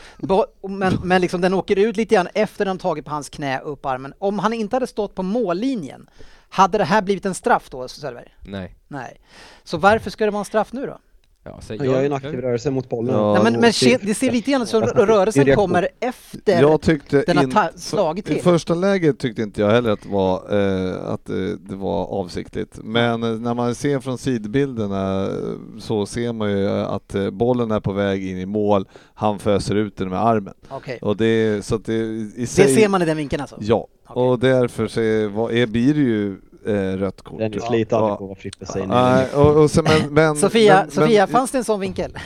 Men, 0.68 0.98
men 1.02 1.20
liksom 1.20 1.40
den 1.40 1.54
åker 1.54 1.78
ut 1.78 1.96
lite 1.96 2.14
grann 2.14 2.28
efter 2.34 2.64
den 2.64 2.78
tagit 2.78 3.04
på 3.04 3.10
hans 3.10 3.28
knä 3.28 3.60
upp 3.60 3.86
armen. 3.86 4.14
Om 4.18 4.38
han 4.38 4.52
inte 4.52 4.76
hade 4.76 4.86
stått 4.86 5.14
på 5.14 5.22
mållinjen, 5.22 6.10
hade 6.48 6.78
det 6.78 6.84
här 6.84 7.02
blivit 7.02 7.26
en 7.26 7.34
straff 7.34 7.70
då 7.70 7.88
Söderberg? 7.88 8.34
Nej. 8.40 8.76
Nej. 8.88 9.20
Så 9.64 9.76
varför 9.76 10.10
ska 10.10 10.24
det 10.24 10.30
vara 10.30 10.38
en 10.40 10.44
straff 10.44 10.72
nu 10.72 10.86
då? 10.86 10.98
Ja, 11.44 11.60
så 11.60 11.76
Han 11.78 11.86
gör 11.86 12.04
en 12.04 12.12
aktiv 12.12 12.40
rörelse 12.40 12.70
mot 12.70 12.88
bollen. 12.88 13.14
Ja, 13.14 13.32
Nej, 13.34 13.42
men, 13.42 13.52
men 13.52 13.72
det- 13.80 14.02
det 14.02 14.14
ser 14.14 14.30
lite 14.32 14.50
grann 14.50 14.62
ut 14.62 14.68
som 14.68 14.82
att 14.82 14.94
det- 14.96 15.06
rörelsen 15.06 15.46
det 15.46 15.54
kommer 15.54 15.88
efter 16.00 16.60
Jag 16.60 16.80
tyckte 16.80 17.24
den 17.26 17.36
har 17.36 17.44
in- 17.44 17.50
ta- 17.50 17.68
slagit 17.76 18.30
I 18.30 18.34
till. 18.34 18.42
första 18.42 18.74
läget 18.74 19.18
tyckte 19.18 19.42
inte 19.42 19.60
jag 19.60 19.70
heller 19.70 19.90
att 19.90 20.02
det 20.02 20.08
var, 20.08 20.34
eh, 20.34 21.04
att 21.08 21.28
eh, 21.30 21.36
det 21.60 21.74
var 21.76 22.04
avsiktligt. 22.06 22.78
Men 22.84 23.22
eh, 23.22 23.28
när 23.30 23.54
man 23.54 23.74
ser 23.74 24.00
från 24.00 24.18
sidbilderna 24.18 25.22
eh, 25.26 25.30
så 25.78 26.06
ser 26.06 26.32
man 26.32 26.50
ju 26.50 26.68
att 26.68 27.14
eh, 27.14 27.30
bollen 27.30 27.70
är 27.70 27.80
på 27.80 27.92
väg 27.92 28.26
in 28.26 28.38
i 28.38 28.46
mål. 28.46 28.88
Han 29.14 29.38
föser 29.38 29.74
ut 29.74 29.96
den 29.96 30.08
med 30.08 30.24
armen. 30.26 30.54
Okej. 30.68 30.98
Och 31.02 31.16
det, 31.16 31.64
så 31.64 31.74
att 31.74 31.84
det, 31.84 31.94
i 31.94 32.32
Det 32.36 32.46
sig, 32.46 32.74
ser 32.74 32.88
man 32.88 33.02
i 33.02 33.04
den 33.04 33.16
vinkeln 33.16 33.40
alltså? 33.40 33.56
Ja, 33.60 33.86
Okej. 34.06 34.22
och 34.22 34.38
därför 34.38 34.86
så 34.86 35.00
är, 35.00 35.28
vad 35.28 35.52
är, 35.52 35.66
blir 35.66 35.94
det 35.94 36.00
ju 36.00 36.36
eh, 36.66 36.72
rött 36.98 37.22
kort. 37.22 37.38
Den 37.38 37.52
sliter 37.60 37.96
aldrig 37.96 38.12
Ja. 38.12 38.16
på 38.16 38.26
vad 38.26 38.38
Frippe 38.38 38.66
säger. 38.66 38.86
Nej, 38.86 39.26
och, 39.34 39.62
och 39.62 39.70
så, 39.70 39.82
men, 39.82 40.14
men, 40.14 40.36
Sofia, 40.36 40.80
men, 40.82 40.90
Sofia 40.90 41.26
men, 41.26 41.32
fanns 41.32 41.50
det 41.50 41.58
en 41.58 41.64
sån 41.64 41.80
vinkel? 41.80 42.12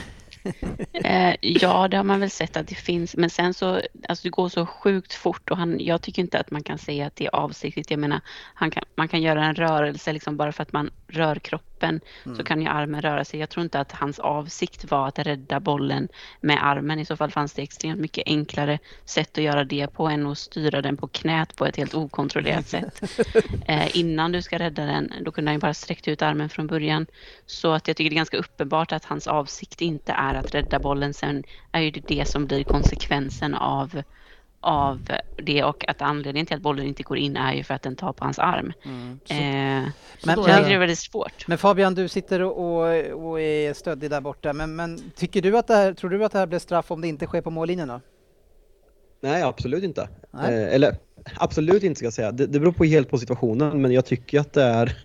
Eh, 0.93 1.35
ja, 1.41 1.87
det 1.87 1.97
har 1.97 2.03
man 2.03 2.19
väl 2.19 2.29
sett 2.29 2.57
att 2.57 2.67
det 2.67 2.75
finns, 2.75 3.15
men 3.15 3.29
sen 3.29 3.53
så, 3.53 3.81
alltså 4.09 4.23
det 4.23 4.29
går 4.29 4.49
så 4.49 4.65
sjukt 4.65 5.13
fort 5.13 5.51
och 5.51 5.57
han, 5.57 5.79
jag 5.79 6.01
tycker 6.01 6.21
inte 6.21 6.39
att 6.39 6.51
man 6.51 6.63
kan 6.63 6.77
säga 6.77 7.05
att 7.07 7.15
det 7.15 7.25
är 7.25 7.35
avsiktligt. 7.35 7.91
Jag 7.91 7.99
menar, 7.99 8.21
han 8.53 8.71
kan, 8.71 8.83
man 8.95 9.07
kan 9.07 9.21
göra 9.21 9.45
en 9.45 9.55
rörelse 9.55 10.13
liksom 10.13 10.37
bara 10.37 10.51
för 10.51 10.63
att 10.63 10.73
man 10.73 10.89
rör 11.07 11.35
kroppen 11.35 12.01
så 12.37 12.43
kan 12.43 12.61
ju 12.61 12.67
armen 12.67 13.01
röra 13.01 13.25
sig. 13.25 13.39
Jag 13.39 13.49
tror 13.49 13.63
inte 13.63 13.79
att 13.79 13.91
hans 13.91 14.19
avsikt 14.19 14.91
var 14.91 15.07
att 15.07 15.19
rädda 15.19 15.59
bollen 15.59 16.07
med 16.41 16.65
armen. 16.65 16.99
I 16.99 17.05
så 17.05 17.17
fall 17.17 17.31
fanns 17.31 17.53
det 17.53 17.61
extremt 17.61 17.99
mycket 17.99 18.23
enklare 18.27 18.79
sätt 19.05 19.37
att 19.37 19.43
göra 19.43 19.63
det 19.63 19.87
på 19.87 20.07
än 20.07 20.27
att 20.27 20.37
styra 20.37 20.81
den 20.81 20.97
på 20.97 21.07
knät 21.07 21.55
på 21.55 21.65
ett 21.65 21.75
helt 21.75 21.93
okontrollerat 21.93 22.67
sätt. 22.67 23.19
Eh, 23.67 23.97
innan 23.97 24.31
du 24.31 24.41
ska 24.41 24.59
rädda 24.59 24.85
den, 24.85 25.13
då 25.21 25.31
kunde 25.31 25.49
han 25.51 25.55
ju 25.55 25.59
bara 25.61 25.73
sträckt 25.73 26.07
ut 26.07 26.21
armen 26.21 26.49
från 26.49 26.67
början. 26.67 27.05
Så 27.45 27.71
att 27.71 27.87
jag 27.87 27.97
tycker 27.97 28.09
det 28.09 28.13
är 28.13 28.17
ganska 28.17 28.37
uppenbart 28.37 28.91
att 28.91 29.05
hans 29.05 29.27
avsikt 29.27 29.81
inte 29.81 30.11
är 30.11 30.35
att 30.35 30.55
rädda 30.55 30.79
bollen. 30.79 31.13
Sen 31.13 31.43
är 31.71 31.81
ju 31.81 31.91
det 31.91 32.07
det 32.07 32.25
som 32.25 32.45
blir 32.45 32.63
konsekvensen 32.63 33.55
av, 33.55 34.03
av 34.61 34.99
det 35.43 35.63
och 35.63 35.89
att 35.89 36.01
anledningen 36.01 36.45
till 36.45 36.55
att 36.55 36.61
bollen 36.61 36.85
inte 36.85 37.03
går 37.03 37.17
in 37.17 37.37
är 37.37 37.53
ju 37.53 37.63
för 37.63 37.73
att 37.73 37.81
den 37.81 37.95
tar 37.95 38.13
på 38.13 38.23
hans 38.23 38.39
arm. 38.39 38.73
Eh, 38.85 38.91
Men- 38.91 39.91
så 40.19 40.29
jag 40.29 40.37
men- 40.37 40.45
tycker 40.45 40.69
det 40.69 40.75
är 40.75 40.79
väldigt 40.79 40.99
svårt. 40.99 41.47
Men 41.47 41.57
Fabian, 41.57 41.95
du 41.95 42.07
sitter 42.07 42.41
och, 42.41 42.57
och, 42.57 43.29
och 43.29 43.41
är 43.41 43.73
stöddig 43.73 44.09
där 44.09 44.21
borta. 44.21 44.53
Men, 44.53 44.75
men 44.75 45.11
tycker 45.15 45.41
du 45.41 45.57
att 45.57 45.67
det 45.67 45.75
här, 45.75 45.93
tror 45.93 46.09
du 46.09 46.25
att 46.25 46.31
det 46.31 46.39
här 46.39 46.47
blir 46.47 46.59
straff 46.59 46.91
om 46.91 47.01
det 47.01 47.07
inte 47.07 47.25
sker 47.25 47.41
på 47.41 47.49
mållinjen 47.49 47.87
då? 47.87 48.01
Nej, 49.21 49.43
absolut 49.43 49.83
inte. 49.83 50.09
Nej. 50.31 50.63
Eh, 50.63 50.73
eller 50.75 50.95
absolut 51.35 51.83
inte 51.83 51.97
ska 51.97 52.05
jag 52.05 52.13
säga. 52.13 52.31
Det, 52.31 52.45
det 52.45 52.59
beror 52.59 52.71
på 52.71 52.83
helt 52.83 53.09
på 53.09 53.17
situationen, 53.17 53.81
men 53.81 53.91
jag 53.91 54.05
tycker 54.05 54.39
att 54.39 54.53
det 54.53 54.63
är 54.63 54.97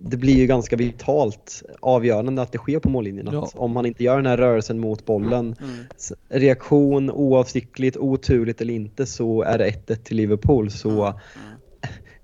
det 0.00 0.16
blir 0.16 0.34
ju 0.36 0.46
ganska 0.46 0.76
vitalt 0.76 1.62
avgörande 1.80 2.42
att 2.42 2.52
det 2.52 2.58
sker 2.58 2.78
på 2.78 2.88
mållinjen. 2.90 3.28
Ja. 3.32 3.44
Att 3.44 3.54
om 3.56 3.70
man 3.72 3.86
inte 3.86 4.04
gör 4.04 4.16
den 4.16 4.26
här 4.26 4.36
rörelsen 4.36 4.78
mot 4.78 5.06
bollen, 5.06 5.56
Mm. 5.60 5.74
s- 5.96 6.12
reaktion 6.28 7.10
oavsiktligt, 7.10 7.96
oturligt 7.96 8.60
eller 8.60 8.74
inte 8.74 9.06
så 9.06 9.42
är 9.42 9.58
det 9.58 9.66
1-1 9.68 10.04
till 10.04 10.16
Liverpool. 10.16 10.70
Så 10.70 11.14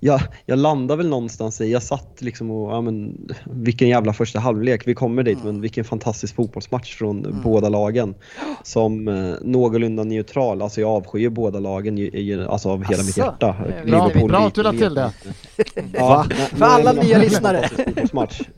jag, 0.06 0.20
jag 0.46 0.58
landar 0.58 0.96
väl 0.96 1.08
någonstans 1.08 1.60
i, 1.60 1.72
jag 1.72 1.82
satt 1.82 2.16
liksom 2.22 2.50
och, 2.50 2.72
ja 2.72 2.80
men 2.80 3.28
vilken 3.44 3.88
jävla 3.88 4.12
första 4.12 4.38
halvlek, 4.40 4.86
vi 4.86 4.94
kommer 4.94 5.22
dit 5.22 5.38
men 5.44 5.60
vilken 5.60 5.84
fantastisk 5.84 6.34
fotbollsmatch 6.34 6.94
från 6.96 7.40
båda 7.44 7.68
lagen. 7.68 8.14
Som 8.62 9.08
eh, 9.08 9.34
någorlunda 9.42 10.04
neutral, 10.04 10.62
alltså 10.62 10.80
jag 10.80 10.90
avskyr 10.90 11.28
båda 11.28 11.58
lagen 11.60 11.98
ju, 11.98 12.10
ju, 12.10 12.46
alltså 12.46 12.68
av 12.70 12.84
hela 12.84 13.02
mitt 13.02 13.18
Asså, 13.18 13.20
hjärta. 13.20 13.56
det 13.68 13.74
visste 13.84 14.18
Bra- 14.18 14.26
bra 14.28 14.46
att 14.46 14.54
du 14.54 14.62
la 14.62 14.70
till 14.72 14.94
det. 14.94 15.12
Ja, 15.92 16.26
nej, 16.28 16.38
För 16.38 16.64
alla 16.64 16.92
nya 16.92 17.18
lyssnare. 17.18 17.68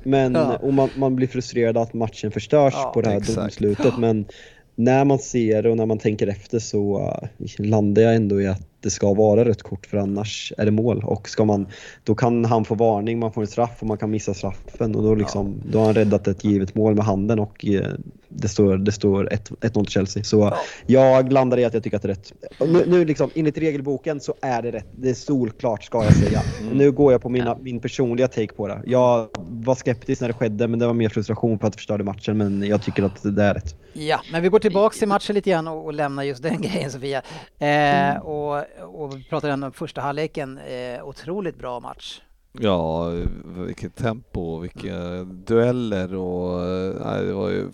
Men 0.02 0.34
Ja. 0.34 0.56
och 0.56 0.74
man, 0.74 0.88
man 0.96 1.16
blir 1.16 1.28
frustrerad 1.28 1.76
att 1.76 1.94
matchen 1.94 2.30
förstörs 2.30 2.74
Ja, 2.76 2.90
på 2.94 3.00
det 3.00 3.08
här 3.10 3.16
exakt. 3.16 3.36
domslutet. 3.38 3.98
Men 3.98 4.26
när 4.74 5.04
man 5.04 5.18
ser 5.18 5.66
och 5.66 5.76
när 5.76 5.86
man 5.86 5.98
tänker 5.98 6.26
efter 6.26 6.58
så 6.58 6.98
uh, 7.38 7.66
landar 7.66 8.02
jag 8.02 8.14
ändå 8.16 8.40
i 8.40 8.46
att 8.46 8.60
det 8.86 8.90
ska 8.90 9.14
vara 9.14 9.44
rött 9.44 9.62
kort 9.62 9.86
för 9.86 9.96
annars 9.96 10.52
är 10.58 10.64
det 10.64 10.70
mål. 10.70 11.04
Och 11.04 11.28
ska 11.28 11.44
man, 11.44 11.66
då 12.04 12.14
kan 12.14 12.44
han 12.44 12.64
få 12.64 12.74
varning, 12.74 13.18
man 13.18 13.32
får 13.32 13.40
en 13.40 13.46
straff 13.46 13.76
och 13.80 13.86
man 13.86 13.98
kan 13.98 14.10
missa 14.10 14.34
straffen 14.34 14.94
och 14.94 15.02
då, 15.02 15.14
liksom, 15.14 15.62
då 15.70 15.78
har 15.78 15.86
han 15.86 15.94
räddat 15.94 16.28
ett 16.28 16.44
givet 16.44 16.74
mål 16.74 16.94
med 16.94 17.04
handen 17.04 17.38
och 17.38 17.66
eh, 17.66 17.92
det 18.28 18.48
står, 18.48 18.76
det 18.76 18.92
står 18.92 19.32
1 19.32 19.50
1-0 19.50 19.84
till 19.84 19.92
Chelsea. 19.92 20.24
Så 20.24 20.54
jag 20.86 21.32
landar 21.32 21.58
i 21.58 21.64
att 21.64 21.74
jag 21.74 21.82
tycker 21.82 21.96
att 21.96 22.02
det 22.02 22.08
är 22.08 22.14
rätt. 22.14 22.32
Nu, 22.60 22.84
nu 22.86 23.04
liksom, 23.04 23.30
enligt 23.34 23.58
regelboken 23.58 24.20
så 24.20 24.34
är 24.42 24.62
det 24.62 24.70
rätt. 24.70 24.86
Det 24.96 25.10
är 25.10 25.14
solklart 25.14 25.84
ska 25.84 26.04
jag 26.04 26.14
säga. 26.14 26.42
Nu 26.72 26.92
går 26.92 27.12
jag 27.12 27.22
på 27.22 27.28
mina, 27.28 27.58
min 27.60 27.80
personliga 27.80 28.28
take 28.28 28.54
på 28.54 28.68
det. 28.68 28.82
Jag 28.86 29.28
var 29.48 29.74
skeptisk 29.74 30.20
när 30.20 30.28
det 30.28 30.34
skedde 30.34 30.68
men 30.68 30.78
det 30.78 30.86
var 30.86 30.94
mer 30.94 31.08
frustration 31.08 31.58
för 31.58 31.66
att 31.66 31.72
det 31.72 31.76
förstörde 31.76 32.04
matchen 32.04 32.38
men 32.38 32.62
jag 32.62 32.82
tycker 32.82 33.02
att 33.02 33.22
det 33.22 33.42
är 33.42 33.54
rätt. 33.54 33.76
Ja, 33.92 34.20
men 34.32 34.42
vi 34.42 34.48
går 34.48 34.58
tillbaks 34.58 34.98
till 34.98 35.08
matchen 35.08 35.34
lite 35.34 35.50
grann 35.50 35.68
och, 35.68 35.84
och 35.84 35.94
lämnar 35.94 36.22
just 36.22 36.42
den 36.42 36.60
grejen 36.60 36.90
Sofia. 36.90 37.22
Eh, 37.58 38.16
och, 38.16 38.64
och 38.82 39.16
vi 39.16 39.24
pratar 39.24 39.48
ändå 39.48 39.66
om 39.66 39.72
första 39.72 40.00
halvleken. 40.00 40.58
Eh, 40.58 41.08
otroligt 41.08 41.58
bra 41.58 41.80
match. 41.80 42.20
Ja, 42.60 43.10
vilket 43.56 43.96
tempo, 43.96 44.58
vilka 44.58 45.24
dueller 45.24 46.14
och... 46.14 46.60
Nej, 47.06 47.24
det 47.24 47.32
var 47.32 47.48
ju... 47.48 47.68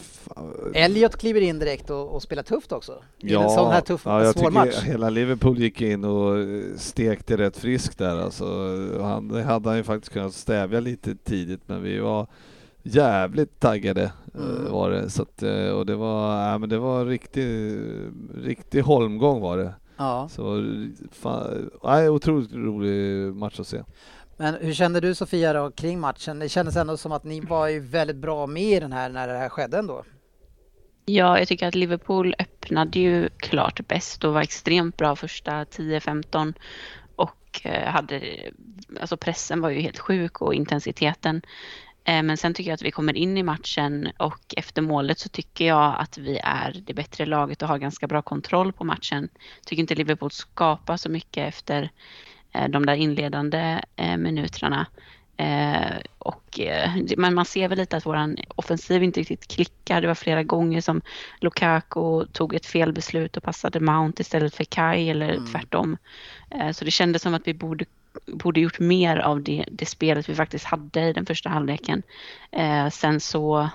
Elliot 0.74 1.16
kliver 1.16 1.40
in 1.40 1.58
direkt 1.58 1.90
och, 1.90 2.14
och 2.14 2.22
spelar 2.22 2.42
tufft 2.42 2.72
också. 2.72 3.02
I 3.18 3.34
en 3.34 3.50
sån 3.50 3.72
här 3.72 3.80
tuff, 3.80 4.02
ja, 4.04 4.24
jag 4.24 4.32
svår 4.32 4.40
tycker 4.40 4.52
match. 4.52 4.82
hela 4.82 5.10
Liverpool 5.10 5.58
gick 5.58 5.80
in 5.80 6.04
och 6.04 6.38
eh, 6.38 6.62
stekte 6.76 7.36
rätt 7.36 7.56
friskt 7.56 7.98
där 7.98 8.16
alltså. 8.18 8.44
Han, 9.00 9.28
det 9.28 9.42
hade 9.42 9.68
han 9.68 9.78
ju 9.78 9.84
faktiskt 9.84 10.12
kunnat 10.12 10.34
stävja 10.34 10.80
lite 10.80 11.14
tidigt 11.14 11.60
men 11.66 11.82
vi 11.82 11.98
var 11.98 12.26
jävligt 12.82 13.60
taggade 13.60 14.02
eh, 14.02 14.10
Mm. 14.34 14.72
var 14.72 14.90
det. 14.90 15.10
Så 15.10 15.22
att, 15.22 15.42
eh, 15.42 15.68
och 15.68 15.86
det 15.86 15.96
var, 15.96 16.48
ja, 16.50 16.58
men 16.58 16.68
det 16.68 16.78
var 16.78 17.04
riktig, 17.06 17.78
riktig 18.44 18.80
holmgång 18.80 19.40
var 19.40 19.58
det. 19.58 19.74
Ja. 20.02 20.28
Så 20.28 20.64
fan, 21.10 21.70
nej, 21.82 22.08
otroligt 22.08 22.52
rolig 22.52 23.34
match 23.34 23.60
att 23.60 23.66
se. 23.66 23.82
Men 24.36 24.54
hur 24.54 24.72
kände 24.72 25.00
du 25.00 25.14
Sofia 25.14 25.52
då 25.52 25.70
kring 25.70 26.00
matchen? 26.00 26.38
Det 26.38 26.48
kändes 26.48 26.76
ändå 26.76 26.96
som 26.96 27.12
att 27.12 27.24
ni 27.24 27.40
var 27.40 27.68
ju 27.68 27.80
väldigt 27.80 28.16
bra 28.16 28.46
med 28.46 28.62
i 28.62 28.80
den 28.80 28.92
här 28.92 29.08
när 29.08 29.28
det 29.28 29.38
här 29.38 29.48
skedde 29.48 29.78
ändå. 29.78 30.04
Ja, 31.04 31.38
jag 31.38 31.48
tycker 31.48 31.68
att 31.68 31.74
Liverpool 31.74 32.34
öppnade 32.38 32.98
ju 32.98 33.28
klart 33.28 33.88
bäst 33.88 34.24
och 34.24 34.34
var 34.34 34.42
extremt 34.42 34.96
bra 34.96 35.16
första 35.16 35.64
10-15 35.64 36.54
och 37.16 37.60
eh, 37.64 37.90
hade, 37.90 38.22
alltså 39.00 39.16
pressen 39.16 39.60
var 39.60 39.70
ju 39.70 39.80
helt 39.80 39.98
sjuk 39.98 40.40
och 40.40 40.54
intensiteten. 40.54 41.42
Eh, 42.04 42.22
Men 42.22 42.36
sen 42.36 42.54
tycker 42.54 42.70
jag 42.70 42.74
att 42.74 42.82
vi 42.82 42.90
kommer 42.90 43.16
in 43.16 43.38
i 43.38 43.42
matchen 43.42 44.10
och 44.16 44.54
efter 44.56 44.82
målet 44.82 45.18
så 45.18 45.28
tycker 45.28 45.66
jag 45.66 45.94
att 45.98 46.18
vi 46.18 46.38
är 46.44 46.82
det 46.86 46.94
bättre 46.94 47.26
laget 47.26 47.62
och 47.62 47.68
har 47.68 47.78
ganska 47.78 48.06
bra 48.06 48.22
kontroll 48.22 48.72
på 48.72 48.84
matchen. 48.84 49.28
Tycker 49.66 49.80
inte 49.80 49.94
Liverpool 49.94 50.30
skapar 50.30 50.96
så 50.96 51.08
mycket 51.08 51.48
efter 51.48 51.90
eh, 52.52 52.68
de 52.68 52.86
där 52.86 52.94
inledande 52.94 53.80
eh, 53.96 54.16
minuterna. 54.16 54.86
Och, 56.18 56.60
men 57.16 57.34
man 57.34 57.44
ser 57.44 57.68
väl 57.68 57.78
lite 57.78 57.96
att 57.96 58.06
våran 58.06 58.36
offensiv 58.48 59.02
inte 59.02 59.20
riktigt 59.20 59.48
klickar. 59.48 60.00
Det 60.00 60.06
var 60.06 60.14
flera 60.14 60.42
gånger 60.42 60.80
som 60.80 61.00
Lukaku 61.40 62.26
tog 62.32 62.54
ett 62.54 62.66
felbeslut 62.66 63.36
och 63.36 63.42
passade 63.42 63.80
Mount 63.80 64.20
istället 64.22 64.54
för 64.54 64.64
Kai 64.64 65.10
eller 65.10 65.38
tvärtom. 65.52 65.96
Eh, 66.50 66.70
så 66.70 66.84
det 66.84 66.90
kändes 66.90 67.22
som 67.22 67.34
att 67.34 67.46
vi 67.46 67.54
borde, 67.54 67.84
borde 68.26 68.60
gjort 68.60 68.78
mer 68.78 69.16
av 69.16 69.42
det, 69.42 69.64
det 69.70 69.86
spelet 69.86 70.28
vi 70.28 70.34
faktiskt 70.34 70.64
hade 70.64 71.00
i 71.00 71.12
den 71.12 71.26
första 71.26 71.48
halvleken. 71.48 72.02
Eh, 72.50 72.88
sen 72.88 73.20
så 73.20 73.68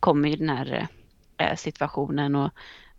kommer 0.00 0.28
ju 0.28 0.36
den 0.36 0.48
här 0.48 0.88
eh, 1.36 1.56
situationen 1.56 2.34
och 2.34 2.50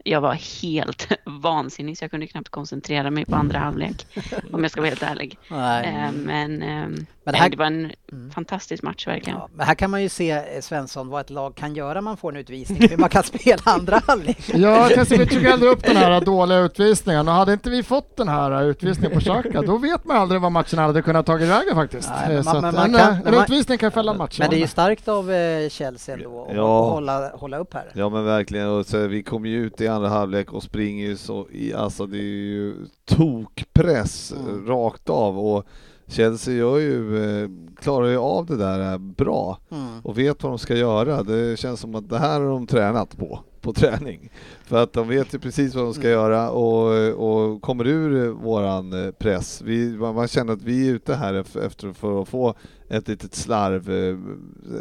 jag 0.08 0.22
var 0.22 0.34
helt 0.64 1.08
vansinnig 1.26 1.98
så 1.98 2.04
jag 2.04 2.12
kunde 2.12 2.28
knappt 2.28 2.50
koncentrera 2.50 3.12
mig 3.12 3.26
på 3.26 3.36
andra 3.36 3.60
halvlek 3.60 4.08
om 4.54 4.62
jag 4.64 4.72
ska 4.72 4.82
vara 4.82 4.90
helt 4.90 5.04
ärlig. 5.04 5.38
Nej. 5.50 5.86
Eh, 5.88 6.12
Men, 6.12 6.62
eh, 6.62 6.68
Men 6.68 7.32
det 7.34 7.38
här- 7.38 7.50
det 7.50 7.58
var 7.58 7.66
en 7.66 7.92
fantastisk 8.36 8.84
match 8.84 9.08
verkligen. 9.08 9.40
Ja, 9.40 9.50
men 9.56 9.66
här 9.68 9.76
kan 9.76 9.92
man 9.92 10.02
ju 10.04 10.10
se 10.10 10.32
eh, 10.32 10.42
Svensson 10.62 11.08
vad 11.10 11.22
ett 11.22 11.30
lag 11.30 11.56
kan 11.56 11.76
göra 11.76 12.02
man 12.02 12.18
får 12.18 12.32
en 12.32 12.38
utvisning, 12.38 12.90
hur 12.90 12.98
man 12.98 13.10
kan 13.10 13.24
spela 13.34 13.62
andra 13.66 14.02
halvlek. 14.08 14.50
Ja, 14.54 14.90
Tessie 14.96 15.26
tog 15.26 15.48
aldrig 15.48 15.72
upp 15.72 15.84
den 15.84 15.96
här 15.98 16.22
dåliga 16.22 16.60
utvisningen 16.60 17.28
och 17.28 17.34
hade 17.34 17.54
inte 17.54 17.70
vi 17.70 17.84
fått 17.84 18.18
den 18.18 18.28
här 18.28 18.64
utvisningen 18.64 19.12
på 19.12 19.20
Xhaka 19.20 19.62
då 19.62 19.78
vet 19.78 20.06
man 20.06 20.18
aldrig 20.18 20.42
vad 20.42 20.52
matchen 20.52 20.80
hade 20.80 21.02
kunnat 21.02 21.26
tagit 21.26 21.50
vägen 21.50 21.76
faktiskt. 21.76 22.10
Nej, 22.26 22.34
men 22.36 22.44
Så 22.44 22.54
man- 22.54 22.62
men 22.62 22.70
att 22.70 22.76
man 22.76 22.96
en, 22.96 23.00
kan- 23.02 23.28
en 23.28 23.34
man- 23.36 23.44
utvisning 23.44 23.78
kan 23.78 23.92
fälla 23.92 24.12
en 24.12 24.18
match. 24.18 24.40
Men 24.40 24.50
det 24.50 24.56
är 24.56 24.60
ju 24.60 24.68
starkt 24.68 25.08
av 25.08 25.32
eh, 25.32 25.70
Chelsea 25.70 26.16
ändå 26.16 26.46
att 26.50 26.56
Ja. 26.56 26.90
hålla, 26.90 27.30
hålla 27.30 27.58
upp 27.58 27.74
här. 27.74 27.86
Ja 27.94 28.10
men 28.10 28.26
verkligen, 28.26 28.68
och 28.70 28.86
så, 28.86 29.08
vi 29.08 29.24
kommer 29.24 29.50
ju 29.50 29.66
ut 29.66 29.82
i 29.82 29.88
andra 29.96 30.10
halvlek 30.10 30.54
och 30.54 30.64
springer 30.64 31.08
ju 31.08 31.18
så 31.18 31.48
i, 31.52 31.74
alltså 31.74 32.06
det 32.06 32.18
är 32.18 32.22
ju 32.22 32.76
tokpress 33.06 34.34
Mm. 34.48 34.68
rakt 34.68 35.10
av 35.10 35.40
och 35.40 35.66
Chelsea 36.08 36.54
gör 36.54 36.78
ju, 36.78 37.24
eh, 37.44 37.50
klarar 37.82 38.08
ju 38.08 38.18
av 38.18 38.46
det 38.46 38.58
där 38.58 38.92
eh, 38.92 38.98
bra 38.98 39.58
Mm. 39.72 40.00
och 40.04 40.18
vet 40.18 40.44
vad 40.44 40.52
de 40.52 40.60
ska 40.60 40.76
göra. 40.76 41.24
Det 41.24 41.60
känns 41.60 41.80
som 41.80 41.96
att 41.96 42.10
det 42.10 42.18
här 42.18 42.40
har 42.42 42.48
de 42.50 42.68
tränat 42.68 43.18
på, 43.18 43.40
på 43.66 43.74
träning. 43.74 44.30
För 44.64 44.84
att 44.84 44.94
de 44.94 45.08
vet 45.08 45.34
ju 45.34 45.40
precis 45.40 45.76
vad 45.76 45.84
de 45.84 45.94
ska 45.94 46.02
Mm. 46.08 46.12
göra 46.12 46.50
och, 46.52 46.92
och 47.30 47.62
kommer 47.62 47.88
ur 47.88 48.30
våran 48.30 49.06
eh, 49.06 49.12
press. 49.12 49.62
Vi, 49.62 49.98
man 49.98 50.28
känner 50.28 50.54
att 50.54 50.62
vi 50.62 50.90
är 50.90 50.94
ute 50.94 51.16
här 51.16 51.34
ef- 51.34 51.66
efter 51.66 51.92
för 51.94 52.22
att 52.22 52.28
få 52.28 52.54
ett 52.90 53.08
litet 53.08 53.36
slarv, 53.36 53.90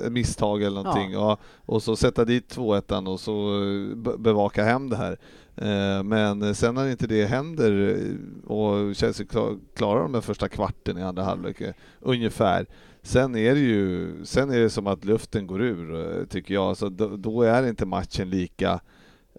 eh, 0.05 0.11
misstag 0.11 0.63
eller 0.63 0.83
någonting. 0.83 1.13
Ja. 1.13 1.39
och 1.67 1.83
så 1.83 1.97
sätta 1.97 2.25
dit 2.25 2.57
2-1 2.57 3.09
och 3.13 3.21
så 3.21 3.63
eh, 3.63 3.97
be- 3.97 4.19
bevaka 4.19 4.65
hem 4.65 4.89
det 4.89 4.97
här. 4.97 5.17
Men 6.03 6.55
sen 6.55 6.75
när 6.75 6.91
inte 6.91 7.07
det 7.07 7.25
händer 7.27 7.99
och 8.47 8.95
Chelsea 8.97 9.27
klar- 9.27 9.59
klarar 9.77 10.03
de 10.03 10.13
den 10.13 10.23
första 10.23 10.49
kvarten 10.49 10.99
i 10.99 11.03
andra 11.03 11.23
halvlek 11.23 11.57
ungefär. 12.01 12.67
Sen 13.07 13.37
är 13.37 13.55
det 13.55 13.61
ju, 13.61 14.13
sen 14.25 14.51
är 14.51 14.59
det 14.61 14.71
som 14.71 14.87
att 14.87 15.05
luften 15.05 15.47
går 15.47 15.63
ur 15.63 15.95
eh, 16.21 16.25
tycker 16.27 16.55
jag. 16.55 16.77
Så 16.77 16.89
då, 16.89 17.17
då 17.17 17.43
är 17.43 17.69
inte 17.69 17.87
matchen 17.87 18.31
lika 18.31 18.81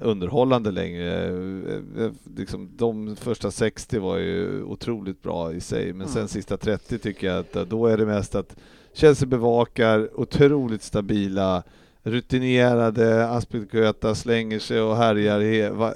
underhållande 0.01 0.71
längre. 0.71 1.23
Eh, 1.25 2.03
eh, 2.05 2.11
Liksom, 2.37 2.69
de 2.77 3.15
första 3.15 3.51
60 3.51 3.99
var 3.99 4.17
ju 4.17 4.63
otroligt 4.63 5.21
bra 5.21 5.53
i 5.53 5.61
sig, 5.61 5.93
men 5.93 6.07
sen 6.07 6.17
Mm. 6.17 6.27
sista 6.27 6.57
30 6.57 6.97
tycker 6.99 7.27
jag 7.27 7.39
att 7.39 7.69
då 7.69 7.87
är 7.87 7.97
det 7.97 8.05
mest 8.05 8.35
att 8.35 8.55
Chelsea 8.93 9.27
bevakar, 9.27 10.19
otroligt 10.19 10.83
stabila, 10.83 11.63
rutinerade, 12.05 13.29
Aspilicueta 13.29 14.15
slänger 14.15 14.59
sig 14.59 14.81
och 14.81 14.97
härjar 14.97 15.39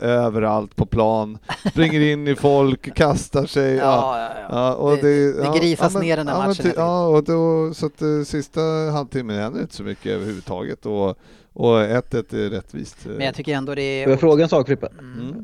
överallt 0.03 0.75
på 0.75 0.85
plan, 0.85 1.37
springer 1.71 1.99
in 2.01 2.27
i 2.27 2.35
folk, 2.35 2.93
kastar 2.95 3.45
sig. 3.45 3.75
Ja, 3.75 4.17
Ja, 4.17 4.29
ja, 4.41 4.47
ja. 4.49 4.73
Och 4.75 4.91
Det- 4.95 5.01
det, 5.01 5.33
det 5.61 5.67
ja, 5.79 5.89
men- 5.93 6.01
ner 6.01 6.17
den 6.17 6.27
här 6.27 6.37
men 6.39 6.47
matchen 6.47 6.73
Ja, 6.75 7.07
och 7.07 7.23
då, 7.23 7.73
så 7.73 7.85
att 7.85 8.01
eh, 8.01 8.07
sista 8.25 8.61
halvtimmen 8.93 9.35
händer 9.39 9.61
inte 9.61 9.75
så 9.75 9.83
mycket 9.83 10.05
överhuvudtaget 10.11 10.85
och, 10.85 11.09
och 11.53 11.77
1-1 11.79 12.45
är 12.45 12.49
rättvist. 12.49 13.05
eh. 13.05 13.11
Men 13.11 13.25
jag 13.25 13.35
tycker 13.35 13.53
ändå 13.55 13.75
det 13.75 14.03
Får 14.03 14.11
jag 14.11 14.17
är... 14.17 14.19
fråga 14.19 14.43
en 14.43 14.49
sak 14.49 14.67
Frippe? 14.67 14.87
Mm. 14.99 15.43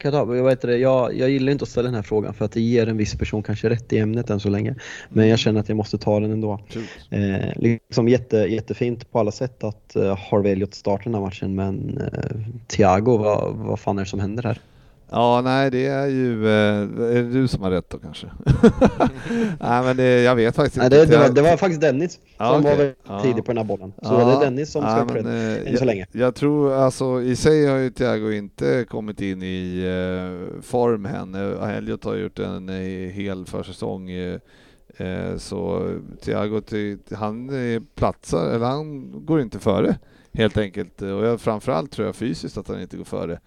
Kan 0.00 0.12
jag, 0.12 0.26
ta, 0.26 0.36
jag, 0.36 0.44
vet 0.44 0.60
det, 0.60 0.76
jag, 0.78 1.14
jag 1.14 1.30
gillar 1.30 1.52
inte 1.52 1.62
att 1.62 1.68
ställa 1.68 1.86
den 1.86 1.94
här 1.94 2.02
frågan 2.02 2.34
för 2.34 2.44
att 2.44 2.52
det 2.52 2.60
ger 2.60 2.86
en 2.86 2.96
viss 2.96 3.14
person 3.14 3.42
kanske 3.42 3.68
rätt 3.68 3.92
i 3.92 3.98
ämnet 3.98 4.30
än 4.30 4.40
så 4.40 4.48
länge. 4.48 4.74
Men 5.08 5.28
jag 5.28 5.38
känner 5.38 5.60
att 5.60 5.68
jag 5.68 5.76
måste 5.76 5.98
ta 5.98 6.20
den 6.20 6.30
ändå. 6.30 6.60
Eh, 7.10 7.52
liksom 7.56 8.08
jätte, 8.08 8.36
jättefint 8.36 9.10
på 9.12 9.18
alla 9.18 9.32
sätt 9.32 9.64
att 9.64 9.96
uh, 9.96 10.18
Harvey 10.30 10.52
Elliot 10.52 10.74
startar 10.74 11.04
den 11.04 11.14
här 11.14 11.20
matchen 11.20 11.54
men 11.54 11.98
eh, 11.98 12.36
Thiago, 12.66 13.16
vad, 13.16 13.54
vad 13.54 13.80
fan 13.80 13.98
är 13.98 14.02
det 14.02 14.08
som 14.08 14.20
händer 14.20 14.42
här? 14.42 14.58
Ja, 15.12 15.40
nej 15.44 15.70
det 15.70 15.86
är 15.86 16.06
ju, 16.06 16.46
eh, 16.46 16.52
är 17.16 17.22
det 17.22 17.30
du 17.32 17.48
som 17.48 17.62
har 17.62 17.70
rätt 17.70 17.90
då 17.90 17.98
kanske? 17.98 18.26
nej 19.60 19.82
men 19.82 19.96
det, 19.96 20.22
jag 20.22 20.36
vet 20.36 20.56
faktiskt 20.56 20.76
Nej, 20.76 20.86
inte. 20.86 20.98
det, 20.98 21.06
det, 21.06 21.18
var, 21.18 21.28
det 21.28 21.42
var 21.42 21.56
faktiskt 21.56 21.80
Dennis 21.80 22.18
Ja, 22.38 22.52
som 22.54 22.62
var 22.62 22.70
okej. 22.72 22.76
väldigt 22.78 22.98
Ja. 23.08 23.22
tidig 23.22 23.44
på 23.44 23.52
den 23.52 23.56
här 23.56 23.64
bollen. 23.64 23.92
Så 24.02 24.14
Ja. 24.14 24.24
det 24.24 24.32
är 24.32 24.40
Dennis 24.40 24.70
som 24.72 24.82
ska 24.82 24.90
Ja, 24.90 25.04
men, 25.22 25.26
eh, 25.26 25.70
än 25.72 25.78
så 25.78 25.84
länge. 25.84 26.06
Jag 26.12 26.34
tror 26.34 26.72
alltså 26.72 27.22
i 27.22 27.36
sig 27.36 27.66
har 27.66 27.76
ju 27.76 27.90
Thiago 27.90 28.32
inte 28.32 28.84
kommit 28.88 29.20
in 29.20 29.42
i 29.42 29.82
eh, 29.84 30.62
form 30.62 31.06
än. 31.06 31.34
Elliot 31.70 32.04
har 32.04 32.14
gjort 32.16 32.38
en 32.38 32.68
eh, 32.68 33.10
hel 33.10 33.46
försäsong. 33.46 34.10
Eh, 34.10 34.38
så 35.36 35.90
Thiago, 36.24 36.62
han 37.14 37.50
platsar, 37.94 38.50
eller 38.54 38.66
han 38.66 39.12
går 39.26 39.40
inte 39.40 39.58
före 39.58 39.98
helt 40.32 40.56
enkelt. 40.56 41.02
Och 41.02 41.08
jag, 41.08 41.40
framförallt 41.40 41.92
tror 41.92 42.06
jag 42.06 42.16
fysiskt 42.16 42.56
att 42.58 42.68
han 42.68 42.80
inte 42.80 42.96
går 42.96 43.04
före 43.04 43.40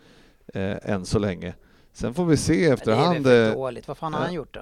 eh, 0.54 0.92
än 0.94 1.06
så 1.06 1.20
länge. 1.20 1.54
Sen 1.94 2.14
får 2.14 2.26
vi 2.26 2.38
se 2.38 2.54
Det 2.54 2.66
är 2.70 2.74
efterhand. 2.74 3.14
väl 3.14 3.24
för 3.24 3.50
eh, 3.50 3.54
dåligt. 3.56 3.88
Vad 3.88 3.98
fan 3.98 4.14
har 4.14 4.20
ja. 4.22 4.26
han 4.26 4.34
gjort 4.34 4.54
då? 4.54 4.62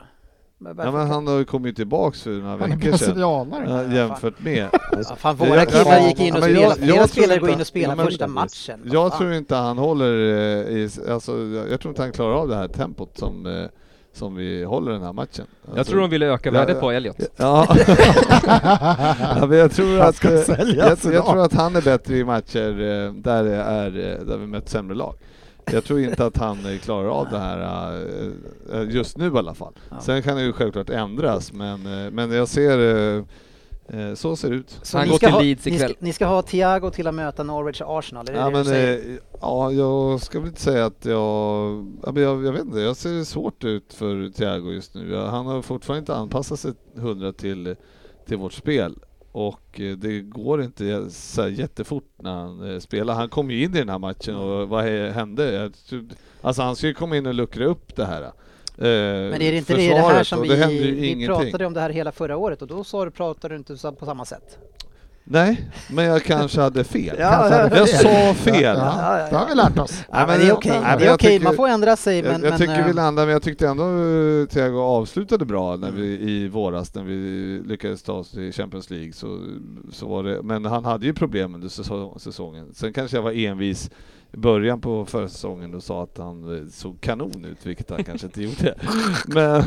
Ja, 0.65 0.73
men 0.91 1.07
han 1.07 1.27
har 1.27 1.38
ju 1.38 1.45
kommit 1.45 1.75
tillbaks 1.75 2.21
för 2.23 2.29
några 2.29 2.57
veckor 2.57 2.97
sedan. 2.97 3.19
Ja, 3.19 3.84
jämfört 3.93 4.39
med. 4.43 4.67
Ja, 5.09 5.15
fan, 5.15 5.38
Jag- 5.39 5.47
våra 5.47 5.59
jag- 5.59 5.69
killar 5.69 5.99
gick 6.07 6.19
in 6.19 6.34
och 6.36 6.43
spelade. 6.43 6.61
jag- 6.61 6.77
Flera 6.77 6.95
jag 6.95 7.09
spelare 7.09 7.39
går 7.39 7.49
in 7.49 7.61
och 7.61 7.67
spelar 7.67 7.95
ja, 7.97 8.03
första 8.05 8.27
matchen. 8.27 8.79
Jag 8.84 9.09
fan? 9.11 9.19
tror 9.19 9.34
inte 9.34 9.55
han 9.55 9.77
håller 9.77 10.13
eh, 10.13 10.77
i, 10.77 10.89
alltså, 11.09 11.38
jag 11.38 11.71
jag 11.71 11.79
tror 11.82 11.91
inte 11.91 12.01
han 12.01 12.11
klarar 12.11 12.34
av 12.34 12.47
det 12.47 12.55
här 12.55 12.67
tempot 12.67 13.17
som, 13.17 13.45
eh, 13.45 13.65
som 14.13 14.36
vi 14.36 14.63
håller 14.63 14.91
den 14.91 15.01
här 15.01 15.13
matchen. 15.13 15.45
Jag 15.69 15.77
Alltså, 15.77 15.91
tror 15.91 16.01
de 16.01 16.09
ville 16.09 16.25
öka 16.25 16.51
värdet 16.51 16.75
ja. 16.75 16.82
på 16.82 16.91
Elliot. 16.91 17.15
Ja. 17.38 17.67
ja, 19.39 19.45
men 19.47 19.57
jag 19.57 19.71
tror 19.71 19.99
att, 19.99 20.25
eh, 20.25 20.32
jag, 20.75 20.97
jag 21.03 21.25
tror 21.25 21.39
att 21.45 21.53
han 21.53 21.75
är 21.75 21.82
bättre 21.82 22.17
i 22.17 22.23
matcher 22.23 22.69
eh, 22.69 23.13
där, 23.13 23.43
det 23.43 23.55
är, 23.55 23.88
eh, 24.19 24.25
där 24.25 24.38
vi 24.38 24.47
mött 24.47 24.69
sämre 24.69 24.95
lag. 24.95 25.15
Jag 25.74 25.84
tror 25.84 25.99
inte 25.99 26.26
att 26.26 26.38
han 26.38 26.65
eh, 26.65 26.78
klarar 26.80 27.07
av 27.09 27.28
det 27.30 27.39
här 27.39 27.91
eh, 28.72 28.80
eh, 28.82 28.89
just 28.89 29.17
nu 29.17 29.26
i 29.26 29.38
alla 29.38 29.53
fall. 29.53 29.74
Ja. 29.89 29.99
Sen 30.01 30.22
kan 30.24 30.36
det 30.38 30.43
ju 30.43 30.53
självklart 30.53 30.89
ändras, 30.89 31.53
men, 31.53 31.82
men 32.15 32.32
jag 32.32 32.47
ser 32.47 33.41
så 34.15 34.36
ser 34.36 34.49
det 34.49 34.55
ut. 34.55 34.80
Så 34.82 34.97
Han 34.97 35.07
ni 35.07 35.11
går 35.11 35.17
ska 35.17 35.28
till 35.28 35.34
ha- 35.34 35.41
Leeds 35.41 35.65
ni 35.65 35.72
ska, 35.78 35.86
ikväll. 35.86 35.95
ni 35.99 36.13
ska 36.13 36.26
ha 36.26 36.41
Thiago 36.41 36.89
till 36.91 37.07
att 37.07 37.13
möta 37.15 37.43
Norwich 37.43 37.82
och 37.82 37.99
Arsenal, 37.99 38.30
är 38.30 38.34
det 38.34 38.39
Ja, 38.39 38.45
det 38.45 38.51
men, 38.51 38.63
du 38.63 38.69
säger? 38.69 39.19
ja, 39.41 39.72
jag 39.72 40.22
ska 40.22 40.39
väl 40.39 40.47
inte 40.47 40.61
säga 40.61 40.86
att 40.86 41.05
jag, 41.05 41.88
jag... 42.05 42.17
Jag 42.17 42.36
vet 42.51 42.61
inte, 42.61 42.80
jag 42.80 42.95
ser 42.97 43.09
det 43.13 43.26
svårt 43.26 43.63
ut 43.63 43.93
för 43.93 44.30
Thiago 44.30 44.72
just 44.72 44.95
nu. 44.95 45.15
Han 45.15 45.45
har 45.45 45.61
fortfarande 45.61 45.99
inte 45.99 46.15
anpassat 46.15 46.59
sig 46.59 46.72
hundra 46.95 47.34
till, 47.34 47.76
till 48.28 48.38
vårt 48.38 48.53
spel. 48.53 48.95
Och 49.32 49.79
eh, 49.79 49.97
det 49.97 50.21
går 50.21 50.63
inte 50.63 51.09
så 51.09 51.47
jättefort 51.47 52.09
när 52.17 52.32
han 52.32 52.73
eh, 52.73 52.79
spelar. 52.79 53.13
Han 53.13 53.29
kom 53.29 53.51
ju 53.51 53.63
in 53.63 53.75
i 53.75 53.79
den 53.79 53.89
här 53.89 53.99
matchen 53.99 54.36
och 54.36 54.69
vad 54.69 54.84
hände? 54.84 55.71
Alltså 56.41 56.61
han 56.61 56.75
skulle 56.75 56.93
komma 56.93 57.17
in 57.17 57.25
och 57.25 57.34
luckra 57.34 57.65
upp 57.65 57.95
det 57.95 58.05
här. 58.05 58.32
Men 58.75 59.34
är 59.34 59.39
det 59.39 59.57
inte 59.57 59.75
det, 59.75 59.82
här 59.82 60.23
som 60.23 60.41
vi, 60.41 60.77
ju 60.77 60.95
vi 60.95 61.27
pratade 61.27 61.65
om 61.65 61.73
det 61.73 61.82
här 61.82 61.89
hela 61.89 62.11
förra 62.11 62.38
året 62.38 62.61
och 62.61 62.67
då 62.67 62.84
sa 62.84 63.05
du, 63.05 63.11
pratade 63.11 63.53
du 63.53 63.57
inte 63.57 63.91
på 63.99 64.05
samma 64.05 64.25
sätt? 64.25 64.57
Nej, 65.24 65.69
men 65.89 66.05
jag 66.05 66.24
kanske 66.24 66.61
hade 66.67 66.84
fel. 66.84 67.15
Ja, 67.19 67.30
Kanske 67.30 67.55
hade 67.55 67.78
jag 67.78 67.89
fel. 67.89 67.99
sa 67.99 68.34
fel. 68.34 68.61
Ja, 68.78 69.19
Ja, 69.19 69.28
det 69.30 69.36
har 69.36 69.47
vi 69.49 69.55
lärt 69.55 69.80
oss. 69.80 70.03
Ja, 70.11 70.28
men 70.28 70.39
det 70.39 70.47
är 70.47 70.53
okej, 70.53 70.72
nej, 70.72 70.82
men 70.82 70.97
det 70.99 71.05
är 71.05 71.09
jag 71.09 71.19
tycker- 71.19 71.43
man 71.43 71.55
får 71.55 71.67
ändra 71.67 71.95
sig 71.95 72.24
men... 72.24 72.32
jag, 72.32 72.41
jag 72.43 72.49
men, 72.49 72.59
tycker 72.59 72.84
vi 72.84 72.89
eh, 72.89 72.95
landade, 72.95 73.26
men 73.26 73.34
jag 73.34 73.41
tyckte 73.41 73.67
ändå 73.67 73.84
uh, 73.84 74.47
Thiago 74.47 74.80
avslutade 74.80 75.45
bra 75.45 75.76
när 75.76 75.91
vi, 75.91 76.05
i 76.32 76.47
våras 76.47 76.95
när 76.95 77.03
vi 77.03 77.15
lyckades 77.65 78.03
ta 78.03 78.13
oss 78.13 78.32
till 78.32 78.53
Champions 78.53 78.89
League. 78.89 79.13
Så, 79.13 79.39
så 79.91 80.07
var 80.07 80.24
det, 80.24 80.41
men 80.43 80.65
han 80.65 80.86
hade 80.86 81.05
ju 81.05 81.13
problem 81.13 81.55
under 81.55 81.69
säsong, 81.69 82.19
säsongen. 82.19 82.74
Sen 82.74 82.93
kanske 82.93 83.17
jag 83.17 83.22
var 83.24 83.32
envis 83.32 83.89
början 84.32 84.82
på 84.82 85.05
förra 85.05 85.27
säsongen 85.27 85.75
och 85.75 85.84
sa 85.84 86.03
att 86.03 86.17
han 86.17 86.57
eh, 86.57 86.67
såg 86.69 87.01
kanon 87.01 87.45
ut, 87.45 87.65
vilket 87.65 87.89
han 87.89 88.03
kanske 88.03 88.27
inte 88.27 88.41
gjorde. 88.43 88.75
Men, 89.27 89.63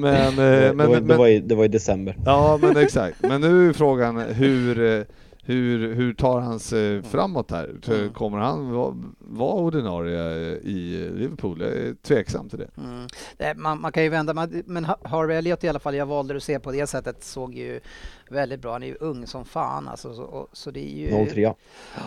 men, 0.00 0.28
eh, 0.28 0.34
det, 0.36 0.72
men, 0.74 0.88
var, 0.88 0.94
det, 0.96 1.02
men, 1.02 1.18
var 1.18 1.28
i, 1.28 1.40
det 1.40 1.54
var 1.54 1.64
i 1.64 1.68
december. 1.68 2.16
Ja, 2.26 2.58
men 2.62 2.76
exakt. 2.76 3.22
Men 3.22 3.40
nu 3.40 3.68
är 3.68 3.72
frågan 3.72 4.18
hur, 4.18 4.80
eh, 4.98 5.04
hur, 5.42 5.94
hur 5.94 6.14
tar 6.14 6.40
han 6.40 6.60
sig 6.60 7.02
framåt 7.02 7.50
här? 7.50 7.76
Mm. 7.88 8.12
Kommer 8.12 8.38
han 8.38 8.70
vara, 9.18 9.52
ordinarie 9.52 10.20
i 10.56 11.10
Liverpool? 11.14 11.60
Jag 11.60 11.70
är 11.70 11.94
tveksam 12.02 12.48
till 12.48 12.58
det. 12.58 12.68
Mm. 12.78 13.06
Det- 13.36 13.54
Man, 13.56 13.80
man 13.80 13.92
kan 13.92 14.02
ju 14.02 14.08
vända, 14.08 14.34
man, 14.34 14.62
men 14.66 14.84
Ha- 14.84 14.98
Harvey 15.04 15.36
Elliot 15.36 15.64
i 15.64 15.68
alla 15.68 15.78
fall, 15.78 15.94
jag 15.94 16.06
valde 16.06 16.36
att 16.36 16.42
se 16.42 16.58
på 16.60 16.72
det 16.72 16.86
sättet, 16.86 17.24
såg 17.24 17.54
ju 17.54 17.80
väldigt 18.32 18.60
bra. 18.60 18.72
Han 18.72 18.82
är 18.82 18.86
ju 18.86 18.94
ung 19.00 19.26
som 19.26 19.44
fan 19.44 19.88
alltså, 19.88 20.14
så, 20.14 20.22
och, 20.22 20.48
så 20.52 20.70
det 20.70 20.80
är 20.80 21.20
ju 21.20 21.26
03. 21.26 21.54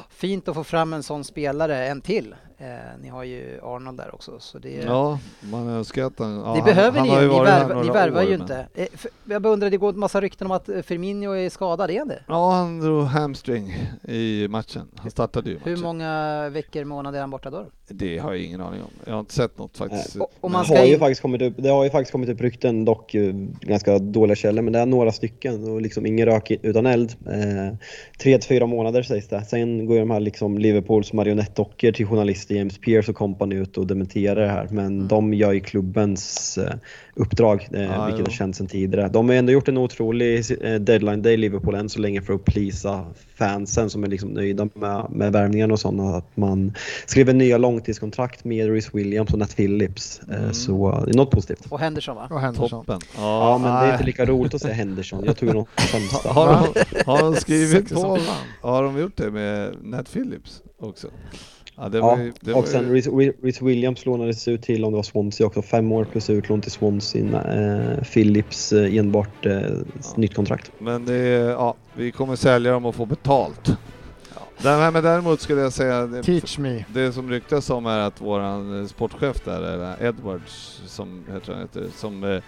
fint 0.10 0.48
att 0.48 0.56
få 0.56 0.64
fram 0.64 0.94
en 0.94 1.04
sån 1.04 1.24
spelare, 1.24 1.88
en 1.88 2.02
till. 2.02 2.36
Eh, 2.58 2.68
ni 3.02 3.10
har 3.10 3.24
ju 3.24 3.60
Arnold 3.64 3.98
där 3.98 4.16
också, 4.16 4.40
så 4.40 4.60
det, 4.60 4.70
Ja, 4.72 5.20
man 5.52 5.68
önskar 5.68 6.04
att 6.06 6.20
han... 6.20 6.32
Ja, 6.36 6.42
det 6.42 6.48
han- 6.60 6.64
behöver 6.66 7.00
han 7.00 7.08
ni 7.08 7.14
har 7.14 7.22
ju, 7.22 7.28
ni, 7.28 7.40
värva, 7.40 7.82
ni 7.82 7.90
värvar 7.90 8.18
år, 8.22 8.24
ju 8.30 8.32
men- 8.32 8.42
inte. 8.42 8.68
Eh, 8.74 8.88
för, 8.94 9.12
jag 9.26 9.42
bara 9.42 9.54
undrar, 9.54 9.70
det 9.70 9.78
går 9.78 9.90
en 9.94 10.00
massa 10.00 10.22
rykten 10.22 10.48
om 10.48 10.52
att 10.52 10.70
eh, 10.70 10.82
Firmino 10.82 11.32
är 11.32 11.50
skadad, 11.50 11.92
är 11.92 12.00
han 12.00 12.08
det? 12.08 12.24
Ja, 12.28 12.52
han 12.52 12.80
drog 12.80 13.04
hamstring 13.04 13.76
i 14.08 14.48
matchen. 14.50 14.88
Han 14.96 15.12
startade 15.12 15.50
ju 15.50 15.60
Hur 15.64 15.72
matchen. 15.72 15.84
många 15.84 16.50
veckor, 16.50 16.84
månader 16.84 17.18
är 17.18 17.22
han 17.22 17.30
borta 17.30 17.50
då? 17.50 17.66
Det 17.88 18.18
har 18.18 18.34
jag 18.34 18.42
ingen 18.44 18.62
aning 18.62 18.82
om. 18.82 18.90
Jag 19.06 19.14
har 19.14 19.20
inte 19.20 19.34
sett 19.34 19.58
något 19.58 19.78
faktiskt. 19.78 20.16
Och- 20.16 20.32
och 20.42 20.52
man 20.52 20.62
Det 20.62 20.66
ska 20.68 20.78
har, 20.78 20.86
ju 20.86 20.94
in- 20.94 21.00
faktiskt 21.00 21.22
kommit 21.22 21.42
upp, 21.42 21.54
det 21.58 21.70
har 21.70 21.84
ju 21.84 21.90
faktiskt 21.90 22.12
kommit 22.12 22.30
upp 22.30 22.42
rykten, 22.42 22.86
dock 22.86 23.16
eh, 23.16 23.34
ganska 23.62 24.00
dåliga 24.00 24.36
källor, 24.36 24.62
men 24.62 24.74
det 24.74 24.80
är 24.80 24.86
några 24.86 25.12
stycken 25.12 25.70
och 25.74 25.82
liksom 25.82 26.06
ingen 26.12 26.26
rök 26.26 26.52
i- 26.52 26.60
utan 26.62 26.86
eld. 26.86 27.16
Eh, 27.28 27.76
tre 28.22 28.38
till 28.38 28.48
fyra 28.48 28.66
månader 28.66 29.04
sägs 29.04 29.28
det. 29.28 29.42
Sen 29.46 29.86
går 29.86 29.96
ju 29.96 30.00
de 30.00 30.12
här 30.12 30.20
liksom 30.20 30.58
Liverpools 30.58 31.14
marionettdockor 31.14 31.92
till 31.92 32.06
journalister 32.06 32.56
James 32.56 32.78
Pearce 32.78 33.12
och 33.12 33.18
company 33.18 33.56
ut 33.56 33.78
och 33.78 33.88
dementerar 33.88 34.42
det 34.42 34.48
här, 34.52 34.68
men 34.72 35.08
de 35.08 35.34
gör 35.34 35.52
ju 35.52 35.60
klubbens 35.60 36.58
eh, 36.58 36.74
uppdrag, 37.16 37.68
Ja, 37.72 38.06
vilket 38.06 38.20
jo. 38.20 38.26
har 38.26 38.32
känts 38.32 38.58
sedan 38.58 38.68
tidigare. 38.68 39.08
De 39.08 39.30
har 39.30 39.36
ändå 39.36 39.52
gjort 39.52 39.68
en 39.68 39.78
otrolig 39.78 40.44
deadline 40.82 41.22
day 41.22 41.38
Liverpool 41.38 41.76
än 41.76 41.90
så 41.90 42.00
länge 42.00 42.22
för 42.22 42.34
att 42.34 42.46
plisa 42.46 43.06
fansen 43.36 43.90
som 43.90 44.04
är 44.04 44.08
liksom 44.08 44.30
nöjda 44.30 44.70
med, 44.74 45.06
med 45.10 45.32
värvningen 45.34 45.72
och 45.72 45.80
sådana. 45.80 46.16
Att 46.16 46.38
man 46.38 46.74
skriver 47.06 47.34
nya 47.34 47.58
långtidskontrakt 47.58 48.44
med 48.44 48.70
Rhys 48.74 48.94
Williams 48.96 49.34
och 49.34 49.40
Nat 49.40 49.56
Phillips. 49.56 50.22
Mm. 50.30 50.54
Så 50.54 51.04
det 51.06 51.12
är 51.12 51.18
något 51.18 51.32
positivt. 51.32 51.66
Och 51.70 51.80
Henderson 51.80 52.16
va? 52.16 52.28
Och 52.32 52.40
Henderson. 52.42 52.70
Toppen. 52.70 53.00
Ja, 53.18 53.58
men 53.58 53.72
det 53.84 53.88
är 53.90 53.92
inte 53.94 54.06
lika 54.06 54.26
roligt 54.26 54.54
att 54.54 54.62
säga 54.62 54.74
Henderson. 54.74 55.24
Jag 55.26 55.38
tog 55.38 55.54
något 55.54 55.68
sämsta. 56.10 56.30
Har 56.34 56.48
de, 56.48 57.04
har 57.06 57.22
de 57.24 57.36
skrivit 57.36 57.94
på? 57.94 58.18
Har 58.62 58.84
de 58.84 59.00
gjort 59.00 59.18
det 59.18 59.32
med 59.32 59.76
Nat 59.84 60.12
Phillips 60.14 60.62
också? 60.80 61.08
Ja, 61.78 61.90
det 61.90 62.02
var 62.02 62.18
Ja, 62.18 62.24
ju, 62.24 62.34
det 62.42 62.52
var 62.54 62.60
och 62.62 62.68
sen 62.68 62.88
ju, 62.96 63.02
Rhys- 63.02 63.64
Williams 63.66 64.06
lånades 64.06 64.48
ut 64.48 64.62
till, 64.64 64.86
om 64.86 64.92
det 64.92 64.96
var 64.96 65.04
Swansea 65.04 65.48
också, 65.48 65.62
fem 65.62 65.92
år 65.92 66.06
plus 66.06 66.30
utlån 66.30 66.62
till 66.62 66.72
Swansea. 66.72 67.42
Eh, 67.44 68.04
Phillips 68.04 68.74
eh, 68.74 68.96
enbart 68.96 69.46
eh, 69.46 69.62
nytt 70.16 70.36
kontrakt. 70.36 70.72
Men 70.80 71.06
det, 71.06 71.14
är- 71.14 71.50
ja, 71.50 71.76
vi 71.96 72.12
kommer 72.12 72.36
sälja 72.36 72.72
dem 72.72 72.86
och 72.86 72.96
få 72.96 73.06
betalt. 73.06 73.72
Den 74.62 74.80
här, 74.80 74.92
men 74.92 75.04
däremot 75.04 75.42
skulle 75.42 75.62
jag 75.62 75.74
säga, 75.74 76.06
det, 76.08 76.24
Teach 76.24 76.58
me. 76.58 76.86
det 76.94 77.12
som 77.14 77.30
ryktas 77.30 77.70
om 77.70 77.86
är 77.86 78.00
att 78.00 78.22
våran 78.22 78.82
eh, 78.82 78.88
sportchef 78.88 79.42
där, 79.46 79.96
Edwards, 80.06 80.82
som 80.88 81.24
heter 81.34 81.56
heter, 81.62 81.86
som 81.98 82.24
eh, 82.24 82.42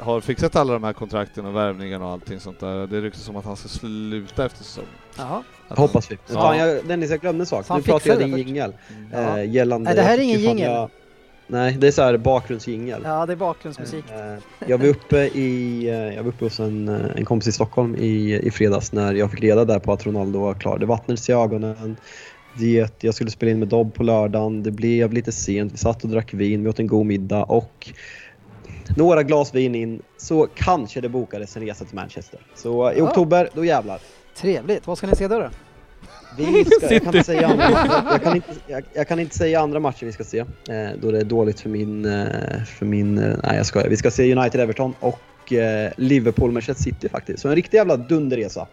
har 0.00 0.20
fixat 0.20 0.56
alla 0.56 0.72
de 0.72 0.84
här 0.84 0.92
kontrakten 0.92 1.46
och 1.46 1.56
värvningarna 1.56 2.06
och 2.06 2.12
allting 2.12 2.40
sånt 2.40 2.60
där. 2.60 2.86
Det 2.86 3.00
ryktas 3.00 3.22
som 3.22 3.36
att 3.36 3.44
han 3.44 3.56
ska 3.56 3.68
sluta 3.68 4.46
efter 4.46 4.64
säsongen. 4.64 4.90
Jaha. 5.18 5.42
Att 5.68 5.78
Hoppas 5.78 6.10
vi. 6.10 6.18
Ja. 6.28 6.34
Fan, 6.34 6.58
jag, 6.58 6.86
Dennis, 6.86 7.10
jag 7.10 7.20
glömde 7.20 7.42
en 7.42 7.46
sak. 7.46 7.66
Nu 7.70 7.82
pratar 7.82 7.92
jag 7.92 8.02
fixar 8.02 8.16
din 8.36 8.36
jingel. 8.46 8.72
Eh, 9.14 9.50
gällande... 9.50 9.90
Nej, 9.90 9.96
det 9.96 10.02
här 10.02 10.18
är 10.18 10.22
ingen 10.22 10.40
jingel. 10.40 10.72
jag- 10.72 10.90
Nej, 11.50 11.76
det 11.80 11.86
är 11.86 11.90
så 11.90 12.02
här 12.02 12.16
bakgrundsjingel. 12.16 13.00
Ja, 13.04 13.26
det 13.26 13.32
är 13.32 13.36
bakgrundsmusik. 13.36 14.04
Eh, 14.10 14.38
Jag 14.68 14.78
var 14.78 14.86
uppe, 14.86 15.18
i, 15.18 15.84
jag 16.16 16.22
var 16.22 16.28
uppe 16.30 16.44
hos 16.44 16.60
en, 16.60 16.88
en 16.88 17.24
kompis 17.24 17.48
i 17.48 17.52
Stockholm 17.52 17.96
i, 17.96 18.40
i 18.42 18.50
fredags 18.50 18.92
när 18.92 19.14
jag 19.14 19.30
fick 19.30 19.40
reda 19.42 19.64
där 19.64 19.78
på 19.78 19.92
att 19.92 20.06
Ronaldo 20.06 20.40
var 20.40 20.54
klar. 20.54 20.78
Det 20.78 20.86
vattnades 20.86 21.28
i 21.28 21.32
ögonen. 21.32 21.96
Det, 22.58 22.90
jag 23.04 23.14
skulle 23.14 23.30
spela 23.30 23.52
in 23.52 23.58
med 23.58 23.68
Dobb 23.68 23.94
på 23.94 24.02
lördagen. 24.02 24.62
Det 24.62 24.70
blev 24.70 25.12
lite 25.12 25.32
sent. 25.32 25.72
Vi 25.72 25.76
satt 25.76 26.04
och 26.04 26.10
drack 26.10 26.34
vin, 26.34 26.62
vi 26.62 26.68
åt 26.70 26.78
en 26.78 26.86
god 26.86 27.06
middag 27.06 27.42
och 27.44 27.88
några 28.96 29.22
glas 29.22 29.54
vin 29.54 29.74
in 29.74 30.02
så 30.16 30.46
kanske 30.54 31.00
det 31.00 31.08
bokades 31.08 31.56
en 31.56 31.62
resa 31.66 31.84
till 31.84 31.94
Manchester. 31.94 32.40
Så 32.54 32.92
i 32.92 32.98
Ja. 32.98 33.04
oktober, 33.04 33.48
då 33.54 33.64
jävlar. 33.64 33.98
Trevligt. 34.36 34.86
Vad 34.86 34.98
ska 34.98 35.06
ni 35.06 35.16
se 35.16 35.28
då? 35.28 35.38
då? 35.38 35.48
Vi 36.36 36.64
ska, 36.64 36.94
jag, 36.94 37.02
kan 37.02 37.14
inte 37.14 37.24
säga 37.26 37.46
andra, 37.48 37.64
jag, 38.12 38.22
kan 38.22 38.36
inte, 38.36 38.48
jag, 38.66 38.82
jag 38.94 39.08
kan 39.08 39.18
inte 39.20 39.36
säga 39.36 39.60
andra 39.60 39.80
matcher 39.80 40.06
vi 40.06 40.12
ska 40.12 40.24
se. 40.24 40.38
Eh, 40.38 40.44
då 41.00 41.10
det 41.10 41.18
är 41.20 41.24
dåligt 41.24 41.60
för 41.60 41.68
min... 41.68 42.04
Eh, 42.04 42.62
för 42.78 42.86
min 42.86 43.18
eh, 43.18 43.36
nej 43.42 43.56
jag 43.56 43.66
skojar. 43.66 43.88
Vi 43.88 43.96
ska 43.96 44.10
se 44.10 44.34
United-Everton 44.34 44.94
och 45.00 45.52
eh, 45.52 45.92
Liverpool-Manchester 45.96 46.82
City 46.82 47.08
faktiskt. 47.08 47.38
Så 47.42 47.48
en 47.48 47.54
riktig 47.54 47.76
jävla 47.76 47.96
dunderresa. 47.96 48.66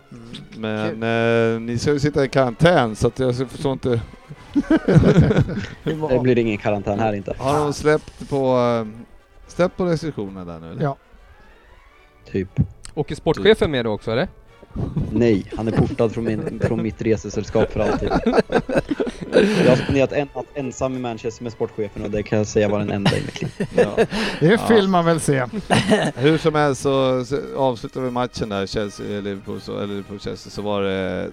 Men 0.58 1.04
eh, 1.04 1.60
ni 1.62 1.78
ska 1.78 1.92
ju 1.92 2.00
sitta 2.00 2.26
i 2.26 2.28
karantän 2.28 2.96
så 2.96 3.08
att 3.08 3.20
jag 3.20 3.36
förstår 3.36 3.74
inte. 3.74 4.02
Det 6.10 6.20
blir 6.22 6.38
ingen 6.38 6.58
karantän 6.58 7.00
här 7.00 7.14
inte. 7.14 7.34
Har 7.38 7.60
de 7.60 7.74
släppt 7.74 8.30
på, 8.30 8.58
släppt 9.48 9.78
på 9.78 9.86
restriktionerna 9.86 10.46
där 10.54 10.60
nu 10.60 10.72
eller? 10.72 10.84
Ja. 10.84 10.98
Typ. 12.32 12.50
Åker 12.94 13.16
sportchefen 13.16 13.72
med 13.72 13.86
då 13.86 13.92
också 13.92 14.12
eller? 14.12 14.28
Nej, 15.12 15.46
han 15.58 15.68
är 15.68 15.72
portad 15.72 16.12
från, 16.12 16.24
min, 16.24 16.60
från 16.60 16.84
mitt 16.84 17.02
resesällskap 17.02 17.72
för 17.72 17.80
alltid. 17.80 18.10
Jag 19.64 19.70
har 19.70 19.76
spenderat 19.76 20.12
en 20.12 20.28
natt 20.36 20.46
ensam 20.54 20.96
i 20.96 21.00
Manchester 21.00 21.44
med 21.44 21.52
sportchefen 21.52 22.04
och 22.04 22.10
det 22.12 22.24
kan 22.24 22.38
jag 22.38 22.48
säga 22.48 22.70
var 22.70 22.80
den 22.80 22.92
enda 22.92 23.12
liv. 23.12 23.54
Ja. 23.76 23.96
Det 24.40 24.46
Ja. 24.48 24.68
vill 24.70 24.88
man 24.88 25.06
väl 25.06 25.20
se. 25.20 25.40
Hur 26.16 26.38
som 26.38 26.56
helst 26.56 26.82
så, 26.82 27.26
så 27.26 27.40
avslutar 27.58 28.02
vi 28.02 28.12
matchen 28.12 28.50
där, 28.50 28.66
Chelsea, 28.66 29.22
Liverpool, 29.22 29.62
så, 29.62 29.78
eller 29.78 29.88
Liverpool, 29.88 30.20
Chelsea, 30.20 30.52
så 30.52 30.62
var 30.62 30.82
det 30.82 31.30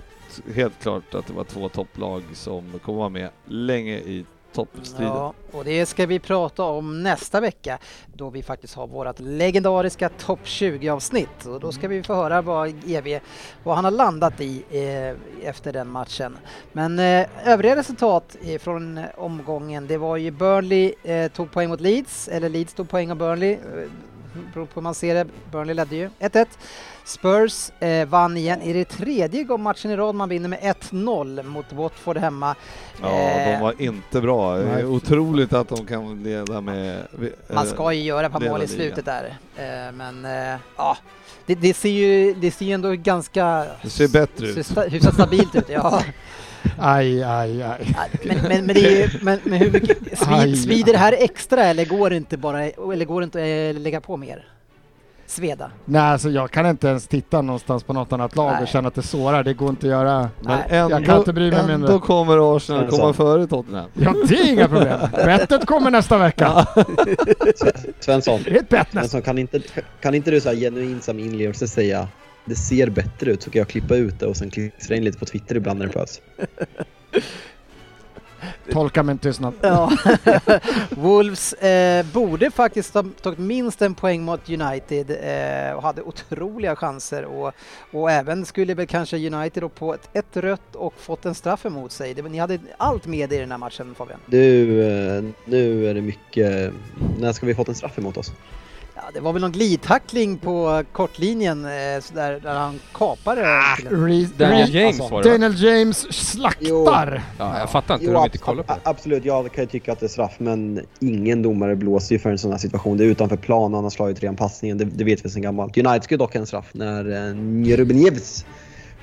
helt 0.55 0.83
klart 0.83 1.15
att 1.15 1.27
det 1.27 1.33
var 1.33 1.45
två 1.45 1.69
topplag 1.69 2.23
som 2.35 2.65
kommer 2.85 2.99
vara 2.99 3.09
med 3.09 3.31
länge 3.47 3.95
i 3.99 4.25
toppstriden. 4.53 5.15
Ja, 5.15 5.35
och 5.53 5.65
det 5.65 5.87
ska 5.87 6.07
vi 6.07 6.19
prata 6.19 6.63
om 6.63 7.03
nästa 7.03 7.41
vecka 7.41 7.79
då 8.15 8.31
vi 8.31 8.43
faktiskt 8.43 8.75
har 8.75 8.87
vårt 8.87 9.21
legendariska 9.21 10.09
topp 10.09 10.41
20-avsnitt. 10.45 11.47
Och 11.47 11.61
då 11.61 11.73
ska 11.73 11.89
vi 11.89 12.03
få 12.03 12.15
höra 12.15 12.43
vad 12.43 12.69
EV, 12.87 13.21
vad 13.63 13.75
han 13.75 13.85
har 13.85 13.91
landat 13.91 14.41
i 14.41 14.65
eh, 14.71 15.49
efter 15.49 15.73
den 15.73 15.89
matchen. 15.89 16.39
Men 16.73 16.99
eh, 16.99 17.27
övriga 17.45 17.77
resultat 17.77 18.37
från 18.59 19.01
omgången, 19.17 19.87
det 19.87 19.99
var 19.99 20.17
ju 20.17 20.31
Burnley 20.31 20.95
eh, 21.03 21.31
tog 21.31 21.53
poäng 21.53 21.69
mot 21.69 21.81
Leeds, 21.81 22.29
eller 22.29 22.49
Leeds 22.49 22.75
tog 22.75 22.89
poäng 22.89 23.11
av 23.11 23.17
Burnley. 23.17 23.53
Eh, 23.53 23.59
beror 24.55 24.67
på 24.67 24.75
hur 24.75 24.83
man 24.83 24.95
ser 24.95 25.15
det. 25.15 25.27
Burnley 25.51 25.75
ledde 25.75 25.97
ju 25.97 26.11
1-1. 26.21 26.47
Spurs 27.05 27.71
eh, 27.81 28.07
vann 28.09 28.37
igen. 28.37 28.63
Är 28.63 28.75
det 28.75 28.85
tredje 28.85 29.57
matchen 29.59 29.91
i 29.91 29.97
rad 29.97 30.15
man 30.15 30.29
vinner 30.29 30.49
med 30.49 30.59
1-0 30.91 31.43
mot 31.43 31.73
Watford 31.73 32.17
hemma? 32.19 32.55
Ja, 33.03 33.09
Eh, 33.09 33.53
de 33.53 33.61
var 33.63 33.75
inte 33.83 34.21
bra. 34.21 34.57
Det 34.57 34.63
är 34.63 34.75
Nej. 34.75 34.85
otroligt 34.85 35.53
att 35.53 35.69
de 35.69 35.87
kan 35.87 36.23
leda 36.23 36.61
med... 36.61 37.03
Man 37.53 37.67
ska 37.67 37.93
ju 37.93 38.03
göra 38.03 38.27
ett 38.27 38.33
par 38.33 38.41
mål 38.41 38.63
i 38.63 38.69
slutet 38.69 39.05
där. 39.05 39.37
Eh, 39.57 39.93
Men 39.95 40.25
eh, 40.25 40.59
ja, 40.77 40.97
det, 41.47 41.55
det, 41.55 41.75
ser 41.75 41.89
ju, 41.91 42.35
det 42.35 42.51
ser 42.51 42.75
ändå 42.75 42.91
ganska 42.93 43.67
Det 43.83 43.91
ser 43.91 44.09
bättre 44.09 44.47
ut. 44.47 44.57
sta- 44.67 44.89
hyfsat 44.89 45.15
stabilt 45.15 45.55
ut. 45.55 45.69
Ja. 45.69 46.03
Aj, 46.79 47.23
aj, 47.23 47.63
aj. 47.63 47.87
Men, 48.25 48.37
men, 48.49 48.67
men, 48.67 48.75
det 48.75 48.87
är 49.03 49.09
ju, 49.13 49.19
men, 49.23 49.39
men 49.45 49.59
hur 49.59 49.71
mycket 49.73 50.19
svider 50.59 50.93
det 50.93 50.99
här 50.99 51.15
extra 51.19 51.65
eller 51.65 51.85
går 51.85 52.11
det 52.11 52.17
inte 52.17 52.37
bara 52.37 52.65
eller 52.65 53.05
går 53.05 53.21
det 53.21 53.25
inte 53.25 53.39
att 53.39 53.77
eh, 53.77 53.83
lägga 53.83 54.01
på 54.01 54.17
mer? 54.17 54.45
Sveda? 55.33 55.71
Nej, 55.85 56.03
alltså 56.03 56.31
jag 56.31 56.51
kan 56.51 56.67
inte 56.67 56.89
ens 56.89 57.07
titta 57.07 57.43
någonstans 57.43 57.83
på 57.85 57.93
något 57.93 58.13
annat 58.13 58.37
lag 58.37 58.53
Nej. 58.53 58.63
och 58.63 58.69
känna 58.69 58.89
att 58.89 58.95
det 58.95 59.03
sårar. 59.03 59.43
Det 59.45 59.55
går 59.55 59.71
inte 59.71 59.87
att 59.87 59.91
göra. 59.91 60.21
Men 60.41 60.59
Nej, 60.59 60.79
jag 60.79 60.91
kan 60.91 61.03
ändå, 61.03 61.17
inte 61.17 61.33
bry 61.33 61.51
mig 61.51 61.61
ändå 61.61 61.73
mindre. 61.73 61.99
kommer 61.99 62.57
Arsenal 62.57 62.81
komma 62.81 62.91
Svensson. 62.91 63.15
före 63.15 63.47
Tottenham. 63.47 63.89
Ja, 63.95 64.15
det 64.29 64.35
är 64.35 64.53
inga 64.53 64.69
problem. 64.69 64.99
Bettet 65.13 65.67
kommer 65.67 65.91
nästa 65.91 66.19
vecka. 66.19 66.67
Svensson, 68.01 68.41
Det 68.45 68.51
är 68.51 68.55
ett 68.61 68.69
bett 68.69 68.93
nästa. 68.93 69.01
Svensson 69.01 69.23
kan, 69.23 69.39
inte, 69.39 69.61
kan 70.01 70.15
inte 70.15 70.31
du 70.31 70.41
så 70.41 70.49
här 70.49 70.57
genuint 70.57 71.05
som 71.05 71.19
inlevelse 71.19 71.69
säga 71.69 72.09
det 72.45 72.55
ser 72.55 72.91
bättre 72.91 73.31
ut 73.31 73.43
så 73.43 73.51
kan 73.51 73.59
jag 73.59 73.69
klippa 73.69 73.97
ut 73.97 74.21
det 74.21 74.27
och 74.27 74.37
sen 74.37 74.51
klistra 74.51 74.97
in 74.97 75.05
lite 75.05 75.19
på 75.19 75.25
Twitter 75.25 75.55
ibland 75.57 75.79
när 75.79 75.87
det 75.87 75.93
behövs. 75.93 76.21
Tolka 78.73 79.03
min 79.03 79.19
tystnad. 79.19 79.55
Ja. 79.61 79.93
Wolves 80.91 81.53
eh, 81.53 82.07
borde 82.07 82.51
faktiskt 82.51 82.95
ha 82.95 83.05
tagit 83.23 83.39
minst 83.39 83.83
en 83.83 83.95
poäng 83.95 84.23
mot 84.23 84.51
United 84.51 85.11
eh, 85.11 85.77
och 85.77 85.83
hade 85.83 86.03
otroliga 86.03 86.77
chanser 86.77 87.25
och, 87.25 87.53
och 87.91 88.11
även 88.11 88.47
skulle 88.47 88.75
väl 88.75 88.87
kanske 88.87 89.17
United 89.17 89.63
då 89.63 89.69
på 89.69 89.95
ett, 89.95 90.09
ett 90.13 90.37
rött 90.37 90.75
och 90.75 90.95
fått 90.97 91.25
en 91.25 91.35
straff 91.35 91.67
emot 91.67 91.93
sig. 91.93 92.15
Det, 92.15 92.23
ni 92.23 92.39
hade 92.39 92.59
allt 92.77 93.07
med 93.07 93.33
i 93.33 93.39
den 93.39 93.51
här 93.51 93.59
matchen 93.59 93.95
Fabian. 93.95 94.21
Du, 94.27 94.83
eh, 94.83 95.25
nu 95.45 95.87
är 95.87 95.95
det 95.95 96.01
mycket... 96.01 96.73
När 97.19 97.33
ska 97.33 97.47
vi 97.47 97.55
fått 97.55 97.69
en 97.69 97.75
straff 97.75 97.99
emot 97.99 98.17
oss? 98.17 98.33
Ja, 98.95 99.03
det 99.15 99.21
var 99.21 99.33
väl 99.33 99.43
någon 99.43 99.53
glidtackling 99.53 100.39
på 100.39 100.85
kortlinjen 100.93 101.65
eh, 101.65 101.71
så 102.03 102.15
där, 102.15 102.41
där 102.41 102.55
han 102.55 102.81
kapade 102.93 103.47
killen. 103.77 103.93
Re- 104.09 104.29
Daniel 104.37 104.75
James 104.75 105.01
alltså, 105.01 105.15
var 105.15 105.23
det? 105.23 105.31
Daniel 105.31 105.63
James 105.65 106.13
slaktar. 106.13 107.23
Ja, 107.39 107.59
jag 107.59 107.71
fattar 107.71 107.95
inte 107.95 108.07
Jo, 108.07 108.11
hur 108.11 108.19
de 108.19 108.25
inte 108.25 108.39
kollar 108.39 108.63
på 108.63 108.73
ab- 108.73 108.79
Absolut, 108.85 109.25
jag 109.25 109.53
kan 109.53 109.65
ju 109.65 109.69
tycka 109.71 109.93
att 109.93 110.01
det 110.01 110.07
är 110.07 110.09
straff 110.09 110.35
men 110.39 110.81
ingen 111.01 111.43
domare 111.43 111.77
blåser 111.77 112.15
ju 112.15 112.19
för 112.19 112.31
en 112.31 112.39
sån 112.39 112.51
här 112.51 112.59
situation. 112.59 112.97
Det 112.97 113.05
är 113.05 113.09
utanför 113.09 113.37
plan 113.37 113.65
och 113.73 113.77
han 113.79 113.85
har 113.85 113.91
slagit 113.91 114.21
redan 114.21 114.37
passningen, 114.37 114.79
det, 114.79 114.85
det 114.85 115.05
vet 115.05 115.25
vi 115.25 115.29
sedan 115.31 115.43
gammalt. 115.43 115.77
United 115.79 116.03
ska 116.05 116.15
ju 116.15 116.19
dock 116.19 116.33
ha 116.35 116.41
en 116.41 116.47
straff 116.47 116.69
när 116.73 117.11
eh, 117.71 117.77
Ruben 117.77 117.99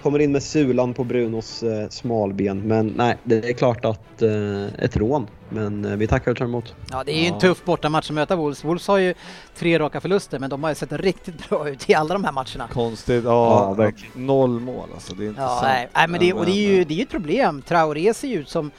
kommer 0.04 0.20
in 0.20 0.32
med 0.32 0.44
sulan 0.44 0.94
på 0.94 1.04
Brunos 1.04 1.64
eh, 1.64 1.90
smalben. 1.90 2.60
Men 2.62 2.88
nej, 2.98 3.18
det 3.24 3.50
är 3.50 3.54
klart 3.54 3.86
att 3.86 4.22
eh, 4.22 4.66
ett 4.84 4.98
rån. 4.98 5.28
Men 5.50 5.86
eh, 5.86 5.96
vi 5.98 6.08
tackar 6.08 6.32
och 6.32 6.38
tar 6.38 6.46
emot. 6.46 6.76
Ja, 6.92 7.04
det 7.04 7.12
är 7.18 7.22
ju 7.22 7.28
en 7.28 7.40
tuff 7.40 7.66
bortamatch 7.66 8.10
att 8.10 8.16
möta 8.16 8.36
Wolves. 8.36 8.64
Wolves 8.64 8.88
har 8.88 8.98
ju 8.98 9.14
tre 9.56 9.80
raka 9.80 10.02
förluster 10.02 10.40
men 10.40 10.50
de 10.50 10.64
har 10.64 10.70
ju 10.72 10.76
sett 10.76 10.92
riktigt 10.92 11.50
bra 11.50 11.70
ut 11.70 11.90
i 11.90 11.94
alla 11.94 12.14
de 12.14 12.24
här 12.24 12.32
matcherna. 12.32 12.68
Konstigt. 12.74 13.24
Ja, 13.24 13.76
Ja, 13.80 13.92
noll 14.14 14.60
mål 14.60 14.90
alltså. 14.94 15.16
Det 15.16 15.26
är 15.26 15.30
inte 15.30 15.42
Ja, 15.42 15.48
sant. 15.48 15.62
nej, 15.64 15.88
nej, 15.96 16.08
men 16.08 16.20
det, 16.20 16.34
och 16.34 16.46
det 16.46 16.52
är 16.52 16.70
ju 16.70 16.78
Men, 16.78 16.88
det 16.88 16.94
är 16.94 16.98
ju 16.98 17.04
ett 17.04 17.10
problem. 17.10 17.62
Traoré 17.62 18.14
ser 18.14 18.28
ju 18.28 18.40
ut 18.40 18.50
som, 18.50 18.72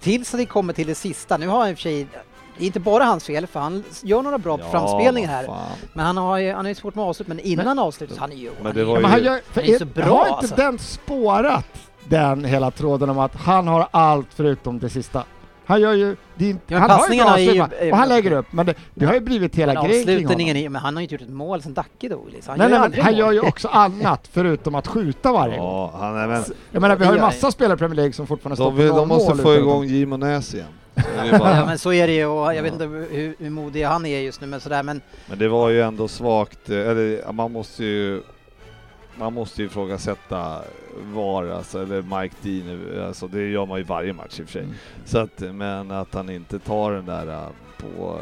tills 0.00 0.30
det 0.30 0.46
kommer 0.46 0.72
till 0.72 0.86
det 0.86 0.94
sista, 0.94 1.36
nu 1.36 1.48
har 1.48 1.58
han 1.60 1.68
i 1.70 1.72
och 1.72 1.76
för 1.76 1.82
sig, 1.82 2.06
det 2.58 2.64
är 2.64 2.66
inte 2.66 2.80
bara 2.80 3.04
hans 3.04 3.24
fel 3.24 3.46
för 3.46 3.60
han 3.60 3.84
gör 4.02 4.22
några 4.22 4.38
bra 4.38 4.58
ja, 4.60 4.70
framspelningar 4.70 5.28
här. 5.28 5.44
fan. 5.46 5.66
Men 5.92 6.06
han 6.06 6.16
har 6.16 6.38
ju, 6.38 6.52
han 6.52 6.64
har 6.64 6.68
ju 6.68 6.74
svårt 6.74 6.94
med 6.94 7.04
avslut, 7.04 7.28
men 7.28 7.38
innan 7.40 7.78
avslutet, 7.78 8.16
han 8.18 8.32
är 8.32 8.36
ju... 8.36 8.50
Men 8.56 8.66
han 8.66 8.74
det 8.74 8.80
är 8.80 8.84
var 8.84 8.96
ju- 8.96 9.02
men 9.02 9.10
han 9.10 9.22
gör, 9.24 9.40
för 9.52 9.60
Han 9.60 9.70
är 9.70 9.78
så 9.78 9.84
är- 9.84 9.86
bra, 9.86 10.04
har 10.04 10.20
inte 10.26 10.34
alltså. 10.34 10.54
den 10.56 10.78
spårat 10.78 11.64
den 12.04 12.44
hela 12.44 12.70
tråden 12.70 13.10
om 13.10 13.18
att 13.18 13.34
han 13.36 13.68
har 13.68 13.88
allt 13.90 14.26
förutom 14.34 14.78
det 14.78 14.90
sista? 14.90 15.24
Han 15.66 15.80
gör 15.80 15.92
ju... 15.92 16.16
Det 16.34 16.44
är, 16.44 16.50
inte- 16.50 16.74
Ja, 16.74 16.80
men 16.80 16.90
han 16.90 17.00
har 17.00 17.08
ju 17.08 17.22
bra 17.22 17.36
är 17.36 17.38
ju- 17.54 17.60
avslut, 17.62 17.92
och 17.92 17.98
han 17.98 18.08
lägger 18.08 18.32
upp, 18.32 18.46
men 18.50 18.66
det, 18.66 18.74
det 18.94 19.06
har 19.06 19.14
ju 19.14 19.20
blivit 19.20 19.54
hela 19.56 19.74
men 19.74 19.84
grejen 19.84 20.04
kring 20.06 20.14
avslutningen 20.16 20.56
honom. 20.56 20.64
är, 20.66 20.68
men 20.68 20.82
han 20.82 20.96
har 20.96 21.00
ju 21.00 21.04
inte 21.04 21.14
gjort 21.14 21.22
ett 21.22 21.28
mål 21.34 21.62
sen 21.62 21.74
Dacke 21.74 22.08
dog. 22.08 22.28
Liksom. 22.32 22.50
Han 22.50 22.58
Nej, 22.58 22.70
gör 22.70 22.78
nej, 22.80 22.88
ju 22.90 22.96
men 22.96 23.04
han 23.04 23.12
mål. 23.12 23.20
gör 23.20 23.32
ju 23.32 23.40
också 23.48 23.68
annat 23.68 24.28
förutom 24.32 24.74
att 24.74 24.86
skjuta 24.86 25.32
varje 25.32 25.56
gång. 25.58 25.66
Ja, 25.66 25.92
han 26.00 26.16
är 26.16 26.26
men 26.26 26.44
Jag 26.70 26.80
menar, 26.80 26.96
vi 26.96 27.04
har 27.04 27.14
ju 27.14 27.20
massa 27.20 27.50
spelare 27.50 27.74
i 27.74 27.78
Premier 27.78 27.96
League 27.96 28.12
som 28.12 28.26
fortfarande 28.26 28.56
står 28.56 28.70
de, 28.72 28.90
på 28.90 28.96
de 28.96 29.08
måste 29.08 29.34
få 29.36 29.54
igång 29.54 29.84
Jim 29.84 30.12
och 30.12 30.20
Näs 30.20 30.54
igen. 30.54 30.66
Bara- 31.38 31.56
Ja, 31.56 31.66
men 31.66 31.78
så 31.78 31.92
är 31.92 32.06
det 32.06 32.12
ju 32.12 32.26
och 32.26 32.46
jag 32.46 32.54
Ja. 32.56 32.62
vet 32.62 32.72
inte 32.72 32.84
hur, 32.84 33.34
hur 33.38 33.50
modig 33.50 33.82
han 33.82 34.06
är 34.06 34.20
just 34.20 34.40
nu 34.40 34.46
men 34.46 34.60
sådär 34.60 34.82
men 34.82 35.00
Men 35.26 35.38
det 35.38 35.48
var 35.48 35.68
ju 35.68 35.80
ändå 35.82 36.08
svagt, 36.08 36.68
eller 36.70 37.32
man 37.32 37.52
måste 37.52 37.84
ju 37.84 38.22
man 39.18 39.32
måste 39.32 39.62
ju 39.62 39.66
ifrågasätta 39.68 40.58
VAR, 41.14 41.48
alltså, 41.50 41.82
eller 41.82 42.20
Mike 42.20 42.34
Dean, 42.42 43.06
alltså 43.06 43.26
det 43.28 43.48
gör 43.48 43.66
man 43.66 43.78
ju 43.78 43.84
varje 43.84 44.12
match 44.12 44.40
i 44.40 44.42
och 44.42 44.46
för 44.46 44.52
sig. 44.52 44.62
Mm. 44.62 44.74
Så 45.04 45.18
att, 45.18 45.40
men 45.54 45.90
att 45.90 46.14
han 46.14 46.30
inte 46.30 46.58
tar 46.58 46.92
den 46.92 47.06
där 47.06 47.26
eh, 47.28 47.48
på 47.78 48.20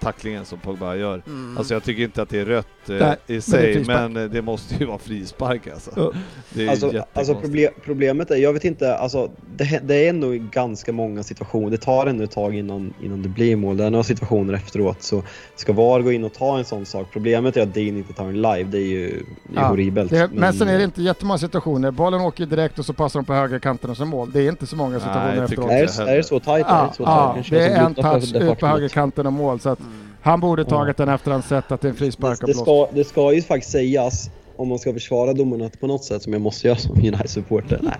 tacklingen 0.00 0.44
som 0.44 0.58
Pogba 0.58 0.94
gör. 0.96 1.22
mm. 1.26 1.58
Alltså 1.58 1.74
jag 1.74 1.84
tycker 1.84 2.02
inte 2.02 2.22
att 2.22 2.28
det 2.28 2.40
är 2.40 2.44
rött 2.44 2.66
eh, 2.88 2.94
Nej, 2.96 3.16
i 3.26 3.32
det 3.32 3.36
är 3.36 3.40
sig, 3.40 3.74
frispark. 3.74 4.10
men, 4.12 4.24
eh, 4.24 4.30
det 4.30 4.42
måste 4.42 4.74
ju 4.74 4.84
vara 4.86 4.98
frispark 4.98 5.66
alltså. 5.66 5.90
Ja. 5.96 6.12
Det 6.50 6.64
är 6.66 6.70
Alltså, 6.70 7.04
alltså 7.12 7.34
proble 7.34 7.68
problemet 7.84 8.30
är, 8.30 8.36
jag 8.36 8.52
vet 8.52 8.64
inte, 8.64 8.96
alltså, 8.96 9.30
det, 9.56 9.80
det 9.84 9.94
är 9.94 10.08
ändå 10.10 10.30
ganska 10.30 10.92
många 10.92 11.22
situationer, 11.22 11.70
det 11.70 11.76
tar 11.78 12.06
ändå 12.06 12.24
ett 12.24 12.30
tag 12.30 12.54
innan, 12.54 12.94
innan 13.02 13.22
det 13.22 13.28
blir 13.28 13.56
mål. 13.56 13.76
Det 13.76 13.84
är 13.84 13.90
några 13.90 14.04
situationer 14.04 14.54
efteråt 14.54 15.02
så 15.02 15.22
ska 15.56 15.72
VAR 15.72 16.00
gå 16.00 16.12
in 16.12 16.24
och 16.24 16.32
ta 16.34 16.58
en 16.58 16.64
sån 16.64 16.86
sak. 16.86 17.06
Problemet 17.12 17.56
är 17.56 17.62
att 17.62 17.74
Dean 17.74 17.96
inte 17.96 18.12
tar 18.12 18.24
en 18.28 18.42
live, 18.42 18.64
det 18.64 18.78
är 18.78 18.82
ju 18.86 19.08
det 19.48 19.58
är 19.58 19.62
Ja, 19.62 19.68
horribelt. 19.68 20.10
Det, 20.10 20.30
men 20.32 20.52
sen 20.52 20.68
är 20.68 20.78
det 20.78 20.84
inte 20.84 21.02
jättemånga 21.02 21.38
situationer. 21.38 21.90
Bollen 21.90 22.20
åker 22.20 22.46
direkt 22.46 22.78
och 22.78 22.84
så 22.86 22.92
passar 22.92 23.20
de 23.20 23.24
på 23.24 23.32
högerkanten 23.34 23.90
och 23.90 23.96
så 23.96 24.04
mål. 24.04 24.30
Det 24.32 24.40
är 24.42 24.48
inte 24.48 24.66
så 24.66 24.76
många 24.76 24.98
situationer 25.00 25.32
tycker 25.48 25.62
efteråt. 25.62 25.70
är, 25.70 26.04
det- 26.06 26.12
är 26.12 26.16
det 26.16 26.22
så 26.22 26.40
tajt? 26.40 26.66
är 26.66 26.70
Ja, 26.70 26.88
det 26.90 26.96
så 26.96 27.02
ja, 27.02 27.24
tajt? 27.24 27.34
Kanske 27.34 27.54
det 27.54 27.66
är 27.66 27.86
en 27.86 27.94
touch 27.94 28.32
det 28.32 28.38
ut 28.38 28.58
på 28.58 28.66
högerkanten 28.66 29.26
och 29.26 29.32
mål. 29.32 29.55
Så 29.58 29.68
att. 29.68 29.78
Han 30.22 30.40
borde 30.40 30.64
tagit 30.64 30.96
den 30.96 31.08
efter 31.08 31.30
han 31.30 31.42
sett 31.42 31.72
att 31.72 31.80
det 31.80 31.88
är 31.88 31.90
en 31.90 31.96
frispark 31.96 32.40
Det 32.40 32.44
blåst. 32.46 32.60
ska, 32.60 32.88
det 32.92 33.04
ska 33.04 33.32
ju 33.32 33.42
faktiskt 33.42 33.72
sägas, 33.72 34.30
om 34.56 34.68
man 34.68 34.78
ska 34.78 34.92
försvara 34.92 35.32
domarna 35.32 35.70
på 35.80 35.86
något 35.86 36.04
sätt 36.04 36.22
som 36.22 36.32
jag 36.32 36.42
måste 36.42 36.66
göra 36.66 36.78
som 36.78 36.96
United-supporter. 36.96 37.80
Nej. 37.82 37.94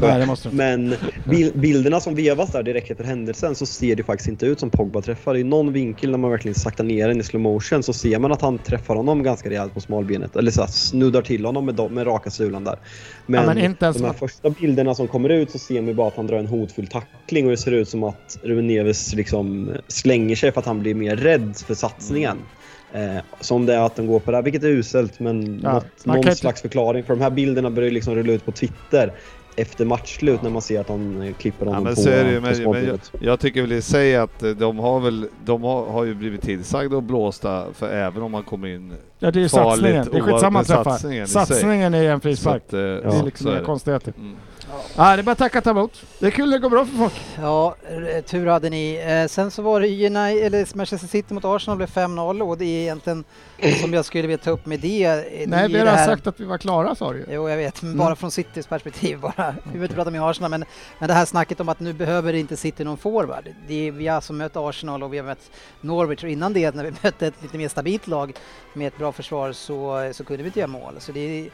Nej. 0.00 0.36
Men 0.50 0.94
bil, 1.24 1.52
bilderna 1.54 2.00
som 2.00 2.14
vevas 2.14 2.52
där 2.52 2.62
direkt 2.62 2.90
efter 2.90 3.04
händelsen 3.04 3.54
så 3.54 3.66
ser 3.66 3.96
det 3.96 4.02
faktiskt 4.02 4.28
inte 4.28 4.46
ut 4.46 4.60
som 4.60 4.70
Pogba 4.70 5.02
träffar. 5.02 5.36
I 5.36 5.44
någon 5.44 5.72
vinkel 5.72 6.10
när 6.10 6.18
man 6.18 6.30
verkligen 6.30 6.54
saktar 6.54 6.84
ner 6.84 7.08
den 7.08 7.20
i 7.20 7.22
slow 7.22 7.40
motion 7.42 7.82
så 7.82 7.92
ser 7.92 8.18
man 8.18 8.32
att 8.32 8.40
han 8.42 8.58
träffar 8.58 8.94
honom 8.94 9.22
ganska 9.22 9.50
rejält 9.50 9.74
på 9.74 9.80
smalbenet. 9.80 10.36
Eller 10.36 10.50
så 10.50 10.66
snuddar 10.66 11.22
till 11.22 11.44
honom 11.44 11.66
med, 11.66 11.90
med 11.90 12.06
raka 12.06 12.30
sulan 12.30 12.64
där. 12.64 12.78
Men, 13.26 13.40
Ja, 13.40 13.54
men 13.54 13.56
de 13.80 14.04
här 14.04 14.12
första 14.12 14.50
bilderna 14.50 14.94
som 14.94 15.08
kommer 15.08 15.28
ut 15.28 15.50
så 15.50 15.58
ser 15.58 15.82
man 15.82 15.96
bara 15.96 16.08
att 16.08 16.16
han 16.16 16.26
drar 16.26 16.38
en 16.38 16.46
hotfull 16.46 16.86
tackling 16.86 17.44
och 17.44 17.50
det 17.50 17.56
ser 17.56 17.72
ut 17.72 17.88
som 17.88 18.02
att 18.04 18.38
Ruben 18.42 18.66
Neves 18.66 19.14
liksom 19.14 19.70
slänger 19.88 20.36
sig 20.36 20.52
för 20.52 20.60
att 20.60 20.66
han 20.66 20.80
blir 20.80 20.94
mer 20.94 21.16
rädd 21.16 21.56
för 21.66 21.74
satsningen. 21.74 22.38
Eh, 22.92 23.16
som 23.40 23.66
det 23.66 23.74
är 23.74 23.80
att 23.80 23.96
den 23.96 24.06
går 24.06 24.20
på 24.20 24.30
det 24.30 24.36
här, 24.36 24.42
vilket 24.44 24.64
är 24.64 24.68
uselt 24.68 25.20
men 25.20 25.60
Ja, 25.62 25.72
något, 25.72 25.84
någon 26.06 26.16
inte- 26.16 26.34
slags 26.34 26.62
förklaring. 26.62 27.04
För 27.04 27.14
de 27.14 27.22
här 27.22 27.30
bilderna 27.30 27.70
börjar 27.70 27.88
ju 27.88 27.94
liksom 27.94 28.14
rulla 28.14 28.32
ut 28.32 28.44
på 28.44 28.52
Twitter 28.52 29.12
efter 29.56 29.84
matchslut 29.84 30.42
när 30.42 30.50
man 30.50 30.62
ser 30.62 30.80
att 30.80 30.88
han 30.88 31.22
eh, 31.22 31.32
klipper 31.34 31.66
Ja, 31.66 31.70
honom 31.70 31.84
men 31.84 31.94
på, 31.94 32.00
så 32.00 32.08
är 32.10 32.24
det 32.24 32.30
ju, 32.30 32.36
på 32.40 32.70
men, 32.70 32.70
men 32.82 32.86
jag, 32.86 32.98
jag 33.20 33.40
tycker 33.40 33.60
väl 33.60 33.72
i 33.72 33.82
sig 33.82 34.16
att 34.16 34.42
eh, 34.42 34.50
de 34.50 34.78
har 34.78 35.00
väl, 35.00 35.28
de 35.44 35.62
har, 35.62 35.86
har 35.86 36.04
ju 36.04 36.14
blivit 36.14 36.42
tillsagda 36.42 36.96
och 36.96 37.02
blåsta 37.02 37.64
för 37.74 37.88
även 37.92 38.22
om 38.22 38.30
man 38.32 38.42
kommer 38.42 38.68
in 38.68 38.92
Ja, 39.18 39.30
det 39.30 39.38
är 39.38 39.42
ju 39.42 39.48
farligt 39.48 39.70
satsningen. 39.74 40.06
Det 40.12 40.18
är 40.18 40.22
skitsamma 40.22 40.60
att 40.60 40.70
oavsett 40.70 40.76
träffa. 40.76 40.90
satsningen. 40.90 41.26
Satsningen 41.26 41.94
är 41.94 42.04
en 42.10 42.18
Så 42.18 42.22
frispark. 42.22 42.62
att, 42.66 42.72
eh, 42.72 42.78
Det 42.80 42.86
är 42.86 43.00
ja, 43.04 43.22
liksom 43.24 43.44
så 43.44 43.48
är 43.48 43.52
inga 43.52 43.60
det. 43.60 43.66
konstigheter. 43.66 44.12
Mm. 44.18 44.34
Ja, 44.96 45.16
det 45.16 45.20
är 45.20 45.22
bara 45.22 45.32
att 45.32 45.38
tacka 45.38 45.58
och 45.58 45.64
ta 45.64 45.70
emot. 45.70 46.02
Det 46.18 46.26
är 46.26 46.30
kul 46.30 46.50
det 46.50 46.58
går 46.58 46.70
bra 46.70 46.84
för 46.86 46.96
folk. 46.96 47.14
Ja, 47.40 47.74
tur 48.26 48.46
hade 48.46 48.70
ni. 48.70 48.94
Eh, 49.06 49.26
sen 49.28 49.50
så 49.50 49.62
var 49.62 49.80
det 49.80 49.86
United, 50.06 50.46
eller 50.46 50.76
Manchester 50.76 51.08
City 51.08 51.34
mot 51.34 51.44
Arsenal 51.44 51.76
blev 51.76 51.88
5-0 51.90 52.42
och 52.42 52.58
det 52.58 52.64
är 52.64 52.82
egentligen 52.82 53.24
som 53.80 53.92
jag 53.94 54.04
skulle 54.04 54.22
vilja 54.28 54.44
ta 54.44 54.50
upp 54.50 54.66
med 54.66 54.80
det. 54.80 55.04
eh, 55.04 55.14
det 55.16 55.46
Nej, 55.46 55.68
vi 55.68 55.78
har 55.78 55.86
här- 55.86 56.06
sagt 56.06 56.26
att 56.26 56.40
vi 56.40 56.44
var 56.44 56.58
klara 56.58 56.94
sa 56.94 57.12
du 57.12 57.18
ju. 57.18 57.24
Jo, 57.30 57.48
jag 57.48 57.56
vet, 57.56 57.82
men 57.82 57.90
Mm. 57.92 57.98
bara 58.06 58.16
från 58.16 58.30
Citys 58.30 58.66
perspektiv 58.66 59.20
bara. 59.20 59.32
Vi 59.64 59.70
behöver 59.70 59.82
inte 59.84 59.94
prata 59.94 60.10
med 60.10 60.22
Arsenal, 60.22 60.50
men, 60.50 60.64
men 60.98 61.08
det 61.08 61.14
här 61.14 61.24
snacket 61.24 61.60
om 61.60 61.68
att 61.68 61.80
nu 61.80 61.92
behöver 61.92 62.32
inte 62.32 62.56
City 62.56 62.84
någon 62.84 62.96
forward. 62.98 63.48
Det 63.68 63.88
är, 63.88 63.92
vi 63.92 64.06
har 64.08 64.16
alltså 64.16 64.32
mött 64.32 64.56
Arsenal 64.56 65.02
och 65.02 65.12
vi 65.12 65.18
har 65.18 65.24
mött 65.24 65.50
Norwich 65.80 66.24
och 66.24 66.30
innan 66.30 66.52
det 66.52 66.74
när 66.74 66.84
vi 66.84 66.90
mötte 67.02 67.26
ett 67.26 67.42
lite 67.42 67.58
mer 67.58 67.68
stabilt 67.68 68.06
lag 68.06 68.32
med 68.72 68.86
ett 68.86 68.98
bra 68.98 69.12
försvar 69.12 69.52
så, 69.52 70.10
så 70.14 70.24
kunde 70.24 70.42
vi 70.42 70.46
inte 70.48 70.58
göra 70.60 70.68
mål. 70.68 70.94
Så 70.98 71.12
det 71.12 71.20
är, 71.20 71.50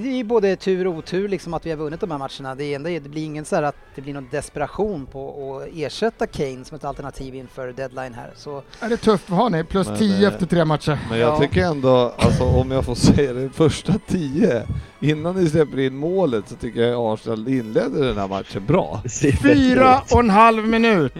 det 0.00 0.08
är 0.10 0.16
ju 0.16 0.24
både 0.24 0.56
tur 0.56 0.86
och 0.86 0.94
otur 0.94 1.28
liksom 1.28 1.54
att 1.54 1.66
vi 1.66 1.70
har 1.70 1.76
vunnit 1.76 2.00
de 2.00 2.10
här 2.10 2.18
matcherna. 2.18 2.54
Det, 2.54 2.74
enda 2.74 2.90
är, 2.90 3.00
det 3.00 3.08
blir 3.08 3.24
ingen 3.24 3.44
så 3.44 3.56
här 3.56 3.62
att 3.62 3.76
det 3.94 4.02
blir 4.02 4.14
någon 4.14 4.28
desperation 4.30 5.06
på 5.06 5.56
att 5.56 5.68
ersätta 5.76 6.26
Kane 6.26 6.64
som 6.64 6.74
ett 6.76 6.84
alternativ 6.84 7.34
inför 7.34 7.72
deadline 7.72 8.14
här. 8.14 8.30
Så 8.36 8.62
Ja, 8.80 8.88
det 8.88 8.94
är 8.94 8.96
tufft, 8.96 9.30
vad 9.30 9.38
har 9.38 9.50
ni? 9.50 9.64
Plus 9.64 9.88
Men, 9.88 9.98
10 9.98 10.26
eh, 10.26 10.32
efter 10.34 10.46
tre 10.46 10.64
matcher. 10.64 10.98
Men 11.10 11.18
jag 11.18 11.28
Ja. 11.34 11.38
tycker 11.40 11.62
ändå, 11.64 12.12
alltså 12.18 12.44
om 12.44 12.70
jag 12.70 12.84
får 12.84 12.94
säga 13.14 13.32
det, 13.32 13.48
första 13.50 13.92
tio, 14.06 14.62
innan 15.00 15.34
ni 15.36 15.48
släpper 15.50 15.78
in 15.78 15.96
målet 15.96 16.48
så 16.48 16.54
tycker 16.54 16.80
jag 16.80 17.12
Arsenal 17.14 17.48
inledde 17.48 18.06
den 18.06 18.18
här 18.18 18.28
matchen 18.28 18.66
bra. 18.66 19.02
Fyra 19.42 20.00
och 20.12 20.20
en 20.20 20.30
halv 20.30 20.66
minut. 20.68 21.14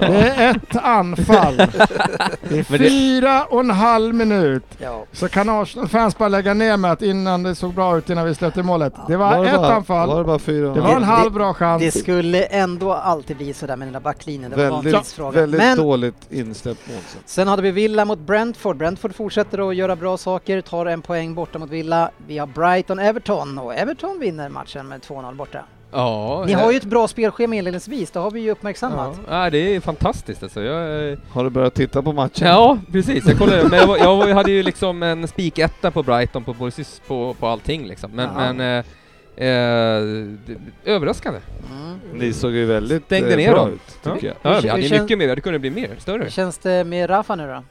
Det 0.00 0.32
är 0.36 0.56
ett 0.56 0.76
anfall. 0.76 1.56
Det 2.48 2.58
är 2.58 2.62
fyra 2.78 3.44
och 3.44 3.60
en 3.60 3.70
halv 3.70 4.14
minut. 4.14 4.64
Så 5.12 5.28
kan 5.28 5.48
Arsenal-fans 5.48 6.18
bara 6.18 6.28
lägga 6.28 6.54
ner 6.54 6.76
med 6.76 6.92
att 6.92 7.02
innan 7.02 7.42
det 7.42 7.54
såg 7.54 7.74
bra 7.74 7.98
ut 7.98 8.09
innan 8.10 8.24
vi 8.26 8.34
släppte 8.34 8.62
målet. 8.62 8.92
Det 9.08 9.16
var, 9.16 9.44
det 9.44 9.50
ett 9.50 9.56
bara, 9.56 9.74
anfall. 9.74 10.08
Var 10.08 10.18
det 10.18 10.24
bara 10.24 10.38
fyra? 10.38 10.74
Det 10.74 10.80
var 10.80 10.94
en 10.94 11.00
Det- 11.00 11.06
halv 11.06 11.32
bra 11.32 11.54
chans. 11.54 11.82
det 11.82 11.90
skulle 12.00 12.42
ändå 12.44 12.92
alltid 12.92 13.36
bli 13.36 13.52
sådär 13.52 13.76
med 13.76 13.86
den 13.88 13.92
där 13.92 14.00
backlinjen. 14.00 14.50
Det 14.50 14.56
var 14.56 14.70
bara 14.70 14.78
en 14.78 14.84
Väldigt, 14.84 15.02
tidsfråga. 15.02 15.40
väldigt 15.40 15.58
Men 15.60 15.78
dåligt 15.78 16.26
insläppt 16.30 16.88
mål. 16.88 16.96
Sen 17.24 17.48
hade 17.48 17.62
vi 17.62 17.70
Villa 17.70 18.04
mot 18.04 18.18
Brentford. 18.18 18.76
Brentford 18.76 19.14
fortsätter 19.14 19.68
att 19.68 19.76
göra 19.76 19.96
bra 19.96 20.16
saker, 20.16 20.60
tar 20.60 20.86
en 20.86 21.02
poäng 21.02 21.34
borta 21.34 21.58
mot 21.58 21.70
Villa. 21.70 22.10
Vi 22.26 22.38
har 22.38 22.46
Brighton-Everton 22.46 23.58
och 23.58 23.74
Everton 23.74 24.18
vinner 24.20 24.48
matchen 24.48 24.88
med 24.88 25.00
2-0 25.02 25.34
borta. 25.34 25.64
Ja, 25.92 26.44
Ni 26.46 26.52
har 26.52 26.70
ju 26.70 26.76
ett 26.76 26.84
bra 26.84 27.08
spelschema 27.08 27.54
inledningsvis, 27.54 28.10
det 28.10 28.18
har 28.18 28.30
vi 28.30 28.40
ju 28.40 28.50
uppmärksammat. 28.50 29.20
Ja, 29.28 29.44
ja, 29.44 29.50
det 29.50 29.76
är 29.76 29.80
fantastiskt 29.80 30.42
alltså. 30.42 30.62
Jag, 30.62 31.10
eh, 31.12 31.18
Har 31.30 31.44
du 31.44 31.50
börjat 31.50 31.74
titta 31.74 32.02
på 32.02 32.12
matchen? 32.12 32.46
ja, 32.48 32.78
precis. 32.92 33.26
Jag 33.26 33.38
kollade. 33.38 33.68
Men 33.68 33.78
jag, 33.78 33.86
var- 33.86 33.98
jag, 33.98 34.16
var- 34.16 34.28
hade 34.28 34.50
ju 34.50 34.62
liksom 34.62 35.02
en 35.02 35.28
spiketta 35.28 35.90
på 35.90 36.02
Brighton 36.02 36.44
på, 36.44 36.54
på, 36.54 36.70
på, 37.06 37.34
på 37.34 37.46
allting 37.46 37.86
liksom. 37.86 38.10
Men, 38.10 38.28
Ja. 38.36 38.52
men 38.52 38.60
eh, 38.60 38.84
eh, 39.48 40.02
det- 40.46 40.58
överraskande. 40.90 41.40
Mm. 41.70 41.98
Ni 42.14 42.32
såg 42.32 42.52
ju 42.52 42.64
väldigt 42.66 43.04
Stängde 43.04 43.30
eh, 43.30 43.36
ner 43.36 43.52
bra 43.52 43.60
dem. 43.64 43.72
ut, 43.72 44.02
tycker 44.14 44.26
jag. 44.26 44.36
Ja, 44.54 44.60
vi 44.62 44.68
hade 44.68 44.82
ju 44.82 45.00
mycket 45.00 45.18
mer. 45.18 45.34
Det 45.36 45.40
kunde 45.40 45.58
bli 45.58 45.70
mer, 45.70 45.90
större. 45.98 46.22
Hur 46.22 46.30
känns 46.30 46.58
det 46.58 46.84
med 46.84 47.10
Rafa 47.10 47.36
nu 47.36 47.46
då? 47.46 47.62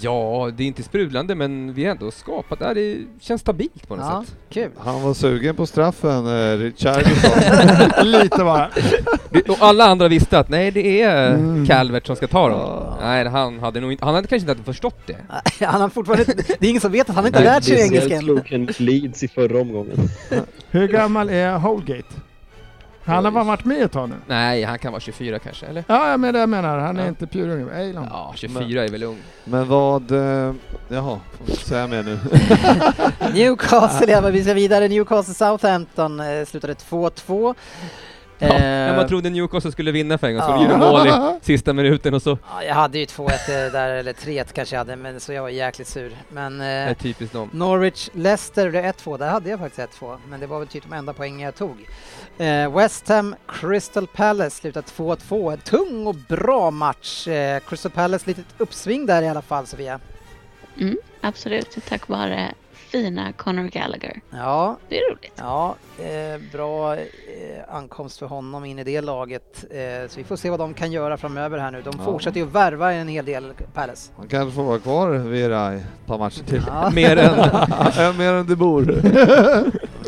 Ja, 0.00 0.50
det 0.56 0.62
är 0.62 0.66
inte 0.66 0.82
sprudlande 0.82 1.34
men 1.34 1.72
vi 1.74 1.84
har 1.84 1.90
ändå 1.92 2.10
skapat, 2.10 2.58
ja, 2.60 2.74
det 2.74 2.98
känns 3.20 3.40
stabilt 3.40 3.88
på 3.88 3.96
något 3.96 4.04
Ja, 4.10 4.24
sätt. 4.26 4.36
kul. 4.50 4.70
Han 4.78 5.02
var 5.02 5.14
sugen 5.14 5.56
på 5.56 5.66
straffen, 5.66 6.26
eh, 6.26 6.56
Richarlison. 6.58 7.30
Lite 8.10 8.44
bara. 8.44 8.68
Det- 9.30 9.48
Och 9.48 9.56
alla 9.60 9.84
andra 9.84 10.08
visste 10.08 10.38
att 10.38 10.48
nej, 10.48 10.70
det 10.70 11.02
är 11.02 11.34
Mm. 11.34 11.66
Calvert 11.66 12.06
som 12.06 12.16
ska 12.16 12.26
ta 12.26 12.48
dem. 12.48 12.58
Ja. 12.60 12.96
Nej, 13.00 13.28
han 13.28 13.58
hade 13.60 13.80
nog 13.80 13.92
inte, 13.92 14.04
han 14.04 14.14
hade 14.14 14.26
kanske 14.26 14.50
inte 14.50 14.64
förstått 14.64 15.06
det. 15.06 15.16
Han 15.66 15.80
har 15.80 15.88
fortfarande 15.88 16.24
det 16.58 16.66
är 16.66 16.68
ingen 16.68 16.80
som 16.80 16.92
vet 16.92 17.10
att 17.10 17.16
han 17.16 17.26
inte 17.26 17.38
Det- 17.38 17.44
lärt 17.44 17.64
sig 17.64 17.76
det 17.76 17.82
engelska 17.82 18.18
slog 18.18 18.38
än. 18.38 18.44
en 18.54 18.60
mot 18.60 18.80
Leeds 18.80 19.22
i 19.22 19.28
förra 19.28 19.60
omgången. 19.60 20.08
Hur 20.70 20.88
gammal 20.88 21.30
är 21.30 21.58
Holgate? 21.58 22.04
Han 23.04 23.24
har 23.24 23.32
bara 23.32 23.44
varit 23.44 23.64
med 23.64 23.82
ett 23.82 23.92
tag 23.92 24.08
nu. 24.08 24.14
Nej, 24.26 24.62
han 24.62 24.78
kan 24.78 24.92
vara 24.92 25.00
24 25.00 25.38
kanske, 25.38 25.66
eller? 25.66 25.84
Ja, 25.86 26.16
menar 26.16 26.32
det 26.32 26.38
jag 26.38 26.48
menar. 26.48 26.78
Han 26.78 26.96
är 26.96 27.02
Ja. 27.02 27.08
inte 27.08 27.26
purung. 27.26 27.68
Ejlan. 27.74 28.06
Ja, 28.10 28.32
24 28.36 28.84
är 28.84 28.88
väl 28.88 29.02
ung. 29.02 29.18
Men 29.44 29.68
vad... 29.68 30.10
Eh, 30.10 30.54
jaha, 30.88 31.20
säga 31.48 31.86
mer 31.86 32.02
nu. 32.02 32.18
Newcastle, 33.34 34.12
ja, 34.12 34.20
vi 34.20 34.42
ska 34.44 34.54
vidare. 34.54 34.88
Newcastle-Southampton 34.88 36.40
eh, 36.40 36.44
slutade 36.46 36.74
2-2. 36.74 37.54
Ja, 38.38 38.48
Eh, 38.48 38.60
när 38.60 38.96
man 38.96 39.08
trodde 39.08 39.30
Newcastle 39.30 39.72
skulle 39.72 39.92
vinna 39.92 40.18
för 40.18 40.26
en 40.26 40.34
gång, 40.34 40.42
så 40.42 40.50
ja. 40.50 40.62
gjorde 40.62 40.76
mål 40.76 41.06
i 41.06 41.12
sista 41.42 41.72
minuten 41.72 42.14
och 42.14 42.22
så... 42.22 42.38
Ja, 42.50 42.64
jag 42.64 42.74
hade 42.74 42.98
ju 42.98 43.04
2-1 43.04 43.70
där, 43.72 43.90
eller 43.90 44.12
3-1 44.12 44.46
kanske 44.52 44.74
jag 44.74 44.80
hade, 44.80 44.96
men 44.96 45.20
så 45.20 45.32
jag 45.32 45.42
var 45.42 45.48
jäkligt 45.48 45.88
sur. 45.88 46.12
Men 46.28 46.58
Det 46.58 46.64
eh, 46.64 46.70
är 46.88 46.94
typiskt 46.94 47.32
dem. 47.34 47.50
Norwich-Leicester, 47.52 48.70
det 48.72 48.80
är 48.80 48.92
1-2, 48.92 49.18
där 49.18 49.28
hade 49.30 49.50
jag 49.50 49.58
faktiskt 49.58 50.00
1-2, 50.00 50.16
men 50.28 50.40
det 50.40 50.46
var 50.46 50.58
väl 50.58 50.68
typ 50.68 50.84
de 50.90 50.92
enda 50.96 51.12
poängen 51.12 51.40
jag 51.40 51.54
tog. 51.54 51.86
Eh, 52.38 52.76
West 52.76 53.08
Ham, 53.08 53.34
Crystal 53.46 54.06
Palace 54.06 54.56
slutar 54.56 54.82
2-2, 54.82 55.52
en 55.52 55.58
tung 55.58 56.06
och 56.06 56.14
bra 56.14 56.70
match. 56.70 57.28
Eh, 57.28 57.60
Crystal 57.60 57.92
Palace, 57.92 58.26
litet 58.26 58.46
uppsving 58.58 59.06
där 59.06 59.22
i 59.22 59.28
alla 59.28 59.42
fall 59.42 59.66
Sofia. 59.66 60.00
Mm, 60.80 60.96
absolut, 61.20 61.78
tack 61.88 62.08
vare 62.08 62.54
fina 62.92 63.32
Conor 63.32 63.62
Gallagher. 63.68 64.20
Ja, 64.30 64.76
Det 64.88 64.98
är 64.98 65.10
roligt. 65.10 65.32
ja 65.36 65.76
eh, 65.98 66.40
bra 66.52 66.96
eh, 66.96 67.02
ankomst 67.68 68.18
för 68.18 68.26
honom 68.26 68.64
in 68.64 68.78
i 68.78 68.84
det 68.84 69.00
laget. 69.00 69.64
Eh, 69.70 70.08
så 70.08 70.18
vi 70.18 70.24
får 70.24 70.36
se 70.36 70.50
vad 70.50 70.58
de 70.58 70.74
kan 70.74 70.92
göra 70.92 71.16
framöver 71.16 71.58
här 71.58 71.70
nu. 71.70 71.82
De 71.82 71.92
Ja. 71.98 72.04
fortsätter 72.04 72.40
ju 72.40 72.46
att 72.46 72.52
värva 72.52 72.92
en 72.92 73.08
hel 73.08 73.24
del, 73.24 73.52
Palace. 73.74 74.12
Han 74.16 74.28
kanske 74.28 74.54
får 74.54 74.62
vara 74.64 74.78
kvar 74.78 75.10
vid 75.10 75.50
Rai 75.50 75.76
ett 75.76 76.06
par 76.06 76.18
matcher 76.18 76.42
till. 76.44 76.62
Ja. 76.66 76.90
Mer 76.94 77.16
än... 77.16 78.16
Mer 78.18 78.32
än 78.32 78.46
det 78.46 78.56
bor. 78.56 79.00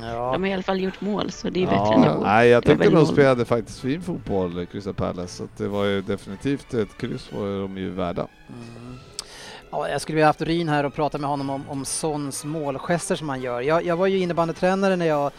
Ja. 0.02 0.32
De 0.32 0.43
har 0.43 0.47
i 0.47 0.52
alla 0.52 0.62
fall 0.62 0.81
gjort 0.81 1.01
mål 1.01 1.31
så 1.31 1.48
det 1.51 1.62
är 1.62 1.66
bättre 1.66 1.77
Ja, 1.78 1.94
än 1.94 2.01
det 2.02 2.20
nej, 2.27 2.48
jag 2.48 2.56
var 2.66 2.74
tyckte 2.74 2.90
de 2.90 3.06
spelade 3.06 3.44
faktiskt 3.44 3.81
fin 3.81 4.02
fotboll, 4.02 4.66
Crystal 4.66 4.94
Palace. 4.94 5.28
Så 5.36 5.48
det 5.56 5.69
var 5.69 5.85
ju 5.85 6.02
definitivt 6.02 6.74
ett 6.74 6.98
kryss 6.98 7.32
var 7.32 7.61
de 7.62 7.78
ju 7.78 7.90
värda. 7.90 8.27
Mm. 8.48 8.84
Ja, 9.77 9.89
jag 9.89 10.01
skulle 10.01 10.15
vilja 10.15 10.27
haft 10.27 10.43
Ryn 10.43 10.69
här 10.69 10.85
och 10.85 10.95
prata 10.95 11.19
med 11.19 11.31
honom 11.31 11.51
om, 11.51 11.65
om 11.69 11.85
Sons 11.85 12.45
målgester 12.45 13.17
som 13.17 13.29
han 13.29 13.43
gör. 13.43 13.61
Jag, 13.61 13.85
jag 13.85 13.97
var 13.97 14.07
ju 14.07 14.19
innebandytränare 14.19 14.97
när 14.97 15.07
jag 15.07 15.33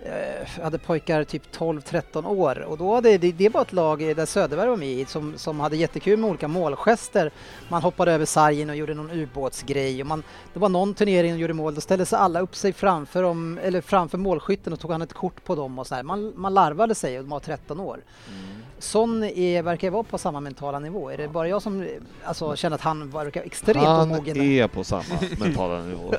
eh, 0.00 0.62
hade 0.62 0.78
pojkar 0.78 1.24
typ 1.24 1.42
12-13 1.56 2.26
år 2.26 2.58
och 2.58 2.78
då 2.78 2.94
hade 2.94 3.18
det, 3.18 3.32
det 3.32 3.48
var 3.48 3.62
ett 3.62 3.72
lag 3.72 3.98
där 3.98 4.26
Söderberg 4.26 4.68
var 4.68 4.76
med 4.76 4.88
i 4.88 5.04
som, 5.04 5.38
som 5.38 5.60
hade 5.60 5.76
jättekul 5.76 6.18
med 6.18 6.30
olika 6.30 6.48
målgester. 6.48 7.30
Man 7.68 7.82
hoppade 7.82 8.12
över 8.12 8.24
sargen 8.24 8.70
och 8.70 8.76
gjorde 8.76 8.94
någon 8.94 9.10
ubåtsgrej 9.10 10.00
och 10.00 10.06
man, 10.06 10.22
det 10.52 10.58
var 10.58 10.68
någon 10.68 10.94
turnering 10.94 11.32
och 11.32 11.38
gjorde 11.38 11.54
mål, 11.54 11.74
då 11.74 11.80
ställde 11.80 12.06
sig 12.06 12.18
alla 12.18 12.40
upp 12.40 12.56
sig 12.56 12.72
framför, 12.72 13.22
om, 13.22 13.58
eller 13.62 13.80
framför 13.80 14.18
målskytten 14.18 14.72
och 14.72 14.80
tog 14.80 14.92
han 14.92 15.02
ett 15.02 15.12
kort 15.12 15.44
på 15.44 15.54
dem 15.54 15.78
och 15.78 15.86
så 15.86 15.94
här. 15.94 16.02
Man, 16.02 16.32
man 16.36 16.54
larvade 16.54 16.94
sig 16.94 17.18
och 17.18 17.24
de 17.24 17.30
var 17.30 17.40
13 17.40 17.80
år. 17.80 18.00
Mm. 18.28 18.53
Son 18.84 19.24
är, 19.24 19.62
verkar 19.62 19.90
vara 19.90 20.02
på 20.02 20.18
samma 20.18 20.40
mentala 20.40 20.78
nivå. 20.78 21.10
Är 21.10 21.16
det 21.16 21.28
bara 21.28 21.48
jag 21.48 21.62
som 21.62 21.86
alltså, 22.24 22.56
känner 22.56 22.74
att 22.74 22.80
han 22.80 23.10
verkar 23.10 23.42
extremt 23.42 23.86
Han 23.86 24.10
omogen? 24.12 24.40
är 24.40 24.68
på 24.68 24.84
samma 24.84 25.02
mentala 25.38 25.78
nivå. 25.82 26.14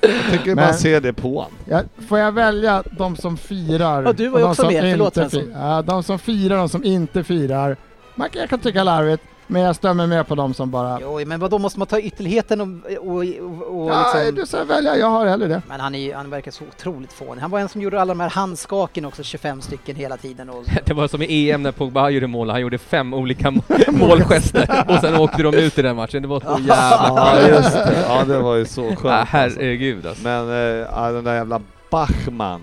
Jag 0.00 0.10
tycker 0.30 0.46
man 0.54 0.64
Men- 0.64 0.74
ser 0.74 1.00
det 1.00 1.12
på 1.12 1.28
honom. 1.28 1.52
Ja, 1.68 1.82
får 2.08 2.18
jag 2.18 2.32
välja 2.32 2.82
de 2.98 3.16
som 3.16 3.36
firar? 3.36 4.02
Ja, 4.02 4.12
du 4.12 4.28
var 4.28 4.38
ju 4.38 4.44
och 4.44 4.48
de 4.48 4.50
också 4.50 4.62
som 4.62 4.72
med. 4.72 4.92
Förlåt, 4.92 5.16
inte 5.16 5.30
Svensson. 5.30 5.52
fi- 5.52 5.58
Ja, 5.60 5.82
de 5.82 6.02
som 6.02 6.18
firar 6.18 6.54
och 6.54 6.58
de 6.60 6.68
som 6.68 6.84
inte 6.84 7.24
firar. 7.24 7.76
Man 8.14 8.30
kan, 8.30 8.40
jag 8.40 8.50
kan 8.50 8.58
tycka 8.60 8.84
larvigt. 8.84 9.22
Men 9.52 9.62
jag 9.62 9.76
stämmer 9.76 10.06
med 10.06 10.26
på 10.26 10.34
dem 10.34 10.54
som 10.54 10.70
bara... 10.70 10.98
Jo, 11.02 11.20
men 11.26 11.40
vad 11.40 11.50
då 11.50 11.58
måste 11.58 11.78
man 11.78 11.86
ta 11.88 12.00
ytterligheten 12.00 12.60
och, 12.60 12.68
och, 13.00 13.16
och, 13.16 13.82
och 13.82 13.90
Ja, 13.90 14.12
liksom... 14.14 14.34
du 14.34 14.46
säger 14.46 14.64
välja, 14.64 14.96
jag 14.96 15.06
har 15.06 15.26
hellre 15.26 15.48
det. 15.48 15.62
Men 15.68 15.80
han, 15.80 15.94
är, 15.94 16.14
han 16.14 16.30
verkar 16.30 16.50
så 16.50 16.64
otroligt 16.64 17.12
fånig. 17.12 17.40
Han 17.42 17.50
var 17.50 17.60
en 17.60 17.68
som 17.68 17.80
gjorde 17.82 18.00
alla 18.00 18.14
de 18.14 18.20
här 18.20 18.30
handskaken 18.30 19.04
också, 19.04 19.22
25 19.22 19.60
stycken 19.62 19.96
hela 19.96 20.16
tiden. 20.16 20.50
Och, 20.50 20.64
Det 20.84 20.94
var 20.94 21.08
som 21.08 21.22
i 21.22 21.50
EM 21.50 21.62
när 21.62 21.72
Pogba 21.72 22.10
gjorde 22.10 22.26
mål, 22.26 22.50
han 22.50 22.60
gjorde 22.60 22.78
fem 22.78 23.14
olika 23.14 23.50
må- 23.50 23.62
målgester 23.88 24.84
och 24.88 25.00
sen 25.00 25.16
åkte 25.16 25.42
de 25.42 25.54
ut 25.54 25.78
i 25.78 25.82
den 25.82 25.96
matchen. 25.96 26.22
Det 26.22 26.28
var 26.28 26.40
så 26.40 26.46
jävla 26.60 27.08
Ja, 27.16 27.40
just 27.48 27.72
det. 27.72 28.04
Ja, 28.08 28.24
det 28.24 28.38
var 28.38 28.56
ju 28.56 28.64
så 28.64 28.82
skönt. 28.82 29.00
Ja, 29.04 29.10
alltså. 29.12 29.36
herregud 29.36 30.06
alltså. 30.06 30.22
Men 30.24 30.48
ja, 30.94 31.12
den 31.12 31.24
där 31.24 31.34
jävla 31.34 31.60
Bachmann 31.90 32.62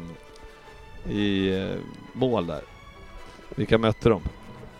i 1.10 1.58
eh, 1.60 1.68
mål 2.14 2.48
där. 2.48 2.62
Vilka 3.56 3.78
mötte 3.78 4.10
de? 4.10 4.22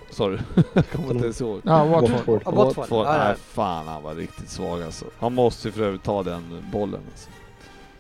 Sorry, 0.10 0.38
jag 0.74 0.90
kommer 0.90 1.12
inte 1.12 1.24
ens 1.24 1.42
ihåg. 1.42 1.62
Ja, 1.64 1.86
Watford. 1.86 2.42
Ja, 2.46 2.52
Watford. 2.52 2.86
Ja, 2.90 3.18
ja. 3.18 3.24
Nej, 3.28 3.36
fan 3.38 3.88
han 3.88 4.04
var 4.04 4.16
riktigt 4.16 4.50
svag 4.50 4.82
alltså. 4.84 5.06
Han 5.20 5.34
måste 5.34 5.68
ju 5.68 5.72
för 5.72 5.82
övrigt 5.84 6.04
ta 6.04 6.24
den 6.24 6.64
bollen 6.72 7.02
alltså. 7.12 7.30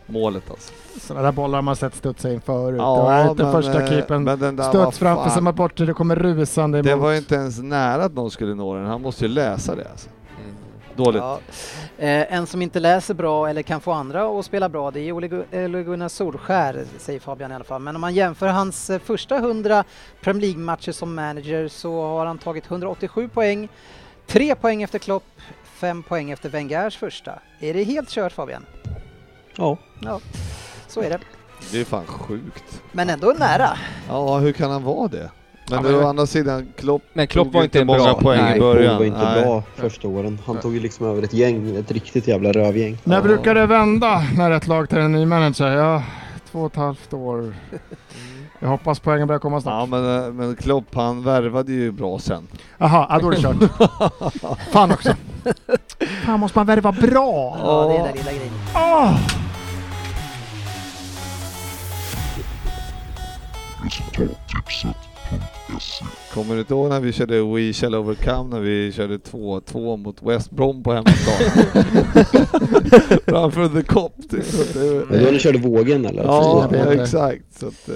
Målet 0.09 0.49
alltså. 0.51 0.73
Sådana 0.99 1.25
där 1.25 1.31
bollar 1.31 1.57
har 1.57 1.61
man 1.61 1.75
sett 1.75 1.95
studsa 1.95 2.31
in 2.33 2.41
förut. 2.41 2.77
Ja, 2.79 2.95
det 2.95 3.01
var 3.03 3.29
inte 3.31 3.43
men, 3.43 3.51
första 3.51 3.81
eh, 3.83 3.89
keepern. 3.89 4.63
Studs 4.63 4.97
framför 4.97 5.23
fan- 5.23 5.31
sig, 5.31 5.41
man 5.41 5.55
bort 5.55 5.77
det, 5.77 5.85
det 5.85 5.93
kommer 5.93 6.15
rusande 6.15 6.81
Det 6.81 6.91
emot. 6.91 7.03
var 7.03 7.11
ju 7.11 7.17
inte 7.17 7.35
ens 7.35 7.59
nära 7.59 8.03
att 8.03 8.13
någon 8.13 8.31
skulle 8.31 8.55
nå 8.55 8.75
den. 8.75 8.85
Han 8.85 9.01
måste 9.01 9.25
ju 9.25 9.29
läsa 9.31 9.75
det 9.75 9.87
alltså. 9.91 10.09
Dåligt. 10.97 11.21
ja. 11.21 11.39
eh, 11.97 12.33
en 12.33 12.47
som 12.47 12.61
inte 12.61 12.79
läser 12.79 13.13
bra 13.13 13.49
eller 13.49 13.61
kan 13.61 13.81
få 13.81 13.91
andra 13.91 14.39
att 14.39 14.45
spela 14.45 14.69
bra, 14.69 14.91
det 14.91 14.99
är 14.99 15.11
Ole 15.11 15.45
Ole 15.51 15.83
Gunnar 15.83 16.09
Solskär, 16.09 16.85
säger 16.97 17.19
Fabian 17.19 17.51
i 17.51 17.55
alla 17.55 17.63
fall. 17.63 17.81
Men 17.81 17.95
om 17.95 18.01
man 18.01 18.13
jämför 18.13 18.47
hans 18.47 18.89
eh, 18.89 18.99
första 18.99 19.37
100 19.37 19.83
Premier 20.21 20.41
League-matcher 20.41 20.91
som 20.91 21.15
manager 21.15 21.67
så 21.67 22.01
har 22.01 22.25
han 22.25 22.37
tagit 22.37 22.71
187 22.71 23.29
poäng, 23.29 23.69
3 24.27 24.55
poäng 24.55 24.83
efter 24.83 24.99
Klopp, 24.99 25.23
5 25.63 26.03
poäng 26.03 26.31
efter 26.31 26.49
Wengers 26.49 26.97
första. 26.97 27.39
Är 27.59 27.73
det 27.73 27.83
helt 27.83 28.09
kört 28.09 28.31
Fabian? 28.31 28.65
Ja. 29.55 29.77
Ja, 29.99 30.19
så 30.87 31.01
är 31.01 31.09
det. 31.09 31.19
Det 31.71 31.79
är 31.79 31.85
fan 31.85 32.05
sjukt. 32.05 32.81
Men 32.91 33.09
ändå 33.09 33.35
nära. 33.39 33.77
Ja, 34.09 34.37
hur 34.37 34.51
kan 34.51 34.71
han 34.71 34.83
vara 34.83 35.07
det? 35.07 35.31
Men 35.69 35.83
Ja, 35.85 35.91
men- 35.91 35.95
å 36.03 36.07
andra 36.07 36.25
sidan, 36.25 36.67
Klopp 36.77 37.03
Men 37.13 37.27
Klopp 37.27 37.53
var 37.53 37.63
inte 37.63 37.79
en 37.79 37.87
bra... 37.87 38.13
poäng 38.13 38.41
Nej. 38.41 38.57
i 38.57 38.59
början. 38.59 38.97
var 38.97 39.05
inte 39.05 39.23
Nej. 39.23 39.41
bra 39.43 39.63
första 39.75 40.07
åren. 40.07 40.39
Han 40.45 40.59
tog 40.59 40.73
ju 40.73 40.79
liksom 40.79 41.05
över 41.07 41.23
ett 41.23 41.33
gäng, 41.33 41.75
ett 41.75 41.91
riktigt 41.91 42.27
jävla 42.27 42.51
rövgäng. 42.51 42.97
När 43.03 43.15
Ja. 43.15 43.21
brukar 43.21 43.55
det 43.55 43.65
vända 43.65 44.23
när 44.37 44.51
ett 44.51 44.67
lag 44.67 44.89
tar 44.89 44.99
en 44.99 45.11
ny 45.11 45.25
manager? 45.25 45.67
Ja, 45.67 46.03
två 46.51 46.59
och 46.59 46.71
ett 46.71 46.75
halvt 46.77 47.13
år. 47.13 47.55
Jag 48.59 48.67
hoppas 48.67 48.99
poängen 48.99 49.27
börjar 49.27 49.39
komma 49.39 49.55
Ja 49.55 49.61
snart. 49.61 49.89
men, 49.89 50.25
eh, 50.25 50.31
men 50.33 50.55
Klopp 50.55 50.95
han 50.95 51.23
värvade 51.23 51.71
ju 51.71 51.91
bra 51.91 52.19
sen. 52.19 52.47
Jaha, 52.77 53.07
ja, 53.09 53.19
då 53.19 53.27
är 53.31 53.35
det 53.35 53.41
kört. 53.41 54.61
Fan 54.71 54.91
också. 54.91 55.13
Fan 56.25 56.39
måste 56.39 56.57
man 56.59 56.65
värva 56.65 56.91
bra? 56.91 57.57
Ja, 57.63 57.87
det 57.89 57.97
är 57.97 58.03
den 58.07 58.15
lilla 58.17 58.31
grejen. 58.31 58.53
Åh! 58.75 59.13
Kommer 66.33 66.53
du 66.53 66.59
inte 66.59 66.73
ihåg 66.73 66.89
när 66.89 66.99
vi 66.99 67.13
körde 67.13 67.41
We 67.41 67.73
shall 67.73 67.95
overcome 67.95 68.55
när 68.55 68.59
vi 68.59 68.91
körde 68.91 69.17
2-2 69.17 69.97
mot 69.97 70.23
West 70.23 70.51
Brom 70.51 70.83
på 70.83 70.93
hemmaplan? 70.93 71.37
Framför 73.25 73.67
the 73.67 73.83
Cop. 73.83 74.13
Det, 74.29 74.37
det, 74.73 75.05
Men 75.09 75.23
då 75.23 75.31
ni 75.31 75.39
körde 75.39 75.57
vågen 75.57 76.05
eller? 76.05 76.23
ja, 76.23 76.67
det. 76.71 77.01
exakt. 77.01 77.56
Så 77.59 77.67
att, 77.67 77.89
eh, 77.89 77.95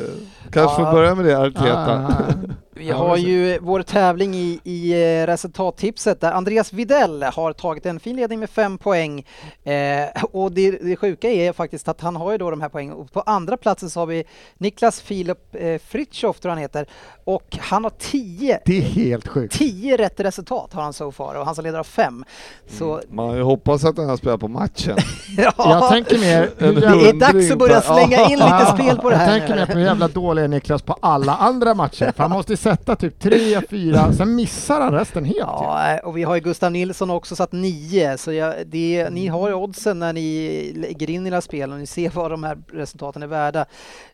kanske 0.52 0.76
får 0.76 0.86
Ja. 0.86 0.92
börja 0.92 1.16
med 1.16 1.26
det 1.26 1.38
Arteta. 1.40 2.06
Ah, 2.08 2.34
Vi 2.74 2.90
har 2.92 3.18
så. 3.18 3.22
ju 3.24 3.60
vår 3.62 3.82
tävling 3.82 4.36
i, 4.36 4.60
i 4.64 4.92
eh, 5.22 5.26
resultattipset 5.28 6.22
där 6.22 6.32
Andreas 6.32 6.74
Videll 6.74 7.24
har 7.24 7.54
tagit 7.54 7.86
en 7.86 8.00
fin 8.00 8.16
ledning 8.16 8.40
med 8.40 8.50
fem 8.50 8.78
poäng. 8.78 9.26
Eh, 9.64 10.24
och 10.32 10.52
det, 10.52 10.72
det 10.72 10.96
sjuka 10.96 11.30
är 11.30 11.54
faktiskt 11.54 11.88
att 11.88 12.02
han 12.02 12.16
har 12.16 12.32
ju 12.32 12.38
då 12.38 12.50
de 12.52 12.62
här 12.62 12.70
poängen. 12.70 12.94
Och 12.94 13.12
på 13.14 13.22
andra 13.22 13.58
platsen 13.58 13.90
så 13.90 14.00
har 14.00 14.08
vi 14.08 14.24
Niklas 14.58 15.02
Filip 15.02 15.38
eh, 15.56 15.80
Fritjof 15.88 16.40
tror 16.40 16.50
jag 16.50 16.56
han 16.56 16.62
heter. 16.62 16.86
Och 17.24 17.58
han 17.60 17.84
har 17.84 17.92
tio, 18.00 18.60
det 18.66 18.78
är 18.78 18.82
helt 18.82 19.28
sjukt. 19.28 19.58
tio 19.58 19.98
rätt 19.98 20.20
resultat 20.20 20.74
har 20.74 20.84
han 20.84 20.94
so 20.94 21.12
far 21.12 21.36
och 21.36 21.46
han 21.46 21.56
som 21.56 21.64
leder 21.64 21.80
av 21.80 21.84
fem. 21.84 22.26
Så 22.70 23.02
Man 23.10 23.42
hoppas 23.42 23.86
att 23.86 23.98
han 23.98 24.18
spelar 24.18 24.38
på 24.38 24.48
matchen. 24.48 24.98
ja, 25.38 25.54
Jag 25.58 25.90
tänker 25.90 26.18
mer... 26.18 26.50
det 26.58 27.10
är 27.10 27.14
dags 27.20 27.52
att 27.52 27.58
börja 27.58 27.82
slänga 27.82 28.26
in 28.26 28.40
lite 28.40 28.66
spel 28.74 28.98
på 28.98 29.10
det 29.10 29.16
Jag 29.16 29.20
här 29.20 29.40
tänker 29.40 29.51
mer 29.56 29.66
på 29.66 29.74
hur 29.74 29.86
jävla 29.86 30.08
dålig 30.08 30.44
är 30.44 30.48
Niklas 30.48 30.82
på 30.82 30.96
alla 31.00 31.36
andra 31.36 31.74
matcher. 31.74 32.12
För 32.16 32.24
han 32.24 32.32
måste 32.32 32.58
sätta 32.58 32.96
typ 32.96 33.20
tre, 33.20 33.62
fyra, 33.70 34.14
sen 34.14 34.36
missar 34.36 34.82
han 34.82 34.94
resten 34.94 35.26
helt. 35.26 35.38
Ja, 35.40 36.00
och 36.04 36.18
vi 36.18 36.24
har 36.24 36.36
ju 36.36 36.42
Gustav 36.42 36.72
Nilsson 36.72 37.10
också 37.10 37.36
satt 37.36 37.52
nio, 37.52 38.18
så 38.18 38.32
jag, 38.34 38.54
det, 38.66 39.08
ni 39.12 39.28
har 39.28 39.48
ju 39.48 39.54
oddsen 39.54 40.00
när 40.00 40.14
ni 40.14 40.72
lägger 40.76 41.10
in 41.10 41.28
era 41.28 41.42
spel 41.42 41.72
och 41.72 41.78
ni 41.80 41.86
ser 41.88 42.10
vad 42.10 42.32
de 42.32 42.44
här 42.44 42.58
resultaten 42.74 43.24
är 43.24 43.28
värda. 43.28 43.60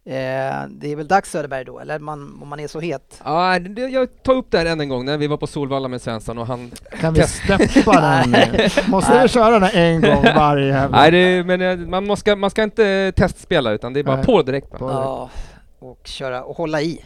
Eh, 0.06 0.14
det 0.70 0.92
är 0.92 0.96
väl 0.96 1.08
dags 1.08 1.32
Söderberg 1.32 1.66
då, 1.66 1.80
eller 1.80 2.00
man, 2.00 2.40
om 2.42 2.48
man 2.48 2.60
är 2.60 2.68
så 2.68 2.80
het? 2.80 3.22
Ja, 3.26 3.60
det, 3.60 3.82
jag 3.82 4.24
tar 4.24 4.34
upp 4.34 4.52
det 4.52 4.58
här 4.58 4.66
än 4.66 4.82
en 4.82 4.90
gång 4.90 5.06
när 5.06 5.18
vi 5.18 5.28
var 5.28 5.38
på 5.38 5.48
Solvalla 5.48 5.88
med 5.88 6.02
Svensson 6.02 6.38
och 6.38 6.48
han... 6.48 6.72
Kan 7.00 7.14
vi 7.14 7.22
släppa 7.24 8.02
den? 8.02 8.36
Måste 8.88 9.22
vi 9.22 9.28
köra 9.28 9.60
den 9.60 9.70
en 9.74 10.02
gång 10.02 10.24
varje 10.36 10.68
jävla... 10.68 10.98
Nej, 10.98 11.12
det, 11.12 11.44
men 11.44 11.62
eh, 11.62 12.02
man, 12.02 12.18
ska, 12.18 12.36
man 12.36 12.50
ska 12.50 12.64
inte 12.64 13.12
testspela 13.16 13.72
utan 13.72 13.94
det 13.94 14.00
är 14.00 14.04
bara 14.04 14.16
Nej. 14.16 14.26
på 14.26 14.42
direkt. 14.42 14.70
bara. 14.72 14.80
På- 14.80 14.90
Ja, 14.90 15.27
och 15.80 15.99
köra 16.08 16.44
och 16.44 16.58
hålla 16.58 16.82
i. 16.82 17.06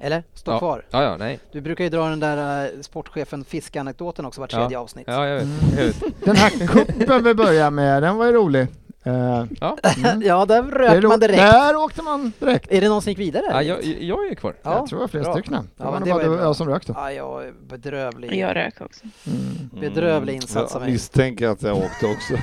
Eller? 0.00 0.22
Stå 0.34 0.50
Ja. 0.52 0.58
kvar. 0.58 0.84
Ja, 0.90 1.02
ja, 1.02 1.16
nej. 1.16 1.38
Du 1.52 1.60
brukar 1.60 1.84
ju 1.84 1.90
dra 1.90 2.08
den 2.08 2.20
där 2.20 2.64
uh, 2.74 2.80
sportchefen 2.80 3.44
fiskanekdoten 3.44 4.24
också 4.26 4.40
vart 4.40 4.52
Ja. 4.52 4.58
tredje 4.58 4.78
avsnitt. 4.78 5.04
Ja, 5.08 5.26
jag 5.26 5.34
vet. 5.34 5.44
Mm. 5.44 5.56
Jag 5.76 5.84
vet. 5.84 6.24
Den 6.24 6.36
här 6.36 6.50
kuppen 6.66 7.24
vi 7.24 7.34
börjar 7.34 7.70
med, 7.70 8.02
den 8.02 8.16
var 8.16 8.26
ju 8.26 8.32
rolig. 8.32 8.66
Eh, 9.06 9.44
Ja. 9.60 9.76
mm. 9.96 10.22
ja, 10.22 10.46
där 10.46 10.62
rök 10.62 11.02
man 11.04 11.20
direkt. 11.20 11.38
Där 11.38 11.76
åkte 11.76 12.02
man 12.02 12.32
direkt. 12.38 12.72
Är 12.72 12.80
det 12.80 12.88
någon 12.88 13.02
som 13.02 13.10
gick 13.10 13.18
vidare? 13.18 13.44
Ja, 13.50 13.62
jag, 13.62 13.84
jag 13.84 14.28
är 14.28 14.34
kvar. 14.34 14.54
Ja, 14.62 14.76
jag 14.76 14.88
tror 14.88 14.98
det 14.98 15.02
var 15.02 15.08
flera 15.08 15.32
stycken. 15.32 15.52
Det 15.52 15.60
Ja, 15.76 15.90
var 15.90 16.00
det 16.00 16.10
bara 16.12 16.28
var 16.28 16.36
jag 16.36 16.56
som 16.56 16.68
rökte. 16.68 16.92
Ja, 16.96 17.12
jag 17.12 17.54
bedrövlig. 17.68 18.34
Jag 18.40 18.56
rök 18.56 18.80
också. 18.80 19.04
Mm. 19.26 19.70
Bedrövlig 19.80 20.34
insats 20.34 20.74
av 20.74 20.80
mig. 20.80 20.92
Misstänker 20.92 21.48
att 21.48 21.62
jag 21.62 21.76
åkte 21.76 22.06
också. 22.06 22.34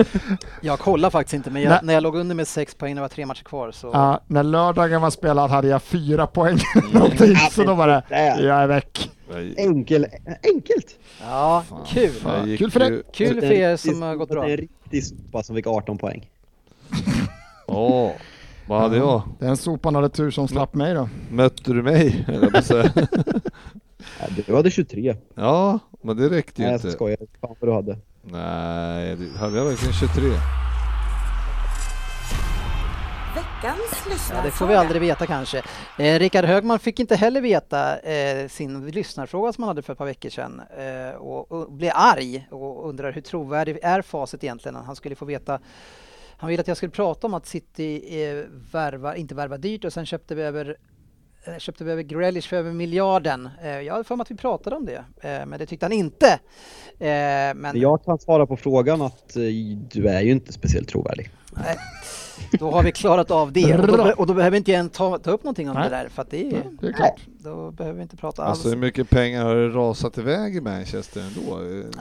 Jag 0.60 0.78
kollar 0.78 1.10
faktiskt 1.10 1.34
inte, 1.34 1.50
men 1.50 1.62
jag, 1.62 1.84
när 1.84 1.94
jag 1.94 2.02
låg 2.02 2.16
under 2.16 2.34
med 2.34 2.48
sex 2.48 2.74
poäng, 2.74 2.94
det 2.94 3.00
var 3.00 3.08
tre 3.08 3.26
matcher 3.26 3.44
kvar, 3.44 3.70
så... 3.70 3.90
Ja, 3.92 4.20
när 4.26 4.42
lördagen 4.42 5.00
var 5.02 5.10
spelad 5.10 5.50
hade 5.50 5.68
jag 5.68 5.82
fyra 5.82 6.26
poäng 6.26 6.58
Mm. 6.94 7.36
så 7.50 7.62
då 7.64 7.74
var 7.74 7.88
det, 7.88 8.02
jag 8.42 8.56
är 8.62 8.66
väck. 8.66 9.10
Nej, 9.30 9.54
Enkel, 9.58 10.06
enkelt! 10.54 10.98
Ja, 11.20 11.64
fan. 11.68 11.84
kul! 11.86 12.12
Gick 12.46 12.58
Kul 12.58 12.70
för 12.70 12.80
dig. 12.80 12.90
ju- 12.90 13.02
Kul 13.12 13.40
för 13.40 13.52
er 13.52 13.76
som 13.76 14.02
har 14.02 14.16
gått 14.16 14.28
bra. 14.28 14.42
Det 14.44 14.48
är 14.48 14.52
en 14.52 14.56
riktig 14.56 15.04
sopa 15.04 15.42
som 15.42 15.56
fick 15.56 15.66
18 15.66 15.98
poäng. 15.98 16.30
Åh, 17.66 18.10
vad 18.68 18.80
hade 18.80 18.96
jag? 18.96 19.22
Den 19.38 19.56
sopan 19.56 19.94
hade 19.94 20.08
tur 20.08 20.30
som 20.30 20.48
slapp 20.48 20.74
mig 20.74 20.94
då. 20.94 21.08
Mötte 21.30 21.72
du 21.72 21.82
mig? 21.82 22.26
du 24.46 24.54
hade 24.56 24.70
23. 24.70 25.16
ja, 25.34 25.78
men 26.02 26.16
det 26.16 26.28
räckte 26.28 26.62
ju 26.62 26.66
Nej 26.66 26.72
jag 26.72 26.78
inte. 26.78 26.90
skojar. 26.90 27.16
Fan 27.40 27.54
vad 27.60 27.70
du 27.70 27.74
hade. 27.74 27.98
Nej, 28.22 29.16
det- 29.16 29.38
hade 29.38 29.58
jag 29.58 29.64
verkligen 29.64 29.94
23? 29.94 30.22
Veckans 33.62 33.78
Ja, 34.04 34.10
lyssnarfråga. 34.12 34.42
det 34.42 34.50
får 34.50 34.66
vi 34.66 34.74
aldrig 34.74 35.00
veta 35.00 35.26
kanske. 35.26 35.62
Eh, 35.98 36.18
Rickard 36.18 36.44
Högman 36.44 36.78
fick 36.78 37.00
inte 37.00 37.16
heller 37.16 37.40
veta 37.40 37.98
eh, 37.98 38.48
sin 38.48 38.86
lyssnarfråga 38.86 39.52
som 39.52 39.64
han 39.64 39.68
hade 39.68 39.82
för 39.82 39.92
ett 39.92 39.98
par 39.98 40.04
veckor 40.06 40.30
sedan 40.30 40.62
eh, 40.78 41.16
och, 41.16 41.52
och 41.52 41.72
blev 41.72 41.92
arg 41.94 42.48
och 42.50 42.88
undrar 42.88 43.12
hur 43.12 43.20
trovärdig 43.20 43.78
är 43.82 44.02
facit 44.02 44.44
egentligen? 44.44 44.74
Han 44.76 44.96
skulle 44.96 45.14
få 45.14 45.24
veta 45.24 45.60
han 46.36 46.48
ville 46.50 46.60
att 46.60 46.68
jag 46.68 46.76
skulle 46.76 46.90
prata 46.92 47.26
om 47.26 47.34
att 47.34 47.46
City 47.46 48.22
eh, 48.24 48.44
värvar, 48.72 49.14
inte 49.14 49.34
värvar 49.34 49.58
dyrt 49.58 49.84
och 49.84 49.92
sen 49.92 50.06
köpte 50.06 50.34
vi 50.34 50.42
över 50.42 50.76
eh, 51.44 51.58
köpte 51.58 51.84
vi 51.84 51.92
över 51.92 52.02
Grealish 52.02 52.48
för 52.48 52.56
över 52.56 52.72
miljarden. 52.72 53.48
Eh, 53.62 53.68
jag 53.80 53.92
hade 53.92 54.04
för 54.04 54.16
mig 54.16 54.22
att 54.22 54.30
vi 54.30 54.36
pratade 54.36 54.76
om 54.76 54.86
det, 54.86 55.04
men 55.22 55.58
det 55.58 55.66
tyckte 55.66 55.86
han 55.86 55.92
inte. 55.92 56.38
Men 57.54 57.80
Jag 57.80 58.04
kan 58.04 58.18
svara 58.18 58.46
på 58.46 58.56
frågan 58.56 59.02
att 59.02 59.34
du 59.90 60.08
är 60.08 60.20
ju 60.20 60.30
inte 60.30 60.52
speciellt 60.52 60.88
trovärdig. 60.88 61.30
Nej, 61.52 61.76
då 62.58 62.70
har 62.70 62.82
vi 62.82 62.92
klarat 62.92 63.30
av 63.30 63.52
det 63.52 63.74
och 63.78 63.86
då, 63.86 64.12
och 64.16 64.26
då 64.26 64.34
behöver 64.34 64.56
inte 64.56 64.70
jag 64.70 64.80
än 64.80 64.88
ta, 64.88 65.18
ta 65.18 65.30
upp 65.30 65.44
någonting 65.44 65.68
om 65.70 65.74
Nej. 65.74 65.90
det 65.90 65.96
där 65.96 66.08
för 66.08 66.22
att 66.22 66.30
det 66.30 66.46
är, 66.46 66.62
det 66.80 66.86
är 66.86 66.92
klart. 66.92 67.20
Då 67.48 67.70
behöver 67.70 67.96
vi 67.96 68.02
inte 68.02 68.16
prata 68.16 68.42
alls. 68.42 68.50
Alltså 68.50 68.68
hur 68.68 68.76
mycket 68.76 69.10
pengar 69.10 69.44
har 69.44 69.54
det 69.54 69.68
rasat 69.68 70.18
iväg 70.18 70.56
i 70.56 70.60
Manchester 70.60 71.20
ändå? 71.20 71.56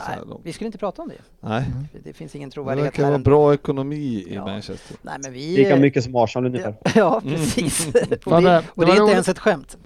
Nej, 0.07 0.17
vi 0.43 0.53
skulle 0.53 0.65
inte 0.65 0.77
prata 0.77 1.01
om 1.01 1.07
det. 1.09 1.47
Nej, 1.47 1.63
Det 2.03 2.13
finns 2.13 2.35
ingen 2.35 2.49
det 2.49 2.53
trovärdighet 2.53 2.85
verkar 2.93 3.03
här. 3.03 3.09
vara 3.11 3.21
bra 3.21 3.53
ekonomi 3.53 4.25
i 4.27 4.33
Ja. 4.35 4.45
Manchester. 4.45 4.97
Nej, 5.01 5.15
men 5.23 5.33
vi... 5.33 5.57
Lika 5.57 5.75
mycket 5.75 6.03
som 6.03 6.15
Arsenal 6.15 6.45
ungefär. 6.45 6.75
Ja, 6.95 7.21
precis. 7.23 7.87
och 8.25 8.31
Fan, 8.31 8.43
det, 8.43 8.49
det- 8.49 8.63
och 8.73 8.85
det 8.85 8.85
det 8.85 8.91
är 8.91 8.91
inte 8.91 9.01
roligt. 9.01 9.13
ens 9.13 9.29
ett 9.29 9.39
skämt. 9.39 9.77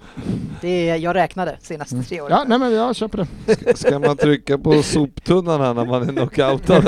Det 0.60 0.88
är, 0.90 0.96
jag 0.96 1.14
räknade 1.16 1.56
senaste 1.60 2.02
tre 2.02 2.20
åren. 2.20 2.36
Ja, 2.38 2.44
nej 2.48 2.58
men 2.58 2.72
jag 2.72 2.96
köper 2.96 3.18
det. 3.46 3.76
Ska 3.78 3.98
man 3.98 4.16
trycka 4.16 4.58
på 4.58 4.82
soptunnan 4.82 5.60
här 5.60 5.74
när 5.74 5.84
man 5.84 6.02
är 6.08 6.12
knockoutad? 6.12 6.82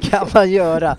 kan 0.00 0.28
man 0.34 0.50
göra. 0.50 0.96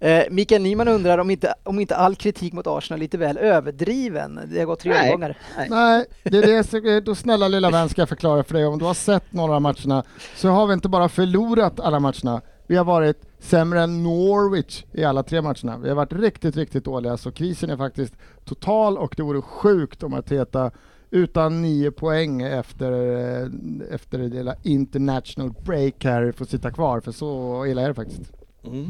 Eh, 0.00 0.22
Mikael 0.30 0.62
Nyman 0.62 0.88
undrar 0.88 1.18
om 1.18 1.30
inte, 1.30 1.54
om 1.62 1.80
inte 1.80 1.96
all 1.96 2.14
kritik 2.16 2.52
mot 2.52 2.66
Arsenal 2.66 2.98
är 2.98 3.00
lite 3.00 3.18
väl 3.18 3.38
överdriven. 3.38 4.40
Det 4.52 4.58
har 4.58 4.66
gått 4.66 4.80
tre 4.80 5.02
omgångar. 5.02 5.36
Nej, 5.56 5.66
Nej, 5.70 5.97
det 6.22 6.38
är 6.38 6.82
det, 6.82 7.00
då 7.00 7.14
snälla 7.14 7.48
lilla 7.48 7.70
vän 7.70 7.88
ska 7.88 8.00
jag 8.00 8.08
förklara 8.08 8.44
för 8.44 8.54
dig. 8.54 8.66
Om 8.66 8.78
du 8.78 8.84
har 8.84 8.94
sett 8.94 9.32
några 9.32 9.54
av 9.54 9.62
matcherna 9.62 10.04
så 10.36 10.48
har 10.48 10.66
vi 10.66 10.74
inte 10.74 10.88
bara 10.88 11.08
förlorat 11.08 11.80
alla 11.80 12.00
matcherna, 12.00 12.40
vi 12.66 12.76
har 12.76 12.84
varit 12.84 13.22
sämre 13.38 13.82
än 13.82 14.02
Norwich 14.02 14.84
i 14.92 15.04
alla 15.04 15.22
tre 15.22 15.42
matcherna. 15.42 15.78
Vi 15.78 15.88
har 15.88 15.96
varit 15.96 16.12
riktigt, 16.12 16.56
riktigt 16.56 16.84
dåliga, 16.84 17.16
så 17.16 17.32
krisen 17.32 17.70
är 17.70 17.76
faktiskt 17.76 18.14
total 18.44 18.98
och 18.98 19.14
det 19.16 19.22
vore 19.22 19.42
sjukt 19.42 20.02
om 20.02 20.14
Arteta 20.14 20.70
utan 21.10 21.62
nio 21.62 21.90
poäng 21.90 22.42
efter, 22.42 22.92
eh, 22.92 23.48
efter 23.94 24.18
det 24.18 24.28
lilla 24.28 24.54
international 24.62 25.54
break 25.64 26.04
här 26.04 26.32
får 26.32 26.44
sitta 26.44 26.70
kvar, 26.70 27.00
för 27.00 27.12
så 27.12 27.66
illa 27.66 27.82
är 27.82 27.88
det 27.88 27.94
faktiskt. 27.94 28.32
Mm. 28.64 28.88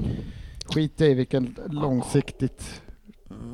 Skit 0.75 1.01
i 1.01 1.15
vilken 1.15 1.57
långsiktigt 1.71 2.83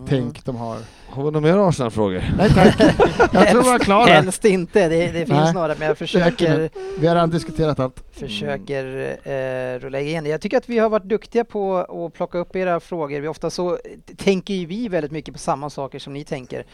tänk 0.09 0.45
de 0.45 0.57
har. 0.57 0.79
Har 1.09 1.25
vi 1.25 1.31
några 1.31 1.41
mer 1.41 1.69
Arsenal-frågor? 1.69 2.25
Nej 2.39 2.51
tack, 2.51 2.81
jag 3.33 3.49
tror 3.49 3.65
jag 3.65 3.75
är 3.75 3.79
klar. 3.79 4.07
Helst 4.07 4.45
inte, 4.45 4.89
det, 4.89 5.07
det 5.07 5.19
finns 5.19 5.29
Nej. 5.29 5.55
några 5.55 5.75
men 5.79 5.89
jag 5.89 5.99
försöker. 5.99 6.71
Vi 7.01 7.07
har 7.07 7.15
redan 7.15 7.31
diskuterat 7.31 7.81
allt. 7.81 8.05
försöker 8.13 9.17
eh, 9.29 9.79
rulla 9.79 10.01
igen. 10.01 10.27
Jag 10.27 10.41
tycker 10.41 10.57
att 10.57 10.69
vi 10.69 10.79
har 10.79 10.89
varit 10.89 11.05
duktiga 11.05 11.45
på 11.45 11.77
att 11.77 12.13
plocka 12.13 12.39
upp 12.39 12.57
era 12.57 12.81
frågor. 12.81 13.21
Vi 13.21 13.29
ofta 13.29 13.51
så 13.51 13.79
tänker 14.17 14.55
ju 14.55 14.67
vi 14.67 14.89
väldigt 14.89 15.13
mycket 15.13 15.35
på 15.35 15.39
samma 15.39 15.71
saker 15.71 15.99
som 15.99 16.13
ni 16.13 16.25
tänker. 16.25 16.67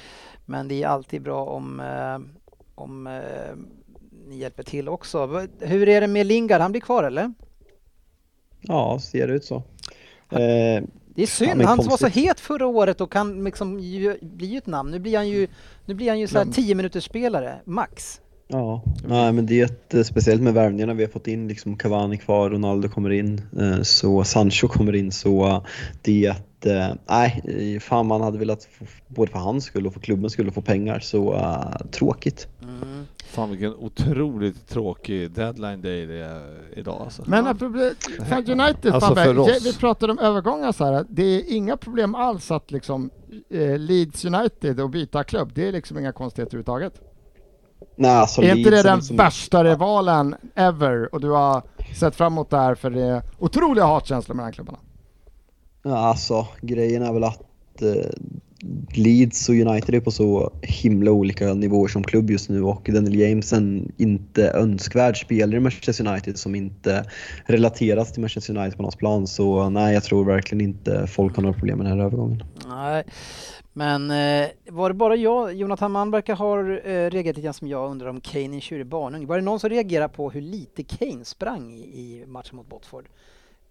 Men 0.46 0.68
det 0.68 0.82
är 0.82 0.88
alltid 0.88 1.22
bra 1.22 1.44
om, 1.44 1.80
eh, 1.80 2.18
om 2.74 3.06
eh, 3.06 3.56
ni 4.28 4.38
hjälper 4.38 4.62
till 4.62 4.88
också. 4.88 5.46
Hur 5.60 5.88
är 5.88 6.00
det 6.00 6.06
med 6.06 6.26
Lingard? 6.26 6.60
Han 6.60 6.72
blir 6.72 6.82
kvar 6.82 7.04
eller? 7.04 7.32
Ja, 8.60 8.98
ser 8.98 9.28
det 9.28 9.34
ut 9.34 9.44
så. 9.44 9.62
Eh, 10.30 10.82
Det 11.14 11.22
är 11.22 11.26
synd, 11.26 11.56
men 11.56 11.66
han 11.66 11.76
var 11.76 11.96
så 11.96 12.06
het 12.06 12.40
förra 12.40 12.66
året 12.66 13.00
och 13.00 13.12
kan 13.12 13.44
liksom 13.44 13.80
ju, 13.80 14.18
bli 14.20 14.46
ju 14.46 14.58
ett 14.58 14.66
namn. 14.66 14.90
Nu 14.90 14.98
blir 14.98 15.16
han 15.16 15.28
ju, 15.28 15.48
nu 15.86 15.94
blir 15.94 16.08
han 16.08 16.20
ju 16.20 16.26
så 16.26 16.38
här 16.38 16.44
Glömd. 16.44 16.54
10 16.54 16.74
minuters 16.74 17.04
spelare, 17.04 17.60
max. 17.64 18.20
Ja, 18.52 18.82
nej, 19.08 19.32
men 19.32 19.46
det 19.46 19.60
är 19.60 19.64
ett, 19.64 19.94
eh, 19.94 20.02
speciellt 20.02 20.42
med 20.42 20.54
värvningarna 20.54 20.94
vi 20.94 21.04
har 21.04 21.10
fått 21.10 21.26
in, 21.26 21.48
liksom 21.48 21.76
Cavani 21.76 22.16
kvar, 22.16 22.50
Ronaldo 22.50 22.88
kommer 22.88 23.10
in, 23.10 23.42
eh, 23.60 23.82
så 23.82 24.24
Sancho 24.24 24.68
kommer 24.68 24.94
in, 24.94 25.12
så 25.12 25.64
det 26.02 26.26
är 26.26 26.30
ett, 26.30 26.66
eh, 26.66 26.88
nej, 27.08 27.80
fan 27.80 28.06
man 28.06 28.20
hade 28.20 28.38
velat, 28.38 28.64
få, 28.64 28.84
både 29.06 29.32
för 29.32 29.38
hans 29.38 29.64
skull 29.64 29.86
och 29.86 29.92
för 29.92 30.00
klubbens 30.00 30.32
skull, 30.32 30.50
få 30.50 30.60
pengar, 30.60 31.00
så 31.00 31.34
eh, 31.34 31.86
tråkigt. 31.90 32.48
Mm. 32.62 33.06
Fan 33.30 33.50
vilken 33.50 33.74
otroligt 33.74 34.68
tråkig 34.68 35.30
deadline 35.30 35.82
day 35.82 36.06
det 36.06 36.14
är 36.18 36.64
idag 36.76 37.00
alltså. 37.02 37.22
Men 37.26 37.46
apropå, 37.46 37.90
för 38.28 38.50
United, 38.50 38.94
Alltså 38.94 39.14
för 39.14 39.38
oss. 39.38 39.66
vi 39.66 39.72
pratade 39.78 40.12
om 40.12 40.18
övergångar 40.18 40.72
så 40.72 40.84
här, 40.84 41.06
det 41.08 41.22
är 41.22 41.52
inga 41.52 41.76
problem 41.76 42.14
alls 42.14 42.50
att 42.50 42.70
liksom 42.70 43.10
eh, 43.50 43.78
Leeds 43.78 44.24
United 44.24 44.80
och 44.80 44.90
byta 44.90 45.24
klubb, 45.24 45.50
det 45.54 45.68
är 45.68 45.72
liksom 45.72 45.98
inga 45.98 46.12
konstigheter 46.12 46.50
överhuvudtaget. 46.56 47.00
Nej, 47.96 48.10
alltså, 48.10 48.42
är 48.42 48.56
inte 48.56 48.70
det 48.70 48.76
Leeds 48.76 48.84
den 48.84 48.96
liksom- 48.98 49.16
värsta 49.16 49.64
rivalen 49.64 50.34
ever 50.54 51.14
och 51.14 51.20
du 51.20 51.30
har 51.30 51.62
sett 51.98 52.16
fram 52.16 52.32
emot 52.32 52.50
det 52.50 52.56
här 52.56 52.74
för 52.74 52.90
det 52.90 53.02
är 53.02 53.22
otroliga 53.38 53.84
hatkänslor 53.84 54.36
mellan 54.36 54.52
klubbarna? 54.52 54.78
Ja, 55.82 55.96
alltså 55.98 56.46
grejen 56.60 57.02
är 57.02 57.12
väl 57.12 57.24
att 57.24 57.42
eh, 57.82 58.10
Leeds 58.94 59.48
och 59.48 59.54
United 59.54 59.94
är 59.94 60.00
på 60.00 60.10
så 60.10 60.52
himla 60.62 61.10
olika 61.10 61.54
nivåer 61.54 61.88
som 61.88 62.04
klubb 62.04 62.30
just 62.30 62.48
nu 62.48 62.62
och 62.62 62.88
Daniel 62.92 63.20
James 63.20 63.52
är 63.52 63.56
en 63.56 63.92
inte 63.96 64.50
önskvärd 64.50 65.20
spelare 65.20 65.56
i 65.56 65.60
Manchester 65.60 66.08
United 66.08 66.38
som 66.38 66.54
inte 66.54 67.04
relateras 67.46 68.12
till 68.12 68.20
Manchester 68.20 68.56
United 68.56 68.76
på 68.76 68.82
något 68.82 68.98
plan. 68.98 69.26
Så 69.26 69.70
nej, 69.70 69.94
jag 69.94 70.04
tror 70.04 70.24
verkligen 70.24 70.60
inte 70.60 71.06
folk 71.06 71.36
har 71.36 71.42
några 71.42 71.58
problem 71.58 71.78
med 71.78 71.86
den 71.86 71.98
här 71.98 72.06
övergången. 72.06 72.42
Nej, 72.68 73.04
men 73.72 74.10
eh, 74.10 74.48
var 74.70 74.88
det 74.88 74.94
bara 74.94 75.16
jag, 75.16 75.54
Jonathan 75.54 75.92
Mann 75.92 76.10
verkar 76.10 76.34
ha 76.34 76.58
eh, 76.60 77.10
reagerat 77.10 77.26
lite 77.26 77.40
grann 77.40 77.54
som 77.54 77.68
jag 77.68 77.90
undrar 77.90 78.08
om 78.08 78.20
Kane 78.20 78.44
är 78.44 78.54
en 78.54 78.60
tjurig 78.60 78.86
barnung. 78.86 79.26
Var 79.26 79.36
det 79.36 79.42
någon 79.42 79.60
som 79.60 79.70
reagerade 79.70 80.14
på 80.14 80.30
hur 80.30 80.40
lite 80.40 80.82
Kane 80.82 81.24
sprang 81.24 81.72
i, 81.72 81.80
i 81.80 82.24
matchen 82.26 82.56
mot 82.56 82.68
Botford? 82.68 83.08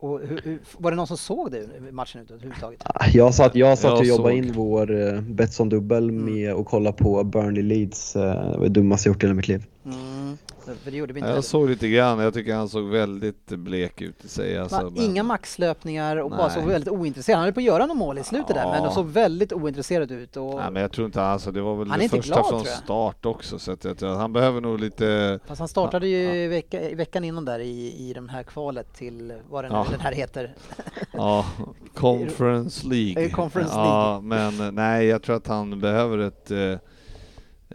Och 0.02 0.20
hur, 0.20 0.42
hur, 0.44 0.60
var 0.78 0.92
det 0.92 0.98
någon 0.98 1.08
som 1.08 1.18
såg 1.18 1.52
det 1.52 1.92
matchen 1.92 2.22
överhuvudtaget? 2.30 2.84
Jag 3.14 3.34
satt, 3.34 3.56
jag 3.56 3.78
satt 3.78 3.92
Jag 3.92 4.00
och 4.00 4.06
jobbade 4.06 4.36
in 4.36 4.54
vår 4.54 5.02
eh, 5.02 5.22
Betsson-dubbel 5.22 6.12
med 6.12 6.54
att 6.54 6.66
kolla 6.66 6.92
på 6.92 7.24
Burnley 7.24 7.64
Leeds. 7.64 8.16
Eh, 8.16 8.52
det 8.52 8.58
var 8.58 8.64
det 8.64 8.70
dummaste 8.70 9.10
jag 9.10 9.14
gjort 9.14 9.24
i 9.24 9.26
hela 9.26 9.36
mitt 9.36 9.48
liv. 9.48 9.66
Mm, 9.86 10.38
för 10.84 10.92
det 10.92 10.98
gjorde 10.98 11.14
vi 11.14 11.20
inte. 11.20 11.32
Jag 11.32 11.44
såg 11.44 11.70
lite 11.70 11.90
grann, 11.90 12.20
jag 12.20 12.34
tycker 12.34 12.56
han 12.56 12.70
såg 12.70 12.84
väldigt 12.90 13.46
blek 13.48 14.02
ut 14.02 14.26
i 14.26 14.28
sig 14.28 14.58
alltså, 14.58 14.82
men- 14.84 14.98
Inga 15.04 15.24
maxlöpningar 15.24 16.18
och 16.18 16.30
bara 16.30 16.50
så 16.50 16.60
Nej. 16.60 16.70
väldigt 16.70 16.90
ointresserad. 16.94 17.38
Han 17.38 17.44
höll 17.46 17.54
på 17.54 17.60
att 17.60 17.64
göra 17.64 17.86
något 17.86 17.98
mål 17.98 18.18
i 18.18 18.24
slutet 18.24 18.56
där 18.56 18.66
men 18.72 18.84
Ja. 18.84 18.92
såg 18.92 19.06
väldigt 19.10 19.54
ointresserad 19.54 20.12
ut. 20.12 20.38
Och, 20.38 20.56
Nej 20.56 20.72
men 20.72 20.82
jag 20.82 20.92
tror 20.92 21.06
inte 21.06 21.22
alltså, 21.24 21.52
det 21.52 21.62
var 21.62 21.76
väl 21.76 21.90
Han 21.90 22.00
det 22.00 22.10
första 22.10 22.34
glad, 22.36 22.50
från 22.50 22.66
start 22.66 23.26
också 23.26 23.60
så 23.60 23.72
att 23.72 23.84
jag 23.84 23.98
tror 23.98 24.12
att 24.12 24.18
han 24.18 24.34
behöver 24.34 24.62
nog 24.62 24.80
lite 24.80 25.40
Fast 25.46 25.60
han 25.60 25.68
startade 25.68 26.08
ju 26.08 26.18
i, 26.44 26.48
vecka, 26.48 26.80
veckan 26.96 27.24
innan 27.24 27.46
där 27.46 27.60
i, 27.60 27.96
i 28.10 28.14
den 28.14 28.30
här 28.30 28.44
kvalet 28.44 28.94
till 28.94 29.34
vad 29.50 29.64
den, 29.64 29.72
Ja. 29.72 29.86
den 29.92 30.00
här 30.00 30.12
heter. 30.12 30.54
Ja, 31.14 31.46
Conference 31.94 32.88
League. 32.88 33.30
Conference 33.30 33.74
Ja, 33.76 34.20
men 34.24 34.76
nej, 34.76 35.06
jag 35.06 35.22
tror 35.24 35.36
att 35.36 35.48
han 35.48 35.80
behöver 35.80 36.18
ett, 36.18 36.52
eh, 36.52 36.76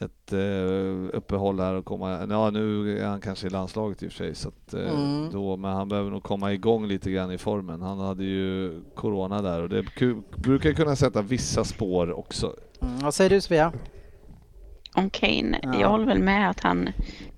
ett 0.04 0.32
eh, 0.32 1.16
uppehåll 1.16 1.60
här 1.60 1.74
och 1.74 1.84
komma, 1.84 2.26
ja 2.30 2.50
nu 2.50 2.98
är 2.98 3.06
han 3.06 3.20
kanske 3.20 3.46
i 3.46 3.50
landslaget 3.50 4.02
i 4.02 4.08
och 4.08 4.12
för 4.12 4.16
sig, 4.18 4.34
så 4.34 4.48
att, 4.48 4.74
eh, 4.74 4.90
Mm. 4.90 5.30
då, 5.32 5.56
men 5.56 5.72
han 5.72 5.88
behöver 5.88 6.10
nog 6.10 6.22
komma 6.22 6.52
igång 6.52 6.86
lite 6.86 7.10
grann 7.10 7.32
i 7.32 7.38
formen. 7.38 7.82
Han 7.82 7.98
hade 7.98 8.24
ju 8.24 8.80
Corona 8.94 9.42
där 9.42 9.62
och 9.62 9.68
det 9.68 9.84
brukar 10.36 10.72
kunna 10.72 10.96
sätta 10.96 11.22
vissa 11.22 11.64
spår 11.64 12.18
också. 12.18 12.56
Mm, 12.82 12.98
vad 12.98 13.14
säger 13.14 13.30
du 13.30 13.40
Svea? 13.40 13.72
Om 14.96 15.10
Kane, 15.10 15.60
Ja. 15.62 15.80
jag 15.80 15.88
håller 15.88 16.06
väl 16.06 16.18
med 16.22 16.50
att 16.50 16.60
han, 16.60 16.88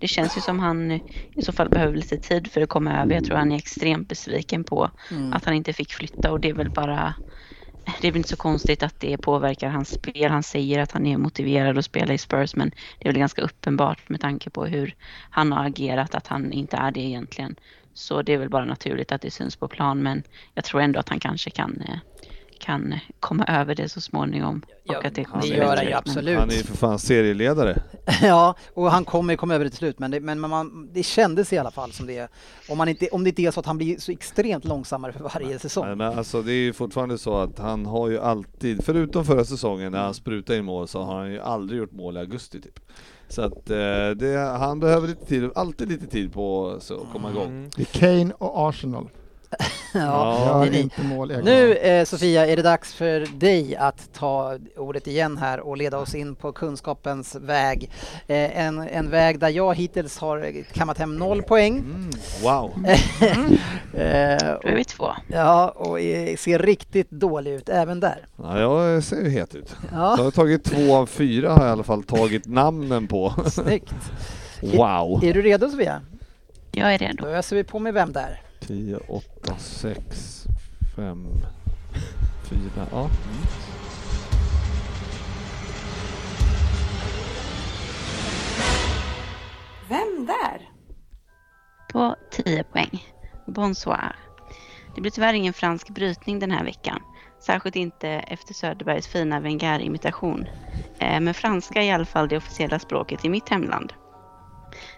det 0.00 0.08
känns 0.08 0.36
ju 0.36 0.40
som 0.40 0.58
han 0.58 0.90
i 1.32 1.42
så 1.42 1.52
fall 1.52 1.68
behöver 1.68 1.96
lite 1.96 2.16
tid 2.16 2.46
för 2.50 2.60
att 2.60 2.68
komma 2.68 3.02
över. 3.02 3.14
Jag 3.14 3.24
tror 3.24 3.36
han 3.36 3.52
är 3.52 3.56
extremt 3.56 4.08
besviken 4.08 4.64
på 4.64 4.90
Mm. 5.10 5.32
att 5.32 5.44
han 5.44 5.54
inte 5.54 5.72
fick 5.72 5.92
flytta 5.92 6.32
och 6.32 6.40
det 6.40 6.48
är 6.48 6.54
väl 6.54 6.70
bara, 6.70 7.14
det 8.00 8.08
är 8.08 8.12
väl 8.12 8.16
inte 8.16 8.28
så 8.28 8.36
konstigt 8.36 8.82
att 8.82 9.00
det 9.00 9.16
påverkar 9.16 9.68
hans 9.68 9.94
spel. 9.94 10.30
Han 10.30 10.42
säger 10.42 10.78
att 10.78 10.92
han 10.92 11.06
är 11.06 11.16
motiverad 11.16 11.78
att 11.78 11.84
spela 11.84 12.14
i 12.14 12.18
Spurs 12.18 12.56
men 12.56 12.70
det 12.98 13.08
är 13.08 13.12
väl 13.12 13.18
ganska 13.18 13.42
uppenbart 13.42 14.08
med 14.08 14.20
tanke 14.20 14.50
på 14.50 14.66
hur 14.66 14.94
han 15.30 15.52
har 15.52 15.66
agerat 15.66 16.14
att 16.14 16.26
han 16.26 16.52
inte 16.52 16.76
är 16.76 16.90
det 16.90 17.00
egentligen. 17.00 17.56
Så 17.94 18.22
det 18.22 18.32
är 18.32 18.38
väl 18.38 18.48
bara 18.48 18.64
naturligt 18.64 19.12
att 19.12 19.22
det 19.22 19.30
syns 19.30 19.56
på 19.56 19.68
plan 19.68 20.02
men 20.02 20.22
jag 20.54 20.64
tror 20.64 20.80
ändå 20.80 21.00
att 21.00 21.08
han 21.08 21.20
kanske 21.20 21.50
kan, 21.50 21.82
eh, 21.88 21.98
kan 22.58 22.94
komma 23.20 23.44
över 23.44 23.74
det 23.74 23.88
så 23.88 24.00
småningom. 24.00 24.62
Ja, 24.84 24.98
och 24.98 25.04
att 25.04 25.14
det 25.14 25.24
kommer 25.24 25.42
det 25.42 25.48
gör 25.48 25.76
han 25.76 25.86
ju 25.86 25.92
absolut. 25.92 26.38
Han 26.38 26.50
är 26.50 26.54
ju 26.54 26.62
för 26.62 26.76
fan 26.76 26.98
serieledare. 26.98 27.82
ja, 28.22 28.54
och 28.74 28.90
han 28.90 29.04
kommer 29.04 29.36
komma 29.36 29.54
över 29.54 29.64
det 29.64 29.70
till 29.70 29.78
slut 29.78 29.98
men, 29.98 30.10
det, 30.10 30.20
men 30.20 30.40
man, 30.40 30.90
det 30.92 31.02
kändes 31.02 31.52
i 31.52 31.58
alla 31.58 31.70
fall 31.70 31.92
som 31.92 32.06
det. 32.06 32.28
Om, 32.68 32.78
man 32.78 32.88
inte, 32.88 33.08
om 33.08 33.24
det 33.24 33.30
inte 33.30 33.42
är 33.42 33.50
så 33.50 33.60
att 33.60 33.66
han 33.66 33.78
blir 33.78 33.98
så 33.98 34.12
extremt 34.12 34.64
långsammare 34.64 35.12
för 35.12 35.20
varje 35.20 35.58
säsong. 35.58 35.86
Nej, 35.86 35.96
men 35.96 36.18
alltså 36.18 36.42
det 36.42 36.52
är 36.52 36.64
ju 36.64 36.72
fortfarande 36.72 37.18
så 37.18 37.36
att 37.36 37.58
han 37.58 37.86
har 37.86 38.08
ju 38.08 38.18
alltid, 38.18 38.84
förutom 38.84 39.24
förra 39.24 39.44
säsongen 39.44 39.92
när 39.92 40.02
han 40.02 40.14
sprutade 40.14 40.58
in 40.58 40.64
mål 40.64 40.88
så 40.88 41.02
har 41.02 41.18
han 41.18 41.32
ju 41.32 41.40
aldrig 41.40 41.78
gjort 41.80 41.92
mål 41.92 42.16
i 42.16 42.20
augusti 42.20 42.60
typ. 42.60 42.80
Så 43.28 43.42
att 43.42 43.70
eh, 43.70 44.10
det, 44.16 44.56
han 44.58 44.80
behöver 44.80 45.08
lite 45.08 45.26
tid, 45.26 45.50
alltid 45.54 45.88
lite 45.88 46.06
tid 46.06 46.32
på 46.32 46.76
sig 46.80 46.96
att 46.96 47.12
komma 47.12 47.30
igång. 47.30 47.46
Mm. 47.46 47.70
Det 47.76 47.82
är 47.82 48.00
Kane 48.00 48.34
och 48.38 48.68
Arsenal. 48.68 49.08
ja, 49.94 50.58
det 50.62 50.66
är 50.68 50.70
ni. 50.70 50.80
inte 50.80 51.02
mål. 51.02 51.32
Nu 51.44 51.74
eh, 51.74 52.04
Sofia 52.04 52.46
är 52.46 52.56
det 52.56 52.62
dags 52.62 52.94
för 52.94 53.26
dig 53.38 53.76
att 53.76 54.12
ta 54.12 54.58
ordet 54.76 55.06
igen 55.06 55.36
här 55.36 55.60
och 55.60 55.76
leda 55.76 55.98
oss 55.98 56.14
in 56.14 56.34
på 56.34 56.52
kunskapens 56.52 57.34
väg. 57.34 57.90
Eh, 58.26 58.58
en, 58.66 58.78
en 58.78 59.10
väg 59.10 59.38
där 59.38 59.48
jag 59.48 59.74
hittills 59.74 60.18
har 60.18 60.52
kammat 60.72 60.98
hem 60.98 61.16
noll 61.16 61.42
poäng. 61.42 61.78
Mm, 61.78 62.10
wow! 62.42 62.72
Eh, 63.94 64.38
Då 64.62 64.68
är 64.68 64.74
vi 64.74 64.84
två. 64.84 65.08
ja, 65.28 65.68
och 65.68 65.98
ser 66.38 66.58
riktigt 66.58 67.10
dålig 67.10 67.52
ut 67.52 67.68
även 67.68 68.00
där. 68.00 68.26
Ja, 68.36 68.60
jag 68.60 69.02
ser 69.04 69.16
ju 69.22 69.28
het 69.30 69.54
ut. 69.54 69.76
Jag 69.92 70.00
Ja, 70.00 70.16
har 70.24 70.30
tagit 70.30 70.64
två 70.64 70.94
av 70.96 71.06
fyra 71.06 71.50
har 71.52 71.58
jag 71.60 71.68
i 71.68 71.70
alla 71.72 71.82
fall 71.82 72.02
tagit 72.02 72.46
namnen 72.46 73.06
på. 73.06 73.34
snyggt. 73.46 73.94
Wow! 74.62 75.24
Är 75.24 75.34
du 75.34 75.42
redo 75.42 75.70
Sofia? 75.70 76.00
Jag 76.72 76.94
är 76.94 76.98
redo. 76.98 77.22
Då 77.24 77.28
öser 77.28 77.56
vi 77.56 77.64
på 77.64 77.78
med 77.78 77.94
vem 77.94 78.12
där? 78.12 78.40
10, 78.66 78.96
8, 79.08 79.58
6, 79.58 80.44
5, 80.96 81.26
4, 82.44 82.86
ja. 82.90 83.10
Vem 89.88 90.26
där? 90.26 90.70
På 91.92 92.16
10 92.30 92.64
poäng. 92.64 93.04
Bonsoir. 93.46 94.16
Det 94.94 95.00
blir 95.00 95.10
tyvärr 95.10 95.34
ingen 95.34 95.52
fransk 95.52 95.90
brytning 95.90 96.38
den 96.38 96.50
här 96.50 96.64
veckan. 96.64 97.02
Särskilt 97.46 97.76
inte 97.76 98.08
efter 98.08 98.54
Söderbergs 98.54 99.06
fina 99.06 99.40
Wenger-imitation. 99.40 100.46
Eh, 100.98 101.20
Men 101.20 101.34
franska 101.34 101.82
är 101.82 101.86
i 101.86 101.90
alla 101.90 102.04
fall 102.04 102.28
det 102.28 102.36
officiella 102.36 102.78
språket 102.78 103.24
i 103.24 103.28
mitt 103.28 103.48
hemland. 103.48 103.92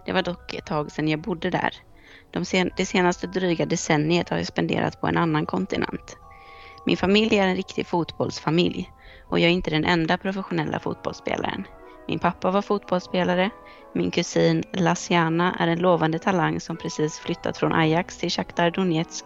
Det 0.07 0.13
var 0.13 0.23
dock 0.23 0.55
ett 0.55 0.67
tag 0.67 0.93
sedan 0.93 1.09
jag 1.09 1.21
bodde 1.21 1.51
där. 1.51 1.75
De 2.31 2.45
sen, 2.45 2.71
det 2.77 2.87
senaste 2.87 3.27
dryga 3.27 3.67
decenniet 3.67 4.29
har 4.29 4.37
jag 4.37 4.47
spenderat 4.47 5.01
på 5.01 5.07
en 5.07 5.17
annan 5.17 5.47
kontinent. 5.47 6.17
Min 6.87 6.97
familj 6.97 7.39
är 7.39 7.47
en 7.47 7.57
riktig 7.57 7.87
fotbollsfamilj. 7.87 8.91
Och 9.29 9.39
jag 9.39 9.49
är 9.49 9.53
inte 9.53 9.71
den 9.71 9.85
enda 9.85 10.19
professionella 10.19 10.79
fotbollsspelaren. 10.81 11.65
Min 12.09 12.19
pappa 12.19 12.51
var 12.51 12.63
fotbollsspelare, 12.63 13.51
min 13.95 14.11
kusin 14.11 14.65
Lasiana 14.73 15.57
är 15.59 15.69
en 15.69 15.79
lovande 15.79 16.19
talang 16.19 16.61
som 16.61 16.77
precis 16.77 17.19
flyttat 17.19 17.57
från 17.57 17.73
Ajax 17.73 18.19
till 18.19 18.31
Shakhtar 18.31 18.71
Donetsk 18.71 19.25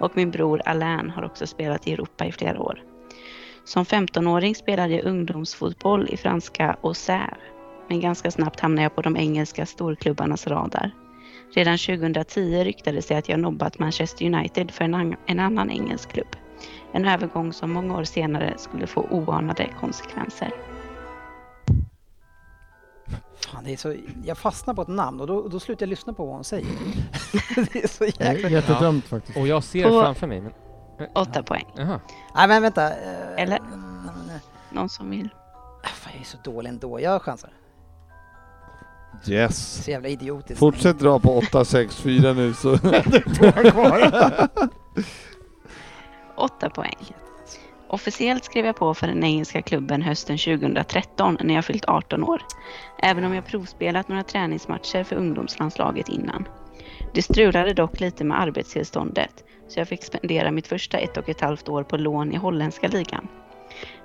och 0.00 0.16
min 0.16 0.30
bror 0.30 0.62
Alain 0.64 1.10
har 1.10 1.24
också 1.24 1.46
spelat 1.46 1.86
i 1.86 1.92
Europa 1.92 2.26
i 2.26 2.32
flera 2.32 2.60
år. 2.60 2.82
Som 3.64 3.84
15-åring 3.84 4.54
spelade 4.54 4.92
jag 4.94 5.04
ungdomsfotboll 5.04 6.08
i 6.08 6.16
franska 6.16 6.76
Auxerre, 6.82 7.36
men 7.88 8.00
ganska 8.00 8.30
snabbt 8.30 8.60
hamnade 8.60 8.82
jag 8.82 8.94
på 8.94 9.02
de 9.02 9.16
engelska 9.16 9.66
storklubbarnas 9.66 10.46
radar. 10.46 10.90
Redan 11.54 11.78
2010 11.78 12.64
ryktades 12.64 13.06
det 13.06 13.14
att 13.18 13.28
jag 13.28 13.40
nobbat 13.40 13.78
Manchester 13.78 14.26
United 14.26 14.70
för 14.70 14.84
en, 14.84 14.94
an- 14.94 15.16
en 15.26 15.40
annan 15.40 15.70
engelsk 15.70 16.12
klubb. 16.12 16.36
En 16.92 17.04
övergång 17.06 17.52
som 17.52 17.72
många 17.72 17.96
år 17.96 18.04
senare 18.04 18.54
skulle 18.58 18.86
få 18.86 19.00
oanade 19.10 19.70
konsekvenser. 19.80 20.50
Fan, 23.36 23.64
det 23.64 23.72
är 23.72 23.76
så, 23.76 23.96
jag 24.24 24.38
fastnar 24.38 24.74
på 24.74 24.82
ett 24.82 24.88
namn 24.88 25.20
och 25.20 25.26
då, 25.26 25.48
då 25.48 25.60
slutar 25.60 25.86
jag 25.86 25.88
lyssna 25.90 26.12
på 26.12 26.24
vad 26.26 26.34
hon 26.34 26.44
säger. 26.44 26.66
det 27.72 27.84
är 27.84 27.88
så 27.88 28.04
jäkla... 28.04 28.26
är 28.26 28.50
jättedumt 28.50 29.04
faktiskt. 29.04 29.38
Och 29.38 29.46
jag 29.48 29.64
ser 29.64 29.88
På- 29.88 30.00
framför 30.02 30.26
mig, 30.26 30.40
men... 30.40 30.52
Åtta 31.14 31.42
poäng. 31.42 31.66
Jaha. 31.76 32.00
Nej 32.34 32.48
men 32.48 32.62
vänta. 32.62 32.90
eh, 32.90 33.42
Eller? 33.42 33.58
Någon 34.70 34.88
som 34.88 35.10
vill? 35.10 35.28
ah, 35.84 35.86
Fan, 35.88 36.12
jag 36.14 36.20
är 36.20 36.24
så 36.26 36.38
dålig 36.44 36.70
ändå. 36.70 37.00
Jag 37.00 37.22
chansar. 37.22 37.50
Yes. 39.28 39.84
Så 39.84 39.90
jävla 39.90 40.08
idiotiskt. 40.08 40.58
Fortsätt 40.58 40.98
dra 40.98 41.18
på 41.18 41.38
8, 41.38 41.64
6, 41.64 41.96
4 41.96 42.32
nu 42.32 42.54
så... 42.54 42.72
Åtta 46.36 46.70
poäng. 46.70 47.14
Officiellt 47.88 48.44
skrev 48.44 48.66
jag 48.66 48.76
på 48.76 48.94
för 48.94 49.06
den 49.06 49.24
engelska 49.24 49.62
klubben 49.62 50.02
hösten 50.02 50.38
2013 50.38 51.38
när 51.40 51.54
jag 51.54 51.64
fyllt 51.64 51.84
18 51.84 52.24
år. 52.24 52.42
Även 53.02 53.24
om 53.24 53.34
jag 53.34 53.46
provspelat 53.46 54.08
några 54.08 54.22
träningsmatcher 54.22 55.04
för 55.04 55.16
ungdomslandslaget 55.16 56.08
innan. 56.08 56.48
Det 57.14 57.22
strulade 57.22 57.74
dock 57.74 58.00
lite 58.00 58.24
med 58.24 58.40
arbetstillståndet 58.40 59.44
så 59.68 59.80
jag 59.80 59.88
fick 59.88 60.04
spendera 60.04 60.50
mitt 60.50 60.66
första 60.66 60.98
ett 60.98 61.16
och 61.16 61.28
ett 61.28 61.40
halvt 61.40 61.68
år 61.68 61.82
på 61.82 61.96
lån 61.96 62.32
i 62.32 62.36
holländska 62.36 62.88
ligan. 62.88 63.28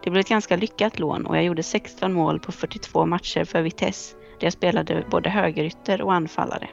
Det 0.03 0.09
blev 0.09 0.19
ett 0.19 0.29
ganska 0.29 0.55
lyckat 0.55 0.99
lån 0.99 1.25
och 1.25 1.37
jag 1.37 1.43
gjorde 1.43 1.63
16 1.63 2.13
mål 2.13 2.39
på 2.39 2.51
42 2.51 3.05
matcher 3.05 3.43
för 3.43 3.61
Vitesse 3.61 4.15
där 4.39 4.45
jag 4.45 4.53
spelade 4.53 5.05
både 5.09 5.29
högerytter 5.29 6.01
och 6.01 6.13
anfallare. 6.13 6.67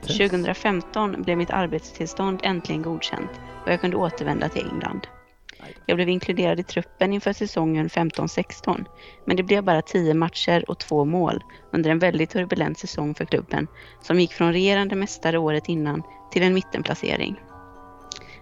2015 0.00 1.22
blev 1.22 1.38
mitt 1.38 1.50
arbetstillstånd 1.50 2.40
äntligen 2.42 2.82
godkänt 2.82 3.30
och 3.64 3.72
jag 3.72 3.80
kunde 3.80 3.96
återvända 3.96 4.48
till 4.48 4.68
England. 4.72 5.06
Jag 5.86 5.96
blev 5.96 6.08
inkluderad 6.08 6.60
i 6.60 6.62
truppen 6.62 7.12
inför 7.12 7.32
säsongen 7.32 7.88
15-16, 7.88 8.84
men 9.24 9.36
det 9.36 9.42
blev 9.42 9.64
bara 9.64 9.82
10 9.82 10.14
matcher 10.14 10.64
och 10.70 10.78
två 10.78 11.04
mål 11.04 11.42
under 11.72 11.90
en 11.90 11.98
väldigt 11.98 12.30
turbulent 12.30 12.78
säsong 12.78 13.14
för 13.14 13.24
klubben 13.24 13.66
som 14.02 14.20
gick 14.20 14.32
från 14.32 14.52
regerande 14.52 14.96
mästare 14.96 15.38
året 15.38 15.68
innan 15.68 16.02
till 16.32 16.42
en 16.42 16.54
mittenplacering. 16.54 17.40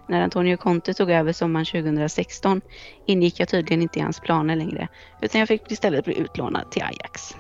När 0.09 0.23
Antonio 0.23 0.57
Conte 0.57 0.95
tog 0.95 1.11
över 1.11 1.33
sommaren 1.33 1.67
2016 1.67 2.61
ingick 3.07 3.41
jag 3.41 3.49
tydligen 3.49 3.83
inte 3.83 3.99
i 3.99 4.03
hans 4.03 4.21
planer 4.21 4.57
längre, 4.57 4.89
utan 5.21 5.39
jag 5.39 5.49
fick 5.49 5.71
istället 5.71 6.05
bli 6.05 6.19
utlånad 6.19 6.71
till 6.71 6.83
Ajax. 6.83 7.37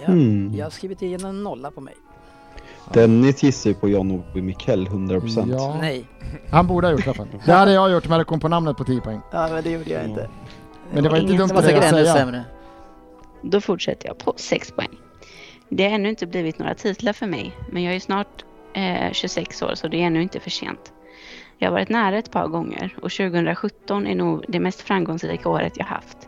Ja, 0.00 0.06
Hmm. 0.06 0.54
Jag 0.54 0.66
har 0.66 0.70
skrivit 0.70 1.02
igen 1.02 1.24
en 1.24 1.42
nolla 1.42 1.70
på 1.70 1.80
mig. 1.80 1.94
Dennis 2.92 3.42
gissar 3.42 3.70
ju 3.70 3.74
på 3.76 3.88
John-Owe 3.88 4.42
Mikell 4.42 4.86
100%. 4.88 5.50
Ja, 5.52 5.76
Nej. 5.80 6.04
han 6.50 6.66
borde 6.66 6.86
ha 6.86 6.92
gjort 6.92 7.04
det. 7.04 7.26
Det 7.46 7.52
hade 7.52 7.72
jag 7.72 7.90
gjort 7.92 8.04
om 8.04 8.10
jag 8.10 8.12
hade 8.12 8.24
kommit 8.24 8.42
på 8.42 8.48
namnet 8.48 8.76
på 8.76 8.84
10 8.84 9.00
poäng. 9.00 9.20
Ja 9.32 9.48
men 9.52 9.64
det 9.64 9.70
gjorde 9.70 9.90
jag 9.90 10.04
inte. 10.04 10.28
Men 10.92 11.02
det 11.02 11.08
var 11.08 11.16
inte 11.16 11.32
dumt 11.32 11.50
att 11.54 11.64
säga. 11.64 12.04
sämre. 12.14 12.44
Då 13.42 13.60
fortsätter 13.60 14.08
jag 14.08 14.18
på 14.18 14.32
6 14.36 14.70
poäng. 14.72 14.98
Det 15.68 15.84
har 15.84 15.90
ännu 15.90 16.08
inte 16.08 16.26
blivit 16.26 16.58
några 16.58 16.74
titlar 16.74 17.12
för 17.12 17.26
mig, 17.26 17.52
men 17.70 17.82
jag 17.82 17.94
är 17.94 18.00
snart 18.00 18.44
eh, 18.74 19.12
26 19.12 19.62
år 19.62 19.74
så 19.74 19.88
det 19.88 19.96
är 20.02 20.06
ännu 20.06 20.22
inte 20.22 20.40
för 20.40 20.50
sent. 20.50 20.92
Jag 21.58 21.68
har 21.68 21.72
varit 21.72 21.88
nära 21.88 22.18
ett 22.18 22.30
par 22.30 22.48
gånger 22.48 22.94
och 23.02 23.10
2017 23.10 24.06
är 24.06 24.14
nog 24.14 24.44
det 24.48 24.60
mest 24.60 24.80
framgångsrika 24.80 25.48
året 25.48 25.72
jag 25.76 25.84
haft. 25.84 26.18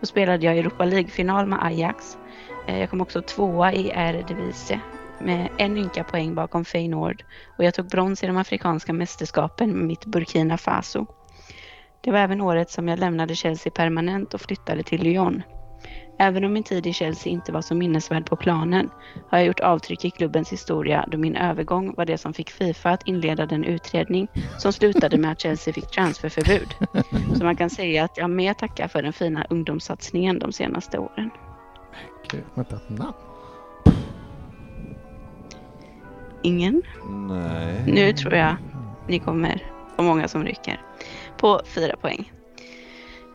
Då 0.00 0.06
spelade 0.06 0.46
jag 0.46 0.58
Europa 0.58 0.84
League-final 0.84 1.46
med 1.46 1.58
Ajax. 1.64 2.18
Eh, 2.66 2.80
jag 2.80 2.90
kom 2.90 3.00
också 3.00 3.22
tvåa 3.22 3.72
i 3.72 3.88
Eredivisie 3.94 4.80
med 5.20 5.48
en 5.58 5.78
ynka 5.78 6.04
poäng 6.04 6.34
bakom 6.34 6.64
Feyenoord 6.64 7.24
och 7.58 7.64
jag 7.64 7.74
tog 7.74 7.88
brons 7.88 8.22
i 8.22 8.26
de 8.26 8.36
afrikanska 8.36 8.92
mästerskapen 8.92 9.70
med 9.72 9.86
mitt 9.86 10.06
Burkina 10.06 10.58
Faso. 10.58 11.06
Det 12.00 12.10
var 12.10 12.18
även 12.18 12.40
året 12.40 12.70
som 12.70 12.88
jag 12.88 12.98
lämnade 12.98 13.34
Chelsea 13.34 13.72
permanent 13.72 14.34
och 14.34 14.40
flyttade 14.40 14.82
till 14.82 15.02
Lyon. 15.02 15.42
Även 16.18 16.44
om 16.44 16.52
min 16.52 16.62
tid 16.62 16.86
i 16.86 16.92
Chelsea 16.92 17.32
inte 17.32 17.52
var 17.52 17.62
så 17.62 17.74
minnesvärd 17.74 18.26
på 18.26 18.36
planen 18.36 18.90
har 19.30 19.38
jag 19.38 19.46
gjort 19.46 19.60
avtryck 19.60 20.04
i 20.04 20.10
klubbens 20.10 20.52
historia 20.52 21.04
då 21.08 21.18
min 21.18 21.36
övergång 21.36 21.94
var 21.96 22.04
det 22.04 22.18
som 22.18 22.32
fick 22.32 22.50
Fifa 22.50 22.90
att 22.90 23.06
inleda 23.06 23.46
den 23.46 23.64
utredning 23.64 24.28
som 24.58 24.72
slutade 24.72 25.18
med 25.18 25.32
att 25.32 25.40
Chelsea 25.40 25.74
fick 25.74 25.90
transferförbud. 25.90 26.74
Så 27.38 27.44
man 27.44 27.56
kan 27.56 27.70
säga 27.70 28.04
att 28.04 28.16
jag 28.16 28.30
mer 28.30 28.54
tackar 28.54 28.88
för 28.88 29.02
den 29.02 29.12
fina 29.12 29.46
ungdomssatsningen 29.50 30.38
de 30.38 30.52
senaste 30.52 30.98
åren. 30.98 31.30
Okej, 32.24 32.44
Vänta, 32.54 32.80
namn? 32.86 33.12
Ingen? 36.42 36.82
Nej. 37.28 37.82
Nu 37.86 38.12
tror 38.12 38.34
jag 38.34 38.56
ni 39.08 39.18
kommer 39.18 39.62
få 39.96 40.02
många 40.02 40.28
som 40.28 40.44
rycker. 40.44 40.80
På 41.36 41.60
fyra 41.64 41.96
poäng. 41.96 42.32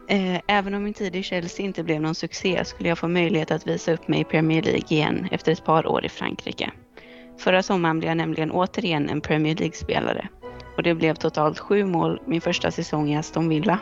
Eh, 0.09 0.41
Även 0.47 0.73
om 0.73 0.83
min 0.83 0.93
tid 0.93 1.15
i 1.15 1.23
Chelsea 1.23 1.65
inte 1.65 1.83
blev 1.83 2.01
någon 2.01 2.15
succé 2.15 2.65
skulle 2.65 2.89
jag 2.89 2.97
få 2.97 3.07
möjlighet 3.07 3.51
att 3.51 3.67
visa 3.67 3.93
upp 3.93 4.07
mig 4.07 4.19
i 4.19 4.23
Premier 4.23 4.61
League 4.61 4.87
igen 4.89 5.27
efter 5.31 5.51
ett 5.51 5.65
par 5.65 5.87
år 5.87 6.05
i 6.05 6.09
Frankrike. 6.09 6.71
Förra 7.39 7.63
sommaren 7.63 7.99
blev 7.99 8.09
jag 8.09 8.17
nämligen 8.17 8.51
återigen 8.51 9.09
en 9.09 9.21
Premier 9.21 9.55
League-spelare 9.55 10.27
och 10.77 10.83
det 10.83 10.95
blev 10.95 11.15
totalt 11.15 11.59
sju 11.59 11.85
mål 11.85 12.21
min 12.25 12.41
första 12.41 12.71
säsong 12.71 13.09
i 13.09 13.17
Aston 13.17 13.49
Villa. 13.49 13.79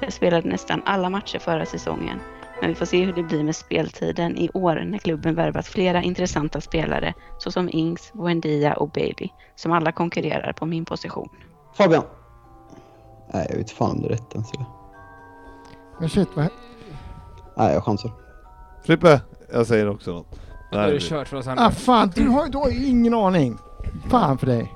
Jag 0.00 0.12
spelade 0.12 0.48
nästan 0.48 0.82
alla 0.84 1.10
matcher 1.10 1.38
förra 1.38 1.66
säsongen 1.66 2.20
men 2.60 2.70
vi 2.70 2.74
får 2.74 2.86
se 2.86 3.04
hur 3.04 3.12
det 3.12 3.22
blir 3.22 3.44
med 3.44 3.56
speltiden 3.56 4.36
i 4.36 4.50
år 4.54 4.84
när 4.84 4.98
klubben 4.98 5.34
värvat 5.34 5.66
flera 5.66 6.02
intressanta 6.02 6.60
spelare 6.60 7.14
såsom 7.38 7.68
Ings, 7.72 8.12
Buendia 8.12 8.74
och 8.74 8.90
Bailey 8.90 9.28
som 9.56 9.72
alla 9.72 9.92
konkurrerar 9.92 10.52
på 10.52 10.66
min 10.66 10.84
position. 10.84 11.28
Fabian. 11.74 12.04
Nej, 13.32 13.46
jag 13.50 13.56
vet 13.56 13.70
fan 13.70 13.90
om 13.90 14.00
det 14.00 14.06
är 14.06 14.10
rätt 14.10 14.34
ens. 14.34 14.50
Men 16.00 16.08
shit, 16.08 16.28
vad... 16.34 16.48
Nej, 17.56 17.74
jag 17.74 17.84
chansar. 17.84 18.10
Frippe, 18.84 19.20
jag 19.52 19.66
säger 19.66 19.88
också 19.88 20.12
något. 20.12 20.40
Nu 20.72 20.78
är 20.78 20.92
det 20.92 21.00
kört 21.00 21.28
för 21.28 21.36
oss 21.36 21.46
andra. 21.46 21.64
Ah 21.64 21.70
fan, 21.70 22.12
du 22.14 22.28
har, 22.28 22.48
du 22.48 22.58
har 22.58 22.86
ingen 22.88 23.14
aning. 23.14 23.58
Fan 24.10 24.38
för 24.38 24.46
dig. 24.46 24.74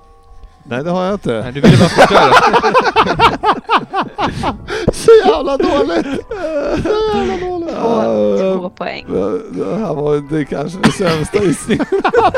Nej 0.65 0.85
det 0.85 0.91
har 0.91 1.05
jag 1.05 1.21
Nej, 1.25 1.39
inte. 1.39 1.51
du 1.51 1.61
ville 1.61 1.77
bara 1.77 1.89
förstöra. 1.89 2.33
Så 4.93 5.11
jävla 5.27 5.57
dåligt! 5.57 6.07
Så 6.83 6.89
jävla 7.15 7.47
dåligt! 7.49 7.77
På 7.77 8.59
två 8.59 8.71
poäng. 8.71 9.05
Det 9.51 9.77
här 9.77 9.95
var 9.95 10.17
inte 10.17 10.45
kanske 10.45 10.79
den 10.83 10.93
sämsta 10.93 11.39
gissningen. 11.45 11.87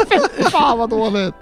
Fan 0.51 0.79
vad 0.79 0.91
dåligt! 0.91 1.35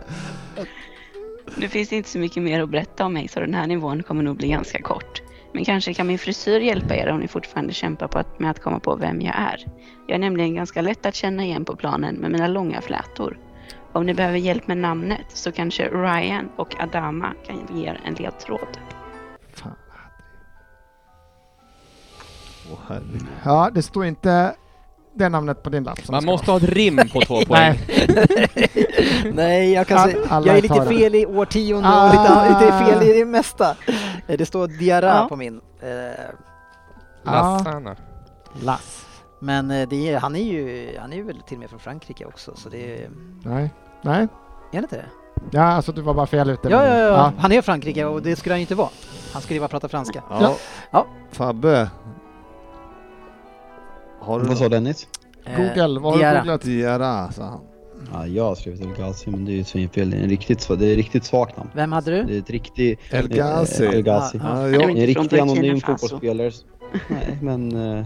Nu 1.57 1.69
finns 1.69 1.89
det 1.89 1.97
inte 1.97 2.09
så 2.09 2.19
mycket 2.19 2.43
mer 2.43 2.63
att 2.63 2.69
berätta 2.71 3.05
om 3.05 3.13
mig 3.13 3.29
så 3.29 3.41
den 3.41 3.55
här 3.55 3.67
nivån 3.67 4.03
kommer 4.03 4.23
nog 4.23 4.37
bli 4.37 4.49
ganska 4.49 4.83
kort. 4.83 5.23
Men 5.53 5.65
kanske 5.65 5.95
kan 5.95 6.07
min 6.07 6.19
frisyr 6.19 6.61
hjälpa 6.61 6.97
er 6.97 7.09
om 7.09 7.21
ni 7.21 7.29
fortfarande 7.29 7.73
kämpar 7.73 8.09
på 8.09 8.19
att, 8.19 8.41
med 8.41 8.51
att 8.51 8.63
komma 8.63 8.81
på 8.81 8.97
vem 8.97 9.21
jag 9.21 9.35
är. 9.37 9.65
Jag 10.07 10.15
är 10.15 10.19
nämligen 10.19 10.55
ganska 10.55 10.83
lätt 10.83 11.07
att 11.07 11.15
känna 11.15 11.45
igen 11.45 11.65
på 11.65 11.77
planen 11.77 12.15
med 12.15 12.31
mina 12.31 12.49
långa 12.49 12.81
flätor. 12.81 13.39
Om 13.95 14.07
ni 14.07 14.15
behöver 14.15 14.39
hjälp 14.39 14.67
med 14.67 14.77
namnet 14.77 15.27
så 15.29 15.53
kanske 15.53 15.89
Ryan 15.89 16.49
och 16.57 16.81
Adama 16.83 17.33
kan 17.47 17.77
ge 17.79 17.87
er 17.89 18.01
en 18.05 18.15
ledtråd. 18.15 18.79
Fan. 19.55 19.73
Herregud. 22.89 23.27
Ja, 23.45 23.71
det 23.75 23.83
står 23.83 24.05
inte 24.07 24.55
det 25.15 25.29
namnet 25.29 25.63
på 25.63 25.71
din 25.71 25.85
lapp. 25.85 26.01
som 26.01 26.13
Man 26.13 26.25
måste 26.25 26.51
ha 26.51 26.59
ett 26.59 26.63
rim 26.65 26.97
på 27.13 27.21
två 27.21 27.41
poäng. 27.47 27.79
Nej, 29.35 29.73
jag 29.73 29.87
kan 29.87 29.99
säga, 29.99 30.19
jag 30.31 30.47
är 30.59 30.63
lite 30.63 30.85
fel 30.85 31.15
i 31.15 31.27
årtionde 31.27 31.89
Ah. 31.89 32.07
och 32.09 32.11
lite, 32.51 32.65
lite 32.67 32.79
fel 32.85 33.03
i 33.11 33.19
det 33.19 33.25
mesta. 33.25 33.77
Eh, 34.27 34.37
Det 34.39 34.47
står 34.47 34.67
Diarra 34.69 35.07
Ja. 35.07 35.27
på 35.29 35.37
min. 35.37 35.61
Eh, 35.81 36.25
Lassana. 37.25 37.97
Lass. 38.63 39.07
Men 39.41 39.71
eh, 39.71 39.89
det 39.89 40.09
är, 40.13 40.19
han 40.19 40.37
är 40.37 40.43
ju 40.53 40.89
han 41.01 41.13
är 41.13 41.17
ju 41.17 41.23
väl 41.23 41.41
till 41.47 41.57
och 41.57 41.61
med 41.61 41.71
från 41.71 41.81
Frankrike 41.81 42.25
också 42.25 42.53
så 42.57 42.69
det 42.69 43.03
är... 43.03 43.11
Nej. 43.45 43.71
Nej. 44.05 44.23
Är 44.23 44.29
han 44.73 44.83
inte 44.83 44.97
det? 44.97 45.07
Ja, 45.51 45.63
alltså 45.63 45.93
du 45.93 46.03
var 46.03 46.15
bara 46.15 46.27
fel 46.27 46.51
ute. 46.51 46.69
Ja, 46.69 46.87
ja, 46.87 46.95
det. 46.95 47.01
ja, 47.01 47.33
han 47.39 47.53
är 47.53 47.63
Frankrike 47.63 48.05
och 48.05 48.23
det 48.23 48.37
skulle 48.37 48.53
han 48.53 48.61
ju 48.61 48.63
inte 48.63 48.75
vara. 48.75 48.89
Han 49.33 49.43
skulle 49.43 49.55
ju 49.55 49.61
bara 49.61 49.69
prata 49.69 49.89
franska. 49.89 50.23
Ja. 50.31 50.57
Ja. 50.91 51.07
Fabbe. 51.33 51.91
Har 54.21 54.41
du 54.41 54.47
Vad 54.47 54.59
sa 54.59 54.69
Dennis? 54.69 55.09
Eh, 55.45 55.57
Google, 55.57 56.01
vad 56.01 56.13
har 56.19 56.33
du 56.33 56.39
googlat? 56.39 56.63
Diarra, 56.63 57.33
sa 57.33 57.43
han. 57.43 57.61
Ja, 58.13 58.27
jag 58.27 58.45
har 58.45 58.55
skrivit 58.55 58.81
El 58.81 58.95
Ghazi, 58.95 59.31
men 59.31 59.45
det 59.45 59.53
är 59.53 59.55
ju 59.55 59.65
svinfel. 59.65 60.11
Det 60.11 60.17
är, 60.17 60.23
en 60.23 60.29
riktigt, 60.29 60.69
det 60.69 60.87
är 60.87 60.91
ett 60.91 60.97
riktigt 60.97 61.25
svagt 61.25 61.57
namn. 61.57 61.71
Vem 61.75 61.93
hade 61.93 62.11
du? 62.11 62.25
Det 62.25 62.35
är 62.35 62.39
ett 62.39 62.51
riktigt... 62.51 63.01
El 63.11 63.29
Ghazi. 63.29 63.85
El 63.87 64.03
Ghazi. 64.03 64.39
Ja, 64.43 64.69
Ja, 64.69 64.69
ja. 64.69 64.89
En 64.89 65.07
riktig 65.07 65.39
anonym 65.39 65.81
fotbollsspelare 65.81 66.51
Nej, 67.09 67.39
men 67.43 67.97
eh, 67.99 68.05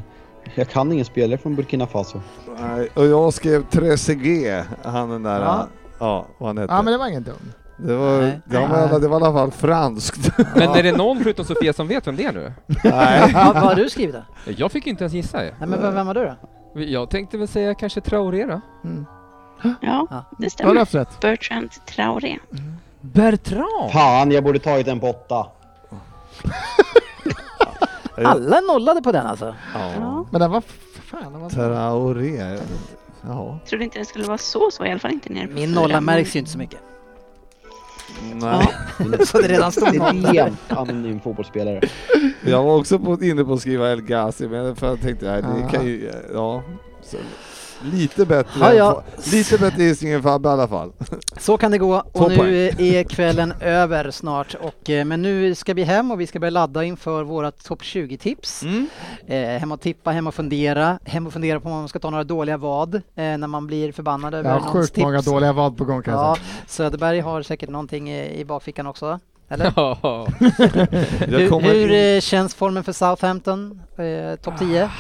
jag 0.55 0.69
kan 0.69 0.93
ingen 0.93 1.05
spelare 1.05 1.39
från 1.39 1.55
Burkina 1.57 1.87
Faso. 1.87 2.20
Nej, 2.61 2.89
och 2.95 3.07
jag 3.07 3.35
skrev 3.35 3.62
Trezeguet, 3.70 4.66
han 4.83 5.11
den 5.11 5.23
där, 5.23 5.41
Ja. 5.41 5.66
Ja, 5.99 6.27
vad 6.39 6.49
han 6.49 6.59
hette. 6.59 6.73
Ja 6.75 6.83
men 6.83 6.93
det 6.93 6.99
var 6.99 7.07
ingen 7.09 7.23
dum. 7.23 7.53
det, 7.77 7.95
var, 7.97 8.20
Nej. 8.20 8.41
det, 8.45 8.59
var, 8.59 9.01
det 9.01 9.09
var 9.09 9.20
i 9.20 9.25
alla 9.25 9.33
fall 9.33 9.51
franskt. 9.51 10.31
Men 10.55 10.70
är 10.70 10.83
det 10.83 10.93
någon 10.97 11.19
förutom 11.23 11.45
Sofia 11.45 11.73
som 11.73 11.89
vet 11.89 12.07
vem 12.07 12.16
det 12.16 12.25
är 12.25 12.33
nu? 12.33 12.53
Nej. 12.85 13.31
Ja, 13.35 13.45
vad 13.55 13.62
har 13.62 13.75
du 13.75 13.91
skrivit 13.91 14.15
då? 14.15 14.53
Jag 14.57 14.73
fick 14.73 14.87
ju 14.87 14.91
inte 14.91 15.05
ens 15.05 15.15
gissa. 15.15 15.39
Nej, 15.39 15.53
men 15.59 15.95
vem, 15.95 16.07
var 16.07 16.15
du 16.15 16.25
då? 16.25 16.37
Jag 16.81 17.11
tänkte 17.11 17.39
väl 17.39 17.49
säga 17.49 17.75
kanske 17.75 18.01
Traoré 18.01 18.47
då? 18.47 18.61
Mm. 18.85 19.07
Ja, 19.62 20.07
Ja. 20.11 20.25
det 20.39 20.51
stämmer. 20.51 20.75
Bertrand 21.20 21.70
Traoré. 21.87 22.39
Bertrand! 23.01 23.93
Fan, 23.93 24.31
jag 24.31 24.45
borde 24.45 24.59
tagit 24.59 24.89
en 24.89 25.01
på 25.01 25.07
åtta. 25.11 25.47
Alla 28.25 28.61
nollade 28.61 29.03
på 29.03 29.12
den 29.12 29.27
alltså. 29.27 29.55
Ja. 29.75 30.25
Men 30.31 30.41
den 30.41 30.51
var 30.51 30.62
fan, 31.11 31.33
den 31.33 31.41
var 31.41 31.51
Traoré. 31.51 32.59
Jaha. 33.27 33.59
Trodde 33.69 33.85
inte 33.85 33.99
det 33.99 34.05
skulle 34.05 34.24
vara 34.24 34.39
så 34.39 34.70
svår, 34.70 34.86
i 34.86 34.90
alla 34.90 35.01
fall 35.01 35.11
inte 35.12 35.32
nere 35.32 35.47
på 35.47 35.55
Min 35.55 35.69
fyra, 35.69 35.81
nolla 35.81 35.95
men- 36.01 36.05
märks 36.05 36.35
ju 36.36 36.39
inte 36.39 36.51
så 36.51 36.59
mycket. 36.59 36.78
Nej. 38.35 38.69
Så 39.27 39.39
det 39.40 39.49
redan 39.49 39.73
stod 39.73 39.95
noll. 39.97 40.24
Extremt 40.24 40.59
anonym 40.73 41.20
fotbollsspelare. 41.20 41.81
Jag 42.47 42.62
var 42.62 42.77
också 42.77 42.99
på, 42.99 43.24
inne 43.24 43.45
på 43.45 43.53
att 43.53 43.61
skriva 43.61 43.90
El 43.93 44.01
Ghazi, 44.03 44.49
men 44.49 44.77
för 44.77 44.86
jag 44.86 45.01
tänkte, 45.01 45.27
nej, 45.31 45.43
det 45.43 45.65
Ah. 45.66 45.69
kan 45.69 45.86
ju, 45.86 46.12
ja. 46.35 46.62
Så, 47.03 47.16
lite 47.82 48.26
bättre, 48.26 48.60
Ja, 48.60 48.74
ja. 48.74 49.02
lite 49.32 49.59
bättre 49.59 49.82
gissning 49.82 50.12
än 50.12 50.22
Fabbe 50.22 50.48
i 50.48 50.52
alla 50.52 50.68
fall. 50.68 50.92
Så 51.38 51.56
kan 51.59 51.70
det 51.70 51.78
gå 51.78 52.02
Två 52.12 52.24
och 52.24 52.30
nu 52.30 52.36
poäng. 52.36 52.88
är 52.88 53.02
kvällen 53.05 53.52
över 53.60 54.10
snart. 54.10 54.55
Och, 54.60 54.90
eh, 54.90 55.05
men 55.05 55.22
nu 55.22 55.55
ska 55.55 55.74
vi 55.74 55.82
hem 55.82 56.10
och 56.10 56.20
vi 56.20 56.26
ska 56.26 56.38
börja 56.38 56.50
ladda 56.50 56.84
inför 56.84 57.22
våra 57.24 57.50
topp 57.50 57.82
20-tips. 57.82 58.62
Eh, 59.26 59.38
hem 59.40 59.72
och 59.72 59.80
tippa, 59.80 60.10
hem 60.10 60.26
och 60.26 60.34
fundera. 60.34 60.98
Hem 61.05 61.26
och 61.26 61.32
fundera 61.32 61.60
på 61.60 61.68
om 61.68 61.74
man 61.74 61.88
ska 61.88 61.98
ta 61.98 62.10
några 62.10 62.24
dåliga 62.24 62.56
vad 62.56 62.94
eh, 62.94 63.00
när 63.14 63.46
man 63.46 63.66
blir 63.66 63.92
förbannad 63.92 64.34
över 64.34 64.50
Jag 64.50 64.55
har 64.56 64.60
någons 64.66 64.72
sjukt 64.80 64.94
tips. 64.94 65.05
många 65.05 65.20
dåliga 65.20 65.52
vad 65.52 65.76
på 65.76 65.84
gång 65.84 66.02
kan 66.02 66.14
jag 66.14 66.22
Ja, 66.22 66.34
säga. 66.34 66.46
Söderberg 66.66 67.20
har 67.20 67.42
säkert 67.42 67.70
någonting 67.70 68.10
i, 68.10 68.40
i 68.40 68.44
bakfickan 68.44 68.86
också. 68.86 69.20
Eller? 69.50 69.72
Ja. 69.76 69.98
Hur 71.18 71.60
hur 71.60 72.16
eh, 72.16 72.20
känns 72.20 72.55
formen 72.55 72.84
för 72.84 72.92
Southampton? 72.92 73.80
Eh, 73.96 74.36
Topp 74.36 74.59
10? 74.59 74.90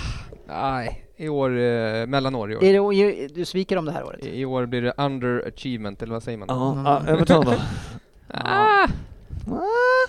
Nej, 0.48 1.04
i 1.20 1.28
år, 1.28 1.50
eh, 1.50 2.06
mellanår 2.06 2.52
i 2.52 2.56
år. 2.56 2.64
Är 2.64 3.18
det, 3.18 3.34
du 3.34 3.44
sviker 3.44 3.76
om 3.76 3.84
det 3.84 3.92
här 3.92 4.04
året? 4.04 4.24
I, 4.24 4.40
I 4.40 4.44
år 4.44 4.66
blir 4.66 4.82
det 4.82 4.92
underachievement, 4.96 6.02
eller 6.02 6.12
vad 6.12 6.22
säger 6.22 6.38
man? 6.38 6.48
Ja, 6.48 7.02
Everton 7.06 7.44
då? 7.44 7.54
Ah! 8.30 8.88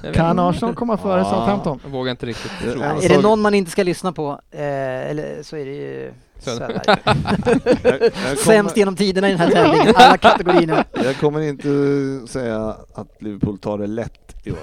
Vet 0.02 0.16
Kan. 0.16 0.40
Arsenal 0.40 0.76
komma 0.76 0.98
före. 0.98 1.24
Southampton? 1.24 1.80
Jag 1.84 1.90
vågar 1.90 2.12
inte 2.12 2.26
riktigt 2.26 2.52
tro. 2.62 2.82
ja. 2.82 3.02
Är 3.02 3.10
det 3.10 3.22
någon 3.22 3.42
man 3.42 3.54
inte 3.54 3.72
ska 3.72 3.84
lyssna 3.84 4.12
på, 4.12 4.42
eh, 4.52 5.10
eller 5.10 5.44
så 5.44 5.56
är 5.58 5.66
det 5.66 5.72
ju 5.72 6.14
Söderberg. 6.40 6.82
Sämst 8.12 8.46
kommer, 8.46 8.78
genom 8.78 8.96
tiderna 8.96 9.28
i 9.28 9.32
den 9.32 9.40
här 9.40 9.52
tävlingen, 9.52 9.94
alla 9.96 10.18
kategorierna. 10.18 10.86
jag 10.94 11.18
kommer 11.18 11.42
inte 11.42 11.68
säga 12.32 12.76
att 12.94 13.22
Liverpool 13.22 13.58
tar 13.58 13.78
det 13.78 13.88
lätt 13.88 14.36
i 14.44 14.52
år. 14.52 14.58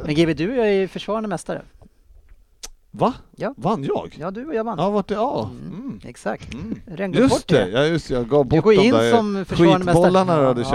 Men 0.04 0.14
GB, 0.14 0.34
du 0.34 0.60
är 0.60 0.66
ju 0.66 0.88
försvarande 0.88 1.28
mästare. 1.28 1.62
Va? 2.92 3.12
Ja. 3.36 3.54
Vann 3.56 3.84
jag? 3.84 4.16
Ja, 4.20 4.30
du 4.30 4.46
och 4.46 4.54
jag 4.54 4.64
vann. 4.64 4.78
Ja, 4.78 4.90
vart 4.90 5.08
det? 5.08 5.14
Ja. 5.14 5.50
Mm, 5.52 5.70
Mm. 5.80 6.00
Exakt. 6.04 6.54
Mm. 6.54 6.80
Gått 7.12 7.14
Just 7.20 7.30
bort 7.34 7.48
det, 7.48 7.68
ja 7.68 7.84
just 7.84 8.08
det, 8.08 8.14
jag 8.14 8.28
gav 8.28 8.44
Du 8.48 8.56
bort 8.56 8.64
går 8.64 8.72
de 8.72 8.78
in 8.82 8.94
där 8.94 9.16
som 9.16 9.44
skitbollarna 9.44 10.38
du 10.40 10.46
hade 10.46 10.64
köpt. 10.64 10.72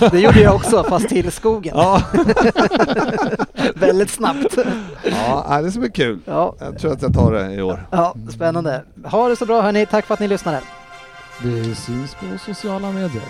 Ja. 0.00 0.08
Det 0.10 0.20
gjorde 0.20 0.40
jag 0.40 0.54
också, 0.54 0.84
fast 0.84 1.08
till 1.08 1.32
skogen. 1.32 1.74
Ja, 1.76 2.02
Väldigt 3.74 4.10
snabbt. 4.10 4.58
ja 5.04 5.60
det 5.62 5.70
ska 5.70 5.80
bli 5.80 5.90
kul. 5.90 6.18
Ja, 6.24 6.54
Jag 6.60 6.78
tror 6.78 6.92
att 6.92 7.02
jag 7.02 7.14
tar 7.14 7.32
det 7.32 7.54
i 7.54 7.62
år. 7.62 7.86
ja, 7.90 8.14
spännande. 8.32 8.84
Ha 9.04 9.28
det 9.28 9.36
så 9.36 9.46
bra 9.46 9.60
hörni, 9.62 9.86
tack 9.86 10.06
för 10.06 10.14
att 10.14 10.20
ni 10.20 10.28
lyssnade. 10.28 10.60
Vi 11.42 11.74
syns 11.74 12.14
på 12.14 12.38
sociala 12.46 12.90
medier. 12.92 13.22